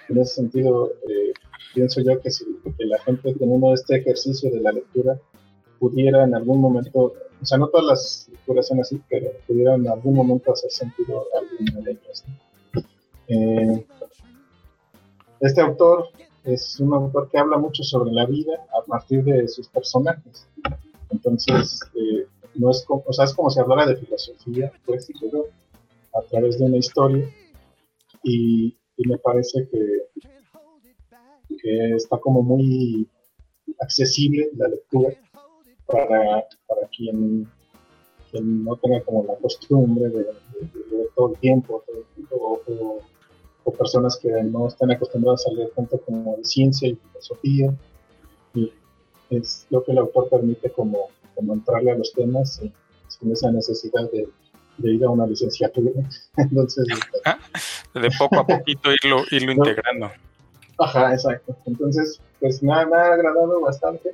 En 0.09 0.19
ese 0.19 0.35
sentido, 0.35 0.91
eh, 1.09 1.33
pienso 1.75 2.03
yo 2.03 2.21
que 2.21 2.31
si 2.31 2.45
que 2.77 2.85
la 2.85 2.99
gente 2.99 3.33
teniendo 3.35 3.73
este 3.73 3.97
ejercicio 3.97 4.51
de 4.51 4.61
la 4.61 4.73
lectura 4.73 5.19
pudiera 5.79 6.25
en 6.25 6.35
algún 6.35 6.61
momento, 6.61 7.15
o 7.43 7.45
sea, 7.45 7.59
no 7.59 7.69
todas 7.69 7.87
las 7.87 8.29
lecturas 8.31 8.69
son 8.69 8.81
así, 8.81 9.03
pero 9.09 9.33
pudiera 9.47 9.75
en 9.75 9.89
algún 9.89 10.15
momento 10.15 10.53
hacer 10.53 10.71
sentido 10.71 11.27
alguna 11.35 11.81
de 11.81 11.91
ellas. 11.91 12.25
Eh, 13.27 13.87
este 15.41 15.61
autor 15.61 16.11
es 16.45 16.79
un 16.79 16.95
autor 16.95 17.29
que 17.31 17.39
habla 17.39 17.59
mucho 17.59 17.83
sobre 17.83 18.13
la 18.13 18.27
vida 18.27 18.53
a 18.79 18.85
partir 18.87 19.25
de 19.25 19.49
sus 19.49 19.69
personajes. 19.69 20.47
Entonces, 21.11 21.81
eh, 21.97 22.27
no 22.55 22.71
es 22.71 22.85
como, 22.85 23.03
o 23.07 23.13
sea, 23.13 23.25
es 23.25 23.35
como 23.35 23.51
si 23.51 23.59
hablara 23.59 23.87
de 23.87 23.97
filosofía, 23.97 24.73
pues, 24.87 25.09
pero 25.21 25.47
a 26.15 26.23
través 26.23 26.61
de 26.61 26.67
una 26.67 26.77
historia. 26.77 27.29
Y, 28.23 28.79
y 28.97 29.09
me 29.09 29.19
parece 29.19 29.69
que, 29.69 30.27
que 31.61 31.95
está 31.97 32.19
como 32.19 32.43
muy 32.43 33.09
accesible 33.81 34.49
la 34.57 34.69
lectura 34.69 35.13
para, 35.93 36.47
para 36.67 36.89
quien, 36.97 37.49
quien, 38.31 38.65
no 38.65 38.77
tenga 38.77 39.01
como 39.03 39.25
la 39.25 39.37
costumbre 39.37 40.09
de, 40.09 40.27
leer 40.91 41.09
todo 41.15 41.33
el 41.33 41.39
tiempo, 41.39 41.85
o, 42.31 43.01
personas 43.79 44.17
que 44.17 44.29
no 44.45 44.69
están 44.69 44.91
acostumbradas 44.91 45.47
a 45.47 45.53
leer 45.53 45.71
tanto 45.75 45.99
como 46.01 46.37
de 46.37 46.45
ciencia 46.45 46.89
y 46.89 46.95
filosofía. 46.95 47.75
Y 48.55 48.73
es 49.31 49.67
lo 49.71 49.83
que 49.83 49.93
el 49.93 49.99
autor 49.99 50.29
permite 50.29 50.71
como, 50.71 51.09
como 51.35 51.55
entrarle 51.55 51.93
a 51.93 51.97
los 51.97 52.13
temas 52.13 52.61
sin 53.09 53.33
esa 53.33 53.51
necesidad 53.51 54.11
de, 54.11 54.29
de 54.79 54.93
ir 54.93 55.05
a 55.05 55.11
una 55.11 55.27
licenciatura. 55.27 55.91
Entonces, 56.37 56.87
de 57.95 58.09
poco 58.19 58.41
a 58.41 58.47
poquito 58.47 58.91
irlo, 59.03 59.25
irlo 59.31 59.53
integrando. 59.53 60.11
Ajá, 60.79 61.13
exacto. 61.13 61.57
Entonces, 61.67 62.21
pues 62.41 62.63
me 62.63 62.73
ha, 62.73 62.81
agradado 62.81 63.61
bastante. 63.61 64.13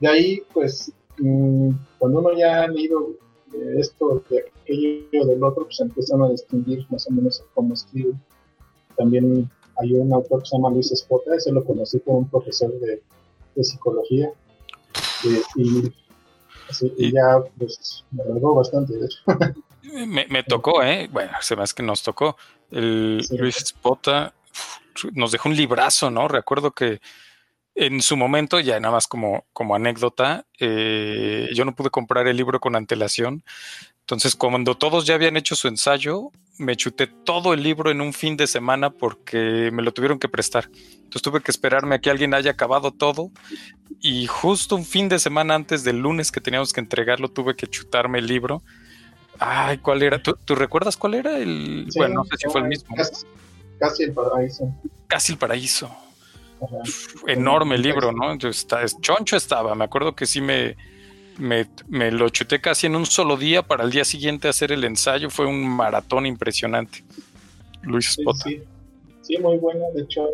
De 0.00 0.08
ahí, 0.08 0.42
pues, 0.52 0.92
mm, 1.18 1.70
cuando 1.98 2.20
uno 2.20 2.36
ya 2.36 2.62
ha 2.62 2.68
leído 2.68 3.10
de 3.52 3.80
esto, 3.80 4.22
de 4.30 4.44
aquello, 4.62 5.26
del 5.26 5.42
otro, 5.42 5.64
pues 5.64 5.80
empiezan 5.80 6.22
a 6.22 6.30
distinguir 6.30 6.86
más 6.90 7.06
o 7.08 7.12
menos 7.12 7.42
cómo 7.54 7.74
escribe. 7.74 8.14
También 8.96 9.50
hay 9.80 9.94
un 9.94 10.12
autor 10.12 10.42
que 10.42 10.48
se 10.48 10.56
llama 10.56 10.70
Luis 10.70 10.92
Espota, 10.92 11.34
ese 11.34 11.52
lo 11.52 11.64
conocí 11.64 12.00
como 12.00 12.18
un 12.18 12.28
profesor 12.28 12.72
de, 12.80 13.02
de 13.54 13.64
psicología. 13.64 14.30
Eh, 15.24 15.42
y, 15.56 15.92
así, 16.68 16.92
y, 16.96 17.12
ya, 17.12 17.42
pues, 17.58 18.04
me 18.10 18.22
agradó 18.22 18.54
bastante, 18.54 18.96
de 18.96 19.06
hecho. 19.06 19.18
Me, 20.06 20.42
tocó, 20.42 20.82
¿eh? 20.82 21.08
Bueno, 21.10 21.32
se 21.40 21.56
me 21.56 21.62
hace 21.62 21.74
que 21.74 21.82
nos 21.82 22.02
tocó. 22.02 22.36
El 22.70 23.24
Luis 23.38 23.56
Spota 23.56 24.34
nos 25.14 25.32
dejó 25.32 25.48
un 25.48 25.56
librazo, 25.56 26.10
¿no? 26.10 26.28
Recuerdo 26.28 26.72
que 26.72 27.00
en 27.78 28.02
su 28.02 28.16
momento, 28.16 28.60
ya 28.60 28.78
nada 28.80 28.92
más 28.92 29.06
como, 29.06 29.46
como 29.52 29.74
anécdota, 29.74 30.46
eh, 30.58 31.48
yo 31.54 31.64
no 31.64 31.74
pude 31.74 31.90
comprar 31.90 32.26
el 32.26 32.36
libro 32.36 32.60
con 32.60 32.76
antelación. 32.76 33.42
Entonces, 34.00 34.36
cuando 34.36 34.76
todos 34.76 35.06
ya 35.06 35.14
habían 35.14 35.36
hecho 35.36 35.54
su 35.54 35.68
ensayo, 35.68 36.30
me 36.58 36.76
chuté 36.76 37.06
todo 37.06 37.54
el 37.54 37.62
libro 37.62 37.90
en 37.90 38.00
un 38.00 38.12
fin 38.12 38.36
de 38.36 38.46
semana 38.46 38.90
porque 38.90 39.70
me 39.72 39.82
lo 39.82 39.92
tuvieron 39.92 40.18
que 40.18 40.28
prestar. 40.28 40.68
Entonces 40.72 41.22
tuve 41.22 41.40
que 41.40 41.50
esperarme 41.50 41.94
a 41.94 41.98
que 42.00 42.10
alguien 42.10 42.34
haya 42.34 42.50
acabado 42.50 42.90
todo 42.90 43.30
y 44.00 44.26
justo 44.26 44.74
un 44.76 44.84
fin 44.84 45.08
de 45.08 45.18
semana 45.18 45.54
antes 45.54 45.84
del 45.84 45.98
lunes 45.98 46.32
que 46.32 46.40
teníamos 46.40 46.72
que 46.72 46.80
entregarlo, 46.80 47.28
tuve 47.28 47.54
que 47.54 47.66
chutarme 47.66 48.18
el 48.18 48.26
libro 48.26 48.62
Ay, 49.38 49.78
¿cuál 49.78 50.02
era? 50.02 50.20
¿Tú, 50.20 50.54
recuerdas 50.54 50.96
cuál 50.96 51.14
era 51.14 51.36
el? 51.38 51.88
bueno, 51.96 52.14
no 52.16 52.24
sé 52.24 52.36
si 52.38 52.48
fue 52.50 52.60
el 52.60 52.68
mismo. 52.68 52.94
Casi, 53.78 54.02
el 54.02 54.12
paraíso. 54.12 54.74
Casi 55.06 55.32
el 55.32 55.38
paraíso. 55.38 55.96
Enorme 57.26 57.76
el 57.76 57.82
libro, 57.82 58.12
¿no? 58.12 58.32
Está, 58.34 58.84
choncho 59.00 59.36
estaba. 59.36 59.74
Me 59.74 59.84
acuerdo 59.84 60.14
que 60.14 60.26
sí 60.26 60.40
me, 60.40 60.76
me, 61.38 62.10
lo 62.10 62.28
chuté 62.28 62.60
casi 62.60 62.86
en 62.86 62.96
un 62.96 63.06
solo 63.06 63.36
día 63.36 63.62
para 63.62 63.84
el 63.84 63.90
día 63.90 64.04
siguiente 64.04 64.48
hacer 64.48 64.72
el 64.72 64.84
ensayo. 64.84 65.30
Fue 65.30 65.46
un 65.46 65.68
maratón 65.68 66.26
impresionante. 66.26 67.04
Luis 67.82 68.12
Spota. 68.12 68.48
Sí, 69.22 69.38
muy 69.38 69.58
bueno. 69.58 69.84
De 69.94 70.02
hecho, 70.02 70.28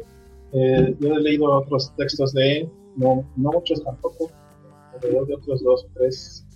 eh, 0.53 0.95
yo 1.01 1.15
he 1.15 1.21
leído 1.21 1.53
otros 1.53 1.95
textos 1.97 2.33
de 2.33 2.59
él, 2.59 2.69
no, 2.97 3.29
no 3.37 3.53
muchos 3.53 3.83
tampoco, 3.83 4.31
alrededor 4.95 5.27
de 5.27 5.35
otros 5.35 5.63
dos, 5.63 5.87
tres 5.95 6.47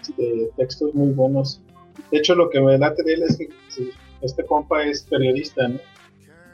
este, 0.00 0.50
textos 0.56 0.94
muy 0.94 1.10
buenos 1.12 1.62
de 2.10 2.18
hecho, 2.18 2.34
lo 2.34 2.48
que 2.48 2.60
me 2.60 2.78
late 2.78 3.02
de 3.02 3.14
él 3.14 3.22
es 3.22 3.36
que 3.36 3.48
este 4.22 4.44
compa 4.44 4.84
es 4.84 5.02
periodista, 5.02 5.68
¿no? 5.68 5.78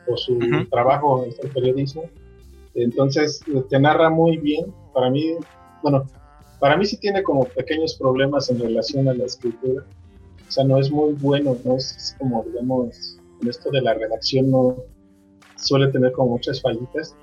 O 0.07 0.17
su 0.17 0.39
trabajo 0.71 1.25
es 1.25 1.39
el 1.39 1.51
periodismo. 1.51 2.05
Entonces, 2.75 3.41
te 3.69 3.79
narra 3.79 4.11
muy 4.11 4.37
bien. 4.39 4.73
Para 4.93 5.11
mí, 5.11 5.35
bueno, 5.83 6.05
para 6.61 6.77
mí 6.77 6.85
sí 6.85 6.97
tiene 6.97 7.23
como 7.23 7.45
pequeños 7.45 7.95
problemas 7.97 8.51
en 8.51 8.61
relación 8.61 9.09
a 9.09 9.15
la 9.15 9.25
escritura. 9.25 9.85
O 10.47 10.51
sea, 10.51 10.65
no 10.65 10.79
es 10.79 10.91
muy 10.91 11.15
bueno, 11.15 11.57
no 11.65 11.77
es 11.77 12.15
como, 12.19 12.45
digamos, 12.45 13.19
en 13.43 13.49
esto 13.49 13.71
de 13.71 13.81
la 13.81 13.95
redacción 13.95 14.51
no 14.51 14.77
suele 15.57 15.91
tener 15.91 16.13
como 16.13 16.33
muchas 16.33 16.61
fallitas 16.61 17.17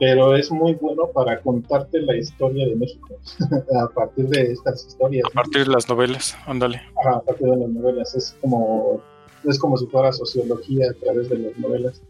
pero 0.00 0.34
es 0.34 0.50
muy 0.50 0.74
bueno 0.76 1.08
para 1.12 1.40
contarte 1.42 2.00
la 2.00 2.16
historia 2.16 2.66
de 2.66 2.74
México 2.74 3.18
a 3.80 3.86
partir 3.88 4.26
de 4.28 4.52
estas 4.52 4.86
historias. 4.86 5.26
A 5.30 5.34
partir 5.34 5.66
de 5.66 5.72
las 5.72 5.88
novelas, 5.88 6.36
ándale. 6.46 6.80
a 7.04 7.20
partir 7.20 7.46
de 7.46 7.56
las 7.56 7.68
novelas, 7.68 8.14
es 8.16 8.34
como 8.40 9.02
es 9.44 9.58
como 9.58 9.76
si 9.76 9.86
fuera 9.86 10.10
sociología 10.12 10.90
a 10.90 10.94
través 11.04 11.28
de 11.28 11.38
las 11.38 11.58
novelas. 11.58 12.02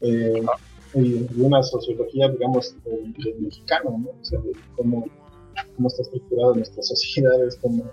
Eh, 0.00 0.40
ah. 0.48 0.52
Y 0.96 1.26
una 1.40 1.62
sociología, 1.62 2.28
digamos, 2.28 2.74
del 2.84 3.40
mexicano, 3.40 3.98
¿no? 3.98 4.10
O 4.10 4.24
sea, 4.24 4.40
de 4.40 4.52
cómo, 4.76 5.04
cómo 5.76 5.88
está 5.88 6.02
estructurada 6.02 6.54
nuestra 6.54 6.82
sociedades, 6.82 7.56
cómo, 7.60 7.84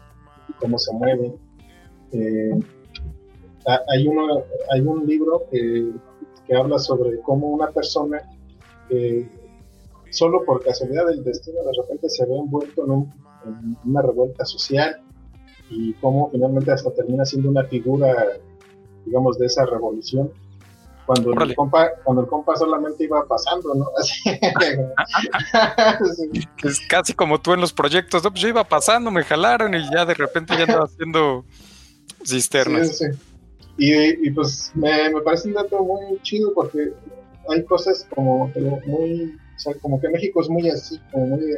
cómo 0.60 0.78
se 0.80 0.94
mueve. 0.94 1.36
Eh, 2.12 2.60
hay, 3.88 4.08
uno, 4.08 4.44
hay 4.72 4.82
un 4.82 5.06
libro 5.06 5.44
que, 5.52 5.92
que 6.48 6.56
habla 6.56 6.80
sobre 6.80 7.20
cómo 7.22 7.48
una 7.50 7.72
persona 7.72 8.22
solo 10.14 10.46
por 10.46 10.64
casualidad 10.64 11.08
del 11.08 11.24
destino 11.24 11.64
de 11.64 11.72
repente 11.82 12.10
se 12.10 12.26
ve 12.26 12.38
envuelto 12.38 12.86
en, 12.86 13.12
una 13.84 14.02
revuelta 14.02 14.46
social 14.46 15.02
y 15.70 15.94
cómo 15.96 16.30
finalmente 16.32 16.72
hasta 16.72 16.92
termina 16.92 17.26
siendo 17.26 17.50
una 17.50 17.66
figura, 17.66 18.14
digamos, 19.06 19.38
de 19.38 19.48
esa 19.48 19.66
revolución. 19.66 20.32
Cuando 21.06 21.34
el, 21.34 21.56
compa, 21.56 21.90
cuando 22.04 22.24
el 22.24 22.28
compa 22.28 22.56
solamente 22.56 23.04
iba 23.04 23.26
pasando, 23.26 23.74
¿no? 23.76 23.90
Es 26.64 26.80
casi 26.88 27.14
como 27.14 27.42
tú 27.42 27.54
en 27.54 27.62
los 27.62 27.74
proyectos, 27.74 28.24
¿no? 28.24 28.32
Pues 28.32 28.42
yo 28.42 28.48
iba 28.48 28.64
pasando, 28.64 29.12
me 29.12 29.24
jalaron 29.24 29.76
y 29.76 29.84
ya 29.94 30.06
de 30.06 30.14
repente 30.14 30.56
ya 30.56 30.64
estaba 30.64 30.86
haciendo 30.86 31.46
cisternas. 32.26 33.02
Y, 33.78 34.30
pues 34.32 34.72
me, 34.76 35.10
me 35.10 35.22
parece 35.22 35.48
un 35.48 35.56
dato 35.56 35.84
muy 35.84 36.20
chido 36.22 36.54
porque 36.54 36.94
hay 37.50 37.64
cosas 37.66 38.08
como 38.14 38.52
muy, 38.86 39.36
o 39.56 39.60
sea, 39.60 39.74
como 39.82 40.00
que 40.00 40.10
México 40.10 40.42
es 40.42 40.50
muy 40.50 40.70
así, 40.70 41.00
como 41.12 41.28
muy 41.28 41.56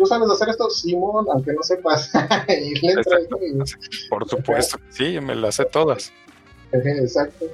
tú 0.00 0.06
sabes 0.06 0.30
hacer 0.30 0.48
esto, 0.48 0.70
Simón, 0.70 1.26
aunque 1.30 1.52
no 1.52 1.62
sepas. 1.62 2.10
Por 4.08 4.28
supuesto, 4.28 4.78
sí, 4.90 5.20
me 5.20 5.34
las 5.34 5.56
sé 5.56 5.66
todas. 5.66 6.12
Exacto. 6.72 7.46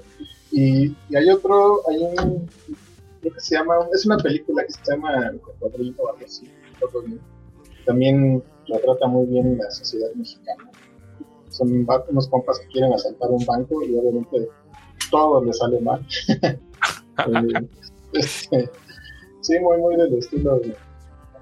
Y, 0.56 0.96
hay 1.14 1.28
otro, 1.28 1.82
hay 1.86 1.98
un, 2.02 2.48
creo 3.20 3.34
que 3.34 3.40
se 3.40 3.56
llama, 3.56 3.74
es 3.92 4.06
una 4.06 4.16
película 4.16 4.64
que 4.64 4.72
se 4.72 4.80
llama 4.90 5.28
El 5.28 5.38
Cocodrilo 5.38 6.02
o 6.02 6.08
algo 6.08 6.24
así, 6.24 6.50
También 7.84 8.42
retrata 8.66 9.06
muy 9.06 9.26
bien 9.26 9.58
la 9.58 9.70
sociedad 9.70 10.10
mexicana. 10.14 10.70
son 11.50 11.86
unos 12.08 12.28
compas 12.28 12.58
que 12.60 12.68
quieren 12.68 12.90
asaltar 12.94 13.30
un 13.30 13.44
banco 13.44 13.82
y 13.84 13.96
obviamente 13.96 14.48
todo 15.10 15.44
le 15.44 15.52
sale 15.52 15.78
mal. 15.80 16.04
Este, 18.12 18.70
sí, 19.42 19.58
muy, 19.58 19.78
muy 19.78 19.96
del 19.96 20.14
estilo 20.14 20.58
de, 20.60 20.68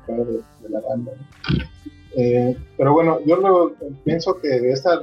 de, 0.09 0.69
la 0.69 0.81
banda. 0.81 1.12
Eh, 2.16 2.57
pero 2.77 2.95
bueno, 2.95 3.20
yo 3.27 3.36
lo, 3.36 3.74
pienso 4.03 4.41
que 4.41 4.73
esta, 4.73 5.01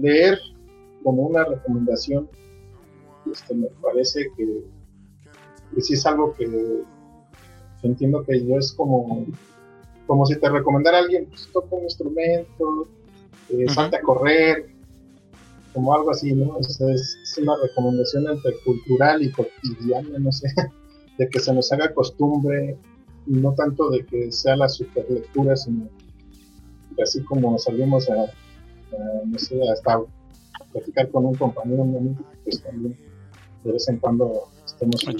leer 0.00 0.38
como 1.02 1.22
una 1.22 1.44
recomendación, 1.44 2.28
este, 3.32 3.54
me 3.54 3.68
parece 3.82 4.30
que, 4.36 4.64
si 5.80 5.94
es 5.94 6.06
algo 6.06 6.34
que, 6.34 6.82
entiendo 7.82 8.22
que 8.24 8.44
yo 8.44 8.58
es 8.58 8.72
como, 8.72 9.26
como 10.06 10.26
si 10.26 10.36
te 10.36 10.48
recomendara 10.48 10.98
a 10.98 11.00
alguien, 11.02 11.26
pues 11.26 11.48
toca 11.52 11.76
un 11.76 11.84
instrumento, 11.84 12.88
eh, 13.50 13.66
a 13.76 14.00
correr, 14.00 14.66
como 15.72 15.94
algo 15.94 16.10
así, 16.10 16.32
¿no? 16.32 16.58
es, 16.58 17.38
una 17.40 17.54
recomendación 17.62 18.26
entre 18.28 18.58
cultural 18.64 19.22
y 19.22 19.30
cotidiana, 19.30 20.18
no 20.18 20.32
sé, 20.32 20.48
de 21.18 21.28
que 21.28 21.38
se 21.38 21.52
nos 21.52 21.70
haga 21.72 21.92
costumbre, 21.92 22.78
no 23.26 23.52
tanto 23.54 23.90
de 23.90 24.04
que 24.06 24.32
sea 24.32 24.56
la 24.56 24.68
superlectura, 24.68 25.56
sino 25.56 25.88
que 26.96 27.02
así 27.02 27.22
como 27.24 27.58
salimos 27.58 28.08
a, 28.08 28.32
no 29.26 29.38
sé, 29.38 29.60
hasta 29.70 30.00
platicar 30.72 31.10
con 31.10 31.26
un 31.26 31.34
compañero, 31.34 31.86
pues 32.44 32.62
también 32.62 32.96
de 33.66 33.72
vez 33.72 33.88
en 33.88 33.98
cuando 33.98 34.48
estemos 34.64 35.02
un, 35.04 35.16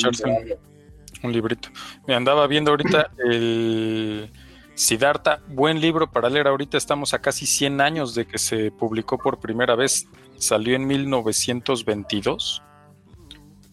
un 1.22 1.32
librito. 1.32 1.68
Me 2.06 2.14
andaba 2.14 2.46
viendo 2.46 2.70
ahorita 2.70 3.10
el 3.18 4.30
Siddhartha, 4.74 5.40
buen 5.48 5.80
libro 5.80 6.10
para 6.10 6.28
leer. 6.28 6.46
Ahorita 6.48 6.76
estamos 6.76 7.14
a 7.14 7.20
casi 7.20 7.46
100 7.46 7.80
años 7.80 8.14
de 8.14 8.26
que 8.26 8.38
se 8.38 8.70
publicó 8.70 9.16
por 9.18 9.40
primera 9.40 9.74
vez. 9.74 10.06
Salió 10.38 10.76
en 10.76 10.86
1922. 10.86 12.62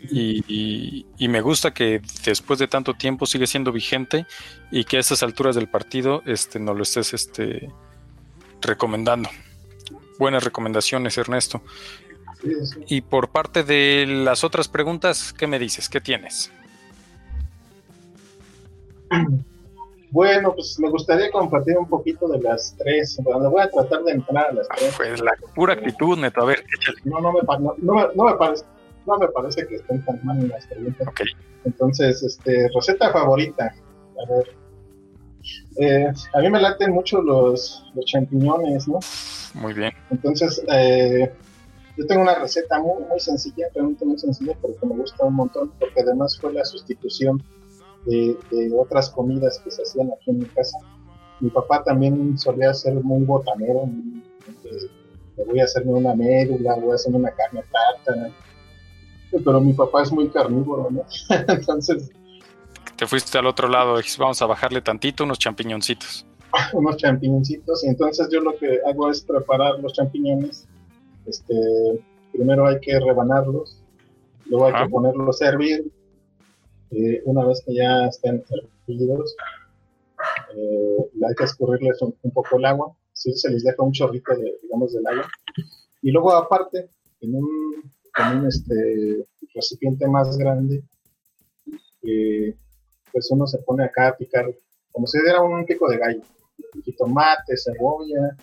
Y, 0.09 1.05
me 1.19 1.41
gusta 1.41 1.73
que 1.73 2.01
después 2.25 2.59
de 2.59 2.67
tanto 2.67 2.93
tiempo 2.93 3.25
sigue 3.25 3.47
siendo 3.47 3.71
vigente 3.71 4.25
y 4.71 4.83
que 4.83 4.97
a 4.97 4.99
estas 4.99 5.23
alturas 5.23 5.55
del 5.55 5.69
partido 5.69 6.21
este, 6.25 6.59
nos 6.59 6.75
lo 6.75 6.83
estés 6.83 7.13
este, 7.13 7.69
recomendando. 8.61 9.29
Buenas 10.19 10.43
recomendaciones, 10.43 11.17
Ernesto. 11.17 11.63
Y 12.87 13.01
por 13.01 13.29
parte 13.29 13.63
de 13.63 14.05
las 14.07 14.43
otras 14.43 14.67
preguntas, 14.67 15.33
¿qué 15.33 15.47
me 15.47 15.59
dices? 15.59 15.89
¿Qué 15.89 16.01
tienes? 16.01 16.51
Bueno, 20.13 20.53
pues 20.53 20.79
me 20.79 20.89
gustaría 20.89 21.31
compartir 21.31 21.75
un 21.75 21.87
poquito 21.87 22.27
de 22.27 22.39
las 22.39 22.75
tres. 22.77 23.17
Bueno, 23.23 23.49
voy 23.49 23.63
a 23.63 23.69
tratar 23.69 24.03
de 24.03 24.11
entrar 24.11 24.45
a 24.47 24.53
las 24.53 24.67
tres. 24.69 24.93
Pues 24.95 25.21
la 25.21 25.33
pura 25.55 25.73
actitud, 25.73 26.17
Neto. 26.17 26.41
A 26.41 26.45
ver, 26.45 26.63
No, 27.03 27.19
no 27.19 27.33
me, 27.33 27.39
no, 27.79 28.07
no, 28.13 28.23
me 28.25 28.33
parece, 28.35 28.63
no 29.07 29.17
me 29.17 29.27
parece 29.29 29.65
que 29.65 29.75
estén 29.75 30.05
tan 30.05 30.23
mal 30.23 30.37
en 30.37 30.49
las 30.49 30.67
preguntas. 30.67 31.07
Okay. 31.07 31.27
Entonces, 31.65 32.21
este, 32.21 32.69
receta 32.75 33.11
favorita. 33.11 33.73
A 34.23 34.33
ver. 34.35 34.55
Eh, 35.77 36.13
a 36.33 36.39
mí 36.39 36.49
me 36.49 36.61
laten 36.61 36.91
mucho 36.91 37.19
los, 37.21 37.83
los 37.95 38.05
champiñones, 38.05 38.87
¿no? 38.87 38.99
Muy 39.55 39.73
bien. 39.73 39.93
Entonces, 40.11 40.63
eh, 40.71 41.33
yo 41.97 42.07
tengo 42.07 42.23
una 42.23 42.35
receta 42.35 42.79
muy, 42.79 43.03
muy 43.03 43.19
sencilla, 43.19 43.67
realmente 43.73 44.05
muy 44.05 44.17
sencilla, 44.17 44.57
pero 44.61 44.75
que 44.75 44.85
me 44.85 44.95
gusta 44.95 45.25
un 45.25 45.35
montón, 45.35 45.71
porque 45.79 46.01
además 46.01 46.37
fue 46.39 46.53
la 46.53 46.65
sustitución 46.65 47.43
de, 48.05 48.35
otras 48.77 49.09
comidas 49.09 49.59
que 49.63 49.71
se 49.71 49.83
hacían 49.83 50.09
aquí 50.11 50.31
en 50.31 50.39
mi 50.39 50.45
casa. 50.45 50.77
Mi 51.39 51.49
papá 51.49 51.83
también 51.83 52.37
solía 52.37 52.73
ser 52.73 52.95
muy 52.95 53.23
botanero, 53.25 53.87
le 55.37 55.45
voy 55.45 55.59
a 55.59 55.65
hacerme 55.65 55.93
una 55.93 56.15
médula, 56.15 56.75
voy 56.75 56.91
a 56.91 56.95
hacerme 56.95 57.19
una 57.19 57.31
carne 57.31 57.63
plata, 57.63 58.31
pero 59.43 59.61
mi 59.61 59.73
papá 59.73 60.03
es 60.03 60.11
muy 60.11 60.29
carnívoro, 60.29 60.89
¿no? 60.89 61.05
Entonces... 61.47 62.11
Te 62.95 63.07
fuiste 63.07 63.37
al 63.37 63.47
otro 63.47 63.67
lado, 63.67 63.99
vamos 64.19 64.41
a 64.41 64.45
bajarle 64.45 64.81
tantito 64.81 65.23
unos 65.23 65.39
champiñoncitos. 65.39 66.25
unos 66.73 66.97
champiñoncitos, 66.97 67.83
y 67.83 67.87
entonces 67.87 68.27
yo 68.31 68.39
lo 68.39 68.55
que 68.57 68.79
hago 68.87 69.09
es 69.09 69.21
preparar 69.21 69.79
los 69.79 69.93
champiñones. 69.93 70.67
Este, 71.25 71.55
primero 72.31 72.67
hay 72.67 72.79
que 72.79 72.99
rebanarlos, 72.99 73.81
luego 74.45 74.67
hay 74.67 74.83
que 74.83 74.89
ponerlos 74.89 75.41
a 75.41 75.49
hervir, 75.49 75.91
una 77.25 77.45
vez 77.45 77.63
que 77.65 77.73
ya 77.73 78.05
estén 78.05 78.43
hervidos, 78.87 79.35
eh, 80.55 80.97
hay 81.27 81.35
que 81.35 81.43
escurrirles 81.43 82.01
un, 82.01 82.13
poco 82.31 82.57
el 82.57 82.65
agua, 82.65 82.95
si 83.13 83.33
se 83.33 83.49
les 83.49 83.63
deja 83.63 83.81
un 83.83 83.91
chorrito 83.91 84.35
de, 84.35 84.59
digamos, 84.61 84.93
del 84.93 85.07
agua, 85.07 85.27
y 86.01 86.11
luego 86.11 86.33
aparte, 86.33 86.89
en 87.21 87.35
un, 87.35 88.47
este, 88.47 89.25
recipiente 89.55 90.07
más 90.07 90.37
grande, 90.37 90.83
eh, 92.03 92.55
pues 93.11 93.31
uno 93.31 93.47
se 93.47 93.59
pone 93.59 93.85
acá 93.85 94.09
a 94.09 94.17
picar, 94.17 94.53
como 94.91 95.07
si 95.07 95.21
diera 95.21 95.41
un 95.41 95.65
pico 95.65 95.89
de 95.89 95.97
gallo, 95.97 96.21
tomate, 96.97 97.55
cebolla, 97.57 98.35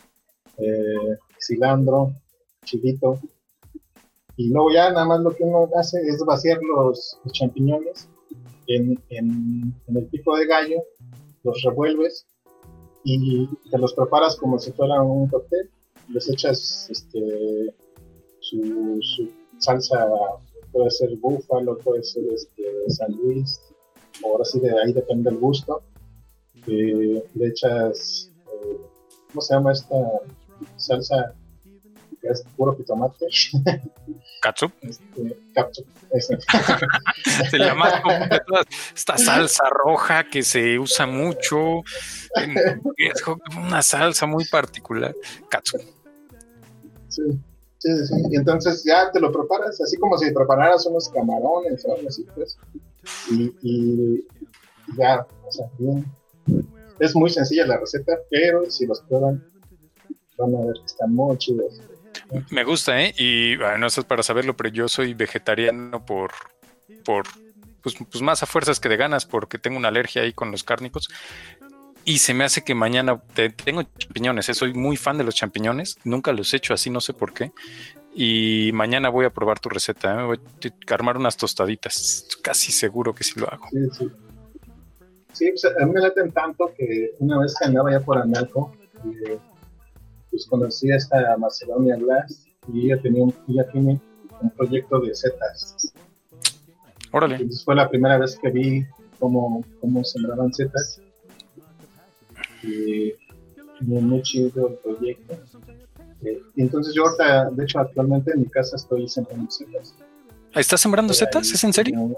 eh, 0.58 1.18
cilantro, 1.38 2.12
chilito, 2.64 3.18
y 4.36 4.48
luego 4.48 4.70
ya 4.70 4.90
nada 4.90 5.04
más 5.04 5.20
lo 5.20 5.30
que 5.32 5.44
uno 5.44 5.68
hace 5.76 6.00
es 6.00 6.18
vaciar 6.24 6.58
los 6.62 7.18
champiñones 7.32 8.08
en, 8.68 8.98
el 9.88 10.06
pico 10.06 10.34
de 10.36 10.46
gallo, 10.46 10.82
los 11.42 11.62
revuelves 11.62 12.26
y 13.04 13.46
te 13.70 13.78
los 13.78 13.92
preparas 13.92 14.36
como 14.36 14.58
si 14.58 14.72
fuera 14.72 15.02
un 15.02 15.28
cóctel. 15.28 15.68
Les 16.08 16.28
echas 16.28 16.88
este, 16.90 17.74
su, 18.40 19.00
salsa, 19.58 20.08
puede 20.72 20.90
ser 20.90 21.16
búfalo, 21.18 21.76
puede 21.78 22.02
ser 22.02 22.24
este, 22.32 22.64
San 22.88 23.12
Luis, 23.12 23.60
ahora 24.24 24.44
sí 24.44 24.58
de 24.60 24.70
ahí 24.70 24.92
depende 24.92 25.28
el 25.28 25.36
gusto. 25.36 25.82
Eh, 26.66 27.22
le 27.34 27.46
echas, 27.46 28.30
eh, 28.46 28.80
¿cómo 29.28 29.40
se 29.40 29.54
llama 29.54 29.72
esta 29.72 29.96
salsa? 30.76 31.34
Que 32.20 32.28
es 32.28 32.44
puro 32.56 32.76
jitomate. 32.76 33.26
¿Katsup? 34.42 34.72
Este, 36.12 36.38
se 37.50 37.58
llama 37.58 38.02
esta 38.94 39.18
salsa 39.18 39.64
roja 39.70 40.28
que 40.28 40.42
se 40.42 40.78
usa 40.78 41.06
mucho. 41.06 41.82
Es 42.96 43.22
una 43.56 43.82
salsa 43.82 44.26
muy 44.26 44.44
particular. 44.46 45.14
Katsup. 45.48 45.82
Sí. 47.08 47.22
Sí, 47.80 47.88
sí, 48.06 48.14
Y 48.30 48.36
entonces 48.36 48.84
ya 48.84 49.10
te 49.10 49.18
lo 49.20 49.32
preparas, 49.32 49.80
así 49.80 49.96
como 49.96 50.18
si 50.18 50.30
prepararas 50.32 50.84
unos 50.84 51.08
camarones 51.08 51.82
o 51.86 51.94
algo 51.94 52.08
así, 52.08 52.26
pues. 52.34 52.58
Y, 53.30 53.54
y 53.62 54.26
ya, 54.98 55.26
o 55.46 55.50
sea, 55.50 55.66
bien. 55.78 56.04
Es 56.98 57.16
muy 57.16 57.30
sencilla 57.30 57.66
la 57.66 57.78
receta, 57.78 58.18
pero 58.30 58.70
si 58.70 58.86
los 58.86 59.00
prueban, 59.00 59.42
van 60.36 60.54
a 60.56 60.66
ver 60.66 60.74
que 60.74 60.84
están 60.84 61.14
muy 61.14 61.38
chidos. 61.38 61.80
Me 62.50 62.64
gusta, 62.64 63.02
¿eh? 63.02 63.14
Y 63.16 63.56
bueno, 63.56 63.86
eso 63.86 64.00
es 64.00 64.06
para 64.06 64.22
saberlo, 64.22 64.56
pero 64.56 64.68
yo 64.70 64.88
soy 64.88 65.14
vegetariano 65.14 66.04
por, 66.04 66.32
por 67.04 67.26
pues, 67.82 67.96
pues, 68.10 68.22
más 68.22 68.42
a 68.42 68.46
fuerzas 68.46 68.80
que 68.80 68.88
de 68.88 68.96
ganas, 68.96 69.26
porque 69.26 69.58
tengo 69.58 69.76
una 69.76 69.88
alergia 69.88 70.22
ahí 70.22 70.32
con 70.32 70.50
los 70.50 70.64
cárnicos. 70.64 71.08
Y 72.04 72.18
se 72.18 72.32
me 72.32 72.44
hace 72.44 72.62
que 72.62 72.74
mañana 72.74 73.20
tengo 73.64 73.82
champiñones, 73.98 74.48
¿eh? 74.48 74.54
soy 74.54 74.72
muy 74.72 74.96
fan 74.96 75.18
de 75.18 75.24
los 75.24 75.34
champiñones, 75.34 75.98
nunca 76.04 76.32
los 76.32 76.52
he 76.54 76.56
hecho 76.56 76.72
así, 76.72 76.88
no 76.88 77.00
sé 77.00 77.12
por 77.12 77.34
qué. 77.34 77.52
Y 78.14 78.70
mañana 78.72 79.10
voy 79.10 79.26
a 79.26 79.30
probar 79.30 79.60
tu 79.60 79.68
receta, 79.68 80.20
¿eh? 80.20 80.24
voy 80.24 80.38
a 80.38 80.94
armar 80.94 81.18
unas 81.18 81.36
tostaditas, 81.36 82.26
casi 82.42 82.72
seguro 82.72 83.14
que 83.14 83.22
sí 83.22 83.38
lo 83.38 83.52
hago. 83.52 83.66
Sí, 83.70 83.78
sí. 83.98 84.10
Sí, 85.32 85.50
pues 85.50 85.64
a 85.64 85.86
mí 85.86 85.92
me 85.92 86.00
laten 86.00 86.32
tanto 86.32 86.72
que 86.76 87.12
una 87.18 87.38
vez 87.38 87.54
que 87.58 87.64
andaba 87.66 87.92
ya 87.92 88.00
por 88.00 88.18
Analco, 88.18 88.74
eh, 89.26 89.38
pues 90.30 90.46
conocí 90.46 90.90
a 90.90 90.96
esta 90.96 91.36
Macedonia 91.36 91.96
Glass 91.96 92.46
y 92.72 92.86
ella, 92.86 93.00
tenía 93.00 93.24
un, 93.24 93.34
tiene 93.72 94.00
un 94.40 94.50
proyecto 94.50 95.00
de 95.00 95.14
setas. 95.14 95.92
Órale. 97.12 97.36
Entonces 97.36 97.64
fue 97.64 97.74
la 97.74 97.88
primera 97.88 98.18
vez 98.18 98.38
que 98.40 98.50
vi 98.50 98.86
cómo, 99.18 99.64
cómo 99.80 100.04
sembraban 100.04 100.52
setas. 100.52 101.00
Y 102.62 103.12
muy 103.80 104.22
chido 104.22 104.68
el 104.68 104.74
proyecto. 104.74 105.34
Eh, 106.22 106.40
y 106.54 106.62
entonces 106.62 106.94
yo 106.94 107.04
ahorita, 107.06 107.50
de 107.50 107.64
hecho 107.64 107.80
actualmente 107.80 108.32
en 108.32 108.40
mi 108.40 108.46
casa 108.46 108.76
estoy 108.76 109.08
sembrando 109.08 109.50
setas. 109.50 109.94
¿Estás 110.54 110.80
sembrando 110.80 111.14
setas? 111.14 111.50
¿Es 111.50 111.64
en 111.64 111.72
serio? 111.72 112.10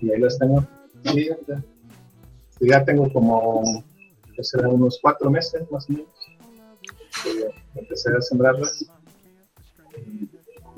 Y, 0.00 0.10
ahí 0.10 0.20
las 0.20 0.38
tengo. 0.38 0.66
Sí, 1.04 1.28
ya, 1.48 1.64
ya 2.60 2.84
tengo 2.84 3.12
como 3.12 3.82
que 4.34 4.44
será 4.44 4.68
unos 4.68 4.98
cuatro 5.00 5.30
meses 5.30 5.62
más 5.70 5.88
o 5.88 5.92
menos. 5.92 6.08
empecé 7.74 8.10
a 8.16 8.20
sembrarlas. 8.20 8.84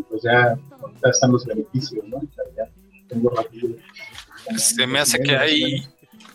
Pues 0.09 0.23
ya, 0.23 0.59
ahorita 0.81 1.11
están 1.11 1.33
los 1.33 1.45
beneficios, 1.47 2.05
¿no? 2.07 2.21
ya 2.57 2.71
tengo 3.09 3.31
rápido. 3.31 3.77
Se 4.57 4.87
me 4.87 5.01
hace 5.01 5.19
que 5.21 5.37
hay 5.37 5.83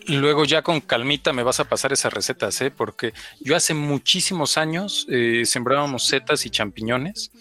Luego 0.07 0.45
ya 0.45 0.61
con 0.61 0.81
calmita 0.81 1.31
me 1.31 1.43
vas 1.43 1.59
a 1.59 1.65
pasar 1.65 1.93
esas 1.93 2.13
recetas, 2.13 2.59
¿eh? 2.61 2.71
Porque 2.71 3.13
yo 3.39 3.55
hace 3.55 3.73
muchísimos 3.73 4.57
años 4.57 5.05
eh, 5.09 5.43
sembrábamos 5.45 6.05
setas 6.05 6.45
y 6.45 6.49
champiñones, 6.49 7.31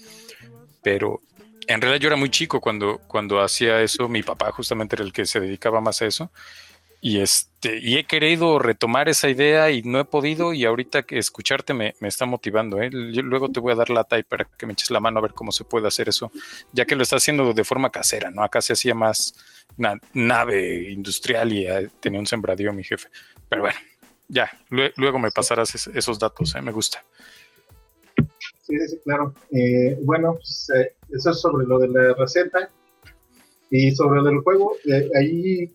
pero 0.83 1.21
en 1.67 1.81
realidad 1.81 2.01
yo 2.01 2.09
era 2.09 2.17
muy 2.17 2.31
chico 2.31 2.61
cuando, 2.61 2.99
cuando 3.07 3.41
hacía 3.41 3.81
eso. 3.81 4.09
Mi 4.09 4.23
papá 4.23 4.53
justamente 4.53 4.97
era 4.97 5.05
el 5.05 5.13
que 5.13 5.25
se 5.25 5.41
dedicaba 5.41 5.81
más 5.81 6.03
a 6.03 6.07
eso. 6.07 6.31
Y 7.03 7.21
este, 7.21 7.79
y 7.79 7.97
he 7.97 8.05
querido 8.05 8.59
retomar 8.59 9.09
esa 9.09 9.31
idea 9.31 9.71
y 9.71 9.83
no 9.83 10.01
he 10.01 10.05
podido, 10.05 10.53
y 10.53 10.67
ahorita 10.67 11.05
que 11.05 11.17
escucharte 11.17 11.73
me, 11.73 11.95
está 12.03 12.27
motivando, 12.27 12.81
¿eh? 12.83 12.91
luego 12.91 13.51
te 13.51 13.59
voy 13.59 13.73
a 13.73 13.77
dar 13.77 13.89
la 13.89 14.07
y 14.19 14.23
para 14.23 14.45
que 14.45 14.67
me 14.67 14.75
eches 14.75 14.91
la 14.91 15.01
mano 15.01 15.19
a 15.19 15.23
ver 15.23 15.33
cómo 15.33 15.51
se 15.51 15.65
puede 15.65 15.89
hacer 15.89 16.11
eso, 16.11 16.31
ya 16.73 16.85
que 16.85 16.97
lo 16.97 17.03
está 17.03 17.17
haciendo 17.17 17.55
de 17.55 17.65
forma 17.65 17.91
casera, 17.91 18.31
¿no? 18.31 18.43
Acá 18.43 18.61
se 18.61 18.75
hacía 18.75 18.95
más 18.95 19.35
una 19.79 19.99
nave 20.13 20.91
industrial 20.91 21.53
y 21.53 21.67
eh, 21.67 21.89
tenía 22.01 22.21
un 22.21 22.27
sembradío 22.27 22.71
mi 22.73 22.85
jefe. 22.85 23.09
Pero 23.49 23.63
bueno, 23.63 23.79
ya, 24.29 24.51
luego 24.69 25.19
me 25.19 25.31
pasarás 25.31 25.89
esos 25.89 26.19
datos, 26.19 26.55
¿eh? 26.55 26.61
Me 26.61 26.73
gusta. 26.73 27.03
Sí, 28.61 28.77
sí, 28.89 28.99
claro. 29.05 29.35
Eh, 29.53 29.99
bueno, 30.03 30.35
pues, 30.35 30.69
eso 31.11 31.31
es 31.31 31.41
sobre 31.41 31.67
lo 31.67 31.79
de 31.79 31.89
la 31.89 32.15
receta. 32.15 32.69
Y 33.71 33.93
sobre 33.93 34.21
lo 34.21 34.25
del 34.29 34.41
juego, 34.41 34.75
ahí 35.17 35.73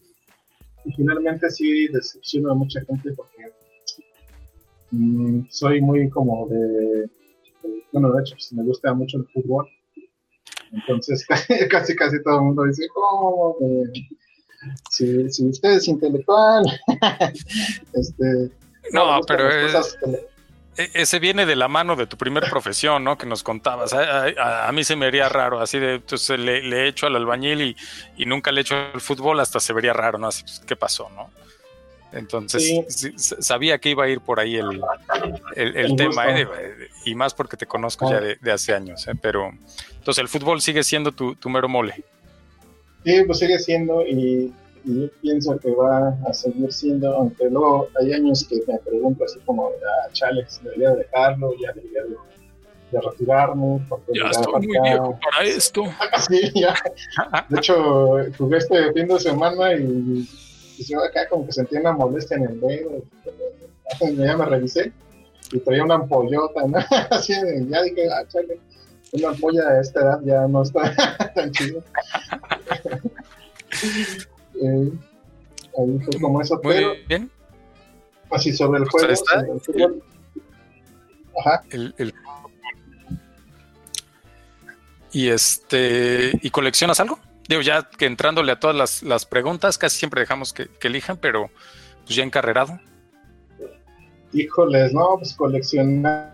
y 0.86 0.94
finalmente 0.94 1.50
sí 1.50 1.88
decepciono 1.88 2.52
a 2.52 2.56
mucha 2.56 2.82
gente 2.86 3.12
porque 3.14 3.52
mm, 4.92 5.48
soy 5.50 5.82
muy 5.82 6.10
como 6.10 6.48
de, 6.48 7.10
bueno, 7.92 8.12
de 8.14 8.22
hecho, 8.22 8.36
pues, 8.36 8.54
me 8.54 8.64
gusta 8.64 8.94
mucho 8.94 9.18
el 9.18 9.28
fútbol. 9.28 9.68
Entonces, 10.72 11.26
casi, 11.70 11.96
casi 11.96 12.24
todo 12.24 12.36
el 12.36 12.42
mundo 12.42 12.64
dice, 12.64 12.88
¿cómo? 12.94 13.56
si, 14.90 15.30
si 15.30 15.46
usted 15.48 15.72
es 15.72 15.88
intelectual, 15.88 16.66
este... 17.94 18.52
No, 18.92 19.20
pero 19.28 19.50
es... 19.50 19.98
E, 20.06 20.35
ese 20.78 21.20
viene 21.20 21.46
de 21.46 21.56
la 21.56 21.68
mano 21.68 21.96
de 21.96 22.06
tu 22.06 22.18
primer 22.18 22.50
profesión, 22.50 23.04
¿no? 23.04 23.18
Que 23.18 23.26
nos 23.26 23.44
contabas. 23.44 23.94
A, 23.94 24.70
mí 24.74 24.84
se 24.84 24.96
me 24.96 25.06
haría 25.06 25.30
raro, 25.30 25.62
así 25.62 25.80
de, 25.80 25.96
entonces 25.96 26.38
le, 26.38 26.60
he 26.60 26.88
hecho 26.88 27.08
al 27.08 27.16
albañil 27.16 27.76
y, 28.18 28.26
nunca 28.26 28.52
le 28.52 28.60
he 28.60 28.64
hecho 28.64 28.76
al 28.94 29.02
fútbol, 29.02 29.40
hasta 29.40 29.60
se 29.60 29.74
vería 29.74 29.94
raro, 29.94 30.18
¿no? 30.18 30.28
Así, 30.28 30.44
pues, 30.44 30.62
¿qué 30.66 30.76
pasó, 30.76 31.10
no? 31.16 31.30
Entonces, 32.12 32.86
sabía 33.40 33.78
que 33.78 33.90
iba 33.90 34.06
a 34.06 34.10
ir 34.10 34.22
por 34.22 34.40
ahí 34.40 34.56
el, 34.56 34.82
el, 35.56 35.96
tema, 35.98 36.40
¿eh? 36.40 36.48
y 37.04 37.14
más 37.14 37.34
porque 37.34 37.58
te 37.58 37.66
conozco 37.66 38.10
ya 38.10 38.22
de, 38.22 38.52
hace 38.52 38.74
años, 38.74 39.06
¿eh? 39.08 39.14
Pero, 39.22 39.52
entonces, 39.98 40.22
el 40.22 40.30
fútbol 40.30 40.62
sigue 40.62 40.84
siendo 40.84 41.12
tu, 41.12 41.36
tu 41.36 41.50
mero 41.50 41.68
mole. 41.68 42.04
Sí, 43.04 43.22
pues 43.26 43.40
sigue 43.40 43.60
siendo, 43.60 44.02
y 44.02 44.54
y 44.86 45.02
yo 45.02 45.08
pienso 45.22 45.58
que 45.58 45.72
va 45.72 46.10
a 46.28 46.34
seguir 46.34 46.72
siendo, 46.72 47.14
aunque 47.16 47.50
luego 47.50 47.90
hay 48.00 48.14
años 48.14 48.46
que 48.48 48.62
me 48.68 48.78
pregunto 48.80 49.26
así 49.26 49.40
como, 49.46 49.68
ah, 49.68 50.10
chales, 50.14 50.60
debería 50.64 50.92
dejarlo, 50.92 51.54
ya 51.60 51.74
debería 51.74 52.04
de, 52.04 53.02
retirarme. 53.02 53.86
ya 54.14 54.30
estoy 54.30 54.54
muy 54.54 54.80
viejo 54.82 55.20
para 55.22 55.46
esto. 55.46 55.84
sí, 56.30 56.52
ya. 56.54 56.76
De 57.50 57.58
hecho, 57.58 58.18
jugué 58.38 58.58
este 58.58 58.94
fin 58.94 59.08
de 59.08 59.20
semana 59.20 59.74
y, 59.74 60.30
y 60.78 60.84
yo 60.84 61.04
acá 61.04 61.28
como 61.28 61.46
que 61.46 61.52
sentía 61.52 61.82
una 61.82 61.94
molestia 61.94 62.38
en 62.38 62.44
el 62.44 62.60
dedo. 62.60 62.92
Ya 64.18 64.36
me 64.36 64.46
revisé 64.46 64.92
y 65.52 65.60
traía 65.60 65.84
una 65.84 65.96
ampollota, 65.96 66.66
¿no? 66.68 66.80
Así 67.12 67.34
de, 67.34 67.66
ya 67.68 67.84
dije, 67.84 68.10
ah, 68.12 68.26
chale, 68.28 68.60
una 69.12 69.30
ampolla 69.30 69.68
a 69.68 69.80
esta 69.80 70.02
edad 70.02 70.20
ya 70.24 70.48
no 70.48 70.64
está 70.64 70.94
tan 71.36 71.52
chido. 71.52 71.84
Eh, 74.62 74.92
ahí 75.78 76.00
fue 76.00 76.20
como 76.20 76.42
eso, 76.42 76.60
Muy 76.64 76.74
pero 76.74 76.94
bien. 77.08 77.30
así 78.32 78.54
sobre 78.54 78.80
el 78.82 78.90
juego, 78.90 79.08
el 79.08 79.74
Ajá. 81.38 81.64
y 85.12 85.30
este, 85.30 86.32
¿y 86.42 86.50
coleccionas 86.50 87.00
algo? 87.00 87.20
Digo, 87.48 87.62
ya 87.62 87.90
que 87.90 88.06
entrándole 88.06 88.52
a 88.52 88.60
todas 88.60 88.76
las, 88.76 89.04
las 89.04 89.26
preguntas, 89.26 89.78
casi 89.78 89.98
siempre 89.98 90.22
dejamos 90.22 90.54
que, 90.54 90.70
elijan, 90.82 91.18
pero 91.18 91.50
pues 92.06 92.16
ya 92.16 92.24
encarrerado. 92.24 92.80
Híjoles, 94.34 94.94
no, 94.94 95.16
pues 95.18 95.34
coleccionar 95.34 96.34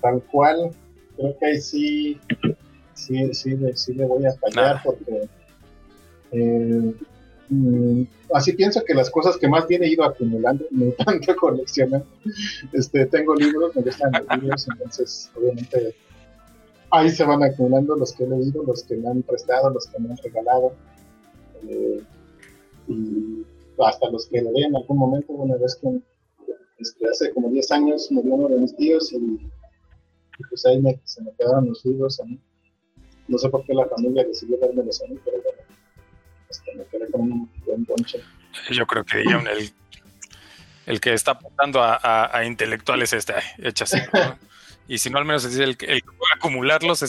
tal 0.00 0.22
cual, 0.30 0.70
creo 1.16 1.38
que 1.38 1.46
ahí 1.46 1.60
sí, 1.60 2.20
sí, 2.94 3.34
sí, 3.34 3.56
sí 3.74 3.94
le 3.94 4.04
voy 4.04 4.26
a 4.26 4.34
fallar 4.34 4.80
porque 4.84 5.28
eh, 6.32 6.94
mm, 7.48 8.02
así 8.32 8.52
pienso 8.52 8.82
que 8.84 8.94
las 8.94 9.10
cosas 9.10 9.36
que 9.36 9.48
más 9.48 9.66
bien 9.66 9.82
he 9.82 9.88
ido 9.88 10.04
acumulando, 10.04 10.64
no 10.70 10.92
tanto 10.92 11.34
coleccionando, 11.36 12.06
este, 12.72 13.06
tengo 13.06 13.34
libros, 13.34 13.74
me 13.74 13.82
gustan 13.82 14.12
los 14.12 14.42
libros, 14.42 14.68
entonces 14.68 15.30
obviamente 15.36 15.94
ahí 16.90 17.10
se 17.10 17.24
van 17.24 17.42
acumulando 17.42 17.96
los 17.96 18.12
que 18.12 18.24
he 18.24 18.28
leído, 18.28 18.62
los 18.62 18.82
que 18.84 18.96
me 18.96 19.08
han 19.08 19.22
prestado, 19.22 19.70
los 19.70 19.86
que 19.86 19.98
me 19.98 20.10
han 20.10 20.16
regalado, 20.18 20.72
eh, 21.68 22.02
y 22.88 23.44
hasta 23.78 24.10
los 24.10 24.26
que 24.26 24.42
leí 24.42 24.64
en 24.64 24.76
algún 24.76 24.98
momento, 24.98 25.32
una 25.32 25.56
vez 25.56 25.76
que 25.76 26.00
este, 26.78 27.08
hace 27.08 27.32
como 27.32 27.48
10 27.48 27.70
años 27.72 28.10
murió 28.10 28.34
uno 28.34 28.48
de 28.48 28.60
mis 28.60 28.76
tíos 28.76 29.12
y, 29.12 29.38
pues 30.50 30.66
ahí 30.66 30.82
se 31.04 31.22
me 31.22 31.32
quedaron 31.32 31.68
los 31.68 31.84
libros 31.84 32.20
a 32.20 32.24
mí. 32.24 32.38
No 33.28 33.38
sé 33.38 33.48
por 33.48 33.64
qué 33.64 33.74
la 33.74 33.86
familia 33.86 34.24
decidió 34.24 34.58
dármelos 34.58 35.02
a 35.02 35.06
mí, 35.06 35.18
pero 35.24 35.42
bueno 35.42 35.55
yo 38.70 38.86
creo 38.86 39.04
que 39.04 39.20
el, 39.20 39.72
el 40.86 41.00
que 41.00 41.12
está 41.12 41.32
apuntando 41.32 41.80
a, 41.82 42.42
intelectuales 42.44 43.12
está 43.12 43.42
hecha 43.58 43.84
así. 43.84 43.98
Y 44.88 44.98
si 44.98 45.10
no, 45.10 45.18
al 45.18 45.24
menos 45.24 45.44
es 45.44 45.58
el, 45.58 45.76
que 45.76 46.00
acumularlos. 46.36 47.04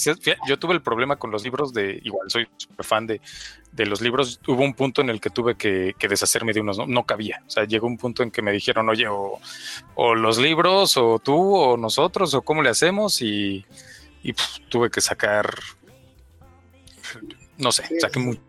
yo 0.48 0.58
tuve 0.58 0.74
el 0.74 0.82
problema 0.82 1.18
con 1.18 1.30
los 1.30 1.44
libros 1.44 1.74
de, 1.74 2.00
igual 2.04 2.28
soy 2.30 2.48
súper 2.58 2.84
fan 2.84 3.06
de, 3.06 3.22
los 3.86 4.02
libros. 4.02 4.40
Hubo 4.48 4.64
un 4.64 4.74
punto 4.74 5.02
en 5.02 5.12
el 5.12 5.22
que 5.22 5.30
tuve 5.30 5.56
que, 5.56 5.94
deshacerme 6.10 6.54
de 6.54 6.62
unos, 6.62 6.80
no, 6.88 7.04
cabía. 7.04 7.44
O 7.46 7.50
sea, 7.52 7.66
llegó 7.66 7.86
un 7.86 7.98
punto 7.98 8.24
en 8.24 8.32
que 8.32 8.42
me 8.42 8.52
dijeron, 8.52 8.90
oye, 8.90 9.08
o, 9.08 10.16
los 10.16 10.40
libros, 10.40 10.98
o 10.98 11.20
tú, 11.20 11.56
o 11.56 11.78
nosotros, 11.78 12.34
o 12.34 12.42
cómo 12.42 12.64
le 12.64 12.70
hacemos. 12.70 13.22
Y, 13.22 13.64
tuve 14.70 14.90
que 14.90 15.00
sacar, 15.00 15.54
no 17.60 17.72
sé, 17.72 17.88
saqué 18.00 18.20
mucho 18.20 18.42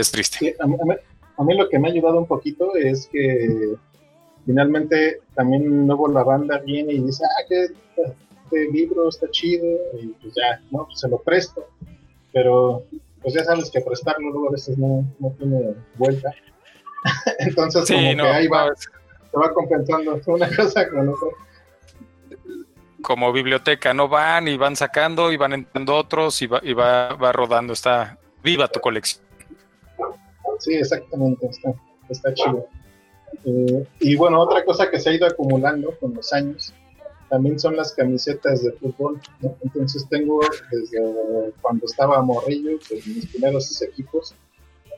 es 0.00 0.10
triste. 0.10 0.56
a, 0.58 1.44
mí, 1.44 1.56
lo 1.56 1.68
que 1.68 1.78
me 1.78 1.88
ha 1.88 1.92
ayudado 1.92 2.18
un 2.18 2.26
poquito 2.26 2.74
es 2.76 3.08
que 3.08 3.74
finalmente 4.44 5.20
también 5.34 5.86
luego 5.86 6.08
la 6.08 6.22
banda 6.22 6.58
viene 6.58 6.94
y 6.94 7.00
dice, 7.00 7.24
ah, 7.24 7.44
que 7.48 7.64
este 7.64 8.72
libro 8.72 9.08
está 9.08 9.30
chido, 9.30 9.66
y 10.00 10.08
pues 10.20 10.34
ya, 10.34 10.60
¿no? 10.70 10.86
Pues 10.86 11.00
se 11.00 11.08
lo 11.08 11.18
presto. 11.18 11.66
Pero 12.32 12.84
pues 13.22 13.34
ya 13.34 13.44
sabes 13.44 13.70
que 13.70 13.80
prestarlo 13.80 14.30
luego 14.30 14.48
a 14.48 14.52
veces 14.52 14.78
no, 14.78 15.04
tiene 15.38 15.74
vuelta. 15.96 16.32
Entonces 17.38 17.88
como 17.88 18.24
que 18.24 18.28
ahí 18.28 18.48
va, 18.48 18.70
se 18.74 19.38
va 19.38 19.52
compensando 19.52 20.20
una 20.26 20.54
cosa 20.54 20.88
con 20.88 21.08
otra 21.08 21.28
como 23.02 23.32
biblioteca, 23.32 23.94
no 23.94 24.08
van 24.08 24.46
y 24.46 24.56
van 24.56 24.76
sacando 24.76 25.32
y 25.32 25.36
van 25.36 25.54
entrando 25.54 25.96
otros 25.96 26.42
y 26.42 26.46
va, 26.46 26.60
y 26.62 26.74
va, 26.74 27.14
va 27.14 27.32
rodando, 27.32 27.72
está 27.72 28.18
viva 28.42 28.68
tu 28.68 28.80
colección. 28.80 29.29
Sí, 30.60 30.74
exactamente, 30.74 31.50
está, 32.08 32.34
chido. 32.34 32.66
Eh, 33.44 33.86
y 34.00 34.16
bueno, 34.16 34.40
otra 34.40 34.64
cosa 34.64 34.90
que 34.90 35.00
se 35.00 35.10
ha 35.10 35.14
ido 35.14 35.26
acumulando 35.26 35.96
con 35.98 36.14
los 36.14 36.32
años 36.32 36.74
también 37.30 37.58
son 37.58 37.76
las 37.76 37.92
camisetas 37.94 38.62
de 38.62 38.72
fútbol. 38.72 39.20
Entonces 39.62 40.06
tengo 40.10 40.40
desde 40.70 41.52
cuando 41.62 41.86
estaba 41.86 42.20
morrillo, 42.20 42.78
pues, 42.88 43.06
mis 43.06 43.26
primeros 43.26 43.80
equipos, 43.80 44.34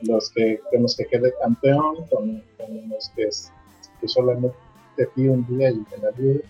los 0.01 0.31
que, 0.31 0.59
con 0.71 0.81
los 0.81 0.97
que 0.97 1.05
quedé 1.05 1.33
campeón, 1.41 2.05
con, 2.09 2.43
los 2.89 3.09
que, 3.15 3.29
solamente 4.07 4.55
fui 5.13 5.29
un 5.29 5.45
día 5.47 5.69
y 5.69 5.75
me 5.75 5.97
la 6.01 6.09
eh, 6.19 6.43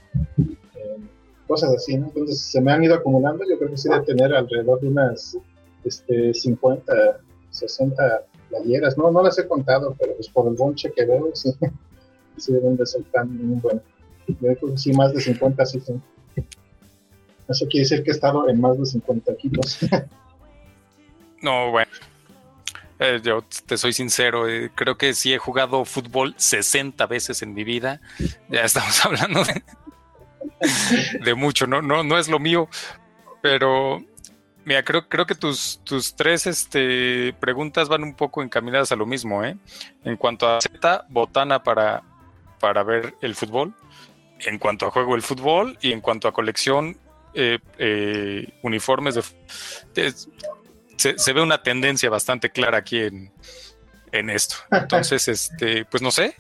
cosas 1.48 1.72
así, 1.76 1.98
¿no? 1.98 2.08
Entonces 2.08 2.40
se 2.40 2.62
me 2.62 2.72
han 2.72 2.84
ido 2.84 2.96
acumulando, 2.96 3.44
yo 3.48 3.60
creo 3.60 3.70
que 3.70 3.78
sí 3.78 3.90
de 3.90 4.02
tener 4.02 4.34
alrededor 4.34 4.80
de 4.80 4.88
unas 4.88 5.38
este, 5.84 6.34
50, 6.34 7.20
60 7.52 8.26
no, 8.98 9.12
no 9.12 9.24
las 9.24 9.38
he 9.40 9.48
contado, 9.48 9.96
pero 10.00 10.16
pues 10.16 10.30
por 10.30 10.48
el 10.48 10.56
bonche 10.56 10.92
que 10.92 11.06
veo, 11.06 11.32
sí, 11.34 11.54
sí 12.38 12.54
deben 12.54 12.78
de 12.78 12.86
ser 12.86 13.04
tan 13.12 13.28
bueno. 13.62 13.82
Yo 14.28 14.36
creo 14.38 14.58
que 14.72 14.78
sí, 14.78 14.94
más 14.94 15.14
de 15.14 15.22
50 15.22 15.66
sí 15.66 15.80
son. 15.82 16.02
Eso 17.50 17.66
quiere 17.68 17.84
decir 17.84 18.04
que 18.04 18.12
he 18.12 18.14
estado 18.14 18.48
en 18.48 18.60
más 18.62 18.80
de 18.80 18.86
50 18.86 19.34
equipos. 19.34 19.80
no, 21.42 21.72
bueno. 21.72 21.92
Eh, 23.00 23.20
yo 23.22 23.44
te 23.66 23.78
soy 23.78 23.92
sincero, 23.92 24.48
eh, 24.48 24.72
creo 24.74 24.98
que 24.98 25.14
sí 25.14 25.34
he 25.34 25.38
jugado 25.38 25.84
fútbol 25.84 26.36
60 26.38 27.06
veces 27.08 27.42
en 27.42 27.54
mi 27.54 27.64
vida. 27.64 28.00
Ya 28.50 28.62
estamos 28.64 29.06
hablando 29.06 29.44
de, 29.44 29.62
de 31.24 31.34
mucho, 31.34 31.68
no, 31.68 31.82
no, 31.82 32.04
no 32.04 32.18
es 32.18 32.30
lo 32.30 32.40
mío, 32.40 32.70
pero 33.42 34.02
Mira, 34.66 34.84
creo, 34.84 35.08
creo 35.10 35.26
que 35.26 35.36
tus, 35.36 35.82
tus 35.84 36.16
tres 36.16 36.48
este, 36.48 37.34
preguntas 37.40 37.90
van 37.90 38.04
un 38.04 38.14
poco 38.14 38.42
encaminadas 38.42 38.92
a 38.92 38.96
lo 38.96 39.06
mismo, 39.06 39.44
¿eh? 39.44 39.58
En 40.04 40.16
cuanto 40.16 40.48
a 40.48 40.62
Z, 40.62 41.06
botana 41.10 41.64
para, 41.64 42.02
para 42.60 42.84
ver 42.84 43.16
el 43.22 43.36
fútbol. 43.36 43.74
En 44.40 44.58
cuanto 44.60 44.88
a 44.88 44.92
juego 44.92 45.16
el 45.16 45.22
fútbol 45.22 45.78
y 45.82 45.92
en 45.92 46.02
cuanto 46.02 46.28
a 46.28 46.34
colección, 46.34 46.98
eh, 47.34 47.60
eh, 47.78 48.48
uniformes 48.62 49.16
de, 49.96 50.14
se, 50.98 51.34
ve 51.34 51.42
una 51.42 51.64
tendencia 51.64 52.10
bastante 52.10 52.50
clara 52.50 52.78
aquí 52.78 53.00
en, 53.00 53.32
en 54.12 54.30
esto. 54.30 54.56
Entonces, 54.72 55.28
este, 55.28 55.86
pues 55.86 56.02
no 56.02 56.12
sé, 56.12 56.36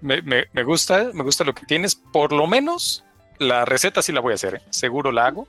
me, 0.00 0.22
me, 0.22 0.62
gusta, 0.62 1.10
me 1.12 1.24
gusta 1.24 1.44
lo 1.44 1.54
que 1.54 1.66
tienes. 1.66 1.94
Por 1.94 2.32
lo 2.32 2.46
menos 2.46 3.04
la 3.38 3.64
receta 3.64 4.02
sí 4.02 4.12
la 4.12 4.20
voy 4.20 4.32
a 4.32 4.34
hacer, 4.34 4.56
¿eh? 4.56 4.62
seguro 4.70 5.12
la 5.12 5.26
hago. 5.26 5.48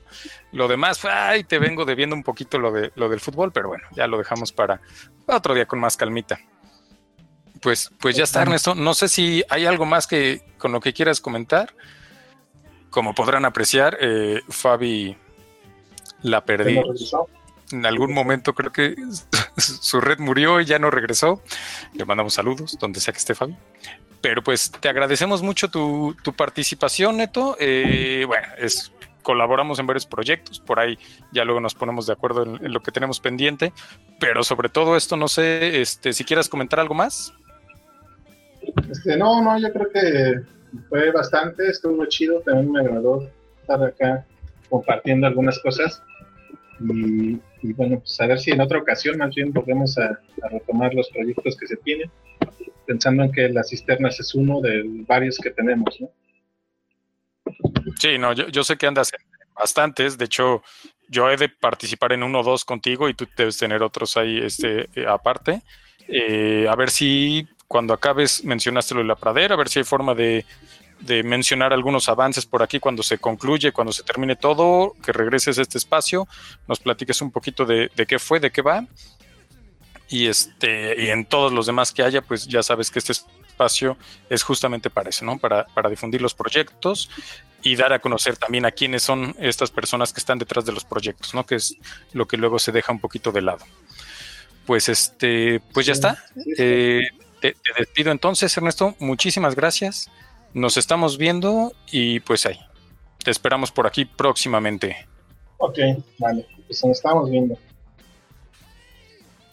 Lo 0.51 0.67
demás, 0.67 1.03
ay, 1.05 1.43
te 1.43 1.59
vengo 1.59 1.85
debiendo 1.85 2.15
un 2.15 2.23
poquito 2.23 2.59
lo, 2.59 2.71
de, 2.71 2.91
lo 2.95 3.09
del 3.09 3.19
fútbol, 3.19 3.51
pero 3.51 3.69
bueno, 3.69 3.83
ya 3.91 4.07
lo 4.07 4.17
dejamos 4.17 4.51
para 4.51 4.81
otro 5.25 5.53
día 5.53 5.65
con 5.65 5.79
más 5.79 5.97
calmita. 5.97 6.39
Pues, 7.61 7.91
pues 7.99 8.15
ya 8.15 8.23
está, 8.23 8.41
Ernesto. 8.41 8.75
No 8.75 8.93
sé 8.93 9.09
si 9.09 9.43
hay 9.49 9.65
algo 9.65 9.85
más 9.85 10.07
que 10.07 10.41
con 10.57 10.71
lo 10.71 10.79
que 10.79 10.93
quieras 10.93 11.21
comentar. 11.21 11.73
Como 12.89 13.13
podrán 13.13 13.45
apreciar, 13.45 13.97
eh, 14.01 14.41
Fabi 14.49 15.15
la 16.21 16.43
perdí. 16.45 16.81
En 17.71 17.85
algún 17.85 18.13
momento 18.13 18.55
creo 18.55 18.71
que 18.71 18.95
su 19.57 20.01
red 20.01 20.19
murió 20.19 20.59
y 20.59 20.65
ya 20.65 20.79
no 20.79 20.89
regresó. 20.89 21.43
Le 21.93 22.05
mandamos 22.05 22.33
saludos, 22.33 22.77
donde 22.79 22.99
sea 22.99 23.13
que 23.13 23.19
esté 23.19 23.35
Fabi. 23.35 23.55
Pero 24.21 24.43
pues 24.43 24.71
te 24.71 24.89
agradecemos 24.89 25.41
mucho 25.41 25.69
tu, 25.69 26.15
participación, 26.35 27.17
Neto. 27.17 27.55
Eh, 27.59 28.25
bueno, 28.27 28.47
es, 28.57 28.91
colaboramos 29.23 29.79
en 29.79 29.87
varios 29.87 30.05
proyectos, 30.05 30.59
por 30.59 30.79
ahí 30.79 30.97
ya 31.31 31.45
luego 31.45 31.59
nos 31.59 31.75
ponemos 31.75 32.07
de 32.07 32.13
acuerdo 32.13 32.43
en, 32.43 32.73
lo 32.73 32.81
que 32.81 32.91
tenemos 32.91 33.19
pendiente. 33.19 33.71
Pero 34.19 34.43
sobre 34.43 34.69
todo 34.69 34.97
esto, 34.97 35.15
no 35.15 35.27
sé 35.27 35.81
este, 35.81 36.13
si 36.13 36.23
quieras 36.23 36.49
comentar 36.49 36.79
algo 36.79 36.95
más. 36.95 37.33
Este, 38.89 39.15
no, 39.15 39.41
no, 39.41 39.57
yo 39.59 39.71
creo 39.71 39.89
que 39.91 40.41
fue 40.89 41.11
bastante, 41.11 41.67
estuvo 41.67 42.05
chido, 42.05 42.41
también 42.41 42.71
me 42.71 42.81
agradó 42.81 43.27
estar 43.61 43.81
acá 43.83 44.25
compartiendo 44.69 45.27
algunas 45.27 45.59
cosas. 45.59 46.03
Y, 46.81 47.73
bueno, 47.73 47.99
pues 47.99 48.19
a 48.21 48.27
ver 48.27 48.39
si 48.39 48.51
en 48.51 48.61
otra 48.61 48.79
ocasión 48.79 49.17
más 49.17 49.35
bien 49.35 49.51
volvemos 49.51 49.97
a 49.97 50.19
retomar 50.49 50.93
los 50.93 51.09
proyectos 51.09 51.57
que 51.57 51.67
se 51.67 51.75
tienen 51.77 52.09
pensando 52.89 53.21
en 53.21 53.31
que 53.31 53.47
las 53.49 53.69
cisternas 53.69 54.19
es 54.19 54.33
uno 54.33 54.61
de 54.61 54.81
varios 55.07 55.37
que 55.37 55.51
tenemos, 55.51 55.95
¿no? 56.01 56.09
Sí, 57.99 58.17
no, 58.17 58.33
yo, 58.33 58.63
sé 58.63 58.77
que 58.77 58.87
andas 58.87 59.11
en 59.13 59.19
bastantes, 59.53 60.17
de 60.17 60.25
hecho, 60.25 60.63
yo 61.07 61.29
he 61.29 61.37
de 61.37 61.49
participar 61.49 62.13
en 62.13 62.23
uno 62.23 62.39
o 62.39 62.43
dos 62.43 62.65
contigo 62.65 63.07
y 63.07 63.13
tú 63.13 63.27
debes 63.37 63.59
tener 63.59 63.83
otros 63.83 64.17
ahí 64.17 64.39
este, 64.39 64.89
eh, 64.95 65.05
aparte. 65.07 65.61
Eh, 66.07 66.65
a 66.67 66.75
ver 66.75 66.89
si 66.89 67.47
cuando 67.67 67.93
acabes 67.93 68.43
mencionaste 68.43 68.95
lo 68.95 69.01
de 69.01 69.07
la 69.07 69.15
pradera, 69.15 69.53
a 69.53 69.57
ver 69.57 69.69
si 69.69 69.79
hay 69.79 69.85
forma 69.85 70.15
de, 70.15 70.43
mencionar 71.23 71.71
algunos 71.73 72.09
avances 72.09 72.47
por 72.47 72.63
aquí 72.63 72.79
cuando 72.79 73.03
se 73.03 73.19
concluye, 73.19 73.71
cuando 73.71 73.93
se 73.93 74.01
termine 74.01 74.35
todo, 74.35 74.95
que 75.05 75.11
regreses 75.11 75.59
a 75.59 75.61
este 75.61 75.77
espacio, 75.77 76.27
nos 76.67 76.79
platiques 76.79 77.21
un 77.21 77.31
poquito 77.31 77.65
de 77.65 78.05
qué 78.07 78.17
fue, 78.17 78.39
de 78.39 78.49
qué 78.49 78.63
va 78.63 78.87
y 80.09 80.27
este 80.27 81.01
y 81.01 81.09
en 81.09 81.25
todos 81.25 81.53
los 81.53 81.67
demás 81.67 81.91
que 81.91 82.03
haya, 82.03 82.21
pues 82.21 82.47
ya 82.47 82.63
sabes 82.63 82.89
que 82.91 82.99
este 82.99 83.13
espacio 83.13 83.97
es 84.29 84.43
justamente 84.43 84.89
para 84.89 85.09
eso, 85.09 85.23
¿no? 85.25 85.37
Para, 85.37 85.65
para 85.67 85.89
difundir 85.89 86.21
los 86.21 86.33
proyectos 86.33 87.09
y 87.61 87.75
dar 87.75 87.93
a 87.93 87.99
conocer 87.99 88.37
también 88.37 88.65
a 88.65 88.71
quiénes 88.71 89.03
son 89.03 89.35
estas 89.39 89.69
personas 89.69 90.13
que 90.13 90.19
están 90.19 90.39
detrás 90.39 90.65
de 90.65 90.71
los 90.71 90.85
proyectos, 90.85 91.33
¿no? 91.33 91.45
Que 91.45 91.55
es 91.55 91.75
lo 92.13 92.27
que 92.27 92.37
luego 92.37 92.57
se 92.57 92.71
deja 92.71 92.91
un 92.91 92.99
poquito 92.99 93.31
de 93.31 93.41
lado. 93.41 93.65
Pues 94.65 94.89
este, 94.89 95.59
pues 95.73 95.85
ya 95.85 95.93
está. 95.93 96.23
Eh, 96.57 97.09
te, 97.41 97.53
te, 97.53 97.71
despido 97.77 98.11
entonces, 98.11 98.55
Ernesto. 98.55 98.95
Muchísimas 98.99 99.55
gracias. 99.55 100.09
Nos 100.53 100.77
estamos 100.77 101.17
viendo 101.17 101.73
y 101.91 102.19
pues 102.21 102.45
ahí. 102.45 102.59
Te 103.23 103.31
esperamos 103.31 103.71
por 103.71 103.87
aquí 103.87 104.05
próximamente. 104.05 105.07
Ok, 105.57 105.77
vale. 106.17 106.47
Pues 106.67 106.83
nos 106.85 106.97
estamos 106.97 107.29
viendo. 107.29 107.57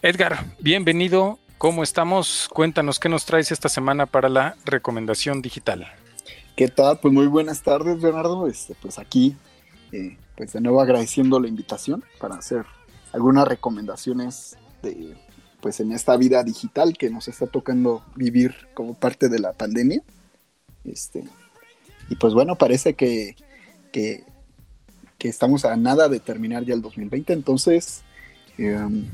Edgar, 0.03 0.45
bienvenido. 0.59 1.39
¿Cómo 1.57 1.81
estamos? 1.81 2.47
Cuéntanos 2.53 2.99
qué 2.99 3.09
nos 3.09 3.25
traes 3.25 3.51
esta 3.51 3.67
semana 3.67 4.05
para 4.05 4.29
la 4.29 4.55
recomendación 4.63 5.41
digital. 5.41 5.87
¿Qué 6.55 6.67
tal? 6.67 6.99
Pues 6.99 7.11
muy 7.11 7.25
buenas 7.25 7.63
tardes, 7.63 7.99
Leonardo. 7.99 8.45
Este, 8.45 8.75
pues 8.79 8.99
aquí, 8.99 9.35
eh, 9.91 10.15
pues 10.35 10.53
de 10.53 10.61
nuevo 10.61 10.81
agradeciendo 10.81 11.39
la 11.39 11.47
invitación 11.47 12.03
para 12.19 12.35
hacer 12.35 12.63
algunas 13.11 13.47
recomendaciones 13.47 14.55
de, 14.83 15.15
pues 15.61 15.79
en 15.79 15.91
esta 15.91 16.15
vida 16.15 16.43
digital 16.43 16.95
que 16.95 17.09
nos 17.09 17.27
está 17.27 17.47
tocando 17.47 18.03
vivir 18.15 18.53
como 18.75 18.93
parte 18.93 19.29
de 19.29 19.39
la 19.39 19.53
pandemia. 19.53 20.03
Este, 20.83 21.23
y 22.07 22.15
pues 22.17 22.35
bueno, 22.35 22.55
parece 22.55 22.93
que, 22.93 23.35
que, 23.91 24.23
estamos 25.21 25.65
a 25.65 25.75
nada 25.75 26.07
de 26.07 26.19
terminar 26.19 26.63
ya 26.63 26.75
el 26.75 26.81
2020, 26.81 27.33
entonces 27.33 28.03
em, 28.57 29.09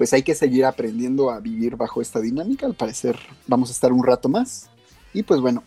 pues 0.00 0.14
hay 0.14 0.22
que 0.22 0.34
seguir 0.34 0.64
aprendiendo 0.64 1.30
a 1.30 1.40
vivir 1.40 1.76
bajo 1.76 2.00
esta 2.00 2.20
dinámica. 2.20 2.64
Al 2.64 2.72
parecer 2.72 3.18
vamos 3.46 3.68
a 3.68 3.72
estar 3.72 3.92
un 3.92 4.02
rato 4.02 4.30
más. 4.30 4.70
Y 5.12 5.24
pues 5.24 5.42
bueno, 5.42 5.62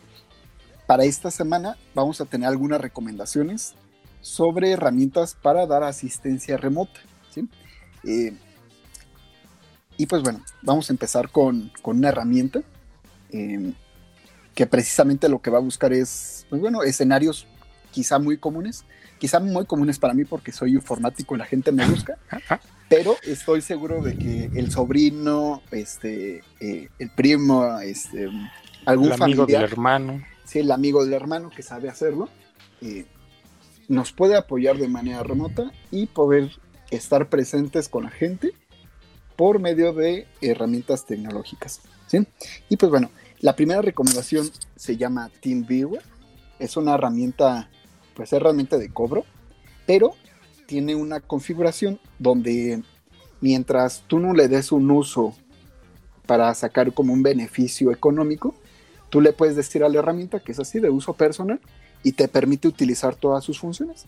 para 0.87 1.03
esta 1.03 1.29
semana 1.29 1.77
vamos 1.93 2.19
a 2.19 2.25
tener 2.25 2.49
algunas 2.49 2.81
recomendaciones 2.81 3.75
sobre 4.21 4.71
herramientas 4.71 5.37
para 5.39 5.67
dar 5.67 5.83
asistencia 5.83 6.57
remota. 6.57 6.99
Eh, 8.05 8.35
y 9.97 10.07
pues 10.07 10.23
bueno, 10.23 10.43
vamos 10.63 10.89
a 10.89 10.93
empezar 10.93 11.29
con, 11.29 11.71
una 11.83 12.09
herramienta 12.09 12.63
eh, 13.29 13.71
que 14.55 14.65
precisamente 14.65 15.29
lo 15.29 15.43
que 15.43 15.51
va 15.51 15.59
a 15.59 15.61
buscar 15.61 15.93
es, 15.93 16.47
pues 16.49 16.59
bueno, 16.59 16.81
escenarios 16.81 17.45
quizá 17.93 18.19
muy 18.19 18.37
comunes, 18.37 18.83
quizá 19.19 19.39
muy 19.39 19.65
comunes 19.65 19.99
para 19.99 20.13
mí 20.13 20.25
porque 20.25 20.51
soy 20.51 20.73
informático 20.73 21.35
y 21.35 21.37
la 21.37 21.45
gente 21.45 21.71
me 21.71 21.87
busca, 21.87 22.17
pero 22.89 23.15
estoy 23.23 23.61
seguro 23.61 24.01
de 24.01 24.17
que 24.17 24.49
el 24.55 24.71
sobrino, 24.71 25.61
este, 25.71 26.43
eh, 26.59 26.89
el 26.99 27.09
primo, 27.11 27.79
este, 27.79 28.29
algún 28.85 29.11
el 29.11 29.21
amigo 29.21 29.45
del 29.45 29.61
hermano, 29.61 30.21
sí, 30.43 30.59
el 30.59 30.71
amigo 30.71 31.05
del 31.05 31.13
hermano 31.13 31.49
que 31.49 31.63
sabe 31.63 31.89
hacerlo, 31.89 32.27
eh, 32.81 33.05
nos 33.87 34.11
puede 34.11 34.35
apoyar 34.35 34.77
de 34.77 34.87
manera 34.87 35.23
remota 35.23 35.71
y 35.91 36.07
poder 36.07 36.51
estar 36.91 37.29
presentes 37.29 37.89
con 37.89 38.03
la 38.03 38.09
gente 38.09 38.53
por 39.35 39.59
medio 39.59 39.93
de 39.93 40.27
herramientas 40.41 41.05
tecnológicas. 41.05 41.81
¿sí? 42.07 42.25
Y 42.69 42.77
pues 42.77 42.89
bueno, 42.89 43.09
la 43.39 43.55
primera 43.55 43.81
recomendación 43.81 44.49
se 44.75 44.95
llama 44.95 45.29
TeamViewer. 45.41 46.01
Es 46.59 46.77
una 46.77 46.93
herramienta, 46.93 47.69
pues 48.15 48.29
es 48.29 48.33
herramienta 48.33 48.77
de 48.77 48.89
cobro, 48.89 49.25
pero 49.85 50.13
tiene 50.65 50.95
una 50.95 51.19
configuración 51.19 51.99
donde 52.19 52.81
mientras 53.41 54.03
tú 54.07 54.19
no 54.19 54.33
le 54.33 54.47
des 54.47 54.71
un 54.71 54.89
uso 54.89 55.33
para 56.25 56.53
sacar 56.53 56.93
como 56.93 57.13
un 57.13 57.23
beneficio 57.23 57.91
económico, 57.91 58.55
tú 59.09 59.21
le 59.21 59.33
puedes 59.33 59.55
decir 59.55 59.83
a 59.83 59.89
la 59.89 59.99
herramienta 59.99 60.39
que 60.39 60.53
es 60.53 60.59
así 60.59 60.79
de 60.79 60.89
uso 60.89 61.13
personal 61.13 61.59
y 62.01 62.13
te 62.13 62.27
permite 62.27 62.67
utilizar 62.67 63.15
todas 63.15 63.43
sus 63.43 63.59
funciones. 63.59 64.05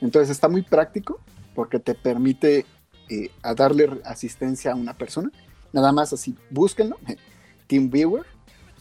Entonces 0.00 0.30
está 0.30 0.48
muy 0.48 0.62
práctico 0.62 1.20
porque 1.54 1.78
te 1.78 1.94
permite 1.94 2.66
eh, 3.08 3.30
a 3.42 3.54
darle 3.54 4.00
asistencia 4.04 4.72
a 4.72 4.76
una 4.76 4.94
persona. 4.94 5.30
Nada 5.72 5.92
más 5.92 6.12
así, 6.12 6.36
búsquenlo, 6.50 6.96
TeamViewer, 7.66 8.24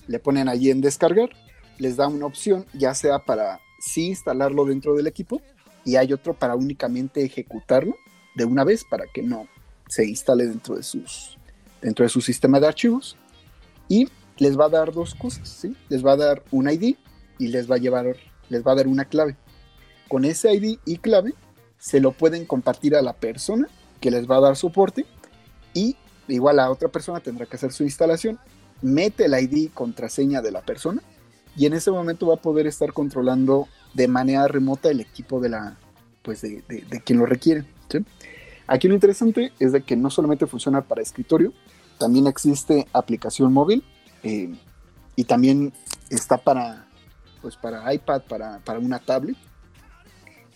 le 0.08 0.20
ponen 0.20 0.48
allí 0.50 0.70
en 0.70 0.82
descargar, 0.82 1.30
les 1.78 1.98
da 1.98 2.08
una 2.08 2.26
opción, 2.26 2.66
ya 2.74 2.94
sea 2.94 3.20
para 3.20 3.60
sí 3.86 4.08
instalarlo 4.08 4.66
dentro 4.66 4.96
del 4.96 5.08
equipo 5.08 5.42
y 5.84 5.96
hay 5.96 6.12
otro 6.12 6.34
para 6.34 6.56
únicamente 6.56 7.24
ejecutarlo 7.24 7.96
de 8.36 8.46
una 8.46 8.64
vez 8.64 8.84
para 8.84 9.06
que 9.14 9.22
no 9.22 9.48
se 9.88 10.06
instale 10.06 10.48
dentro 10.48 10.76
de 10.76 10.84
sus 10.84 11.38
dentro 11.82 12.04
de 12.04 12.10
su 12.10 12.22
sistema 12.22 12.60
de 12.60 12.68
archivos 12.68 13.16
y 13.88 14.10
les 14.38 14.60
va 14.60 14.66
a 14.66 14.70
dar 14.70 14.92
dos 14.92 15.14
cosas, 15.14 15.48
¿sí? 15.48 15.76
Les 15.88 16.04
va 16.04 16.14
a 16.14 16.18
dar 16.18 16.44
un 16.52 16.70
ID 16.70 16.96
y 17.38 17.48
les 17.48 17.70
va 17.70 17.76
a 17.76 17.78
llevar 17.78 18.16
les 18.50 18.66
va 18.66 18.72
a 18.72 18.76
dar 18.76 18.88
una 18.88 19.06
clave. 19.06 19.36
Con 20.08 20.26
ese 20.26 20.54
ID 20.54 20.80
y 20.86 20.98
clave 20.98 21.34
se 21.78 22.00
lo 22.00 22.12
pueden 22.12 22.46
compartir 22.46 22.96
a 22.96 23.02
la 23.02 23.14
persona 23.14 23.68
que 24.02 24.10
les 24.10 24.30
va 24.30 24.38
a 24.38 24.42
dar 24.42 24.56
soporte 24.56 25.06
y 25.74 25.96
igual 26.28 26.60
a 26.60 26.72
otra 26.72 26.90
persona 26.90 27.20
tendrá 27.20 27.46
que 27.46 27.56
hacer 27.56 27.72
su 27.72 27.84
instalación, 27.84 28.40
mete 28.82 29.26
el 29.26 29.34
ID 29.40 29.58
y 29.58 29.68
contraseña 29.68 30.42
de 30.42 30.52
la 30.52 30.62
persona 30.62 31.04
y 31.56 31.66
en 31.66 31.74
ese 31.74 31.92
momento 31.92 32.28
va 32.28 32.36
a 32.36 32.42
poder 32.42 32.68
estar 32.68 32.94
controlando 32.94 33.68
de 33.94 34.08
manera 34.08 34.48
remota 34.48 34.90
el 34.90 35.00
equipo 35.00 35.40
de 35.40 35.50
la 35.50 35.78
pues 36.22 36.42
de, 36.42 36.64
quien 37.06 37.20
lo 37.20 37.26
requiere. 37.26 37.66
Aquí 38.68 38.88
lo 38.88 38.96
interesante 38.96 39.54
es 39.60 39.72
de 39.72 39.82
que 39.84 39.96
no 39.96 40.10
solamente 40.10 40.48
funciona 40.48 40.82
para 40.82 41.02
escritorio, 41.02 41.54
también 42.00 42.26
existe 42.26 42.88
aplicación 42.94 43.54
móvil 43.54 43.84
eh, 44.24 44.54
y 45.16 45.24
también 45.24 45.72
está 46.10 46.38
para 46.38 46.88
pues 47.42 47.56
para 47.56 47.94
iPad, 47.94 48.24
para, 48.24 48.58
para 48.60 48.80
una 48.80 48.98
tablet. 48.98 49.38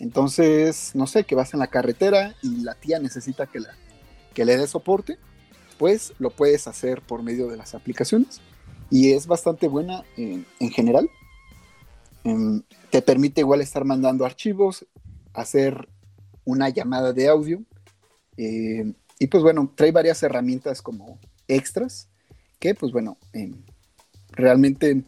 Entonces, 0.00 0.90
no 0.94 1.06
sé, 1.06 1.22
que 1.22 1.36
vas 1.36 1.54
en 1.54 1.60
la 1.60 1.68
carretera 1.68 2.34
y 2.42 2.62
la 2.62 2.74
tía 2.74 2.98
necesita 2.98 3.46
que, 3.46 3.60
la, 3.60 3.76
que 4.34 4.44
le 4.44 4.56
dé 4.56 4.66
soporte, 4.66 5.16
pues 5.78 6.14
lo 6.18 6.30
puedes 6.30 6.66
hacer 6.66 7.00
por 7.00 7.22
medio 7.22 7.46
de 7.46 7.56
las 7.56 7.76
aplicaciones 7.76 8.40
y 8.90 9.12
es 9.12 9.26
bastante 9.26 9.68
buena 9.68 10.04
en, 10.16 10.44
general. 10.70 11.08
Em, 12.24 12.62
te 12.90 13.02
permite 13.02 13.40
igual 13.40 13.60
estar 13.60 13.84
mandando 13.84 14.24
archivos, 14.24 14.86
hacer 15.32 15.88
una 16.44 16.68
llamada 16.68 17.12
de 17.12 17.28
audio 17.28 17.62
eh, 18.36 18.92
y 19.18 19.26
pues 19.28 19.42
bueno, 19.42 19.72
trae 19.74 19.92
varias 19.92 20.22
herramientas 20.22 20.82
como 20.82 21.18
extras 21.46 22.08
que 22.58 22.74
pues 22.74 22.92
bueno, 22.92 23.16
em, 23.32 23.62
realmente 24.32 25.02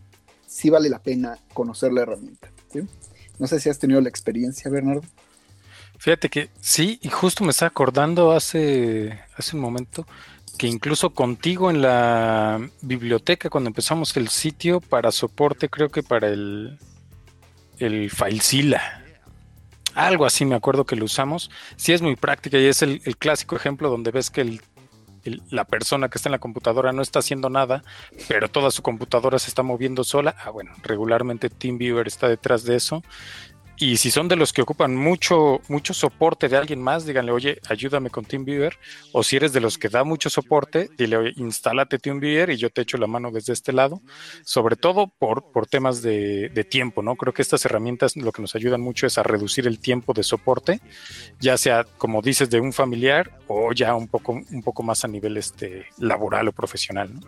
sí 0.47 0.71
vale 0.71 0.89
la 0.89 1.03
pena 1.03 1.39
conocer 1.53 1.93
la 1.93 2.03
herramienta. 2.03 2.51
No 3.39 3.47
sé 3.47 3.61
si 3.61 3.69
has 3.69 3.79
tenido 3.79 4.01
la 4.01 4.09
experiencia, 4.09 4.71
Bernardo. 4.71 5.03
Fíjate 5.99 6.29
que 6.29 6.49
sí, 6.61 6.99
y 7.03 7.09
justo 7.09 7.45
me 7.45 7.51
está 7.51 7.67
acordando 7.67 8.33
hace, 8.33 9.21
hace 9.37 9.57
un 9.57 9.63
momento 9.63 10.07
que 10.62 10.68
incluso 10.68 11.10
contigo 11.10 11.72
en 11.72 11.82
la 11.82 12.70
biblioteca, 12.82 13.51
cuando 13.51 13.66
empezamos 13.66 14.16
el 14.16 14.28
sitio 14.28 14.80
para 14.80 15.10
soporte, 15.10 15.68
creo 15.68 15.89
que 15.89 16.05
para 16.05 16.28
el, 16.28 16.78
el 17.80 18.09
FileZilla, 18.12 19.05
algo 19.97 20.24
así 20.24 20.44
me 20.44 20.55
acuerdo 20.55 20.84
que 20.84 20.94
lo 20.94 21.06
usamos, 21.06 21.51
sí 21.74 21.93
es 21.93 22.01
muy 22.01 22.14
práctica 22.14 22.60
y 22.60 22.66
es 22.66 22.80
el, 22.82 23.01
clásico 23.18 23.56
ejemplo 23.56 23.90
donde 23.90 24.12
ves 24.12 24.30
que 24.30 24.60
la 25.51 25.64
persona 25.64 26.09
que 26.09 26.18
está 26.18 26.28
en 26.28 26.32
la 26.32 26.39
computadora 26.39 26.93
no 26.93 27.02
está 27.02 27.18
haciendo 27.18 27.51
nada, 27.51 27.82
pero 28.28 28.48
toda 28.48 28.70
su 28.70 28.82
computadora 28.82 29.40
se 29.40 29.48
está 29.48 29.64
moviendo 29.64 30.05
sola. 30.05 30.36
Ah, 30.44 30.51
bueno, 30.51 30.70
regularmente 30.84 31.51
TeamViewer 31.51 32.06
está 32.06 32.28
detrás 32.28 32.62
de 32.62 32.76
eso 32.76 33.02
y 33.83 33.97
si 33.97 34.13
son 34.13 34.29
de 34.29 34.37
los 34.37 34.53
que 34.53 34.63
ocupan 34.63 34.95
mucho, 34.95 35.61
mucho 35.67 35.93
soporte 35.93 36.49
de 36.49 36.57
alguien 36.57 36.81
más, 36.81 37.05
díganle, 37.05 37.33
oye, 37.33 37.59
ayúdame 37.69 38.11
con 38.11 38.25
TeamViewer. 38.25 38.79
O 39.11 39.25
si 39.25 39.35
eres 39.35 39.53
de 39.53 39.61
los 39.61 39.77
que 39.77 39.89
da 39.89 40.05
mucho 40.05 40.31
soporte, 40.31 40.89
dile, 40.97 41.17
oye, 41.17 41.33
instálate 41.37 41.99
TeamViewer 41.99 42.51
y 42.51 42.59
yo 42.59 42.71
te 42.71 42.83
echo 42.83 42.97
la 42.97 43.09
mano 43.09 43.33
desde 43.33 43.53
este 43.53 43.73
lado. 43.73 44.01
Sobre 44.45 44.77
todo 44.77 45.09
por, 45.09 45.51
por 45.51 45.67
temas 45.67 46.01
de, 46.01 46.67
tiempo, 46.71 47.03
¿no? 47.03 47.17
Creo 47.17 47.35
que 47.35 47.43
estas 47.43 47.65
herramientas 47.65 48.17
lo 48.17 48.31
que 48.31 48.41
nos 48.41 48.55
ayudan 48.55 48.81
mucho 48.81 49.09
es 49.09 49.19
a 49.19 49.25
reducir 49.25 49.67
el 49.67 49.81
tiempo 49.81 50.13
de 50.13 50.23
soporte, 50.23 50.81
ya 51.41 51.59
sea, 51.59 51.83
como 51.99 52.23
dices, 52.23 52.51
de 52.51 52.61
un 52.61 52.73
familiar 52.73 53.37
o 53.49 53.73
ya 53.73 53.97
un 53.97 54.07
poco, 54.07 54.35
un 54.49 54.63
poco 54.63 54.85
más 54.85 55.05
a 55.05 55.09
nivel 55.09 55.37
este, 55.37 55.87
laboral 55.99 56.47
o 56.47 56.53
profesional, 56.53 57.13
¿no? 57.13 57.21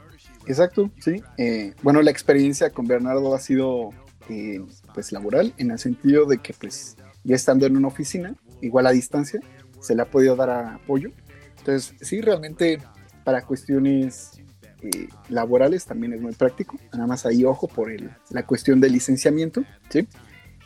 Exacto, 0.47 0.89
sí. 1.01 1.21
Eh, 1.37 1.75
bueno, 1.83 2.01
la 2.01 2.13
experiencia 2.13 2.71
con 2.71 2.87
Bernardo 2.87 3.35
ha 3.35 3.41
sido 3.41 3.91
eh, 4.29 4.61
pues 4.95 5.13
laboral, 5.13 5.53
en 5.59 5.73
el 5.73 5.79
sentido 5.79 6.25
de 6.25 6.39
que 6.39 6.55
pues 6.55 6.97
ya 7.25 7.35
estando 7.35 7.67
en 7.67 7.77
una 7.77 7.89
oficina, 7.89 8.35
igual 8.61 8.87
a 8.87 8.93
distancia, 8.93 9.41
se 9.81 9.95
le 9.95 10.03
ha 10.03 10.11
podido 10.11 10.37
dar 10.37 10.51
apoyo. 10.51 11.11
Entonces, 11.59 11.95
sí, 12.01 12.21
realmente 12.21 12.81
para 13.25 13.45
cuestiones 13.45 14.41
eh, 14.83 15.09
laborales 15.29 15.85
también 15.85 16.13
es 16.13 16.21
muy 16.21 16.33
práctico. 16.33 16.79
Nada 16.93 17.07
más 17.07 17.27
ahí 17.27 17.45
ojo 17.45 17.67
por 17.67 17.91
el, 17.91 18.11
la 18.31 18.47
cuestión 18.47 18.81
del 18.81 18.93
licenciamiento, 18.93 19.65
¿sí? 19.89 20.07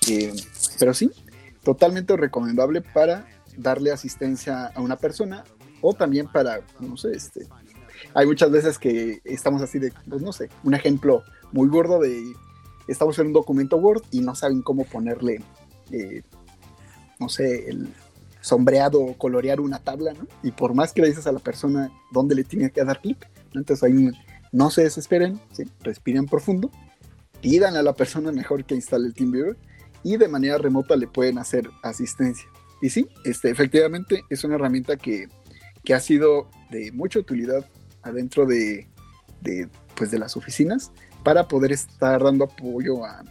Eh, 0.09 0.33
pero 0.79 0.95
sí, 0.95 1.11
totalmente 1.63 2.17
recomendable 2.17 2.81
para 2.81 3.27
darle 3.57 3.93
asistencia 3.93 4.67
a 4.67 4.81
una 4.81 4.97
persona 4.97 5.45
o 5.81 5.95
también 5.95 6.27
para, 6.27 6.61
no 6.81 6.97
sé, 6.97 7.13
este, 7.13 7.47
hay 8.15 8.27
muchas 8.27 8.51
veces 8.51 8.79
que 8.79 9.21
estamos 9.25 9.63
así 9.63 9.79
de, 9.79 9.93
pues 10.09 10.23
no 10.23 10.33
sé, 10.33 10.49
un 10.65 10.75
ejemplo 10.75 11.23
muy 11.53 11.69
gordo 11.69 12.01
de 12.01 12.33
estamos 12.93 13.19
en 13.19 13.29
un 13.29 13.33
documento 13.33 13.77
Word 13.77 14.03
y 14.11 14.21
no 14.21 14.35
saben 14.35 14.63
cómo 14.63 14.85
ponerle, 14.85 15.43
eh, 15.93 16.23
no 17.19 17.29
sé, 17.29 17.69
el 17.69 17.89
sombreado 18.41 19.01
o 19.01 19.19
colorear 19.19 19.61
una 19.61 19.79
tabla, 19.79 20.13
¿no? 20.15 20.27
Y 20.43 20.53
por 20.53 20.75
más 20.75 20.93
que 20.93 21.03
le 21.03 21.09
dices 21.09 21.27
a 21.27 21.33
la 21.33 21.39
persona 21.39 21.91
dónde 22.13 22.35
le 22.35 22.45
tiene 22.45 22.71
que 22.71 22.85
dar 22.85 23.01
clic, 23.01 23.29
entonces 23.55 23.83
ahí 23.83 24.11
no 24.53 24.71
se 24.71 24.85
desesperen, 24.85 25.41
¿sí? 25.53 25.65
respiren 25.83 26.27
profundo, 26.27 26.71
pidan 27.41 27.77
a 27.77 27.83
la 27.83 27.95
persona 27.95 28.33
mejor 28.33 28.65
que 28.65 28.75
instale 28.75 29.07
el 29.07 29.15
TeamViewer 29.15 29.57
y 30.03 30.17
de 30.17 30.29
manera 30.29 30.59
remota 30.59 30.97
le 30.97 31.07
pueden 31.07 31.39
hacer 31.39 31.69
asistencia. 31.83 32.49
Y 32.81 32.91
sí, 32.91 33.09
este, 33.25 33.51
efectivamente 33.51 34.25
es 34.31 34.45
una 34.45 34.55
herramienta 34.55 34.97
que, 34.97 35.29
que 35.85 35.95
ha 35.95 36.01
sido 36.01 36.49
de 36.71 36.93
mucha 36.93 37.19
utilidad 37.19 37.69
adentro 38.03 38.47
de, 38.47 38.89
de, 39.41 39.69
pues 39.97 40.11
de 40.11 40.19
las 40.19 40.37
oficinas 40.37 40.93
para 41.29 41.47
poder 41.47 41.73
estar 41.73 42.25
dando 42.25 42.45
apoyo 42.45 43.05
a, 43.05 43.23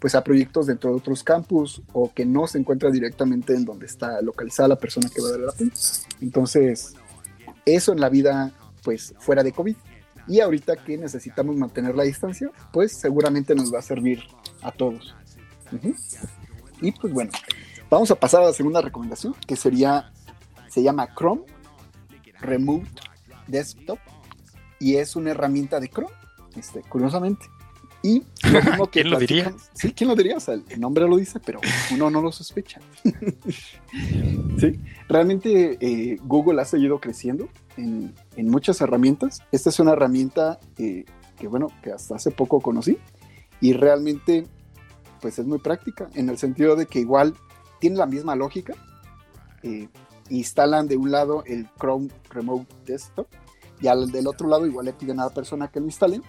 pues 0.00 0.16
a 0.16 0.24
proyectos 0.24 0.66
dentro 0.66 0.90
de 0.90 0.96
otros 0.96 1.22
campus 1.22 1.80
o 1.92 2.12
que 2.12 2.26
no 2.26 2.48
se 2.48 2.58
encuentra 2.58 2.90
directamente 2.90 3.54
en 3.54 3.64
donde 3.64 3.86
está 3.86 4.20
localizada 4.20 4.70
la 4.70 4.76
persona 4.76 5.08
que 5.08 5.22
va 5.22 5.28
a 5.28 5.30
dar 5.30 5.40
el 5.42 5.48
apoyo. 5.50 5.70
Entonces, 6.20 6.94
eso 7.64 7.92
en 7.92 8.00
la 8.00 8.08
vida, 8.08 8.50
pues 8.82 9.14
fuera 9.20 9.44
de 9.44 9.52
COVID. 9.52 9.76
Y 10.26 10.40
ahorita 10.40 10.74
que 10.74 10.98
necesitamos 10.98 11.54
mantener 11.54 11.94
la 11.94 12.02
distancia, 12.02 12.50
pues 12.72 12.98
seguramente 12.98 13.54
nos 13.54 13.72
va 13.72 13.78
a 13.78 13.82
servir 13.82 14.24
a 14.62 14.72
todos. 14.72 15.14
Y 16.80 16.90
pues 16.90 17.12
bueno, 17.12 17.30
vamos 17.88 18.10
a 18.10 18.16
pasar 18.16 18.42
a 18.42 18.46
la 18.46 18.54
segunda 18.54 18.80
recomendación, 18.80 19.36
que 19.46 19.54
sería, 19.54 20.10
se 20.68 20.82
llama 20.82 21.14
Chrome 21.14 21.44
Remote 22.40 22.90
Desktop 23.46 24.00
y 24.80 24.96
es 24.96 25.14
una 25.14 25.30
herramienta 25.30 25.78
de 25.78 25.86
Chrome 25.86 26.25
este, 26.56 26.82
curiosamente. 26.82 27.46
Y 28.02 28.22
lo 28.78 28.86
¿Quién 28.90 29.10
lo 29.10 29.18
diría? 29.18 29.52
Sí, 29.72 29.92
¿quién 29.92 30.08
lo 30.08 30.14
diría? 30.14 30.36
O 30.36 30.40
sea, 30.40 30.54
el 30.54 30.80
nombre 30.80 31.08
lo 31.08 31.16
dice, 31.16 31.40
pero 31.44 31.60
uno 31.92 32.10
no 32.10 32.20
lo 32.20 32.30
sospecha. 32.30 32.80
sí, 34.58 34.78
realmente 35.08 35.76
eh, 35.80 36.16
Google 36.22 36.60
ha 36.60 36.64
seguido 36.64 37.00
creciendo 37.00 37.48
en, 37.76 38.14
muchas 38.36 38.80
herramientas. 38.80 39.40
Esta 39.50 39.70
es 39.70 39.80
una 39.80 39.92
herramienta 39.92 40.60
eh, 40.78 41.04
que, 41.36 41.48
bueno, 41.48 41.68
que 41.82 41.92
hasta 41.92 42.16
hace 42.16 42.30
poco 42.30 42.60
conocí 42.60 42.98
y 43.60 43.72
realmente, 43.72 44.46
pues 45.20 45.38
es 45.38 45.46
muy 45.46 45.58
práctica 45.58 46.08
en 46.14 46.28
el 46.28 46.38
sentido 46.38 46.76
de 46.76 46.86
que 46.86 47.00
igual 47.00 47.34
tiene 47.80 47.96
la 47.96 48.06
misma 48.06 48.36
lógica. 48.36 48.74
Eh, 49.62 49.88
instalan 50.28 50.86
de 50.86 50.96
un 50.96 51.10
lado 51.10 51.42
el 51.46 51.68
Chrome 51.78 52.08
Remote 52.30 52.66
Desktop 52.84 53.26
y 53.80 53.88
al 53.88 54.10
del 54.10 54.26
otro 54.26 54.48
lado 54.48 54.66
igual 54.66 54.86
le 54.86 54.92
piden 54.92 55.20
a 55.20 55.24
la 55.24 55.30
persona 55.30 55.68
que 55.68 55.80
lo 55.80 55.86
instalen 55.86 56.22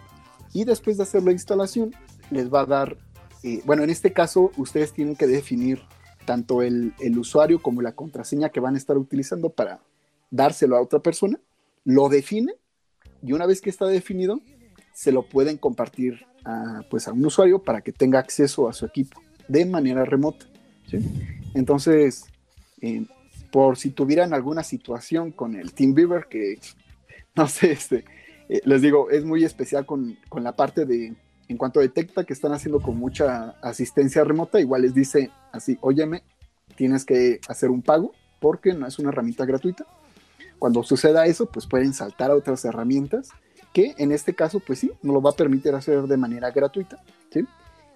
y 0.57 0.63
después 0.63 0.97
de 0.97 1.03
hacer 1.03 1.21
la 1.21 1.31
instalación 1.31 1.93
les 2.31 2.51
va 2.51 2.61
a 2.61 2.65
dar, 2.65 2.97
eh, 3.43 3.61
bueno, 3.63 3.83
en 3.83 3.91
este 3.91 4.11
caso 4.11 4.51
ustedes 4.57 4.91
tienen 4.91 5.15
que 5.15 5.27
definir 5.27 5.83
tanto 6.25 6.63
el, 6.63 6.93
usuario 7.15 7.61
como 7.61 7.83
la 7.83 7.91
contraseña 7.91 8.49
que 8.49 8.59
van 8.59 8.73
a 8.73 8.79
estar 8.79 8.97
utilizando 8.97 9.49
para 9.49 9.81
dárselo 10.31 10.75
a 10.75 10.81
otra 10.81 10.99
persona, 10.99 11.39
lo 11.85 12.09
define 12.09 12.55
y 13.21 13.33
una 13.33 13.45
vez 13.45 13.61
que 13.61 13.69
está 13.69 13.85
definido, 13.85 14.41
se 14.95 15.11
lo 15.11 15.29
pueden 15.29 15.57
compartir 15.57 16.25
a, 16.43 16.81
pues 16.89 17.07
a 17.07 17.13
un 17.13 17.23
usuario 17.23 17.61
para 17.61 17.81
que 17.81 17.91
tenga 17.91 18.17
acceso 18.17 18.67
a 18.67 18.73
su 18.73 18.83
equipo 18.87 19.21
de 19.47 19.63
manera 19.63 20.05
remota. 20.05 20.47
Entonces, 21.53 22.25
eh, 22.81 23.05
por 23.51 23.77
si 23.77 23.91
tuvieran 23.91 24.33
alguna 24.33 24.63
situación 24.63 25.31
con 25.31 25.53
el 25.53 25.73
TeamViewer 25.73 26.25
que, 26.27 26.57
no 27.35 27.47
sé, 27.47 27.73
este, 27.73 28.05
eh, 28.49 28.61
les 28.65 28.81
digo, 28.81 29.09
es 29.09 29.25
muy 29.25 29.43
especial 29.43 29.85
con, 29.85 30.17
la 30.33 30.55
parte 30.55 30.85
de, 30.85 31.13
en 31.47 31.57
cuanto 31.57 31.79
detecta 31.79 32.23
que 32.23 32.33
están 32.33 32.53
haciendo 32.53 32.79
con 32.79 32.97
mucha 32.97 33.55
asistencia 33.61 34.23
remota, 34.23 34.59
igual 34.59 34.83
les 34.83 34.93
dice 34.93 35.31
así, 35.51 35.77
óyeme, 35.81 36.23
tienes 36.75 37.05
que 37.05 37.39
hacer 37.47 37.69
un 37.69 37.81
pago 37.81 38.13
porque 38.39 38.73
no 38.73 38.87
es 38.87 38.99
una 38.99 39.09
herramienta 39.09 39.45
gratuita. 39.45 39.85
Cuando 40.59 40.83
suceda 40.83 41.25
eso, 41.25 41.47
pues 41.47 41.67
pueden 41.67 41.93
saltar 41.93 42.31
a 42.31 42.35
otras 42.35 42.63
herramientas 42.65 43.29
que 43.73 43.93
en 43.97 44.11
este 44.11 44.33
caso, 44.33 44.59
pues 44.59 44.79
sí, 44.79 44.91
nos 45.03 45.13
lo 45.13 45.21
va 45.21 45.31
a 45.31 45.35
permitir 45.35 45.75
hacer 45.75 46.03
de 46.03 46.17
manera 46.17 46.51
gratuita. 46.51 47.03
¿sí? 47.31 47.45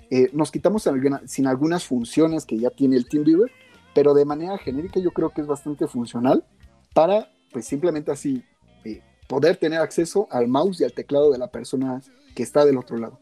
Eh, 0.10 0.30
nos 0.34 0.52
quitamos 0.52 0.88
sin 1.26 1.48
algunas 1.48 1.86
funciones 1.86 2.45
que 2.45 2.57
ya 2.57 2.69
tiene 2.69 2.98
el 2.98 3.07
TeamViewer, 3.07 3.52
pero 3.95 4.14
de 4.14 4.26
manera 4.26 4.57
genérica 4.57 4.99
yo 4.99 5.11
creo 5.11 5.30
que 5.30 5.41
es 5.41 5.48
bastante 5.48 5.88
funcional 5.88 6.44
para, 6.94 7.30
pues 7.52 7.65
simplemente 7.65 8.11
así, 8.11 8.44
poder 9.32 9.56
tener 9.56 9.80
acceso 9.80 10.28
al 10.30 10.49
mouse 10.49 10.82
y 10.82 10.84
al 10.84 10.91
teclado 10.91 11.32
de 11.32 11.38
la 11.38 11.48
persona 11.48 12.02
que 12.36 12.44
está 12.44 12.66
del 12.66 12.78
otro 12.78 12.98
lado. 12.98 13.18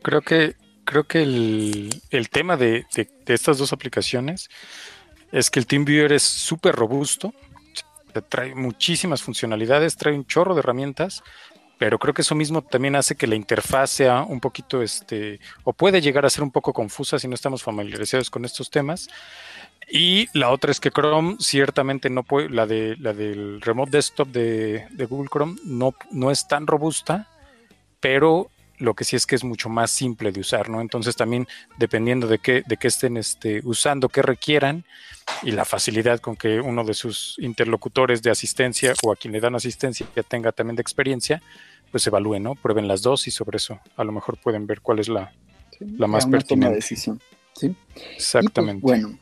Creo 0.00 0.22
que, 0.22 0.56
creo 0.84 1.04
que 1.04 1.20
el, 1.20 2.28
tema 2.30 2.56
de, 2.56 2.86
estas 3.26 3.58
dos 3.58 3.74
aplicaciones 3.74 4.48
es 5.30 5.50
que 5.50 5.60
el 5.60 5.66
TeamViewer 5.66 6.14
es 6.14 6.22
súper 6.22 6.74
robusto, 6.74 7.34
trae 8.30 8.54
muchísimas 8.54 9.22
funcionalidades, 9.22 9.98
trae 9.98 10.14
un 10.14 10.24
chorro 10.24 10.54
de 10.54 10.60
herramientas, 10.60 11.22
pero 11.80 11.98
creo 11.98 12.12
que 12.12 12.20
eso 12.20 12.34
mismo 12.34 12.60
también 12.60 12.94
hace 12.94 13.16
que 13.16 13.26
la 13.26 13.36
interfaz 13.36 13.88
sea 13.88 14.22
un 14.22 14.38
poquito, 14.38 14.82
este, 14.82 15.40
o 15.64 15.72
puede 15.72 16.02
llegar 16.02 16.26
a 16.26 16.30
ser 16.30 16.42
un 16.42 16.50
poco 16.50 16.74
confusa 16.74 17.18
si 17.18 17.26
no 17.26 17.34
estamos 17.34 17.62
familiarizados 17.62 18.28
con 18.28 18.44
estos 18.44 18.68
temas. 18.68 19.08
Y 19.90 20.28
la 20.38 20.50
otra 20.50 20.72
es 20.72 20.78
que 20.78 20.90
Chrome 20.90 21.36
ciertamente 21.40 22.10
no 22.10 22.22
puede, 22.22 22.50
la 22.50 22.66
de 22.66 22.98
la 22.98 23.14
del 23.14 23.62
remote 23.62 23.92
desktop 23.92 24.28
de, 24.28 24.88
Google 25.08 25.30
Chrome 25.32 25.56
no, 25.64 25.94
no 26.10 26.30
es 26.30 26.46
tan 26.46 26.66
robusta, 26.66 27.28
pero 27.98 28.50
lo 28.76 28.92
que 28.92 29.04
sí 29.04 29.16
es 29.16 29.24
que 29.24 29.36
es 29.36 29.42
mucho 29.42 29.70
más 29.70 29.90
simple 29.90 30.32
de 30.32 30.40
usar, 30.40 30.68
¿no? 30.68 30.82
Entonces 30.82 31.16
también 31.16 31.48
dependiendo 31.78 32.26
de 32.26 32.40
qué, 32.40 32.62
de 32.66 32.76
qué 32.76 32.88
estén 32.88 33.16
este, 33.16 33.62
usando, 33.64 34.10
qué 34.10 34.20
requieran 34.20 34.84
y 35.42 35.52
la 35.52 35.64
facilidad 35.64 36.20
con 36.20 36.36
que 36.36 36.60
uno 36.60 36.84
de 36.84 36.92
sus 36.92 37.36
interlocutores 37.38 38.20
de 38.22 38.30
asistencia 38.30 38.92
o 39.02 39.12
a 39.12 39.16
quien 39.16 39.32
le 39.32 39.40
dan 39.40 39.54
asistencia 39.54 40.06
tenga 40.28 40.52
también 40.52 40.76
de 40.76 40.82
experiencia, 40.82 41.42
pues 41.90 42.06
evalúen, 42.06 42.42
¿no? 42.42 42.54
Prueben 42.54 42.88
las 42.88 43.02
dos 43.02 43.26
y 43.26 43.30
sobre 43.30 43.56
eso 43.56 43.80
a 43.96 44.04
lo 44.04 44.12
mejor 44.12 44.38
pueden 44.38 44.66
ver 44.66 44.80
cuál 44.80 44.98
es 44.98 45.08
la, 45.08 45.32
la 45.80 46.06
más 46.06 46.26
pertinente. 46.26 46.76
decisión. 46.76 47.20
¿sí? 47.54 47.74
Exactamente. 48.14 48.82
Pues, 48.82 49.02
bueno, 49.02 49.18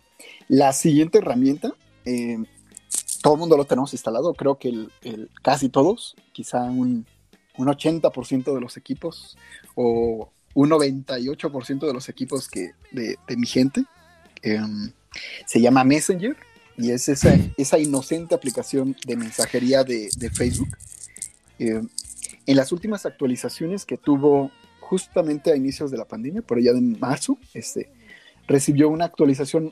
la 0.49 0.73
siguiente 0.73 1.19
herramienta, 1.19 1.75
eh, 2.05 2.39
todo 3.23 3.35
el 3.35 3.41
mundo 3.41 3.57
lo 3.57 3.65
tenemos 3.65 3.93
instalado, 3.93 4.35
creo 4.35 4.59
que 4.59 4.69
el, 4.69 5.31
casi 5.43 5.69
todos, 5.69 6.17
quizá 6.33 6.63
un, 6.65 7.07
un 7.57 7.67
80% 7.67 8.55
de 8.55 8.61
los 8.61 8.77
equipos 8.77 9.37
o 9.75 10.31
un 10.55 10.71
98% 10.71 11.87
de 11.87 11.93
los 11.93 12.09
equipos 12.09 12.49
que, 12.49 12.73
de, 12.91 13.17
mi 13.37 13.47
gente. 13.47 13.85
Em, 14.43 14.93
se 15.47 15.61
llama 15.61 15.85
Messenger 15.85 16.37
y 16.77 16.91
es 16.91 17.09
esa, 17.09 17.37
esa 17.57 17.79
inocente 17.79 18.35
aplicación 18.35 18.97
de 19.05 19.17
mensajería 19.17 19.85
de, 19.85 20.11
Facebook. 20.33 20.77
Em, 21.59 21.89
en 22.49 22.57
las 22.57 22.73
últimas 22.73 23.05
actualizaciones 23.05 23.85
que 23.85 23.99
tuvo 23.99 24.51
justamente 24.81 25.53
a 25.53 25.57
inicios 25.57 25.91
de 25.91 25.99
la 25.99 26.07
pandemia, 26.07 26.41
por 26.41 26.57
allá 26.57 26.73
de 26.73 26.81
marzo, 26.81 27.37
este, 27.53 27.91
recibió 28.47 28.89
una 28.89 29.05
actualización 29.05 29.71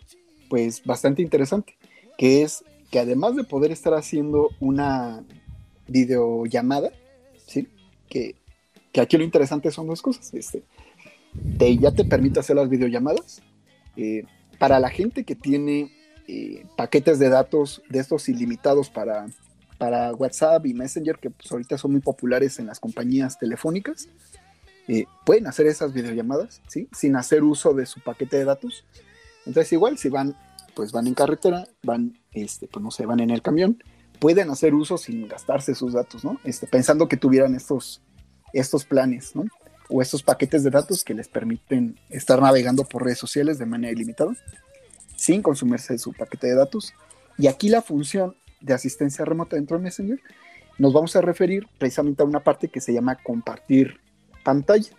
pues 0.51 0.85
bastante 0.85 1.23
interesante, 1.23 1.74
que 2.19 2.43
es 2.43 2.65
que 2.90 2.98
además 2.98 3.35
de 3.35 3.44
poder 3.44 3.73
estar 3.73 3.94
haciendo 3.94 4.51
una 4.61 5.24
videollamada, 5.89 6.90
¿sí? 7.47 7.66
Que, 8.11 8.35
aquí 9.01 9.16
lo 9.16 9.24
interesante 9.24 9.70
son 9.70 9.86
dos 9.86 10.03
cosas. 10.03 10.35
Este, 10.35 10.62
te, 11.57 11.78
ya 11.78 11.93
te 11.93 12.05
permite 12.05 12.40
hacer 12.40 12.57
las 12.57 12.69
videollamadas. 12.69 13.40
Eh, 13.97 14.24
para 14.59 14.81
la 14.81 14.90
gente 14.90 15.24
que 15.24 15.35
tiene 15.35 15.90
eh, 16.28 16.66
paquetes 16.77 17.19
de 17.19 17.31
datos 17.31 17.81
de 17.89 18.01
estos 18.01 18.28
ilimitados 18.28 18.90
para, 18.90 19.28
para 19.78 20.12
WhatsApp 20.12 20.66
y 20.66 20.74
Messenger, 20.74 21.19
que 21.19 21.31
pues, 21.31 21.51
ahorita 21.51 21.78
son 21.78 21.93
muy 21.93 22.01
populares 22.01 22.59
en 22.59 22.66
las 22.66 22.81
compañías 22.81 23.39
telefónicas, 23.39 24.09
eh, 24.89 25.07
pueden 25.24 25.47
hacer 25.47 25.66
esas 25.66 25.93
videollamadas, 25.93 26.62
¿sí? 26.69 26.89
Sin 26.93 27.16
hacer 27.16 27.43
uso 27.43 27.74
de 27.74 27.86
su 27.86 28.01
paquete 28.01 28.36
de 28.36 28.44
datos. 28.44 28.85
Entonces, 29.44 29.73
igual, 29.73 29.98
si 29.98 30.09
van, 30.09 30.36
pues 30.74 30.93
van 30.93 31.07
en 31.07 31.15
carretera, 31.15 31.66
van, 31.82 32.19
este, 32.32 32.69
pues 32.69 32.82
no 32.82 32.90
sé, 32.90 33.07
van 33.07 33.20
en 33.20 33.31
el 33.31 33.43
camión, 33.43 33.82
pueden 34.20 34.51
hacer 34.51 34.74
uso 34.74 34.97
sin 34.97 35.28
gastarse 35.28 35.74
sus 35.74 35.93
datos, 35.93 36.24
¿no? 36.24 36.39
Este, 36.44 36.66
pensando 36.66 37.09
que 37.09 37.16
tuvieran 37.16 37.55
estos, 37.55 38.03
estos 38.53 38.85
planes, 38.85 39.35
¿no? 39.35 39.44
O 39.89 40.03
estos 40.03 40.23
paquetes 40.23 40.62
de 40.62 40.70
datos 40.70 41.05
que 41.05 41.15
les 41.15 41.28
permiten 41.28 41.98
estar 42.09 42.40
navegando 42.40 42.85
por 42.85 43.05
redes 43.05 43.19
sociales 43.19 43.59
de 43.59 43.66
manera 43.66 43.93
ilimitada, 43.93 44.35
sin 45.16 45.43
consumirse 45.43 45.98
su 45.98 46.12
paquete 46.12 46.48
de 46.48 46.55
datos. 46.55 46.93
Y 47.39 47.48
aquí 47.48 47.69
la 47.69 47.82
función 47.82 48.36
de 48.60 48.74
asistencia 48.74 49.24
remota 49.24 49.56
dentro 49.56 49.76
de 49.76 49.84
Messenger, 49.84 50.20
nos 50.78 50.92
vamos 50.92 51.16
a 51.16 51.20
referir 51.20 51.66
precisamente 51.78 52.22
a 52.22 52.26
una 52.26 52.40
parte 52.40 52.68
que 52.68 52.80
se 52.80 52.92
llama 52.92 53.16
compartir 53.16 54.00
pantalla. 54.44 54.90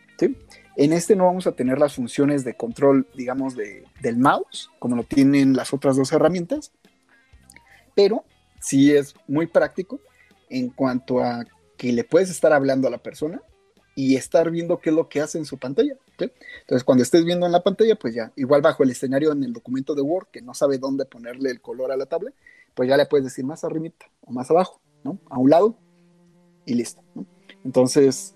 En 0.75 0.93
este 0.93 1.15
no 1.15 1.25
vamos 1.25 1.47
a 1.47 1.51
tener 1.51 1.79
las 1.79 1.95
funciones 1.95 2.43
de 2.43 2.55
control, 2.55 3.07
digamos, 3.15 3.55
de, 3.55 3.83
del 4.01 4.17
mouse, 4.17 4.69
como 4.79 4.95
lo 4.95 5.03
tienen 5.03 5.53
las 5.53 5.73
otras 5.73 5.95
dos 5.95 6.11
herramientas, 6.11 6.71
pero 7.95 8.23
sí 8.59 8.91
es 8.91 9.15
muy 9.27 9.47
práctico 9.47 9.99
en 10.49 10.69
cuanto 10.69 11.21
a 11.21 11.45
que 11.77 11.91
le 11.91 12.03
puedes 12.03 12.29
estar 12.29 12.53
hablando 12.53 12.87
a 12.87 12.91
la 12.91 12.97
persona 12.97 13.41
y 13.95 14.15
estar 14.15 14.51
viendo 14.51 14.79
qué 14.79 14.89
es 14.91 14.95
lo 14.95 15.09
que 15.09 15.21
hace 15.21 15.37
en 15.37 15.45
su 15.45 15.57
pantalla. 15.57 15.95
Entonces, 16.19 16.83
cuando 16.83 17.03
estés 17.03 17.25
viendo 17.25 17.45
en 17.45 17.51
la 17.51 17.63
pantalla, 17.63 17.95
pues 17.95 18.13
ya, 18.13 18.31
igual 18.35 18.61
bajo 18.61 18.83
el 18.83 18.91
escenario 18.91 19.31
en 19.31 19.43
el 19.43 19.53
documento 19.53 19.95
de 19.95 20.01
Word, 20.01 20.27
que 20.31 20.41
no 20.41 20.53
sabe 20.53 20.77
dónde 20.77 21.05
ponerle 21.05 21.49
el 21.49 21.61
color 21.61 21.91
a 21.91 21.97
la 21.97 22.05
tabla, 22.05 22.31
pues 22.77 22.87
ya 22.87 22.95
le 22.95 23.07
puedes 23.07 23.25
decir 23.25 23.43
más 23.43 23.63
arriba 23.63 23.89
o 24.21 24.31
más 24.31 24.51
abajo, 24.51 24.79
¿no? 25.03 25.17
A 25.31 25.39
un 25.39 25.49
lado 25.49 25.75
y 26.63 26.75
listo. 26.75 27.01
Entonces, 27.65 28.35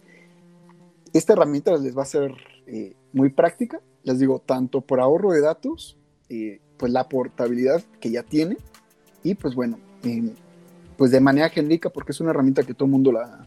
esta 1.13 1.33
herramienta 1.33 1.77
les 1.77 1.95
va 1.95 2.01
a 2.01 2.07
ser 2.07 2.33
eh, 2.65 2.95
muy 3.13 3.29
práctica, 3.29 3.79
les 4.03 4.17
digo, 4.17 4.39
tanto 4.39 4.81
por 4.81 4.99
ahorro 4.99 5.31
de 5.31 5.41
datos, 5.41 5.95
eh, 6.27 6.59
pues 6.77 6.91
la 6.91 7.07
portabilidad 7.07 7.83
que 7.99 8.09
ya 8.09 8.23
tiene, 8.23 8.57
y 9.21 9.35
pues 9.35 9.53
bueno, 9.53 9.77
pues 10.97 11.11
de 11.11 11.19
manera 11.19 11.49
genérica, 11.49 11.91
porque 11.91 12.11
es 12.11 12.19
una 12.19 12.31
herramienta 12.31 12.63
que 12.63 12.73
todo 12.73 12.85
el 12.85 12.91
mundo 12.93 13.11
la, 13.11 13.45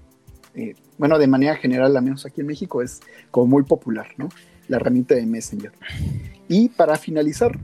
eh, 0.55 0.77
bueno, 0.97 1.19
de 1.19 1.27
manera 1.27 1.57
general, 1.57 1.97
al 1.97 2.05
menos 2.05 2.25
aquí 2.25 2.41
en 2.41 2.47
México, 2.47 2.83
es 2.83 3.01
como 3.33 3.49
muy 3.49 3.65
popular, 3.65 4.07
¿no? 4.17 4.29
La 4.69 4.77
herramienta 4.77 5.17
de 5.17 5.27
Messenger. 5.27 5.73
Y 6.47 6.69
para 6.69 6.95
finalizar, 6.97 7.59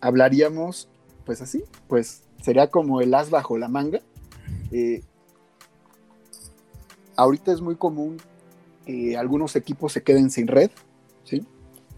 hablaríamos, 0.00 0.88
pues 1.24 1.42
así, 1.42 1.64
pues 1.88 2.22
sería 2.42 2.70
como 2.70 3.00
el 3.00 3.14
as 3.14 3.30
bajo 3.30 3.58
la 3.58 3.68
manga. 3.68 4.00
ahorita 7.16 7.52
es 7.52 7.60
muy 7.60 7.76
común 7.76 8.18
eh, 8.86 9.16
algunos 9.16 9.54
equipos 9.54 9.92
se 9.92 10.02
queden 10.02 10.30
sin 10.30 10.48
red, 10.48 10.70
¿sí? 11.24 11.46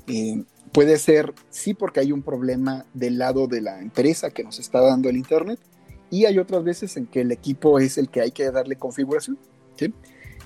Eh, 0.06 0.44
puede 0.72 0.98
ser, 0.98 1.32
sí, 1.50 1.72
porque 1.72 2.00
hay 2.00 2.12
un 2.12 2.22
problema 2.22 2.84
del 2.92 3.18
lado 3.18 3.46
de 3.46 3.62
la 3.62 3.80
empresa 3.80 4.30
que 4.30 4.44
nos 4.44 4.58
está 4.58 4.80
dando 4.80 5.08
el 5.08 5.16
Internet, 5.16 5.58
y 6.10 6.26
hay 6.26 6.38
otras 6.38 6.62
veces 6.62 6.96
en 6.96 7.06
que 7.06 7.22
el 7.22 7.32
equipo 7.32 7.78
es 7.78 7.96
el 7.96 8.10
que 8.10 8.20
hay 8.20 8.32
que 8.32 8.50
darle 8.50 8.76
configuración. 8.76 9.38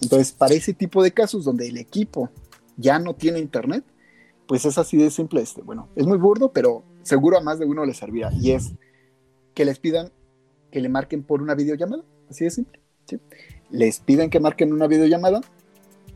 Entonces, 0.01 0.33
para 0.33 0.55
ese 0.55 0.73
tipo 0.75 1.03
de 1.03 1.11
casos 1.11 1.45
donde 1.45 1.67
el 1.67 1.77
equipo 1.77 2.31
ya 2.77 3.01
no 3.01 3.15
tiene 3.15 3.41
Internet, 3.41 3.85
pues 4.47 4.65
es 4.65 4.79
así 4.79 4.97
de 4.97 5.11
simple. 5.11 5.43
Este. 5.43 5.61
Bueno, 5.63 5.89
es 5.97 6.07
muy 6.07 6.17
burdo, 6.17 6.53
pero 6.53 6.85
seguro 7.09 7.39
a 7.39 7.41
más 7.41 7.59
de 7.59 7.67
uno 7.67 7.85
le 7.85 7.95
servirá, 7.95 8.31
y 8.33 8.53
es 8.53 8.73
que 9.55 9.65
les 9.65 9.79
pidan 9.79 10.13
que 10.71 10.81
le 10.81 10.89
marquen 10.89 11.23
por 11.23 11.43
una 11.43 11.55
videollamada, 11.55 12.05
así 12.31 12.45
de 12.45 12.51
simple. 12.51 12.81
¿sí? 13.07 13.19
Les 13.71 14.01
piden 14.01 14.31
que 14.31 14.41
marquen 14.41 14.73
una 14.73 14.87
videollamada, 14.87 15.41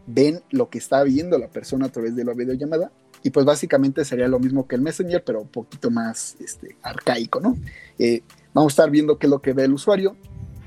ven 0.07 0.43
lo 0.51 0.69
que 0.69 0.79
está 0.79 1.03
viendo 1.03 1.39
la 1.39 1.49
persona 1.49 1.87
a 1.87 1.89
través 1.89 2.15
de 2.17 2.25
la 2.25 2.35
videollamada 2.35 2.93
y 3.23 3.31
pues 3.31 3.47
básicamente 3.47 4.05
sería 4.05 4.29
lo 4.29 4.41
mismo 4.41 4.67
que 4.67 4.75
el 4.75 4.83
Messenger, 4.83 5.23
pero 5.25 5.43
un 5.43 5.49
poquito 5.49 5.91
más 5.91 6.37
este, 6.41 6.77
arcaico, 6.83 7.41
¿no? 7.41 7.57
Eh, 7.99 8.23
vamos 8.53 8.73
a 8.73 8.75
estar 8.75 8.91
viendo 8.91 9.19
qué 9.19 9.27
es 9.27 9.31
lo 9.31 9.41
que 9.41 9.53
ve 9.53 9.65
el 9.65 9.73
usuario, 9.73 10.17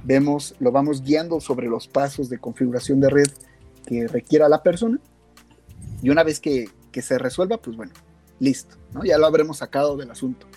vemos, 0.03 0.56
lo 0.60 0.72
vamos 0.72 1.02
guiando 1.02 1.39
sobre 1.41 1.68
los 1.68 1.88
pasos 1.88 2.30
de 2.30 2.39
configuración 2.39 2.99
de 2.99 3.10
red 3.10 3.27
que 3.85 4.07
requiera 4.07 4.47
la 4.47 4.64
persona 4.64 4.99
y 6.02 6.10
una 6.10 6.23
vez 6.23 6.39
que, 6.39 6.69
que 6.91 7.02
se 7.02 7.18
resuelva, 7.18 7.57
pues 7.57 7.76
bueno, 7.76 7.91
listo, 8.40 8.76
¿no? 8.94 9.03
Ya 9.03 9.18
lo 9.18 9.26
habremos 9.26 9.57
sacado 9.57 9.98
del 9.98 10.12
asunto. 10.12 10.48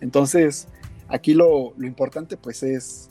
Entonces, 0.00 0.68
aquí 1.08 1.34
lo, 1.34 1.74
importante 1.82 2.36
pues 2.36 2.62
es 2.62 3.08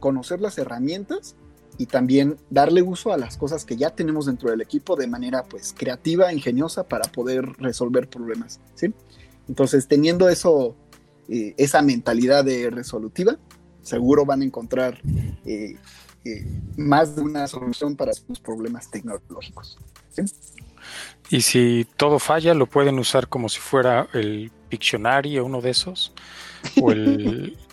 conocer 0.00 0.40
las 0.40 0.58
herramientas 0.58 1.36
y 1.78 1.86
también 1.86 2.36
darle 2.48 2.82
uso 2.82 3.12
a 3.12 3.18
las 3.18 3.36
cosas 3.36 3.64
que 3.64 3.76
ya 3.76 3.90
tenemos 3.90 4.26
dentro 4.26 4.50
del 4.50 4.60
equipo 4.60 4.96
de 4.96 5.06
manera 5.06 5.44
pues 5.44 5.74
creativa, 5.76 6.32
ingeniosa 6.32 6.84
para 6.84 7.10
poder 7.10 7.44
resolver 7.58 8.08
problemas, 8.08 8.60
¿sí? 8.74 8.94
Entonces, 9.48 9.86
teniendo 9.86 10.28
eso, 10.28 10.74
eh, 11.28 11.54
esa 11.56 11.82
mentalidad 11.82 12.44
de 12.44 12.70
resolutiva, 12.70 13.38
seguro 13.82 14.24
van 14.24 14.42
a 14.42 14.44
encontrar 14.44 15.00
eh, 15.44 15.76
eh, 16.24 16.44
más 16.76 17.14
de 17.14 17.22
una 17.22 17.46
solución 17.46 17.94
para 17.94 18.12
sus 18.12 18.40
problemas 18.40 18.90
tecnológicos. 18.90 19.78
Y 21.30 21.40
si 21.42 21.86
todo 21.96 22.18
falla, 22.18 22.54
lo 22.54 22.66
pueden 22.66 22.98
usar 22.98 23.28
como 23.28 23.48
si 23.48 23.60
fuera 23.60 24.06
el 24.12 24.50
Pictionary 24.68 25.38
o 25.38 25.44
uno 25.44 25.60
de 25.60 25.70
esos. 25.70 26.12
O 26.80 26.92
el, 26.92 27.56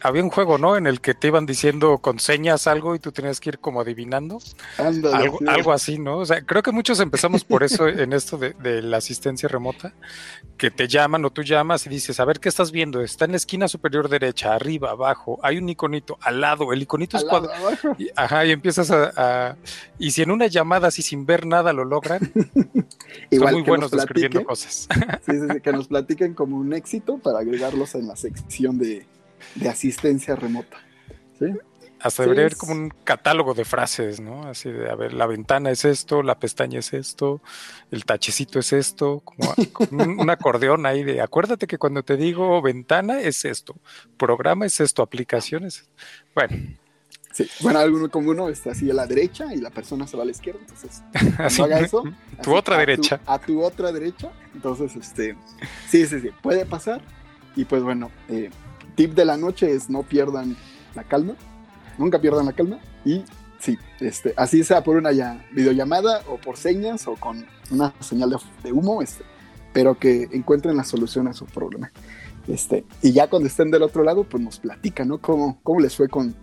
había 0.00 0.22
un 0.22 0.30
juego, 0.30 0.58
¿no? 0.58 0.76
En 0.76 0.86
el 0.86 1.00
que 1.00 1.14
te 1.14 1.26
iban 1.28 1.44
diciendo 1.44 1.98
con 1.98 2.18
señas 2.18 2.66
algo 2.66 2.94
y 2.94 2.98
tú 2.98 3.12
tenías 3.12 3.40
que 3.40 3.50
ir 3.50 3.58
como 3.58 3.80
adivinando. 3.80 4.38
algo, 4.78 5.72
así, 5.72 5.98
¿no? 5.98 6.18
O 6.18 6.26
sea, 6.26 6.42
creo 6.42 6.62
que 6.62 6.72
muchos 6.72 7.00
empezamos 7.00 7.44
por 7.44 7.62
eso 7.62 7.86
en 7.88 8.12
esto 8.12 8.38
de, 8.38 8.82
la 8.82 8.96
asistencia 8.96 9.48
remota, 9.48 9.92
que 10.56 10.70
te 10.70 10.88
llaman 10.88 11.24
o 11.24 11.30
tú 11.30 11.42
llamas 11.42 11.86
y 11.86 11.90
dices, 11.90 12.18
a 12.20 12.24
ver, 12.24 12.40
¿qué 12.40 12.48
estás 12.48 12.72
viendo? 12.72 13.00
Está 13.02 13.26
en 13.26 13.32
la 13.32 13.36
esquina 13.36 13.68
superior 13.68 14.08
derecha, 14.08 14.54
arriba, 14.54 14.90
abajo, 14.90 15.38
hay 15.42 15.58
un 15.58 15.68
iconito 15.68 16.18
al 16.20 16.40
lado, 16.40 16.72
el 16.72 16.82
iconito 16.82 17.16
es 17.16 17.24
cuando... 17.24 17.50
ajá, 18.16 18.46
y 18.46 18.52
empiezas 18.52 18.90
a, 18.90 19.56
Y 19.98 20.12
si 20.12 20.22
en 20.22 20.30
una 20.30 20.46
llamada 20.46 20.88
así 20.88 21.02
sin 21.02 21.26
ver 21.26 21.46
nada 21.46 21.72
lo 21.72 21.84
logran, 21.84 22.20
son 23.30 23.52
muy 23.52 23.62
buenos 23.62 23.90
describiendo 23.90 24.44
cosas. 24.44 24.88
sí, 25.26 25.32
sí, 25.32 25.60
que 25.60 25.72
nos 25.72 25.88
platiquen 25.88 26.34
como 26.34 26.56
un 26.56 26.72
éxito 26.72 27.18
para 27.18 27.40
agregarlos 27.40 27.94
en 27.94 28.08
la 28.08 28.16
sección 28.16 28.78
de 28.78 29.06
de 29.54 29.68
asistencia 29.68 30.36
remota. 30.36 30.78
¿sí? 31.38 31.46
Hasta 32.02 32.24
debería 32.24 32.42
haber 32.46 32.56
como 32.56 32.72
un 32.72 32.92
catálogo 33.04 33.54
de 33.54 33.64
frases, 33.64 34.20
¿no? 34.20 34.48
Así 34.48 34.70
de, 34.72 34.90
a 34.90 34.96
ver, 34.96 35.12
la 35.12 35.26
ventana 35.26 35.70
es 35.70 35.84
esto, 35.84 36.24
la 36.24 36.36
pestaña 36.36 36.80
es 36.80 36.92
esto, 36.92 37.40
el 37.92 38.04
tachecito 38.04 38.58
es 38.58 38.72
esto, 38.72 39.20
como, 39.20 39.54
un, 39.92 40.28
acordeón 40.28 40.84
ahí 40.84 41.04
de, 41.04 41.20
acuérdate 41.20 41.68
que 41.68 41.78
cuando 41.78 42.02
te 42.02 42.16
digo 42.16 42.60
ventana 42.60 43.20
es 43.20 43.44
esto, 43.44 43.76
programa 44.16 44.66
es 44.66 44.80
esto, 44.80 45.02
aplicaciones. 45.02 45.88
Bueno, 46.34 46.56
Sí, 47.32 47.48
bueno, 47.60 47.78
alguno 47.78 48.10
como 48.10 48.30
uno 48.30 48.50
está 48.50 48.72
así 48.72 48.90
a 48.90 48.94
la 48.94 49.06
derecha 49.06 49.54
y 49.54 49.56
la 49.56 49.70
persona 49.70 50.06
se 50.06 50.18
va 50.18 50.22
a 50.22 50.26
la 50.26 50.32
izquierda, 50.32 50.60
entonces 50.60 51.02
Así, 51.38 51.62
haga 51.62 51.80
eso, 51.80 52.02
tu 52.02 52.50
así, 52.50 52.58
otra 52.58 52.76
a 52.76 52.78
derecha. 52.80 53.20
a 53.24 53.38
tu 53.38 53.62
otra 53.62 53.90
derecha, 53.90 54.30
entonces, 54.54 54.94
este, 54.96 55.34
sí, 55.88 56.06
sí, 56.06 56.20
sí, 56.20 56.28
puede 56.42 56.66
pasar. 56.66 57.00
Y 57.56 57.64
pues 57.64 57.82
bueno, 57.82 58.10
eh, 58.28 58.50
tip 58.94 59.14
de 59.14 59.24
la 59.24 59.36
noche 59.36 59.72
es 59.72 59.90
no 59.90 60.02
pierdan 60.02 60.56
la 60.94 61.04
calma, 61.04 61.34
nunca 61.98 62.20
pierdan 62.20 62.46
la 62.46 62.52
calma 62.52 62.78
y 63.04 63.24
sí, 63.58 63.78
este, 64.00 64.34
así 64.36 64.64
sea 64.64 64.82
por 64.82 64.96
una 64.96 65.12
ya 65.12 65.44
videollamada 65.52 66.22
o 66.28 66.36
por 66.36 66.56
señas 66.56 67.06
o 67.06 67.14
con 67.14 67.46
una 67.70 67.94
señal 68.00 68.30
de, 68.30 68.36
de 68.62 68.72
humo, 68.72 69.02
este, 69.02 69.24
pero 69.72 69.98
que 69.98 70.28
encuentren 70.32 70.76
la 70.76 70.84
solución 70.84 71.28
a 71.28 71.32
su 71.32 71.46
problema. 71.46 71.90
Este, 72.48 72.84
y 73.02 73.12
ya 73.12 73.28
cuando 73.28 73.48
estén 73.48 73.70
del 73.70 73.82
otro 73.82 74.02
lado, 74.02 74.24
pues 74.24 74.42
nos 74.42 74.58
platican, 74.58 75.08
¿no? 75.08 75.18
¿Cómo, 75.18 75.60
cómo 75.62 75.80
les 75.80 75.96
fue 75.96 76.08
con, 76.08 76.34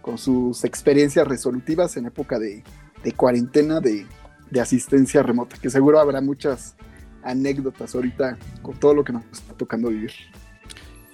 con 0.00 0.16
sus 0.16 0.64
experiencias 0.64 1.26
resolutivas 1.28 1.96
en 1.96 2.06
época 2.06 2.38
de, 2.38 2.64
de 3.02 3.12
cuarentena 3.12 3.80
de, 3.80 4.06
de 4.50 4.60
asistencia 4.60 5.22
remota, 5.22 5.56
que 5.60 5.68
seguro 5.70 6.00
habrá 6.00 6.20
muchas 6.20 6.76
anécdotas 7.22 7.94
ahorita 7.94 8.38
con 8.62 8.78
todo 8.78 8.94
lo 8.94 9.04
que 9.04 9.12
nos 9.12 9.24
está 9.32 9.54
tocando 9.54 9.88
vivir. 9.88 10.12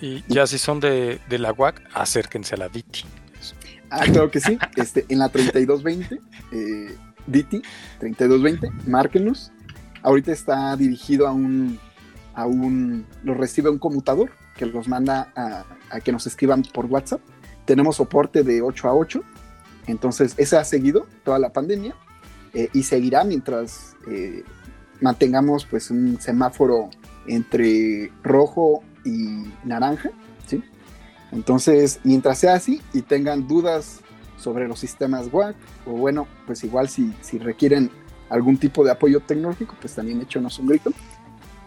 Y 0.00 0.24
ya 0.28 0.46
si 0.46 0.58
son 0.58 0.80
de, 0.80 1.20
de 1.28 1.38
la 1.38 1.52
UAC, 1.52 1.82
acérquense 1.94 2.54
a 2.54 2.58
la 2.58 2.68
DITI. 2.68 3.04
Ah, 3.90 4.04
claro 4.04 4.30
que 4.30 4.40
sí. 4.40 4.58
Este, 4.76 5.04
en 5.08 5.18
la 5.18 5.28
3220, 5.28 6.20
eh, 6.52 6.96
DITI 7.26 7.62
3220, 7.98 8.70
márquenos. 8.88 9.52
Ahorita 10.02 10.32
está 10.32 10.74
dirigido 10.76 11.26
a 11.26 11.32
un, 11.32 11.78
a 12.34 12.46
un, 12.46 13.06
los 13.22 13.36
recibe 13.36 13.68
un 13.68 13.78
conmutador 13.78 14.30
que 14.56 14.66
los 14.66 14.88
manda 14.88 15.32
a, 15.36 16.00
que 16.00 16.12
nos 16.12 16.26
escriban 16.26 16.62
por 16.62 16.86
WhatsApp. 16.86 17.20
Tenemos 17.64 17.96
soporte 17.96 18.42
de 18.42 18.62
8 18.62 18.88
a 18.88 18.94
8, 18.94 19.22
entonces 19.86 20.34
ese 20.38 20.56
ha 20.56 20.64
seguido 20.64 21.06
toda 21.24 21.38
la 21.38 21.52
pandemia 21.52 21.94
eh, 22.54 22.68
y 22.72 22.84
seguirá 22.84 23.24
mientras 23.24 23.96
eh, 24.08 24.44
mantengamos 25.00 25.66
pues 25.66 25.90
un 25.90 26.20
semáforo 26.20 26.90
entre 27.26 28.10
rojo 28.22 28.82
y 29.04 29.50
naranja, 29.64 30.10
¿sí? 30.46 30.62
Entonces, 31.32 32.00
mientras 32.04 32.38
sea 32.38 32.54
así 32.54 32.80
y 32.92 33.02
tengan 33.02 33.46
dudas 33.46 34.00
sobre 34.36 34.66
los 34.66 34.78
sistemas 34.80 35.28
WAC, 35.30 35.54
o 35.86 35.92
bueno, 35.92 36.26
pues 36.46 36.64
igual 36.64 36.88
si, 36.88 37.14
si 37.20 37.38
requieren 37.38 37.90
algún 38.30 38.56
tipo 38.56 38.84
de 38.84 38.90
apoyo 38.90 39.20
tecnológico, 39.20 39.76
pues 39.80 39.94
también 39.94 40.20
échenos 40.20 40.58
un 40.58 40.68
grito 40.68 40.92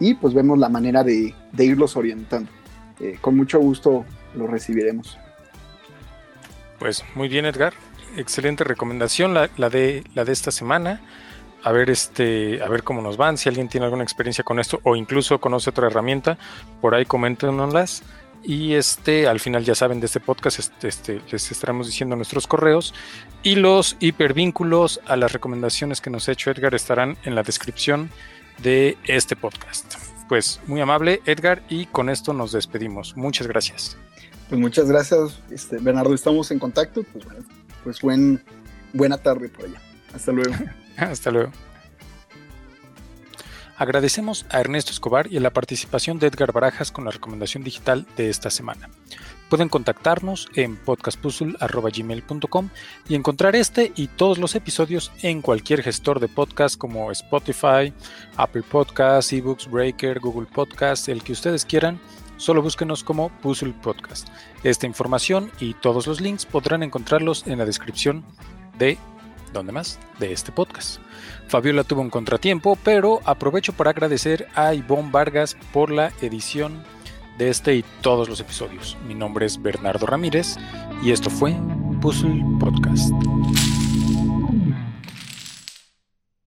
y 0.00 0.14
pues 0.14 0.34
vemos 0.34 0.58
la 0.58 0.68
manera 0.68 1.04
de, 1.04 1.34
de 1.52 1.64
irlos 1.64 1.96
orientando. 1.96 2.50
Eh, 3.00 3.18
con 3.20 3.36
mucho 3.36 3.58
gusto 3.58 4.04
lo 4.34 4.46
recibiremos. 4.46 5.18
Pues 6.78 7.04
muy 7.14 7.28
bien, 7.28 7.46
Edgar. 7.46 7.74
Excelente 8.16 8.64
recomendación 8.64 9.34
la 9.34 9.48
de, 9.48 10.04
la 10.14 10.24
de 10.24 10.32
esta 10.32 10.50
semana. 10.50 11.00
A 11.64 11.72
ver, 11.72 11.88
este, 11.88 12.62
a 12.62 12.68
ver 12.68 12.82
cómo 12.82 13.00
nos 13.00 13.16
van. 13.16 13.38
Si 13.38 13.48
alguien 13.48 13.68
tiene 13.68 13.86
alguna 13.86 14.04
experiencia 14.04 14.44
con 14.44 14.60
esto 14.60 14.80
o 14.82 14.96
incluso 14.96 15.40
conoce 15.40 15.70
otra 15.70 15.86
herramienta, 15.86 16.36
por 16.82 16.94
ahí 16.94 17.06
coméntenoslas. 17.06 18.02
Y 18.42 18.74
este, 18.74 19.26
al 19.26 19.40
final 19.40 19.64
ya 19.64 19.74
saben 19.74 19.98
de 20.00 20.06
este 20.06 20.20
podcast, 20.20 20.58
este, 20.58 20.88
este, 20.88 21.20
les 21.30 21.50
estaremos 21.50 21.86
diciendo 21.86 22.16
nuestros 22.16 22.46
correos. 22.46 22.92
Y 23.42 23.56
los 23.56 23.96
hipervínculos 23.98 25.00
a 25.06 25.16
las 25.16 25.32
recomendaciones 25.32 26.02
que 26.02 26.10
nos 26.10 26.28
ha 26.28 26.32
hecho 26.32 26.50
Edgar 26.50 26.74
estarán 26.74 27.16
en 27.24 27.34
la 27.34 27.42
descripción 27.42 28.10
de 28.62 28.98
este 29.04 29.34
podcast. 29.34 29.94
Pues 30.28 30.60
muy 30.66 30.82
amable, 30.82 31.22
Edgar, 31.24 31.62
y 31.70 31.86
con 31.86 32.10
esto 32.10 32.34
nos 32.34 32.52
despedimos. 32.52 33.16
Muchas 33.16 33.46
gracias. 33.46 33.96
Pues 34.50 34.60
muchas 34.60 34.86
gracias, 34.86 35.40
este, 35.50 35.78
Bernardo. 35.78 36.12
Estamos 36.12 36.50
en 36.50 36.58
contacto. 36.58 37.02
Pues 37.10 37.24
bueno, 37.24 37.40
pues 37.82 38.00
buen, 38.02 38.44
buena 38.92 39.16
tarde 39.16 39.48
por 39.48 39.64
allá. 39.64 39.80
Hasta 40.12 40.30
luego. 40.30 40.54
Hasta 40.96 41.30
luego. 41.30 41.52
Agradecemos 43.76 44.46
a 44.50 44.60
Ernesto 44.60 44.92
Escobar 44.92 45.32
y 45.32 45.36
a 45.36 45.40
la 45.40 45.52
participación 45.52 46.18
de 46.18 46.28
Edgar 46.28 46.52
Barajas 46.52 46.92
con 46.92 47.04
la 47.04 47.10
recomendación 47.10 47.64
digital 47.64 48.06
de 48.16 48.30
esta 48.30 48.50
semana. 48.50 48.88
Pueden 49.48 49.68
contactarnos 49.68 50.48
en 50.54 50.76
podcastpuzzle.gmail.com 50.76 52.68
y 53.08 53.14
encontrar 53.14 53.56
este 53.56 53.92
y 53.96 54.06
todos 54.06 54.38
los 54.38 54.54
episodios 54.54 55.12
en 55.22 55.42
cualquier 55.42 55.82
gestor 55.82 56.20
de 56.20 56.28
podcast 56.28 56.78
como 56.78 57.10
Spotify, 57.10 57.92
Apple 58.36 58.62
Podcasts, 58.62 59.32
eBooks 59.32 59.68
Breaker, 59.68 60.20
Google 60.20 60.46
Podcasts, 60.46 61.08
el 61.08 61.22
que 61.22 61.32
ustedes 61.32 61.64
quieran. 61.64 62.00
Solo 62.36 62.62
búsquenos 62.62 63.04
como 63.04 63.28
Puzzle 63.40 63.74
Podcast. 63.82 64.28
Esta 64.62 64.86
información 64.86 65.50
y 65.60 65.74
todos 65.74 66.06
los 66.06 66.20
links 66.20 66.46
podrán 66.46 66.82
encontrarlos 66.82 67.46
en 67.46 67.58
la 67.58 67.64
descripción 67.64 68.24
de 68.78 68.98
¿Dónde 69.54 69.72
más? 69.72 70.00
De 70.18 70.32
este 70.32 70.50
podcast. 70.50 70.98
Fabiola 71.46 71.84
tuvo 71.84 72.00
un 72.00 72.10
contratiempo, 72.10 72.76
pero 72.82 73.20
aprovecho 73.24 73.72
para 73.72 73.90
agradecer 73.90 74.48
a 74.54 74.74
Ivonne 74.74 75.10
Vargas 75.12 75.56
por 75.72 75.90
la 75.92 76.12
edición 76.20 76.82
de 77.38 77.50
este 77.50 77.76
y 77.76 77.84
todos 78.02 78.28
los 78.28 78.40
episodios. 78.40 78.96
Mi 79.06 79.14
nombre 79.14 79.46
es 79.46 79.62
Bernardo 79.62 80.06
Ramírez 80.06 80.56
y 81.04 81.12
esto 81.12 81.30
fue 81.30 81.54
Puzzle 82.02 82.44
Podcast. 82.58 83.12